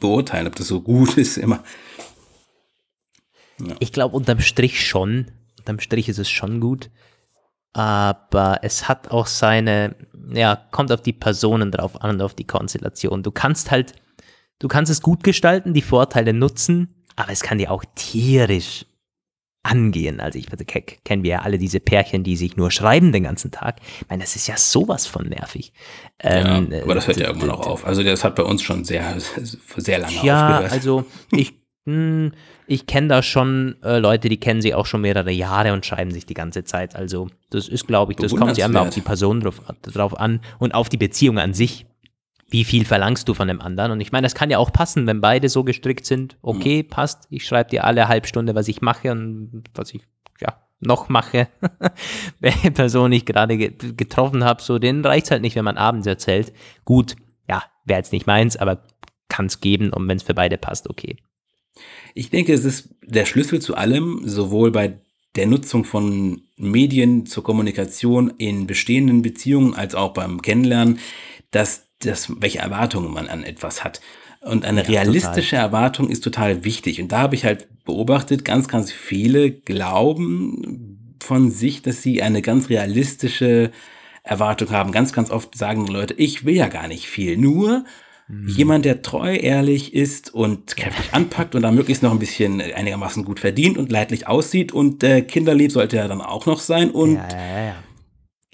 beurteilen, 0.00 0.46
ob 0.46 0.56
das 0.56 0.68
so 0.68 0.80
gut 0.80 1.14
ist 1.18 1.36
immer. 1.36 1.62
Ja. 3.60 3.76
Ich 3.80 3.92
glaube, 3.92 4.16
unterm 4.16 4.40
Strich 4.40 4.86
schon. 4.86 5.30
Unterm 5.58 5.80
Strich 5.80 6.08
ist 6.08 6.18
es 6.18 6.28
schon 6.28 6.60
gut. 6.60 6.90
Aber 7.72 8.60
es 8.62 8.88
hat 8.88 9.10
auch 9.10 9.26
seine, 9.26 9.94
ja, 10.32 10.56
kommt 10.70 10.90
auf 10.90 11.02
die 11.02 11.12
Personen 11.12 11.70
drauf 11.70 12.00
an 12.02 12.10
und 12.10 12.22
auf 12.22 12.34
die 12.34 12.46
Konstellation. 12.46 13.22
Du 13.22 13.30
kannst 13.30 13.70
halt, 13.70 13.92
du 14.58 14.68
kannst 14.68 14.90
es 14.90 15.02
gut 15.02 15.22
gestalten, 15.22 15.74
die 15.74 15.82
Vorteile 15.82 16.32
nutzen, 16.32 17.04
aber 17.16 17.30
es 17.30 17.42
kann 17.42 17.58
dir 17.58 17.70
auch 17.70 17.84
tierisch 17.94 18.86
angehen. 19.62 20.20
Also 20.20 20.38
ich 20.38 20.46
kennen 21.04 21.22
wir 21.22 21.30
ja 21.30 21.38
alle 21.40 21.58
diese 21.58 21.80
Pärchen, 21.80 22.24
die 22.24 22.36
sich 22.36 22.56
nur 22.56 22.70
schreiben 22.70 23.12
den 23.12 23.24
ganzen 23.24 23.50
Tag. 23.50 23.80
Ich 24.00 24.08
meine, 24.08 24.22
das 24.22 24.36
ist 24.36 24.46
ja 24.46 24.56
sowas 24.56 25.06
von 25.06 25.28
nervig. 25.28 25.72
Ähm, 26.20 26.72
ja, 26.72 26.82
aber 26.82 26.94
das 26.94 27.06
hört 27.06 27.18
ja 27.18 27.26
irgendwann 27.26 27.50
auch 27.50 27.66
auf. 27.66 27.86
Also 27.86 28.02
das 28.02 28.24
hat 28.24 28.34
bei 28.34 28.42
uns 28.42 28.62
schon 28.62 28.84
sehr, 28.84 29.16
sehr 29.76 29.98
lange 29.98 30.24
ja, 30.24 30.46
aufgehört. 30.46 30.70
Ja, 30.70 30.76
also 30.76 31.04
ich 31.32 31.54
hm, 31.86 32.32
ich 32.68 32.86
kenne 32.86 33.08
da 33.08 33.22
schon 33.22 33.76
äh, 33.82 33.98
Leute, 33.98 34.28
die 34.28 34.36
kennen 34.36 34.60
sie 34.60 34.74
auch 34.74 34.84
schon 34.84 35.00
mehrere 35.00 35.30
Jahre 35.30 35.72
und 35.72 35.86
schreiben 35.86 36.10
sich 36.10 36.26
die 36.26 36.34
ganze 36.34 36.64
Zeit. 36.64 36.94
Also 36.94 37.28
das 37.48 37.66
ist, 37.66 37.86
glaube 37.86 38.12
ich, 38.12 38.18
das 38.18 38.36
kommt 38.36 38.54
sich 38.54 38.62
einmal 38.62 38.86
auf 38.86 38.94
die 38.94 39.00
Person 39.00 39.40
drauf, 39.40 39.62
drauf 39.82 40.18
an 40.18 40.40
und 40.58 40.74
auf 40.74 40.90
die 40.90 40.98
Beziehung 40.98 41.38
an 41.38 41.54
sich. 41.54 41.86
Wie 42.50 42.64
viel 42.64 42.84
verlangst 42.84 43.26
du 43.26 43.32
von 43.32 43.48
dem 43.48 43.62
anderen? 43.62 43.92
Und 43.92 44.00
ich 44.02 44.12
meine, 44.12 44.26
das 44.26 44.34
kann 44.34 44.50
ja 44.50 44.58
auch 44.58 44.70
passen, 44.70 45.06
wenn 45.06 45.22
beide 45.22 45.48
so 45.48 45.64
gestrickt 45.64 46.04
sind. 46.04 46.36
Okay, 46.42 46.82
mhm. 46.82 46.88
passt. 46.88 47.26
Ich 47.30 47.46
schreibe 47.46 47.70
dir 47.70 47.84
alle 47.84 48.06
halbe 48.08 48.28
Stunde, 48.28 48.54
was 48.54 48.68
ich 48.68 48.82
mache 48.82 49.12
und 49.12 49.64
was 49.74 49.94
ich 49.94 50.02
ja 50.40 50.60
noch 50.80 51.08
mache, 51.08 51.48
welche 52.40 52.70
Person 52.70 53.12
ich 53.12 53.24
gerade 53.24 53.56
getroffen 53.56 54.44
habe. 54.44 54.62
So, 54.62 54.78
den 54.78 55.04
reicht's 55.04 55.30
halt 55.30 55.40
nicht, 55.40 55.56
wenn 55.56 55.64
man 55.64 55.78
abends 55.78 56.06
erzählt. 56.06 56.52
Gut, 56.84 57.16
ja, 57.48 57.62
wäre 57.86 57.98
jetzt 57.98 58.12
nicht 58.12 58.26
meins, 58.26 58.58
aber 58.58 58.82
kann 59.28 59.46
es 59.46 59.60
geben 59.60 59.90
und 59.90 60.06
wenn 60.06 60.18
es 60.18 60.22
für 60.22 60.34
beide 60.34 60.58
passt, 60.58 60.88
okay. 60.88 61.16
Ich 62.18 62.30
denke, 62.30 62.52
es 62.52 62.64
ist 62.64 62.88
der 63.06 63.26
Schlüssel 63.26 63.62
zu 63.62 63.76
allem, 63.76 64.22
sowohl 64.24 64.72
bei 64.72 64.98
der 65.36 65.46
Nutzung 65.46 65.84
von 65.84 66.42
Medien 66.56 67.26
zur 67.26 67.44
Kommunikation 67.44 68.32
in 68.38 68.66
bestehenden 68.66 69.22
Beziehungen 69.22 69.74
als 69.74 69.94
auch 69.94 70.14
beim 70.14 70.42
Kennenlernen, 70.42 70.98
dass 71.52 71.86
das, 72.00 72.32
welche 72.40 72.58
Erwartungen 72.58 73.12
man 73.12 73.28
an 73.28 73.44
etwas 73.44 73.84
hat. 73.84 74.00
Und 74.40 74.64
eine 74.64 74.82
ja, 74.82 74.88
realistische 74.88 75.50
total. 75.50 75.66
Erwartung 75.66 76.10
ist 76.10 76.24
total 76.24 76.64
wichtig. 76.64 77.00
Und 77.00 77.12
da 77.12 77.18
habe 77.18 77.36
ich 77.36 77.44
halt 77.44 77.68
beobachtet, 77.84 78.44
ganz, 78.44 78.66
ganz 78.66 78.90
viele 78.90 79.52
glauben 79.52 81.14
von 81.20 81.52
sich, 81.52 81.82
dass 81.82 82.02
sie 82.02 82.20
eine 82.20 82.42
ganz 82.42 82.68
realistische 82.68 83.70
Erwartung 84.24 84.70
haben. 84.70 84.90
Ganz, 84.90 85.12
ganz 85.12 85.30
oft 85.30 85.56
sagen 85.56 85.86
Leute, 85.86 86.14
ich 86.14 86.44
will 86.44 86.56
ja 86.56 86.66
gar 86.66 86.88
nicht 86.88 87.06
viel. 87.06 87.36
Nur 87.36 87.84
Mhm. 88.28 88.48
Jemand, 88.48 88.84
der 88.84 89.00
treu, 89.00 89.34
ehrlich 89.34 89.94
ist 89.94 90.34
und 90.34 90.76
kräftig 90.76 91.12
anpackt 91.12 91.54
und 91.54 91.62
dann 91.62 91.74
möglichst 91.74 92.02
noch 92.02 92.12
ein 92.12 92.18
bisschen 92.18 92.60
einigermaßen 92.60 93.24
gut 93.24 93.40
verdient 93.40 93.78
und 93.78 93.90
leidlich 93.90 94.26
aussieht 94.28 94.72
und 94.72 95.02
äh, 95.02 95.22
kinderlieb 95.22 95.72
sollte 95.72 95.96
er 95.96 96.08
dann 96.08 96.20
auch 96.20 96.44
noch 96.44 96.60
sein 96.60 96.90
und 96.90 97.14
ja, 97.14 97.28
ja, 97.30 97.64
ja. 97.64 97.76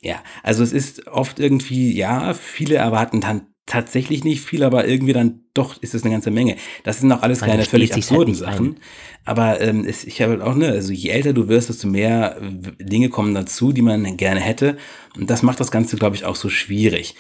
ja, 0.01 0.22
also 0.45 0.62
es 0.62 0.72
ist 0.72 1.09
oft 1.09 1.41
irgendwie, 1.41 1.93
ja, 1.93 2.35
viele 2.35 2.77
erwarten 2.77 3.20
dann 3.20 3.49
tatsächlich 3.66 4.25
nicht 4.25 4.43
viel, 4.43 4.62
aber 4.62 4.87
irgendwie 4.87 5.14
dann 5.14 5.41
doch 5.55 5.83
ist 5.83 5.95
es 5.95 6.03
eine 6.03 6.12
ganze 6.12 6.31
Menge. 6.31 6.57
Das 6.85 7.01
sind 7.01 7.11
auch 7.11 7.22
alles 7.22 7.41
Man 7.41 7.51
keine 7.51 7.64
völlig 7.64 7.91
halt 7.91 7.99
absurden 7.99 8.35
halt 8.35 8.45
Sachen. 8.45 8.66
Ein. 8.66 8.81
Aber 9.25 9.61
ähm, 9.61 9.85
es, 9.89 10.05
ich 10.05 10.20
habe 10.20 10.33
halt 10.33 10.43
auch, 10.43 10.55
ne, 10.55 10.68
also 10.68 10.93
je 10.93 11.09
älter 11.09 11.33
du 11.33 11.49
wirst, 11.49 11.70
desto 11.70 11.89
mehr 11.89 12.41
Dinge 12.79 13.09
kommen 13.09 13.35
dazu, 13.35 13.72
die 13.72 13.81
man 13.81 14.18
gerne 14.18 14.41
hätte. 14.41 14.77
Und 15.16 15.31
das 15.31 15.43
macht 15.43 15.61
das 15.61 15.70
Ganze, 15.70 15.97
glaube 15.97 16.14
ich, 16.14 16.27
auch 16.27 16.37
so 16.37 16.51
schwierig 16.51 17.14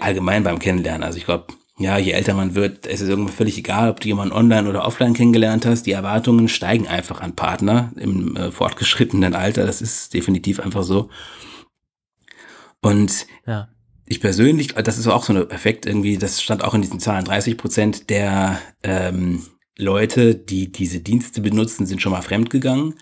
allgemein 0.00 0.44
beim 0.44 0.58
Kennenlernen. 0.58 1.02
Also 1.02 1.18
ich 1.18 1.24
glaube, 1.24 1.46
ja, 1.78 1.96
je 1.96 2.10
älter 2.10 2.34
man 2.34 2.54
wird, 2.54 2.86
ist 2.86 3.00
es 3.00 3.08
irgendwann 3.08 3.32
völlig 3.32 3.56
egal, 3.56 3.90
ob 3.90 4.00
du 4.00 4.08
jemanden 4.08 4.34
online 4.34 4.68
oder 4.68 4.84
offline 4.84 5.14
kennengelernt 5.14 5.64
hast. 5.64 5.84
Die 5.84 5.92
Erwartungen 5.92 6.48
steigen 6.48 6.88
einfach 6.88 7.20
an 7.20 7.36
Partner 7.36 7.92
im 7.96 8.36
äh, 8.36 8.50
fortgeschrittenen 8.50 9.34
Alter. 9.34 9.64
Das 9.64 9.80
ist 9.80 10.12
definitiv 10.12 10.58
einfach 10.58 10.82
so. 10.82 11.08
Und 12.80 13.26
ja. 13.46 13.68
ich 14.06 14.20
persönlich, 14.20 14.74
das 14.74 14.98
ist 14.98 15.06
auch 15.06 15.22
so 15.22 15.32
ein 15.32 15.50
Effekt 15.50 15.86
irgendwie, 15.86 16.18
das 16.18 16.42
stand 16.42 16.64
auch 16.64 16.74
in 16.74 16.82
diesen 16.82 17.00
Zahlen, 17.00 17.24
30 17.24 17.56
Prozent 17.56 18.10
der 18.10 18.58
ähm, 18.82 19.46
Leute, 19.76 20.34
die 20.34 20.72
diese 20.72 20.98
Dienste 20.98 21.40
benutzen, 21.40 21.86
sind 21.86 22.02
schon 22.02 22.12
mal 22.12 22.22
fremdgegangen. 22.22 22.94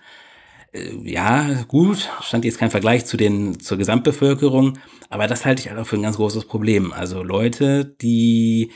Äh, 0.77 1.09
ja, 1.09 1.63
gut, 1.67 2.09
stand 2.21 2.45
jetzt 2.45 2.59
kein 2.59 2.71
Vergleich 2.71 3.05
zu 3.05 3.17
den, 3.17 3.59
zur 3.59 3.77
Gesamtbevölkerung, 3.77 4.77
aber 5.09 5.27
das 5.27 5.45
halte 5.45 5.61
ich 5.61 5.69
halt 5.69 5.79
auch 5.79 5.87
für 5.87 5.97
ein 5.97 6.03
ganz 6.03 6.17
großes 6.17 6.45
Problem. 6.45 6.93
Also 6.93 7.23
Leute, 7.23 7.85
die 7.85 8.71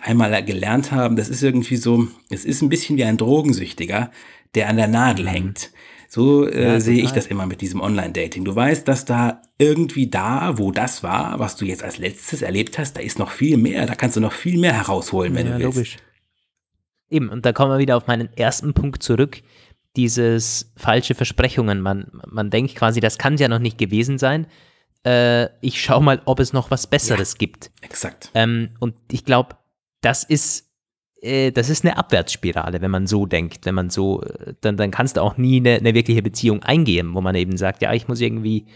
einmal 0.00 0.44
gelernt 0.44 0.92
haben, 0.92 1.16
das 1.16 1.28
ist 1.28 1.42
irgendwie 1.42 1.76
so, 1.76 2.08
es 2.30 2.44
ist 2.44 2.62
ein 2.62 2.68
bisschen 2.68 2.96
wie 2.96 3.04
ein 3.04 3.16
Drogensüchtiger, 3.16 4.10
der 4.54 4.68
an 4.68 4.76
der 4.76 4.88
Nadel 4.88 5.26
mhm. 5.26 5.30
hängt. 5.30 5.70
So 6.08 6.44
äh, 6.48 6.64
ja, 6.64 6.80
sehe 6.80 7.04
ich 7.04 7.12
das 7.12 7.28
immer 7.28 7.46
mit 7.46 7.60
diesem 7.60 7.80
Online-Dating. 7.80 8.44
Du 8.44 8.54
weißt, 8.54 8.86
dass 8.88 9.04
da 9.04 9.42
irgendwie 9.58 10.08
da, 10.08 10.58
wo 10.58 10.72
das 10.72 11.04
war, 11.04 11.38
was 11.38 11.54
du 11.54 11.64
jetzt 11.64 11.84
als 11.84 11.98
letztes 11.98 12.42
erlebt 12.42 12.78
hast, 12.78 12.94
da 12.94 13.00
ist 13.00 13.20
noch 13.20 13.30
viel 13.30 13.56
mehr. 13.56 13.86
Da 13.86 13.94
kannst 13.94 14.16
du 14.16 14.20
noch 14.20 14.32
viel 14.32 14.58
mehr 14.58 14.72
herausholen, 14.72 15.36
wenn 15.36 15.46
ja, 15.46 15.58
du 15.58 15.64
willst. 15.64 15.76
Logisch. 15.76 15.96
Eben, 17.10 17.28
und 17.28 17.46
da 17.46 17.52
kommen 17.52 17.70
wir 17.70 17.78
wieder 17.78 17.96
auf 17.96 18.08
meinen 18.08 18.28
ersten 18.36 18.74
Punkt 18.74 19.04
zurück 19.04 19.40
dieses 19.96 20.72
falsche 20.76 21.14
Versprechungen. 21.14 21.80
Man, 21.80 22.10
man 22.26 22.50
denkt 22.50 22.74
quasi, 22.74 23.00
das 23.00 23.18
kann 23.18 23.36
ja 23.36 23.48
noch 23.48 23.58
nicht 23.58 23.78
gewesen 23.78 24.18
sein. 24.18 24.46
Äh, 25.04 25.48
ich 25.60 25.80
schaue 25.80 26.02
mal, 26.02 26.22
ob 26.26 26.40
es 26.40 26.52
noch 26.52 26.70
was 26.70 26.86
Besseres 26.86 27.32
ja, 27.32 27.38
gibt. 27.38 27.70
Exakt. 27.80 28.30
Ähm, 28.34 28.70
und 28.80 28.94
ich 29.10 29.24
glaube, 29.24 29.56
das 30.00 30.24
ist, 30.24 30.70
äh, 31.22 31.50
das 31.50 31.70
ist 31.70 31.84
eine 31.84 31.96
Abwärtsspirale, 31.96 32.80
wenn 32.80 32.90
man 32.90 33.06
so 33.06 33.26
denkt. 33.26 33.66
Wenn 33.66 33.74
man 33.74 33.90
so, 33.90 34.22
äh, 34.22 34.54
dann, 34.60 34.76
dann 34.76 34.90
kannst 34.90 35.16
du 35.16 35.22
auch 35.22 35.36
nie 35.36 35.56
eine, 35.56 35.76
eine 35.76 35.94
wirkliche 35.94 36.22
Beziehung 36.22 36.62
eingehen, 36.62 37.14
wo 37.14 37.20
man 37.20 37.34
eben 37.34 37.56
sagt, 37.56 37.82
ja, 37.82 37.92
ich 37.92 38.08
muss 38.08 38.20
irgendwie 38.20 38.66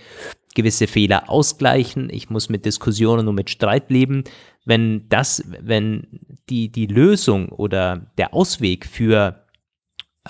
gewisse 0.54 0.86
Fehler 0.86 1.28
ausgleichen, 1.28 2.08
ich 2.10 2.30
muss 2.30 2.48
mit 2.48 2.64
Diskussionen 2.64 3.28
und 3.28 3.34
mit 3.34 3.50
Streit 3.50 3.90
leben. 3.90 4.24
Wenn 4.64 5.08
das, 5.08 5.44
wenn 5.46 6.06
die, 6.48 6.70
die 6.70 6.86
Lösung 6.86 7.50
oder 7.50 8.10
der 8.16 8.32
Ausweg 8.32 8.86
für 8.86 9.43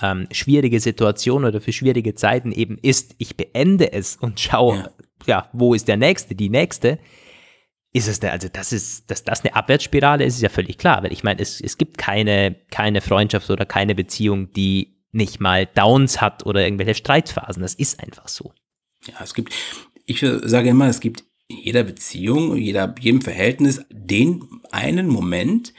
ähm, 0.01 0.27
schwierige 0.31 0.79
Situation 0.79 1.45
oder 1.45 1.61
für 1.61 1.71
schwierige 1.71 2.15
Zeiten 2.15 2.51
eben 2.51 2.77
ist, 2.77 3.15
ich 3.17 3.37
beende 3.37 3.93
es 3.93 4.15
und 4.15 4.39
schaue, 4.39 4.77
ja. 4.77 4.89
ja, 5.25 5.49
wo 5.53 5.73
ist 5.73 5.87
der 5.87 5.97
nächste, 5.97 6.35
die 6.35 6.49
nächste, 6.49 6.99
ist 7.93 8.07
es, 8.07 8.21
also 8.21 8.49
das 8.51 8.73
ist, 8.73 9.09
dass 9.09 9.23
das 9.23 9.45
eine 9.45 9.55
Abwärtsspirale 9.55 10.25
ist, 10.25 10.35
ist 10.35 10.41
ja 10.41 10.49
völlig 10.49 10.77
klar, 10.77 11.01
weil 11.03 11.13
ich 11.13 11.23
meine, 11.23 11.41
es, 11.41 11.61
es 11.61 11.77
gibt 11.77 11.97
keine, 11.97 12.55
keine 12.69 12.99
Freundschaft 12.99 13.49
oder 13.49 13.65
keine 13.65 13.95
Beziehung, 13.95 14.51
die 14.51 14.97
nicht 15.13 15.39
mal 15.39 15.65
Downs 15.65 16.19
hat 16.19 16.45
oder 16.45 16.61
irgendwelche 16.61 16.95
Streitphasen. 16.95 17.61
Das 17.61 17.73
ist 17.73 18.01
einfach 18.01 18.27
so. 18.27 18.53
Ja, 19.07 19.23
es 19.23 19.33
gibt, 19.33 19.53
ich 20.05 20.19
sage 20.19 20.69
immer, 20.69 20.89
es 20.89 20.99
gibt 20.99 21.23
in 21.47 21.57
jeder 21.57 21.83
Beziehung, 21.83 22.57
jeder, 22.57 22.93
jedem 22.99 23.21
Verhältnis 23.21 23.85
den 23.89 24.43
einen 24.71 25.07
Moment, 25.07 25.73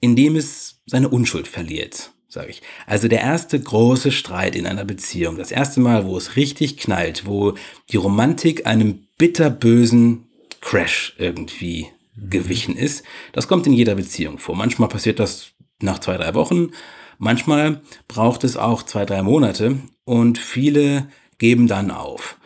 in 0.00 0.16
dem 0.16 0.34
es 0.34 0.82
seine 0.86 1.08
Unschuld 1.08 1.46
verliert 1.46 2.10
sage 2.30 2.50
ich. 2.50 2.62
Also 2.86 3.08
der 3.08 3.20
erste 3.20 3.60
große 3.60 4.12
Streit 4.12 4.54
in 4.54 4.66
einer 4.66 4.84
Beziehung, 4.84 5.36
das 5.36 5.50
erste 5.50 5.80
Mal, 5.80 6.06
wo 6.06 6.16
es 6.16 6.36
richtig 6.36 6.76
knallt, 6.78 7.26
wo 7.26 7.54
die 7.90 7.96
Romantik 7.96 8.66
einem 8.66 9.06
bitterbösen 9.18 10.28
Crash 10.60 11.14
irgendwie 11.18 11.88
mhm. 12.14 12.30
gewichen 12.30 12.76
ist, 12.76 13.04
das 13.32 13.48
kommt 13.48 13.66
in 13.66 13.72
jeder 13.72 13.96
Beziehung 13.96 14.38
vor. 14.38 14.56
Manchmal 14.56 14.88
passiert 14.88 15.18
das 15.18 15.52
nach 15.82 15.98
zwei, 15.98 16.16
drei 16.16 16.34
Wochen, 16.34 16.70
manchmal 17.18 17.82
braucht 18.06 18.44
es 18.44 18.56
auch 18.56 18.84
zwei, 18.84 19.04
drei 19.04 19.22
Monate 19.22 19.78
und 20.04 20.38
viele 20.38 21.08
geben 21.38 21.66
dann 21.66 21.90
auf. 21.90 22.38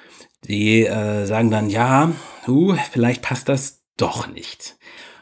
Die 0.48 0.84
äh, 0.84 1.26
sagen 1.26 1.50
dann, 1.50 1.70
ja, 1.70 2.12
uh, 2.48 2.74
vielleicht 2.92 3.22
passt 3.22 3.48
das 3.48 3.82
doch 3.96 4.28
nicht. 4.28 4.76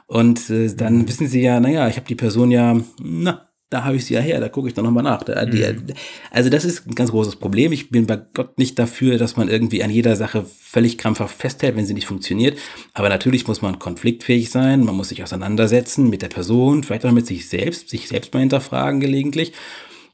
Und 0.07 0.51
äh, 0.51 0.75
dann 0.75 0.99
mhm. 0.99 1.09
wissen 1.09 1.27
sie 1.27 1.41
ja, 1.41 1.59
naja, 1.59 1.89
ich 1.89 1.97
habe 1.97 2.07
die 2.07 2.15
Person 2.15 2.51
ja, 2.51 2.79
na, 3.01 3.49
da 3.73 3.85
habe 3.85 3.97
ich 3.97 4.05
sie 4.05 4.15
ja 4.15 4.21
her, 4.21 4.41
da 4.41 4.49
gucke 4.49 4.69
ich 4.69 4.75
doch 4.75 4.83
nochmal 4.83 5.03
nach. 5.03 5.23
Da, 5.23 5.45
die, 5.47 5.63
mhm. 5.63 5.87
also 6.31 6.51
das 6.51 6.65
ist 6.65 6.87
ein 6.87 6.95
ganz 6.95 7.11
großes 7.11 7.37
Problem. 7.37 7.73
Ich 7.73 7.91
bin 7.91 8.07
bei 8.07 8.21
Gott 8.35 8.59
nicht 8.59 8.79
dafür, 8.79 9.19
dass 9.19 9.37
man 9.37 9.49
irgendwie 9.49 9.83
an 9.83 9.91
jeder 9.91 10.17
Sache 10.17 10.45
völlig 10.45 10.99
krampfhaft 10.99 11.37
festhält, 11.37 11.77
wenn 11.77 11.87
sie 11.87 11.95
nicht 11.95 12.07
funktioniert. 12.07 12.59
Aber 12.93 13.09
natürlich 13.09 13.47
muss 13.47 13.63
man 13.63 13.79
konfliktfähig 13.79 14.51
sein, 14.51 14.85
man 14.85 14.95
muss 14.95 15.09
sich 15.09 15.23
auseinandersetzen 15.23 16.11
mit 16.11 16.23
der 16.23 16.29
Person, 16.29 16.85
vielleicht 16.85 17.07
auch 17.07 17.13
mit 17.13 17.27
sich 17.27 17.49
selbst, 17.49 17.89
sich 17.89 18.09
selbst 18.09 18.35
mal 18.35 18.41
hinterfragen 18.41 19.01
gelegentlich. 19.01 19.53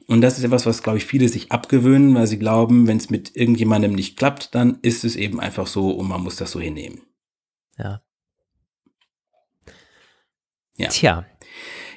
Und 0.07 0.21
das 0.21 0.37
ist 0.37 0.43
etwas, 0.43 0.65
was, 0.65 0.81
glaube 0.81 0.97
ich, 0.97 1.05
viele 1.05 1.29
sich 1.29 1.51
abgewöhnen, 1.51 2.15
weil 2.15 2.25
sie 2.25 2.39
glauben, 2.39 2.87
wenn 2.87 2.97
es 2.97 3.09
mit 3.09 3.35
irgendjemandem 3.35 3.93
nicht 3.93 4.17
klappt, 4.17 4.55
dann 4.55 4.79
ist 4.81 5.03
es 5.03 5.15
eben 5.15 5.39
einfach 5.39 5.67
so 5.67 5.91
und 5.91 6.07
man 6.07 6.23
muss 6.23 6.35
das 6.35 6.51
so 6.51 6.59
hinnehmen. 6.59 7.01
Ja. 7.77 8.01
Ja. 10.77 10.87
Tja, 10.87 11.25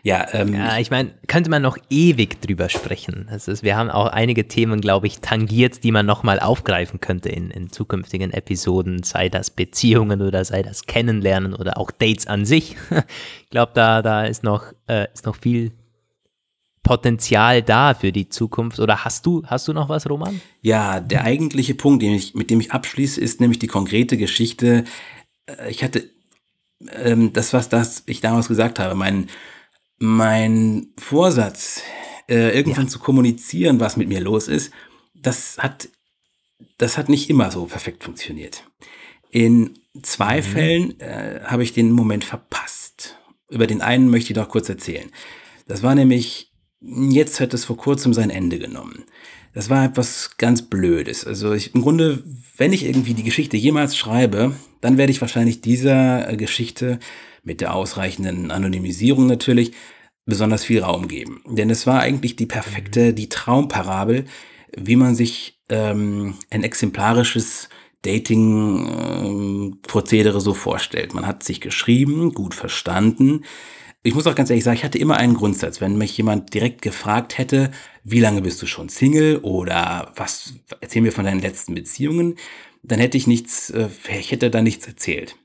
ja, 0.04 0.26
ähm, 0.32 0.54
ja 0.54 0.78
ich 0.78 0.90
meine, 0.90 1.14
könnte 1.28 1.48
man 1.48 1.62
noch 1.62 1.78
ewig 1.88 2.40
drüber 2.40 2.68
sprechen. 2.68 3.28
Also 3.30 3.52
wir 3.62 3.76
haben 3.76 3.88
auch 3.88 4.08
einige 4.08 4.48
Themen, 4.48 4.80
glaube 4.80 5.06
ich, 5.06 5.20
tangiert, 5.20 5.84
die 5.84 5.92
man 5.92 6.06
nochmal 6.06 6.40
aufgreifen 6.40 7.00
könnte 7.00 7.28
in, 7.28 7.50
in 7.50 7.70
zukünftigen 7.70 8.32
Episoden, 8.32 9.04
sei 9.04 9.28
das 9.28 9.50
Beziehungen 9.50 10.20
oder 10.20 10.44
sei 10.44 10.62
das 10.62 10.86
Kennenlernen 10.86 11.54
oder 11.54 11.78
auch 11.78 11.92
Dates 11.92 12.26
an 12.26 12.44
sich. 12.44 12.76
ich 13.44 13.50
glaube, 13.50 13.72
da, 13.74 14.02
da 14.02 14.24
ist, 14.24 14.42
noch, 14.42 14.72
äh, 14.88 15.06
ist 15.12 15.24
noch 15.24 15.36
viel 15.36 15.70
Potenzial 16.82 17.62
da 17.62 17.94
für 17.94 18.10
die 18.10 18.28
Zukunft. 18.28 18.80
Oder 18.80 19.04
hast 19.04 19.24
du, 19.24 19.44
hast 19.46 19.68
du 19.68 19.72
noch 19.72 19.88
was, 19.88 20.10
Roman? 20.10 20.40
Ja, 20.62 20.98
der 20.98 21.22
eigentliche 21.22 21.74
Punkt, 21.74 22.02
ich, 22.02 22.34
mit 22.34 22.50
dem 22.50 22.58
ich 22.58 22.72
abschließe, 22.72 23.20
ist 23.20 23.40
nämlich 23.40 23.60
die 23.60 23.68
konkrete 23.68 24.16
Geschichte. 24.16 24.82
Äh, 25.46 25.70
ich 25.70 25.84
hatte 25.84 26.10
ähm, 26.90 27.32
das, 27.32 27.52
was 27.52 27.68
das 27.68 28.02
ich 28.06 28.20
damals 28.20 28.48
gesagt 28.48 28.80
habe, 28.80 28.96
mein 28.96 29.28
mein 30.02 30.88
Vorsatz, 30.98 31.82
äh, 32.28 32.56
irgendwann 32.56 32.86
ja. 32.86 32.90
zu 32.90 32.98
kommunizieren, 32.98 33.78
was 33.78 33.96
mit 33.96 34.08
mir 34.08 34.20
los 34.20 34.48
ist, 34.48 34.72
das 35.14 35.58
hat, 35.58 35.88
das 36.76 36.98
hat 36.98 37.08
nicht 37.08 37.30
immer 37.30 37.52
so 37.52 37.66
perfekt 37.66 38.02
funktioniert. 38.02 38.64
In 39.30 39.78
zwei 40.02 40.38
mhm. 40.38 40.42
Fällen 40.42 41.00
äh, 41.00 41.40
habe 41.44 41.62
ich 41.62 41.72
den 41.72 41.92
Moment 41.92 42.24
verpasst. 42.24 43.16
Über 43.48 43.68
den 43.68 43.80
einen 43.80 44.10
möchte 44.10 44.32
ich 44.32 44.36
noch 44.36 44.48
kurz 44.48 44.68
erzählen. 44.68 45.08
Das 45.68 45.84
war 45.84 45.94
nämlich 45.94 46.52
jetzt 46.82 47.38
hat 47.38 47.54
es 47.54 47.64
vor 47.64 47.76
kurzem 47.76 48.12
sein 48.12 48.30
Ende 48.30 48.58
genommen. 48.58 49.04
Das 49.54 49.70
war 49.70 49.84
etwas 49.84 50.36
ganz 50.38 50.62
Blödes. 50.62 51.24
Also 51.24 51.52
ich, 51.52 51.74
im 51.74 51.82
Grunde, 51.82 52.24
wenn 52.56 52.72
ich 52.72 52.84
irgendwie 52.84 53.14
die 53.14 53.22
Geschichte 53.22 53.56
jemals 53.56 53.96
schreibe, 53.96 54.56
dann 54.80 54.96
werde 54.96 55.12
ich 55.12 55.20
wahrscheinlich 55.20 55.60
dieser 55.60 56.28
äh, 56.28 56.36
Geschichte 56.36 56.98
mit 57.42 57.60
der 57.60 57.74
ausreichenden 57.74 58.50
Anonymisierung 58.50 59.26
natürlich 59.26 59.72
besonders 60.24 60.64
viel 60.64 60.82
Raum 60.82 61.08
geben. 61.08 61.42
Denn 61.46 61.68
es 61.70 61.86
war 61.86 62.00
eigentlich 62.00 62.36
die 62.36 62.46
perfekte, 62.46 63.12
die 63.12 63.28
Traumparabel, 63.28 64.24
wie 64.76 64.96
man 64.96 65.14
sich 65.14 65.60
ähm, 65.68 66.34
ein 66.50 66.62
exemplarisches 66.62 67.68
Dating-Prozedere 68.02 70.36
ähm, 70.36 70.40
so 70.40 70.54
vorstellt. 70.54 71.12
Man 71.14 71.26
hat 71.26 71.42
sich 71.42 71.60
geschrieben, 71.60 72.32
gut 72.32 72.54
verstanden. 72.54 73.44
Ich 74.04 74.14
muss 74.14 74.26
auch 74.26 74.34
ganz 74.34 74.50
ehrlich 74.50 74.64
sagen, 74.64 74.76
ich 74.76 74.84
hatte 74.84 74.98
immer 74.98 75.16
einen 75.16 75.34
Grundsatz. 75.34 75.80
Wenn 75.80 75.96
mich 75.96 76.16
jemand 76.16 76.52
direkt 76.54 76.82
gefragt 76.82 77.38
hätte, 77.38 77.70
wie 78.02 78.18
lange 78.18 78.42
bist 78.42 78.60
du 78.60 78.66
schon 78.66 78.88
Single 78.88 79.38
oder 79.38 80.10
was, 80.16 80.54
erzähl 80.80 81.02
mir 81.02 81.12
von 81.12 81.24
deinen 81.24 81.40
letzten 81.40 81.74
Beziehungen, 81.74 82.34
dann 82.82 82.98
hätte 82.98 83.16
ich 83.16 83.28
nichts, 83.28 83.70
äh, 83.70 83.88
ich 84.18 84.32
hätte 84.32 84.50
da 84.50 84.62
nichts 84.62 84.88
erzählt. 84.88 85.36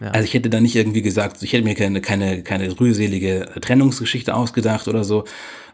Ja. 0.00 0.12
Also 0.12 0.24
ich 0.24 0.34
hätte 0.34 0.48
da 0.48 0.60
nicht 0.60 0.76
irgendwie 0.76 1.02
gesagt, 1.02 1.42
ich 1.42 1.52
hätte 1.52 1.64
mir 1.64 1.74
keine, 1.74 2.00
keine, 2.00 2.42
keine 2.42 2.78
rührselige 2.78 3.48
Trennungsgeschichte 3.60 4.34
ausgedacht 4.34 4.86
oder 4.86 5.02
so, 5.02 5.24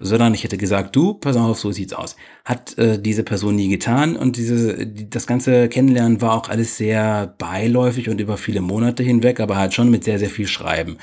sondern 0.00 0.32
ich 0.32 0.44
hätte 0.44 0.56
gesagt, 0.56 0.96
du, 0.96 1.14
pass 1.14 1.36
auf, 1.36 1.58
so 1.58 1.72
sieht's 1.72 1.92
aus. 1.92 2.16
Hat 2.44 2.78
äh, 2.78 2.98
diese 2.98 3.22
Person 3.22 3.56
nie 3.56 3.68
getan 3.68 4.16
und 4.16 4.36
diese, 4.36 4.86
die, 4.86 5.10
das 5.10 5.26
ganze 5.26 5.68
Kennenlernen 5.68 6.22
war 6.22 6.34
auch 6.34 6.48
alles 6.48 6.78
sehr 6.78 7.34
beiläufig 7.38 8.08
und 8.08 8.20
über 8.20 8.38
viele 8.38 8.62
Monate 8.62 9.02
hinweg, 9.02 9.40
aber 9.40 9.56
halt 9.56 9.74
schon 9.74 9.90
mit 9.90 10.04
sehr, 10.04 10.18
sehr 10.18 10.30
viel 10.30 10.46
Schreiben. 10.46 10.96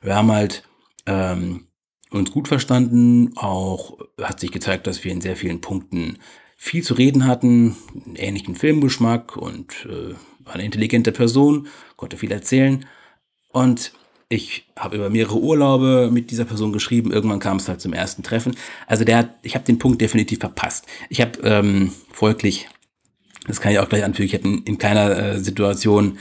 Wir 0.00 0.14
haben 0.14 0.30
halt 0.30 0.62
ähm, 1.06 1.66
uns 2.10 2.30
gut 2.30 2.46
verstanden, 2.46 3.32
auch 3.36 3.98
hat 4.22 4.38
sich 4.38 4.52
gezeigt, 4.52 4.86
dass 4.86 5.02
wir 5.02 5.10
in 5.10 5.20
sehr 5.20 5.36
vielen 5.36 5.60
Punkten 5.60 6.18
viel 6.60 6.82
zu 6.82 6.94
reden 6.94 7.26
hatten, 7.26 7.76
einen 8.04 8.16
ähnlichen 8.16 8.54
Filmgeschmack 8.54 9.36
und 9.36 9.86
äh, 9.88 10.14
war 10.48 10.54
eine 10.54 10.64
intelligente 10.64 11.12
Person, 11.12 11.68
konnte 11.96 12.16
viel 12.16 12.32
erzählen. 12.32 12.84
Und 13.50 13.92
ich 14.28 14.66
habe 14.76 14.96
über 14.96 15.08
mehrere 15.08 15.38
Urlaube 15.38 16.10
mit 16.12 16.30
dieser 16.30 16.44
Person 16.44 16.72
geschrieben. 16.72 17.12
Irgendwann 17.12 17.38
kam 17.38 17.56
es 17.56 17.68
halt 17.68 17.80
zum 17.80 17.92
ersten 17.92 18.22
Treffen. 18.22 18.56
Also 18.86 19.04
der 19.04 19.18
hat, 19.18 19.30
ich 19.42 19.54
habe 19.54 19.64
den 19.64 19.78
Punkt 19.78 20.00
definitiv 20.00 20.40
verpasst. 20.40 20.86
Ich 21.08 21.20
habe 21.20 21.38
ähm, 21.42 21.92
folglich, 22.10 22.68
das 23.46 23.60
kann 23.60 23.72
ich 23.72 23.78
auch 23.78 23.88
gleich 23.88 24.04
anfügen, 24.04 24.26
ich 24.26 24.34
habe 24.34 24.48
in, 24.48 24.62
in, 24.64 24.78
keiner 24.78 25.16
äh, 25.16 25.38
Situation, 25.40 26.18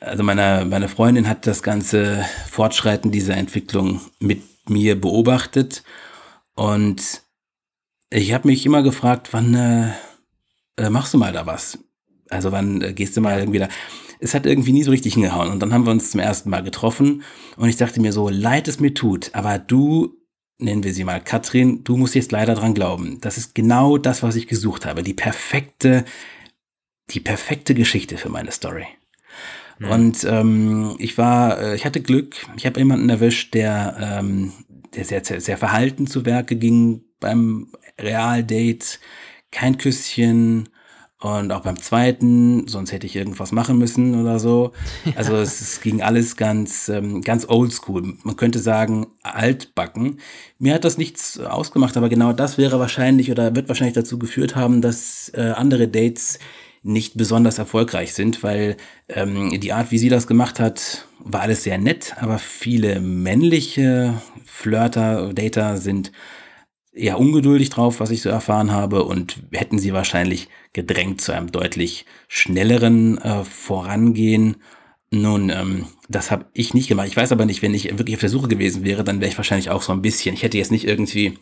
also 0.00 0.22
meine, 0.22 0.66
meine 0.68 0.88
Freundin 0.88 1.28
hat 1.28 1.46
das 1.46 1.62
ganze 1.62 2.26
Fortschreiten 2.50 3.10
dieser 3.10 3.36
Entwicklung 3.36 4.00
mit 4.18 4.42
mir 4.68 5.00
beobachtet. 5.00 5.82
Und 6.54 7.22
ich 8.10 8.34
habe 8.34 8.48
mich 8.48 8.66
immer 8.66 8.82
gefragt, 8.82 9.28
wann 9.32 9.54
äh, 9.54 9.92
äh, 10.76 10.90
machst 10.90 11.14
du 11.14 11.18
mal 11.18 11.32
da 11.32 11.46
was? 11.46 11.78
Also 12.30 12.52
wann 12.52 12.82
äh, 12.82 12.92
gehst 12.92 13.16
du 13.16 13.20
mal 13.20 13.38
irgendwie 13.38 13.58
da? 13.58 13.68
Es 14.18 14.34
hat 14.34 14.46
irgendwie 14.46 14.72
nie 14.72 14.82
so 14.82 14.90
richtig 14.90 15.14
hingehauen. 15.14 15.50
Und 15.50 15.60
dann 15.60 15.72
haben 15.72 15.84
wir 15.84 15.92
uns 15.92 16.10
zum 16.10 16.20
ersten 16.20 16.50
Mal 16.50 16.62
getroffen 16.62 17.22
und 17.56 17.68
ich 17.68 17.76
dachte 17.76 18.00
mir 18.00 18.12
so, 18.12 18.28
leid 18.28 18.68
es 18.68 18.80
mir 18.80 18.94
tut, 18.94 19.30
aber 19.34 19.58
du, 19.58 20.16
nennen 20.58 20.84
wir 20.84 20.94
sie 20.94 21.04
mal 21.04 21.20
Katrin, 21.20 21.84
du 21.84 21.96
musst 21.96 22.14
jetzt 22.14 22.32
leider 22.32 22.54
dran 22.54 22.74
glauben. 22.74 23.18
Das 23.20 23.36
ist 23.36 23.54
genau 23.54 23.98
das, 23.98 24.22
was 24.22 24.36
ich 24.36 24.46
gesucht 24.46 24.86
habe. 24.86 25.02
Die 25.02 25.14
perfekte, 25.14 26.04
die 27.10 27.20
perfekte 27.20 27.74
Geschichte 27.74 28.16
für 28.16 28.30
meine 28.30 28.52
Story. 28.52 28.86
Mhm. 29.78 29.90
Und 29.90 30.24
ähm, 30.24 30.96
ich 30.98 31.18
war, 31.18 31.60
äh, 31.60 31.74
ich 31.74 31.84
hatte 31.84 32.00
Glück. 32.00 32.36
Ich 32.56 32.66
habe 32.66 32.80
jemanden 32.80 33.08
erwischt, 33.08 33.54
der, 33.54 33.96
ähm, 34.00 34.52
der 34.94 35.04
sehr, 35.04 35.24
sehr, 35.24 35.40
sehr 35.40 35.58
verhalten 35.58 36.06
zu 36.06 36.24
Werke 36.24 36.56
ging 36.56 37.02
beim 37.20 37.72
Realdate. 37.98 38.98
Kein 39.50 39.78
Küsschen, 39.78 40.68
und 41.18 41.50
auch 41.50 41.62
beim 41.62 41.80
zweiten, 41.80 42.68
sonst 42.68 42.92
hätte 42.92 43.06
ich 43.06 43.16
irgendwas 43.16 43.50
machen 43.50 43.78
müssen 43.78 44.20
oder 44.20 44.38
so. 44.38 44.72
Also 45.16 45.34
ja. 45.34 45.40
es, 45.40 45.60
es, 45.62 45.80
ging 45.80 46.02
alles 46.02 46.36
ganz, 46.36 46.90
ähm, 46.90 47.22
ganz 47.22 47.48
oldschool. 47.48 48.14
Man 48.22 48.36
könnte 48.36 48.58
sagen, 48.58 49.06
altbacken. 49.22 50.20
Mir 50.58 50.74
hat 50.74 50.84
das 50.84 50.98
nichts 50.98 51.40
ausgemacht, 51.40 51.96
aber 51.96 52.10
genau 52.10 52.34
das 52.34 52.58
wäre 52.58 52.78
wahrscheinlich 52.78 53.30
oder 53.30 53.56
wird 53.56 53.68
wahrscheinlich 53.68 53.94
dazu 53.94 54.18
geführt 54.18 54.56
haben, 54.56 54.82
dass 54.82 55.30
äh, 55.34 55.52
andere 55.56 55.88
Dates 55.88 56.38
nicht 56.82 57.16
besonders 57.16 57.58
erfolgreich 57.58 58.12
sind, 58.12 58.42
weil 58.42 58.76
ähm, 59.08 59.58
die 59.58 59.72
Art, 59.72 59.90
wie 59.90 59.98
sie 59.98 60.10
das 60.10 60.26
gemacht 60.26 60.60
hat, 60.60 61.06
war 61.18 61.40
alles 61.40 61.64
sehr 61.64 61.78
nett, 61.78 62.14
aber 62.20 62.38
viele 62.38 63.00
männliche 63.00 64.20
Flirter, 64.44 65.32
Dater 65.32 65.78
sind 65.78 66.12
eher 66.96 67.20
ungeduldig 67.20 67.70
drauf, 67.70 68.00
was 68.00 68.10
ich 68.10 68.22
so 68.22 68.28
erfahren 68.28 68.72
habe, 68.72 69.04
und 69.04 69.42
hätten 69.52 69.78
sie 69.78 69.92
wahrscheinlich 69.92 70.48
gedrängt 70.72 71.20
zu 71.20 71.32
einem 71.32 71.52
deutlich 71.52 72.06
schnelleren 72.28 73.18
äh, 73.18 73.44
Vorangehen. 73.44 74.56
Nun, 75.10 75.50
ähm, 75.50 75.86
das 76.08 76.30
habe 76.30 76.46
ich 76.52 76.74
nicht 76.74 76.88
gemacht. 76.88 77.08
Ich 77.08 77.16
weiß 77.16 77.32
aber 77.32 77.46
nicht, 77.46 77.62
wenn 77.62 77.74
ich 77.74 77.84
wirklich 77.98 78.16
auf 78.16 78.20
der 78.20 78.28
Suche 78.30 78.48
gewesen 78.48 78.84
wäre, 78.84 79.04
dann 79.04 79.20
wäre 79.20 79.30
ich 79.30 79.36
wahrscheinlich 79.38 79.70
auch 79.70 79.82
so 79.82 79.92
ein 79.92 80.02
bisschen. 80.02 80.34
Ich 80.34 80.42
hätte 80.42 80.58
jetzt 80.58 80.72
nicht 80.72 80.86
irgendwie 80.86 81.38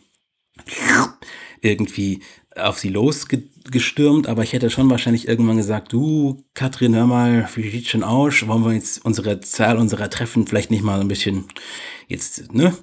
irgendwie 1.61 2.21
auf 2.55 2.79
sie 2.79 2.89
losgestürmt, 2.89 4.27
aber 4.27 4.43
ich 4.43 4.53
hätte 4.53 4.69
schon 4.69 4.89
wahrscheinlich 4.89 5.27
irgendwann 5.27 5.57
gesagt, 5.57 5.91
du, 5.91 6.43
Katrin, 6.53 6.95
hör 6.95 7.05
mal, 7.05 7.49
wie 7.55 7.69
sieht's 7.69 7.89
schon 7.89 8.03
aus? 8.03 8.47
Wollen 8.47 8.63
wir 8.63 8.73
jetzt 8.73 9.03
unsere 9.03 9.41
Zahl 9.41 9.77
unserer 9.77 10.09
Treffen 10.09 10.47
vielleicht 10.47 10.71
nicht 10.71 10.83
mal 10.83 11.01
ein 11.01 11.07
bisschen 11.07 11.45
jetzt, 12.07 12.53
ne? 12.53 12.73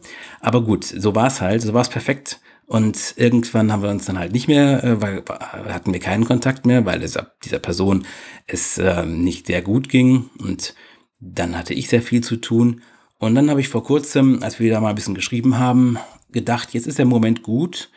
Aber 0.40 0.62
gut, 0.62 0.84
so 0.84 1.14
war's 1.14 1.40
halt, 1.40 1.62
so 1.62 1.72
war's 1.72 1.88
perfekt. 1.88 2.40
Und 2.66 3.14
irgendwann 3.16 3.70
haben 3.70 3.82
wir 3.82 3.90
uns 3.90 4.06
dann 4.06 4.18
halt 4.18 4.32
nicht 4.32 4.48
mehr, 4.48 4.82
äh, 4.82 5.00
weil 5.02 5.22
hatten 5.28 5.92
wir 5.92 6.00
keinen 6.00 6.24
Kontakt 6.24 6.64
mehr, 6.64 6.86
weil 6.86 7.02
es 7.02 7.18
dieser 7.44 7.58
Person 7.58 8.06
es 8.46 8.78
äh, 8.78 9.04
nicht 9.04 9.46
sehr 9.46 9.62
gut 9.62 9.88
ging. 9.88 10.30
Und 10.38 10.74
dann 11.20 11.56
hatte 11.56 11.74
ich 11.74 11.88
sehr 11.88 12.02
viel 12.02 12.22
zu 12.22 12.36
tun. 12.36 12.82
Und 13.18 13.34
dann 13.34 13.50
habe 13.50 13.60
ich 13.60 13.68
vor 13.68 13.84
kurzem, 13.84 14.42
als 14.42 14.58
wir 14.58 14.66
wieder 14.66 14.80
mal 14.80 14.90
ein 14.90 14.94
bisschen 14.94 15.14
geschrieben 15.14 15.58
haben, 15.58 15.98
gedacht, 16.32 16.72
jetzt 16.72 16.86
ist 16.86 16.98
der 16.98 17.06
Moment 17.06 17.42
gut, 17.42 17.90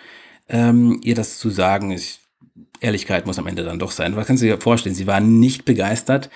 ähm, 0.49 0.99
ihr 1.03 1.15
das 1.15 1.39
zu 1.39 1.49
sagen. 1.49 1.91
Ich 1.91 2.19
Ehrlichkeit 2.85 3.25
muss 3.25 3.39
am 3.39 3.47
Ende 3.47 3.63
dann 3.63 3.79
doch 3.79 3.91
sein. 3.91 4.15
Was 4.15 4.27
kannst 4.27 4.41
du 4.41 4.47
dir 4.47 4.59
vorstellen? 4.61 4.95
Sie 4.95 5.07
war 5.07 5.19
nicht 5.19 5.65
begeistert. 5.65 6.29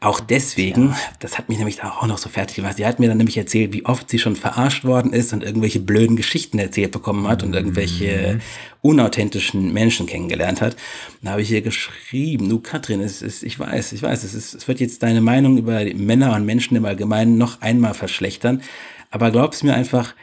Auch 0.00 0.20
deswegen, 0.20 0.88
ja. 0.90 0.96
das 1.20 1.36
hat 1.36 1.48
mich 1.48 1.58
nämlich 1.58 1.82
auch 1.82 2.06
noch 2.06 2.18
so 2.18 2.28
fertig 2.28 2.56
gemacht. 2.56 2.76
Sie 2.76 2.86
hat 2.86 2.98
mir 2.98 3.08
dann 3.08 3.18
nämlich 3.18 3.36
erzählt, 3.36 3.72
wie 3.72 3.84
oft 3.84 4.08
sie 4.08 4.18
schon 4.18 4.36
verarscht 4.36 4.84
worden 4.84 5.12
ist 5.12 5.32
und 5.32 5.42
irgendwelche 5.42 5.80
blöden 5.80 6.16
Geschichten 6.16 6.58
erzählt 6.58 6.92
bekommen 6.92 7.26
hat 7.28 7.42
und 7.42 7.54
irgendwelche 7.54 8.34
mhm. 8.34 8.40
unauthentischen 8.82 9.72
Menschen 9.72 10.06
kennengelernt 10.06 10.60
hat. 10.60 10.76
Da 11.22 11.32
habe 11.32 11.42
ich 11.42 11.50
ihr 11.50 11.62
geschrieben, 11.62 12.48
du 12.48 12.60
Katrin, 12.60 13.00
es 13.00 13.20
ist, 13.20 13.42
ich 13.42 13.58
weiß, 13.58 13.92
ich 13.92 14.02
weiß, 14.02 14.24
es, 14.24 14.34
ist, 14.34 14.54
es 14.54 14.68
wird 14.68 14.80
jetzt 14.80 15.02
deine 15.02 15.20
Meinung 15.20 15.58
über 15.58 15.84
Männer 15.94 16.34
und 16.34 16.46
Menschen 16.46 16.76
im 16.76 16.84
Allgemeinen 16.84 17.36
noch 17.36 17.60
einmal 17.60 17.94
verschlechtern. 17.94 18.62
Aber 19.10 19.30
glaub's 19.30 19.62
mir 19.62 19.74
einfach, 19.74 20.14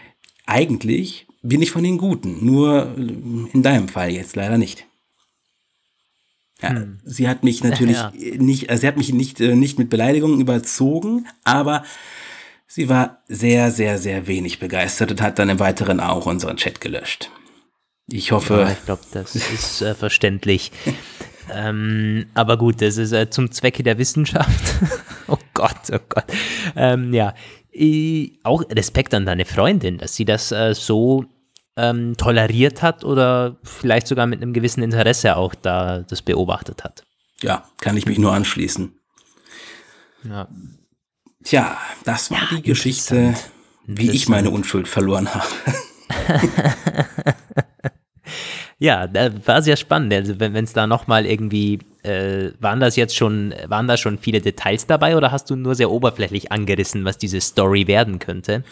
eigentlich 0.46 1.28
bin 1.44 1.62
ich 1.62 1.72
von 1.72 1.84
den 1.84 1.98
Guten. 1.98 2.46
Nur 2.46 2.96
in 2.96 3.62
deinem 3.62 3.88
Fall 3.88 4.12
jetzt 4.12 4.36
leider 4.36 4.58
nicht. 4.58 4.86
Ja, 6.64 6.70
hm. 6.70 7.00
Sie 7.04 7.28
hat 7.28 7.44
mich 7.44 7.64
natürlich 7.64 7.98
ja. 7.98 8.12
nicht, 8.38 8.70
also 8.70 8.82
sie 8.82 8.88
hat 8.88 8.98
mich 8.98 9.14
nicht, 9.14 9.42
äh, 9.42 9.56
nicht 9.56 9.78
mit 9.78 9.90
Beleidigungen 9.90 10.40
überzogen, 10.40 11.28
aber 11.44 11.84
sie 12.68 12.90
war 12.90 13.22
sehr, 13.28 13.72
sehr, 13.72 14.00
sehr 14.00 14.28
wenig 14.28 14.60
begeistert 14.60 15.12
und 15.12 15.22
hat 15.22 15.38
dann 15.38 15.50
im 15.50 15.60
Weiteren 15.60 16.00
auch 16.00 16.26
unseren 16.26 16.58
Chat 16.58 16.82
gelöscht. 16.82 17.30
Ich 18.08 18.32
hoffe. 18.32 18.62
Ja, 18.62 18.72
ich 18.72 18.86
glaube, 18.86 19.02
das 19.12 19.36
ist 19.36 19.82
äh, 19.82 19.94
verständlich. 19.94 20.72
ähm, 21.54 22.26
aber 22.34 22.58
gut, 22.58 22.82
das 22.82 22.98
ist 22.98 23.12
äh, 23.12 23.30
zum 23.30 23.52
Zwecke 23.52 23.84
der 23.84 23.98
Wissenschaft. 23.98 24.76
oh 25.28 25.38
Gott, 25.54 25.92
oh 25.92 26.00
Gott. 26.10 26.26
Ähm, 26.76 27.14
ja, 27.14 27.34
ich, 27.72 28.40
auch 28.44 28.64
Respekt 28.70 29.14
an 29.14 29.26
deine 29.26 29.46
Freundin, 29.46 29.98
dass 29.98 30.16
sie 30.16 30.26
das 30.26 30.52
äh, 30.52 30.74
so 30.74 31.26
ähm, 31.76 32.16
toleriert 32.18 32.82
hat 32.82 33.04
oder 33.04 33.58
vielleicht 33.64 34.08
sogar 34.08 34.28
mit 34.28 34.42
einem 34.42 34.54
gewissen 34.54 34.84
Interesse 34.84 35.36
auch 35.36 35.56
da 35.56 36.00
das 36.00 36.22
beobachtet 36.22 36.84
hat. 36.84 37.04
Ja, 37.42 37.66
kann 37.80 37.98
ich 37.98 38.06
mich 38.06 38.20
nur 38.20 38.34
anschließen. 38.34 38.94
Ja. 40.24 40.48
Tja, 41.44 41.78
das 42.06 42.32
war 42.32 42.40
ja, 42.40 42.58
die 42.58 42.62
Geschichte, 42.62 43.36
wie 43.86 44.12
ich 44.12 44.30
meine 44.30 44.50
Unschuld 44.50 44.88
verloren 44.88 45.34
habe. 45.34 45.48
ja, 48.80 49.08
das 49.08 49.34
war 49.46 49.62
sehr 49.62 49.76
spannend. 49.76 50.14
Also 50.14 50.40
wenn 50.40 50.56
es 50.56 50.72
da 50.72 50.88
nochmal 50.88 51.26
irgendwie, 51.26 51.80
äh, 52.04 52.52
waren 52.62 52.80
das 52.80 52.96
jetzt 52.96 53.18
schon, 53.18 53.54
waren 53.68 53.88
da 53.88 53.98
schon 53.98 54.18
viele 54.20 54.40
Details 54.40 54.88
dabei 54.88 55.18
oder 55.18 55.32
hast 55.32 55.50
du 55.50 55.58
nur 55.58 55.76
sehr 55.76 55.92
oberflächlich 55.92 56.52
angerissen, 56.52 57.04
was 57.04 57.18
diese 57.18 57.42
Story 57.42 57.88
werden 57.88 58.20
könnte? 58.20 58.64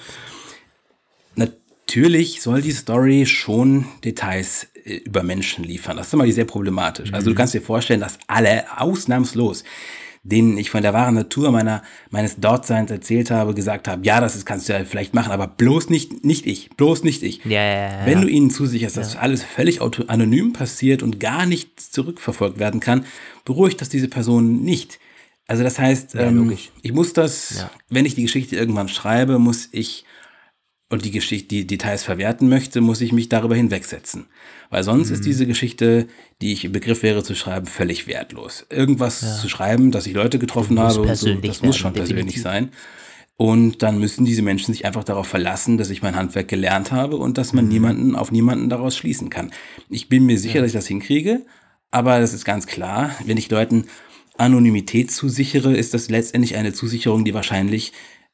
Natürlich 1.91 2.41
soll 2.41 2.61
die 2.61 2.72
Story 2.72 3.26
schon 3.26 3.85
Details 4.05 4.68
äh, 4.85 4.95
über 4.97 5.23
Menschen 5.23 5.65
liefern. 5.65 5.97
Das 5.97 6.07
ist 6.07 6.13
immer 6.13 6.30
sehr 6.31 6.45
problematisch. 6.45 7.11
Also 7.11 7.26
du 7.26 7.31
mhm. 7.31 7.35
kannst 7.35 7.53
dir 7.53 7.61
vorstellen, 7.61 7.99
dass 7.99 8.18
alle 8.27 8.63
ausnahmslos 8.80 9.65
denen 10.23 10.55
ich 10.59 10.69
von 10.69 10.84
der 10.84 10.93
wahren 10.93 11.15
Natur 11.15 11.49
meiner, 11.49 11.81
meines 12.11 12.35
Dortseins 12.35 12.91
erzählt 12.91 13.31
habe, 13.31 13.55
gesagt 13.55 13.88
habe, 13.88 14.05
ja, 14.05 14.22
das 14.22 14.35
ist, 14.35 14.45
kannst 14.45 14.69
du 14.69 14.73
ja 14.73 14.85
vielleicht 14.85 15.15
machen, 15.15 15.31
aber 15.31 15.47
bloß 15.47 15.89
nicht, 15.89 16.23
nicht 16.23 16.45
ich, 16.45 16.69
bloß 16.77 17.03
nicht 17.03 17.23
ich. 17.23 17.43
Ja, 17.43 17.63
ja, 17.63 17.91
ja, 17.91 18.05
Wenn 18.05 18.22
du 18.22 18.27
ihnen 18.27 18.51
zusicherst, 18.51 18.97
dass 18.97 19.15
alles 19.15 19.43
völlig 19.43 19.81
anonym 19.81 20.53
passiert 20.53 21.01
und 21.01 21.19
gar 21.19 21.47
nicht 21.47 21.80
zurückverfolgt 21.81 22.59
werden 22.59 22.80
kann, 22.80 23.05
beruhigt 23.45 23.81
das 23.81 23.89
diese 23.89 24.09
Person 24.09 24.61
nicht. 24.61 24.99
Also 25.47 25.63
das 25.63 25.80
heißt, 25.80 26.13
ähm, 26.13 26.55
ich 26.84 26.93
muss 26.93 27.13
das, 27.13 27.65
wenn 27.89 28.05
ich 28.05 28.13
die 28.13 28.22
Geschichte 28.22 28.55
irgendwann 28.55 28.89
schreibe, 28.89 29.39
muss 29.39 29.69
ich 29.72 30.05
und 30.91 31.05
die 31.05 31.11
Geschichte, 31.11 31.47
die 31.47 31.65
Details 31.65 32.03
verwerten 32.03 32.49
möchte, 32.49 32.81
muss 32.81 32.99
ich 32.99 33.13
mich 33.13 33.30
darüber 33.30 33.55
hinwegsetzen. 33.55 34.26
Weil 34.69 34.84
sonst 34.84 35.07
mhm. 35.07 35.15
ist 35.15 35.26
diese 35.26 35.47
Geschichte, 35.47 36.07
die 36.41 36.51
ich 36.51 36.65
im 36.65 36.73
Begriff 36.73 37.01
wäre 37.01 37.23
zu 37.23 37.34
schreiben, 37.34 37.65
völlig 37.65 38.07
wertlos. 38.07 38.65
Irgendwas 38.69 39.22
ja. 39.22 39.35
zu 39.35 39.47
schreiben, 39.47 39.91
dass 39.91 40.05
ich 40.05 40.13
Leute 40.13 40.38
getroffen 40.38 40.77
habe, 40.80 41.01
und 41.01 41.15
so, 41.15 41.34
das 41.35 41.61
muss 41.61 41.77
schon 41.77 41.93
definitiv. 41.93 42.15
persönlich 42.15 42.41
sein. 42.41 42.69
Und 43.38 43.81
dann 43.81 43.99
müssen 43.99 44.26
diese 44.26 44.41
Menschen 44.41 44.73
sich 44.73 44.85
einfach 44.85 45.05
darauf 45.05 45.27
verlassen, 45.27 45.77
dass 45.77 45.89
ich 45.89 46.01
mein 46.01 46.15
Handwerk 46.15 46.49
gelernt 46.49 46.91
habe 46.91 47.15
und 47.15 47.38
dass 47.38 47.53
man 47.53 47.65
mhm. 47.65 47.72
niemanden 47.72 48.15
auf 48.15 48.31
niemanden 48.31 48.69
daraus 48.69 48.95
schließen 48.95 49.30
kann. 49.30 49.51
Ich 49.89 50.09
bin 50.09 50.26
mir 50.26 50.38
sicher, 50.38 50.55
ja. 50.55 50.61
dass 50.61 50.72
ich 50.72 50.77
das 50.77 50.88
hinkriege, 50.88 51.45
aber 51.89 52.19
das 52.19 52.34
ist 52.34 52.43
ganz 52.43 52.68
klar, 52.68 53.11
wenn 53.26 53.38
ich 53.38 53.49
Leuten 53.49 53.85
Anonymität 54.38 55.09
zusichere, 55.09 55.73
ist 55.76 55.93
das 55.93 56.09
letztendlich 56.09 56.55
eine 56.55 56.73
Zusicherung, 56.73 57.23
die 57.23 57.34
wahrscheinlich 57.34 57.93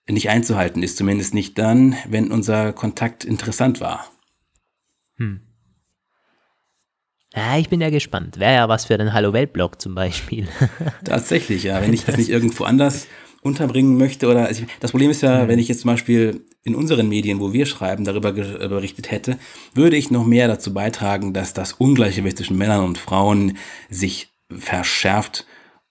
nicht 0.10 0.30
einzuhalten 0.30 0.84
ist, 0.84 0.98
zumindest 0.98 1.34
nicht 1.34 1.58
dann, 1.58 1.96
wenn 2.08 2.32
unser 2.32 2.74
Kontakt 2.74 3.26
interessant 3.26 3.82
war. 3.82 4.10
Hm. 5.18 5.42
Ja, 7.36 7.58
ich 7.58 7.70
bin 7.70 7.82
ja 7.82 7.90
gespannt. 7.90 8.40
Wäre 8.40 8.54
ja 8.54 8.70
was 8.70 8.86
für 8.86 8.98
den 8.98 9.14
Hallo 9.14 9.34
Welt 9.34 9.54
Blog 9.54 9.82
zum 9.82 9.94
Beispiel. 9.94 10.48
Tatsächlich, 11.04 11.64
ja. 11.64 11.82
Wenn 11.82 11.94
ich 11.94 12.06
das 12.06 12.18
nicht 12.18 12.30
irgendwo 12.30 12.64
anders 12.64 13.08
unterbringen 13.42 13.98
möchte 13.98 14.28
oder 14.28 14.48
also 14.48 14.64
das 14.80 14.92
Problem 14.92 15.12
ist 15.12 15.22
ja, 15.22 15.48
wenn 15.48 15.60
ich 15.60 15.68
jetzt 15.68 15.82
zum 15.82 15.92
Beispiel 15.92 16.46
in 16.64 16.76
unseren 16.76 17.08
Medien, 17.08 17.40
wo 17.40 17.54
wir 17.54 17.66
schreiben, 17.66 18.04
darüber 18.04 18.34
berichtet 18.34 19.12
hätte, 19.12 19.38
würde 19.74 19.96
ich 19.96 20.12
noch 20.12 20.26
mehr 20.26 20.48
dazu 20.48 20.74
beitragen, 20.74 21.34
dass 21.34 21.54
das 21.54 21.74
Ungleichgewicht 21.74 22.38
zwischen 22.38 22.58
Männern 22.58 22.84
und 22.84 22.98
Frauen 22.98 23.58
sich 23.90 24.30
verschärft 24.50 25.46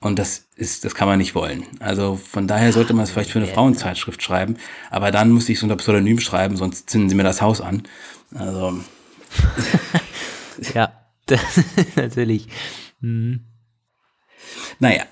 und 0.06 0.18
das 0.18 0.46
ist, 0.56 0.84
das 0.84 0.94
kann 0.94 1.08
man 1.08 1.18
nicht 1.18 1.34
wollen. 1.34 1.64
Also 1.80 2.16
von 2.16 2.48
daher 2.48 2.72
sollte 2.72 2.94
man 2.94 3.04
es 3.04 3.10
vielleicht 3.10 3.30
für 3.30 3.38
eine 3.38 3.48
Frauenzeitschrift 3.48 4.22
schreiben. 4.22 4.56
Aber 4.90 5.10
dann 5.10 5.30
muss 5.30 5.48
ich 5.48 5.58
es 5.58 5.62
unter 5.62 5.76
Pseudonym 5.76 6.18
schreiben, 6.20 6.56
sonst 6.56 6.88
zünden 6.88 7.10
sie 7.10 7.14
mir 7.14 7.24
das 7.24 7.42
Haus 7.42 7.60
an. 7.60 7.82
Also. 8.34 8.80
ja, 10.74 10.92
das 11.26 11.40
natürlich. 11.96 12.48
Hm. 13.00 13.44
Naja, 14.78 15.04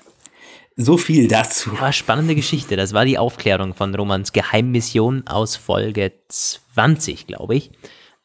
so 0.77 0.97
viel 0.97 1.29
dazu. 1.29 1.79
War 1.79 1.93
spannende 1.93 2.35
Geschichte. 2.35 2.77
Das 2.77 2.93
war 2.93 3.05
die 3.05 3.19
Aufklärung 3.19 3.75
von 3.75 3.95
Romans 3.95 4.33
Geheimmission 4.33 5.27
aus 5.27 5.57
Folge 5.57 6.13
20, 6.29 7.27
glaube 7.27 7.55
ich. 7.57 7.71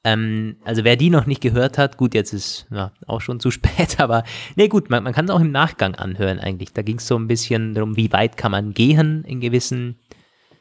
Ähm, 0.03 0.57
also 0.63 0.84
wer 0.84 0.95
die 0.95 1.09
noch 1.09 1.26
nicht 1.26 1.41
gehört 1.41 1.77
hat, 1.77 1.97
gut, 1.97 2.13
jetzt 2.13 2.34
ist 2.34 2.67
ja, 2.71 2.91
auch 3.05 3.21
schon 3.21 3.39
zu 3.39 3.51
spät, 3.51 3.99
aber 3.99 4.23
nee, 4.55 4.67
gut, 4.67 4.89
man, 4.89 5.03
man 5.03 5.13
kann 5.13 5.26
es 5.26 5.31
auch 5.31 5.39
im 5.39 5.51
Nachgang 5.51 5.95
anhören 5.95 6.39
eigentlich. 6.39 6.73
Da 6.73 6.81
ging 6.81 6.97
es 6.97 7.07
so 7.07 7.17
ein 7.17 7.27
bisschen 7.27 7.73
darum, 7.73 7.97
wie 7.97 8.11
weit 8.11 8.38
kann 8.38 8.51
man 8.51 8.73
gehen 8.73 9.23
in 9.26 9.41
gewissen 9.41 9.99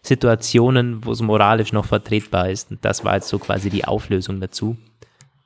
Situationen, 0.02 1.04
wo 1.04 1.12
es 1.12 1.20
moralisch 1.20 1.72
noch 1.72 1.84
vertretbar 1.84 2.50
ist. 2.50 2.70
Und 2.70 2.84
das 2.84 3.04
war 3.04 3.14
jetzt 3.14 3.28
so 3.28 3.38
quasi 3.38 3.70
die 3.70 3.84
Auflösung 3.84 4.40
dazu. 4.40 4.76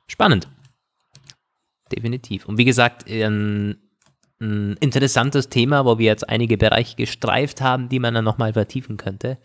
Spannend. 0.07 0.47
Definitiv. 1.91 2.45
Und 2.47 2.57
wie 2.57 2.65
gesagt, 2.65 3.09
ein, 3.09 3.77
ein 4.39 4.77
interessantes 4.79 5.49
Thema, 5.49 5.85
wo 5.85 5.99
wir 5.99 6.05
jetzt 6.05 6.27
einige 6.27 6.57
Bereiche 6.57 6.95
gestreift 6.95 7.61
haben, 7.61 7.89
die 7.89 7.99
man 7.99 8.13
dann 8.13 8.25
nochmal 8.25 8.53
vertiefen 8.53 8.97
könnte. 8.97 9.37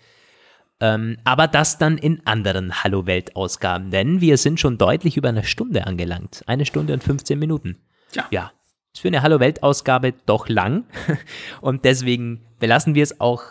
Ähm, 0.81 1.19
aber 1.25 1.49
das 1.49 1.79
dann 1.79 1.99
in 1.99 2.25
anderen 2.27 2.85
Hallo 2.85 3.07
Welt 3.07 3.35
Ausgaben, 3.35 3.91
denn 3.91 4.21
wir 4.21 4.37
sind 4.37 4.61
schon 4.61 4.79
deutlich 4.79 5.17
über 5.17 5.29
eine 5.29 5.45
Stunde 5.45 5.87
angelangt. 5.87 6.43
Eine 6.47 6.67
Stunde 6.67 6.93
und 6.93 7.03
15 7.03 7.39
Minuten. 7.39 7.79
Ja. 8.15 8.27
Ja. 8.31 8.53
Ist 8.95 9.03
für 9.03 9.09
eine 9.09 9.23
Hallo 9.23 9.41
Welt 9.41 9.63
Ausgabe 9.63 10.15
doch 10.27 10.49
lang. 10.49 10.85
Und 11.61 11.85
deswegen 11.85 12.47
belassen 12.59 12.95
wir 12.95 13.03
es 13.03 13.21
auch 13.21 13.43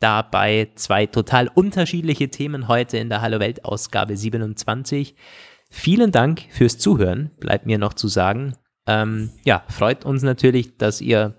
dabei. 0.00 0.70
Zwei 0.74 1.06
total 1.06 1.48
unterschiedliche 1.48 2.30
Themen 2.30 2.66
heute 2.66 2.96
in 2.98 3.08
der 3.08 3.20
Hallo 3.20 3.38
Welt 3.38 3.64
Ausgabe 3.64 4.16
27. 4.16 5.14
Vielen 5.68 6.12
Dank 6.12 6.44
fürs 6.50 6.78
Zuhören, 6.78 7.30
bleibt 7.40 7.66
mir 7.66 7.78
noch 7.78 7.94
zu 7.94 8.08
sagen. 8.08 8.54
Ähm, 8.86 9.30
ja, 9.44 9.64
freut 9.68 10.04
uns 10.04 10.22
natürlich, 10.22 10.76
dass 10.78 11.00
ihr 11.00 11.34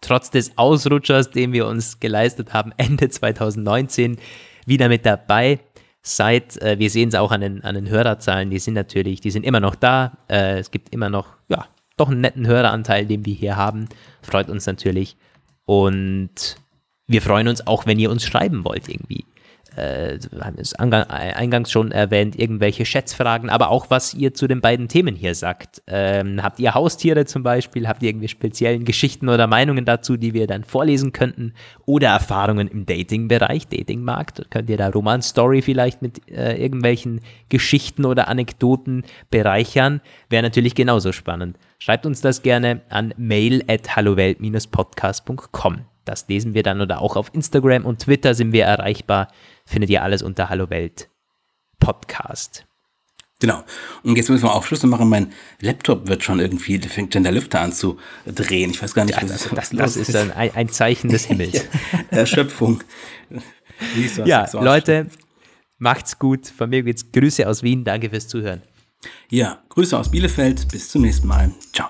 trotz 0.00 0.30
des 0.30 0.58
Ausrutschers, 0.58 1.30
den 1.30 1.52
wir 1.52 1.66
uns 1.66 2.00
geleistet 2.00 2.52
haben, 2.52 2.72
Ende 2.76 3.08
2019 3.08 4.18
wieder 4.66 4.88
mit 4.88 5.06
dabei 5.06 5.60
seid. 6.02 6.60
Äh, 6.62 6.78
wir 6.78 6.90
sehen 6.90 7.08
es 7.08 7.14
auch 7.14 7.32
an 7.32 7.40
den, 7.40 7.64
an 7.64 7.74
den 7.74 7.88
Hörerzahlen, 7.88 8.50
die 8.50 8.58
sind 8.58 8.74
natürlich, 8.74 9.20
die 9.20 9.30
sind 9.30 9.44
immer 9.44 9.60
noch 9.60 9.74
da. 9.74 10.18
Äh, 10.28 10.58
es 10.58 10.70
gibt 10.70 10.92
immer 10.92 11.10
noch, 11.10 11.36
ja, 11.48 11.66
doch 11.96 12.10
einen 12.10 12.20
netten 12.20 12.46
Höreranteil, 12.46 13.06
den 13.06 13.24
wir 13.24 13.34
hier 13.34 13.56
haben. 13.56 13.88
Freut 14.22 14.48
uns 14.48 14.66
natürlich. 14.66 15.16
Und 15.64 16.56
wir 17.06 17.22
freuen 17.22 17.48
uns 17.48 17.66
auch, 17.66 17.86
wenn 17.86 17.98
ihr 17.98 18.10
uns 18.10 18.24
schreiben 18.24 18.64
wollt 18.64 18.88
irgendwie 18.88 19.24
äh, 19.76 20.18
haben 20.40 20.56
es 20.58 20.74
eingangs 20.74 21.70
schon 21.70 21.92
erwähnt, 21.92 22.38
irgendwelche 22.38 22.84
Schätzfragen, 22.84 23.50
aber 23.50 23.70
auch 23.70 23.90
was 23.90 24.14
ihr 24.14 24.34
zu 24.34 24.46
den 24.46 24.60
beiden 24.60 24.88
Themen 24.88 25.14
hier 25.16 25.34
sagt. 25.34 25.82
Ähm, 25.86 26.42
habt 26.42 26.58
ihr 26.60 26.74
Haustiere 26.74 27.24
zum 27.24 27.42
Beispiel? 27.42 27.88
Habt 27.88 28.02
ihr 28.02 28.10
irgendwie 28.10 28.28
speziellen 28.28 28.84
Geschichten 28.84 29.28
oder 29.28 29.46
Meinungen 29.46 29.84
dazu, 29.84 30.16
die 30.16 30.34
wir 30.34 30.46
dann 30.46 30.64
vorlesen 30.64 31.12
könnten? 31.12 31.54
Oder 31.86 32.08
Erfahrungen 32.08 32.68
im 32.68 32.86
Dating-Bereich, 32.86 33.68
Dating-Markt? 33.68 34.50
Könnt 34.50 34.70
ihr 34.70 34.76
da 34.76 34.88
Roman-Story 34.88 35.62
vielleicht 35.62 36.02
mit 36.02 36.28
äh, 36.30 36.60
irgendwelchen 36.60 37.20
Geschichten 37.48 38.04
oder 38.04 38.28
Anekdoten 38.28 39.04
bereichern? 39.30 40.00
Wäre 40.28 40.42
natürlich 40.42 40.74
genauso 40.74 41.12
spannend. 41.12 41.58
Schreibt 41.78 42.06
uns 42.06 42.20
das 42.20 42.42
gerne 42.42 42.80
an 42.88 43.12
mail 43.16 43.64
at 43.68 43.96
hallowelt-podcast.com. 43.96 45.80
Das 46.04 46.28
lesen 46.28 46.54
wir 46.54 46.62
dann 46.62 46.80
oder 46.80 47.00
auch 47.00 47.16
auf 47.16 47.30
Instagram 47.32 47.84
und 47.86 48.00
Twitter 48.00 48.34
sind 48.34 48.52
wir 48.52 48.64
erreichbar 48.64 49.28
findet 49.64 49.90
ihr 49.90 50.02
alles 50.02 50.22
unter 50.22 50.48
Hallo 50.48 50.70
Welt 50.70 51.08
Podcast. 51.78 52.66
Genau. 53.40 53.62
Und 54.02 54.16
jetzt 54.16 54.30
müssen 54.30 54.44
wir 54.44 54.54
auch 54.54 54.64
Schluss 54.64 54.82
machen. 54.84 55.08
Mein 55.08 55.32
Laptop 55.60 56.08
wird 56.08 56.22
schon 56.22 56.40
irgendwie, 56.40 56.78
fängt 56.78 57.12
schon 57.12 57.24
der 57.24 57.32
Lüfter 57.32 57.60
an 57.60 57.72
zu 57.72 57.98
drehen. 58.26 58.70
Ich 58.70 58.82
weiß 58.82 58.94
gar 58.94 59.04
nicht, 59.04 59.20
was 59.20 59.28
das, 59.28 59.48
das, 59.50 59.70
das 59.70 59.96
ist. 59.96 60.14
dann 60.14 60.30
ein, 60.30 60.54
ein, 60.54 60.68
Zeichen 60.68 61.10
des 61.10 61.24
Himmels. 61.26 61.64
Erschöpfung. 62.10 62.82
ja, 64.24 64.48
Leute, 64.52 65.08
macht's 65.78 66.18
gut. 66.18 66.46
Von 66.46 66.70
mir 66.70 66.82
geht's 66.82 67.10
Grüße 67.12 67.46
aus 67.46 67.62
Wien. 67.62 67.84
Danke 67.84 68.08
fürs 68.10 68.28
Zuhören. 68.28 68.62
Ja, 69.28 69.62
Grüße 69.68 69.98
aus 69.98 70.10
Bielefeld. 70.10 70.68
Bis 70.68 70.88
zum 70.88 71.02
nächsten 71.02 71.26
Mal. 71.26 71.52
Ciao. 71.72 71.88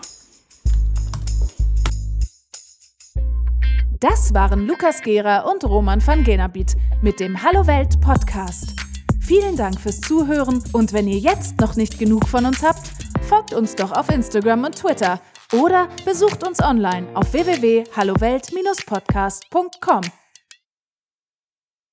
Das 4.06 4.34
waren 4.34 4.66
Lukas 4.66 5.00
Gera 5.00 5.50
und 5.50 5.64
Roman 5.64 6.06
van 6.06 6.24
Genabit 6.24 6.76
mit 7.00 7.20
dem 7.20 7.42
Hallo 7.42 7.66
Welt 7.66 8.02
Podcast. 8.02 8.74
Vielen 9.18 9.56
Dank 9.56 9.80
fürs 9.80 10.02
Zuhören 10.02 10.62
und 10.72 10.92
wenn 10.92 11.08
ihr 11.08 11.16
jetzt 11.16 11.58
noch 11.58 11.74
nicht 11.74 11.98
genug 11.98 12.28
von 12.28 12.44
uns 12.44 12.62
habt, 12.62 12.90
folgt 13.22 13.54
uns 13.54 13.76
doch 13.76 13.92
auf 13.92 14.10
Instagram 14.10 14.64
und 14.64 14.76
Twitter 14.76 15.22
oder 15.54 15.88
besucht 16.04 16.46
uns 16.46 16.62
online 16.62 17.06
auf 17.14 17.32
www.hallowelt-podcast.com. 17.32 20.23